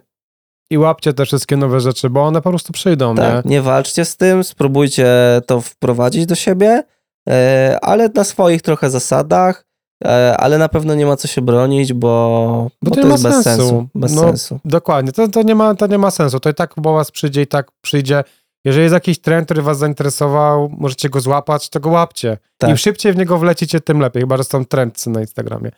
I 0.70 0.78
łapcie 0.78 1.12
te 1.12 1.26
wszystkie 1.26 1.56
nowe 1.56 1.80
rzeczy, 1.80 2.10
bo 2.10 2.22
one 2.24 2.42
po 2.42 2.50
prostu 2.50 2.72
przyjdą, 2.72 3.14
Tak, 3.14 3.44
nie? 3.44 3.50
nie 3.50 3.62
walczcie 3.62 4.04
z 4.04 4.16
tym, 4.16 4.44
spróbujcie 4.44 5.06
to 5.46 5.60
wprowadzić 5.60 6.26
do 6.26 6.34
siebie, 6.34 6.82
e, 7.28 7.78
ale 7.82 8.08
na 8.08 8.24
swoich 8.24 8.62
trochę 8.62 8.90
zasadach, 8.90 9.66
e, 10.04 10.36
ale 10.36 10.58
na 10.58 10.68
pewno 10.68 10.94
nie 10.94 11.06
ma 11.06 11.16
co 11.16 11.28
się 11.28 11.42
bronić, 11.42 11.92
bo, 11.92 12.70
bo, 12.82 12.90
to 12.90 13.02
to, 13.02 13.08
jest 13.08 13.22
bez 13.22 13.32
sensu. 13.32 13.50
sensu. 13.50 13.88
Bez 13.94 14.12
No, 14.14 14.22
sensu. 14.22 14.58
Dokładnie, 14.64 15.12
to, 15.12 15.28
to, 15.28 15.42
nie 15.42 15.54
ma, 15.54 15.74
to 15.74 15.86
nie 15.86 15.98
ma 15.98 16.10
sensu, 16.10 16.40
to 16.40 16.50
i 16.50 16.54
tak 16.54 16.74
po 16.74 16.92
was 16.92 17.10
przyjdzie 17.10 17.42
i 17.42 17.46
tak 17.46 17.70
przyjdzie. 17.80 18.24
Jeżeli 18.66 18.82
jest 18.82 18.92
jakiś 18.92 19.18
trend, 19.18 19.44
który 19.44 19.62
was 19.62 19.78
zainteresował, 19.78 20.68
możecie 20.78 21.08
go 21.08 21.20
złapać, 21.20 21.68
to 21.68 21.80
go 21.80 21.90
łapcie. 21.90 22.38
Tak. 22.58 22.70
Im 22.70 22.76
szybciej 22.76 23.12
w 23.12 23.16
niego 23.16 23.38
wlecicie, 23.38 23.80
tym 23.80 24.00
lepiej, 24.00 24.22
chyba, 24.22 24.36
że 24.36 24.44
są 24.44 24.64
trendcy 24.64 25.10
na 25.10 25.20
Instagramie. 25.20 25.70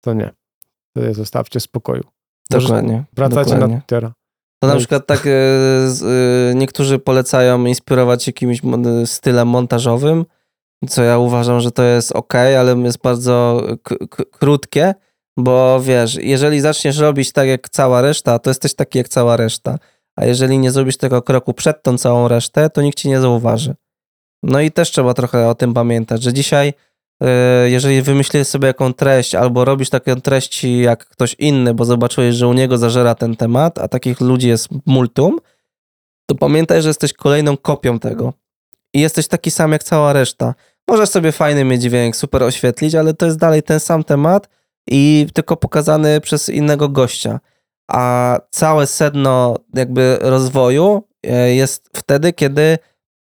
To 0.00 0.12
nie. 0.12 0.30
Zostawcie 1.10 1.60
w 1.60 1.62
spokoju. 1.62 2.02
Dokładnie. 2.50 3.04
Wracajcie 3.12 3.50
dokładnie. 3.50 3.74
na 3.74 3.80
Twittera. 3.80 4.12
To 4.58 4.66
na 4.66 4.74
No 4.74 4.78
przykład 4.78 5.06
tak 5.06 5.26
e, 5.26 5.30
e, 5.30 6.54
niektórzy 6.54 6.98
polecają 6.98 7.64
inspirować 7.64 8.24
się 8.24 8.28
jakimś 8.28 8.62
mon- 8.62 9.06
stylem 9.06 9.48
montażowym, 9.48 10.24
co 10.88 11.02
ja 11.02 11.18
uważam, 11.18 11.60
że 11.60 11.70
to 11.70 11.82
jest 11.82 12.12
ok, 12.12 12.34
ale 12.34 12.78
jest 12.78 12.98
bardzo 12.98 13.62
krótkie, 14.30 14.94
bo 15.36 15.80
wiesz, 15.80 16.14
jeżeli 16.14 16.60
zaczniesz 16.60 16.98
robić 16.98 17.32
tak 17.32 17.48
jak 17.48 17.68
cała 17.68 18.02
reszta, 18.02 18.38
to 18.38 18.50
jesteś 18.50 18.74
taki 18.74 18.98
jak 18.98 19.08
cała 19.08 19.36
reszta, 19.36 19.78
a 20.16 20.24
jeżeli 20.24 20.58
nie 20.58 20.70
zrobisz 20.70 20.96
tego 20.96 21.22
kroku 21.22 21.54
przed 21.54 21.82
tą 21.82 21.98
całą 21.98 22.28
resztę, 22.28 22.70
to 22.70 22.82
nikt 22.82 22.98
ci 22.98 23.08
nie 23.08 23.20
zauważy. 23.20 23.74
No 24.42 24.60
i 24.60 24.70
też 24.70 24.90
trzeba 24.90 25.14
trochę 25.14 25.48
o 25.48 25.54
tym 25.54 25.74
pamiętać, 25.74 26.22
że 26.22 26.32
dzisiaj 26.32 26.72
e, 27.22 27.70
jeżeli 27.70 28.02
wymyślisz 28.02 28.48
sobie 28.48 28.66
jaką 28.66 28.92
treść, 28.92 29.34
albo 29.34 29.64
robisz 29.64 29.90
taką 29.90 30.20
treść 30.20 30.64
jak 30.64 31.06
ktoś 31.06 31.34
inny, 31.38 31.74
bo 31.74 31.84
zobaczyłeś, 31.84 32.34
że 32.34 32.48
u 32.48 32.52
niego 32.52 32.78
zażera 32.78 33.14
ten 33.14 33.36
temat, 33.36 33.78
a 33.78 33.88
takich 33.88 34.20
ludzi 34.20 34.48
jest 34.48 34.68
multum, 34.86 35.38
to 36.26 36.34
pamiętaj, 36.34 36.82
że 36.82 36.88
jesteś 36.88 37.12
kolejną 37.12 37.56
kopią 37.56 37.98
tego. 37.98 38.32
I 38.94 39.00
jesteś 39.00 39.28
taki 39.28 39.50
sam 39.50 39.72
jak 39.72 39.84
cała 39.84 40.12
reszta. 40.12 40.54
Możesz 40.88 41.08
sobie 41.08 41.32
fajny 41.32 41.64
mieć 41.64 41.82
dźwięk, 41.82 42.16
super 42.16 42.42
oświetlić, 42.42 42.94
ale 42.94 43.14
to 43.14 43.26
jest 43.26 43.38
dalej 43.38 43.62
ten 43.62 43.80
sam 43.80 44.04
temat 44.04 44.48
i 44.86 45.26
tylko 45.34 45.56
pokazany 45.56 46.20
przez 46.20 46.48
innego 46.48 46.88
gościa. 46.88 47.40
A 47.88 48.38
całe 48.50 48.86
sedno 48.86 49.56
jakby 49.74 50.18
rozwoju 50.20 51.02
e, 51.26 51.54
jest 51.54 51.90
wtedy, 51.96 52.32
kiedy 52.32 52.78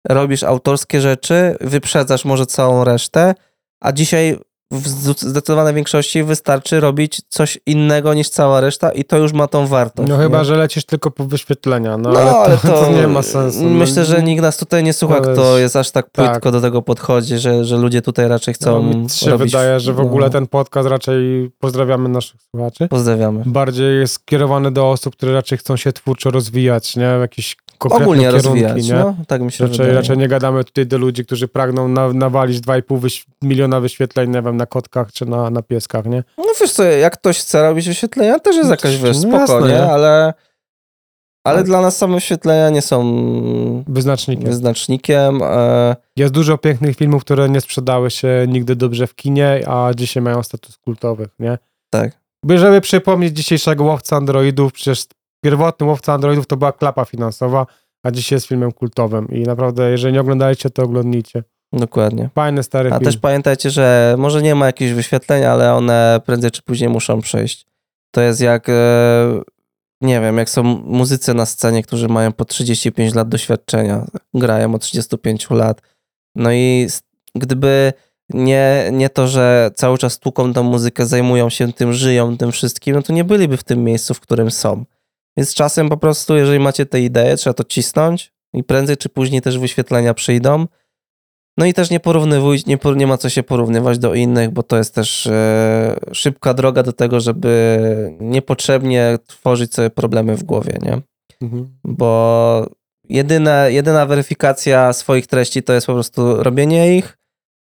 robisz 0.09 0.43
autorskie 0.43 1.01
rzeczy, 1.01 1.57
wyprzedzasz 1.61 2.25
może 2.25 2.47
całą 2.47 2.85
resztę, 2.85 3.35
a 3.81 3.93
dzisiaj 3.93 4.39
w 4.71 4.89
zdecydowanej 5.19 5.75
większości 5.75 6.23
wystarczy 6.23 6.81
robić 6.81 7.23
coś 7.29 7.59
innego 7.67 8.15
niż 8.15 8.29
cała 8.29 8.61
reszta 8.61 8.91
i 8.91 9.05
to 9.05 9.17
już 9.17 9.33
ma 9.33 9.47
tą 9.47 9.67
wartość. 9.67 10.09
No 10.09 10.17
nie? 10.17 10.23
chyba, 10.23 10.45
że 10.45 10.57
lecisz 10.57 10.85
tylko 10.85 11.11
po 11.11 11.25
wyświetlenia, 11.25 11.99
no, 11.99 12.13
No, 12.13 12.21
ale, 12.21 12.57
to, 12.59 12.69
to 12.85 12.93
nie 12.93 13.07
ma 13.09 13.23
sensu. 13.23 13.63
No, 13.63 13.71
Myślę, 13.71 14.05
że 14.05 14.23
nikt 14.23 14.43
nas 14.43 14.57
tutaj 14.57 14.85
nie 14.85 14.93
słucha, 14.93 15.21
to 15.21 15.33
kto 15.33 15.59
jest- 15.59 15.77
aż 15.77 15.91
tak 15.91 16.11
tak. 16.11 16.31
płytko 16.31 16.53
do 16.53 16.61
tego 16.61 16.83
podchodzi, 16.83 17.39
że, 17.39 17.65
że 17.65 17.77
ludzie 17.77 18.03
tutaj 18.03 18.29
raczej 18.29 18.55
chcą 18.55 18.83
no, 18.83 18.99
mi 18.99 19.11
się 19.11 19.31
robić... 19.31 19.53
wydaje, 19.53 19.81
że 19.81 19.93
w 19.93 20.01
ogóle 20.01 20.27
no, 20.27 20.33
ten 20.33 20.47
podcast 20.47 20.89
raczej 20.89 21.51
pozdrawiamy 21.59 22.09
naszych 22.09 22.41
słuchaczy. 22.51 22.89
Pozdrawiamy. 22.89 23.43
Bardziej 23.47 24.01
jest 24.01 24.15
skierowany 24.15 24.71
do 24.71 24.91
osób, 24.91 25.17
które 25.17 25.33
raczej 25.33 25.59
chcą 25.59 25.77
się 25.77 25.93
twórczo 25.93 26.31
rozwijać, 26.31 26.97
nie? 26.97 27.03
Jakieś 27.03 27.57
Ogólnie 27.81 28.31
rozwijać, 28.31 28.89
nie? 28.89 28.95
no, 28.95 29.15
tak 29.29 29.43
mi 29.43 29.53
się 29.53 29.65
Raczej, 29.65 29.79
wydaje. 29.79 29.95
raczej 29.95 30.19
nie 30.19 30.29
gadamy 30.29 30.65
tutaj 30.65 30.87
do 30.87 30.99
ludzi, 30.99 31.25
którzy 31.25 31.49
pragną 31.49 31.89
na, 31.89 32.13
nawalić 32.13 32.61
2,5 32.61 33.01
wyś- 33.01 33.25
miliona 33.43 33.81
wyświetleń, 33.81 34.31
nie 34.31 34.43
wiem, 34.43 34.57
na 34.57 34.67
kotkach 34.67 35.13
czy 35.13 35.27
na, 35.27 35.51
na 35.51 35.63
pieskach, 35.63 36.05
nie? 36.07 36.25
No 36.39 36.45
wiesz 36.61 36.73
co, 36.73 36.83
jak 36.85 37.19
ktoś 37.19 37.39
chce 37.39 37.63
robić 37.63 37.89
wyświetlenia, 37.89 38.39
też 38.39 38.57
jest 38.57 38.69
No 38.69 38.73
jakaś, 38.73 38.97
wiesz, 38.97 39.17
no 39.17 39.23
spoko, 39.23 39.39
jasne, 39.39 39.61
nie? 39.69 39.75
nie? 39.75 39.91
Ale, 39.93 40.35
ale 41.45 41.57
Tak. 41.59 41.67
dla 41.67 41.81
nas 41.81 41.97
same 41.97 42.15
wyświetlenia 42.15 42.71
nie 42.71 42.83
są 42.83 43.85
Wyznacznikiem. 43.89 44.45
wyznacznikiem. 44.47 45.41
E, 45.43 45.97
Jest 46.17 46.33
dużo 46.35 46.59
pięknych 46.59 46.97
filmów, 46.97 47.25
które 47.25 47.49
nie 47.49 47.61
sprzedały 47.61 48.11
się 48.11 48.47
nigdy 48.49 48.77
dobrze 48.77 49.07
w 49.07 49.15
kinie, 49.15 49.63
a 49.67 49.91
dzisiaj 49.95 50.23
mają 50.23 50.43
status 50.43 50.79
kultowych, 50.79 51.29
nie? 51.39 51.59
tak. 51.91 52.13
By 52.45 52.59
żeby 52.59 52.81
przypomnieć 52.81 53.37
dzisiejszego 53.37 53.85
łowca 53.85 54.17
androidów, 54.17 54.73
przecież 54.73 55.05
pierwotny 55.41 55.87
łowca 55.87 56.13
androidów 56.13 56.47
to 56.47 56.57
była 56.57 56.73
klapa 56.73 57.05
finansowa, 57.05 57.67
a 58.03 58.11
dzisiaj 58.11 58.37
jest 58.37 58.47
filmem 58.47 58.73
kultowym 58.73 59.29
i 59.29 59.43
naprawdę, 59.43 59.91
jeżeli 59.91 60.15
nie 60.15 60.21
oglądaliście, 60.21 60.71
to 60.71 60.83
oglądnijcie. 60.83 61.45
Dokładnie. 61.73 62.31
Fajny, 62.35 62.63
stary 62.63 62.91
A 62.91 62.93
film. 62.93 63.05
też 63.05 63.17
pamiętajcie, 63.17 63.71
że 63.71 64.15
może 64.19 64.43
nie 64.43 64.55
ma 64.55 64.67
jakichś 64.67 64.93
wyświetleń, 64.93 65.45
ale 65.45 65.75
one 65.75 66.21
prędzej 66.27 66.51
czy 66.51 66.63
później 66.63 66.91
muszą 66.91 67.21
przejść. 67.21 67.67
To 68.11 68.21
jest 68.21 68.41
jak, 68.41 68.69
e, 68.69 68.73
nie 70.01 70.21
wiem, 70.21 70.39
jak 70.39 70.51
są 70.51 70.63
muzycy 70.63 71.35
na 71.35 71.47
scenie, 71.47 71.83
którzy 71.83 72.09
mają 72.09 72.33
po 72.33 72.45
35 72.45 73.15
lat 73.15 73.29
doświadczenia, 73.29 74.07
grają 74.35 74.75
od 74.75 74.83
35 74.83 75.55
lat. 75.55 75.83
No 76.35 76.53
i 76.53 76.87
gdyby 77.35 77.93
nie, 78.31 78.89
nie 78.93 79.11
to, 79.11 79.29
że 79.29 79.71
cały 79.75 79.99
czas 79.99 80.19
tłuką 80.19 80.53
tą 80.53 80.63
muzykę, 80.63 81.07
zajmują 81.07 81.51
się 81.51 81.73
tym, 81.73 81.93
żyją 81.93 82.37
tym 82.37 82.53
wszystkim, 82.53 82.95
no 82.95 83.03
to 83.03 83.13
nie 83.13 83.25
byliby 83.25 83.57
w 83.57 83.65
tym 83.65 83.85
miejscu, 83.85 84.15
w 84.15 84.21
którym 84.21 84.51
są. 84.51 84.85
Więc 85.37 85.55
czasem 85.55 85.89
po 85.89 85.97
prostu, 85.97 86.37
jeżeli 86.37 86.61
macie 86.61 86.87
te 86.87 87.01
idee, 87.01 87.37
trzeba 87.37 87.55
to 87.55 87.65
cisnąć 87.65 88.33
i 88.55 88.65
prędzej 88.65 88.97
czy 88.97 89.09
później 89.09 89.43
też 89.43 89.59
wyświetlenia 89.59 90.15
przyjdą. 90.15 90.67
No 91.59 91.67
i 91.67 91.75
też 91.75 91.91
nie 91.91 92.01
porównywuj, 92.01 92.59
nie, 92.67 92.79
nie 92.97 93.07
ma 93.07 93.19
co 93.19 93.29
się 93.29 93.43
porównywać 93.43 93.99
do 93.99 94.15
innych, 94.15 94.51
bo 94.51 94.63
to 94.63 94.77
jest 94.77 94.95
też 94.95 95.27
e, 95.27 95.97
szybka 96.13 96.55
droga 96.55 96.83
do 96.83 96.93
tego, 96.93 97.21
żeby 97.21 97.79
niepotrzebnie 98.21 99.19
tworzyć 99.27 99.75
sobie 99.75 99.91
problemy 99.91 100.37
w 100.37 100.45
głowie, 100.45 100.79
nie? 100.83 101.01
Mhm. 101.43 101.79
Bo 101.85 102.67
jedyna, 103.09 103.69
jedyna 103.69 104.07
weryfikacja 104.07 104.93
swoich 104.93 105.27
treści 105.27 105.63
to 105.63 105.73
jest 105.73 105.87
po 105.87 105.95
prostu 105.95 106.43
robienie 106.43 106.97
ich, 106.97 107.19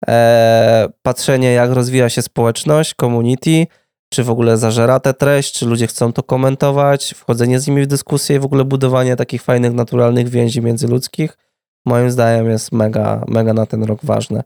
e, 0.07 0.89
patrzenie 1.01 1.53
jak 1.53 1.71
rozwija 1.71 2.09
się 2.09 2.21
społeczność, 2.21 2.95
community, 3.01 3.67
czy 4.13 4.23
w 4.23 4.29
ogóle 4.29 4.57
zażera 4.57 4.99
tę 4.99 5.13
treść, 5.13 5.53
czy 5.53 5.65
ludzie 5.65 5.87
chcą 5.87 6.13
to 6.13 6.23
komentować, 6.23 7.13
wchodzenie 7.13 7.59
z 7.59 7.67
nimi 7.67 7.83
w 7.83 7.87
dyskusję 7.87 8.35
i 8.35 8.39
w 8.39 8.45
ogóle 8.45 8.65
budowanie 8.65 9.15
takich 9.15 9.41
fajnych, 9.41 9.73
naturalnych 9.73 10.29
więzi 10.29 10.61
międzyludzkich, 10.61 11.37
moim 11.85 12.11
zdaniem 12.11 12.49
jest 12.49 12.71
mega, 12.71 13.23
mega 13.27 13.53
na 13.53 13.65
ten 13.65 13.83
rok 13.83 13.99
ważne. 14.03 14.43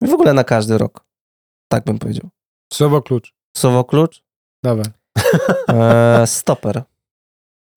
I 0.00 0.06
w 0.06 0.14
ogóle 0.14 0.32
na 0.32 0.44
każdy 0.44 0.78
rok. 0.78 1.04
Tak 1.68 1.84
bym 1.84 1.98
powiedział. 1.98 2.30
Słowo 2.72 3.02
klucz. 3.02 3.34
Słowo 3.56 3.84
klucz? 3.84 4.22
Dawaj. 4.64 4.86
E, 5.68 6.26
stoper. 6.26 6.82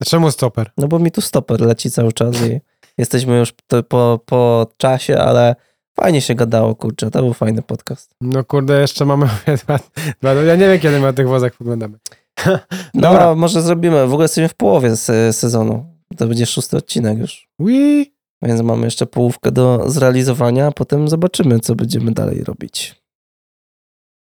Czemu 0.04 0.30
stoper? 0.30 0.70
No 0.76 0.88
bo 0.88 0.98
mi 0.98 1.10
tu 1.10 1.20
stoper 1.20 1.60
leci 1.60 1.90
cały 1.90 2.12
czas 2.12 2.42
i 2.42 2.60
jesteśmy 2.98 3.38
już 3.38 3.52
po, 3.88 4.20
po 4.26 4.66
czasie, 4.76 5.18
ale 5.18 5.56
fajnie 6.00 6.20
się 6.20 6.34
gadało, 6.34 6.74
kurczę, 6.74 7.10
to 7.10 7.22
był 7.22 7.34
fajny 7.34 7.62
podcast. 7.62 8.14
No 8.20 8.44
kurde, 8.44 8.80
jeszcze 8.80 9.04
mamy 9.04 9.26
dwa, 9.64 9.78
dwa, 10.20 10.32
ja 10.32 10.56
nie 10.56 10.68
wiem, 10.68 10.80
kiedy 10.80 11.00
my 11.00 11.06
o 11.06 11.12
tych 11.12 11.28
wozach 11.28 11.56
poglądamy. 11.56 11.98
No, 12.94 13.00
Dobra. 13.00 13.34
może 13.34 13.62
zrobimy, 13.62 14.06
w 14.06 14.12
ogóle 14.12 14.24
jesteśmy 14.24 14.48
w 14.48 14.54
połowie 14.54 14.96
se, 14.96 15.32
sezonu. 15.32 15.84
To 16.16 16.26
będzie 16.26 16.46
szósty 16.46 16.76
odcinek 16.76 17.18
już. 17.18 17.48
Wii. 17.58 18.14
Więc 18.42 18.60
mamy 18.60 18.84
jeszcze 18.84 19.06
połówkę 19.06 19.52
do 19.52 19.90
zrealizowania, 19.90 20.66
a 20.66 20.72
potem 20.72 21.08
zobaczymy, 21.08 21.60
co 21.60 21.74
będziemy 21.74 22.12
dalej 22.12 22.44
robić. 22.44 23.04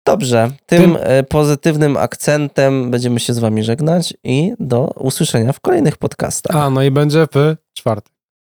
Dobrze, 0.06 0.50
tym, 0.66 0.82
Tym- 0.82 0.98
e, 1.00 1.22
pozytywnym 1.22 1.96
akcentem 1.96 2.90
będziemy 2.90 3.20
się 3.20 3.34
z 3.34 3.38
wami 3.38 3.64
żegnać 3.64 4.14
i 4.24 4.52
do 4.58 4.84
usłyszenia 4.96 5.52
w 5.52 5.60
kolejnych 5.60 5.98
podcastach. 5.98 6.56
A, 6.56 6.70
no 6.70 6.82
i 6.82 6.90
będzie 6.90 7.26
w 7.34 7.56
czwartek. 7.74 8.12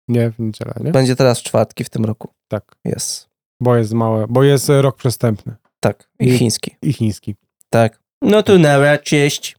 Nie, 0.07 0.31
w 0.31 0.39
niedzielę, 0.39 0.73
nie? 0.83 0.91
Będzie 0.91 1.15
teraz 1.15 1.41
czwartki 1.41 1.83
w 1.83 1.89
tym 1.89 2.05
roku. 2.05 2.29
Tak, 2.53 2.75
Jest. 2.85 3.29
bo 3.59 3.75
jest 3.75 3.93
małe, 3.93 4.25
bo 4.29 4.43
jest 4.43 4.69
rok 4.69 4.95
przestępny 4.97 5.55
Tak. 5.79 6.09
I 6.19 6.27
I- 6.29 6.37
chiński. 6.37 6.75
i 6.81 6.93
chiński. 6.93 7.35
Tak. 7.69 7.99
No 8.21 8.43
to 8.43 8.57
nara, 8.57 8.97
cześć. 8.97 9.55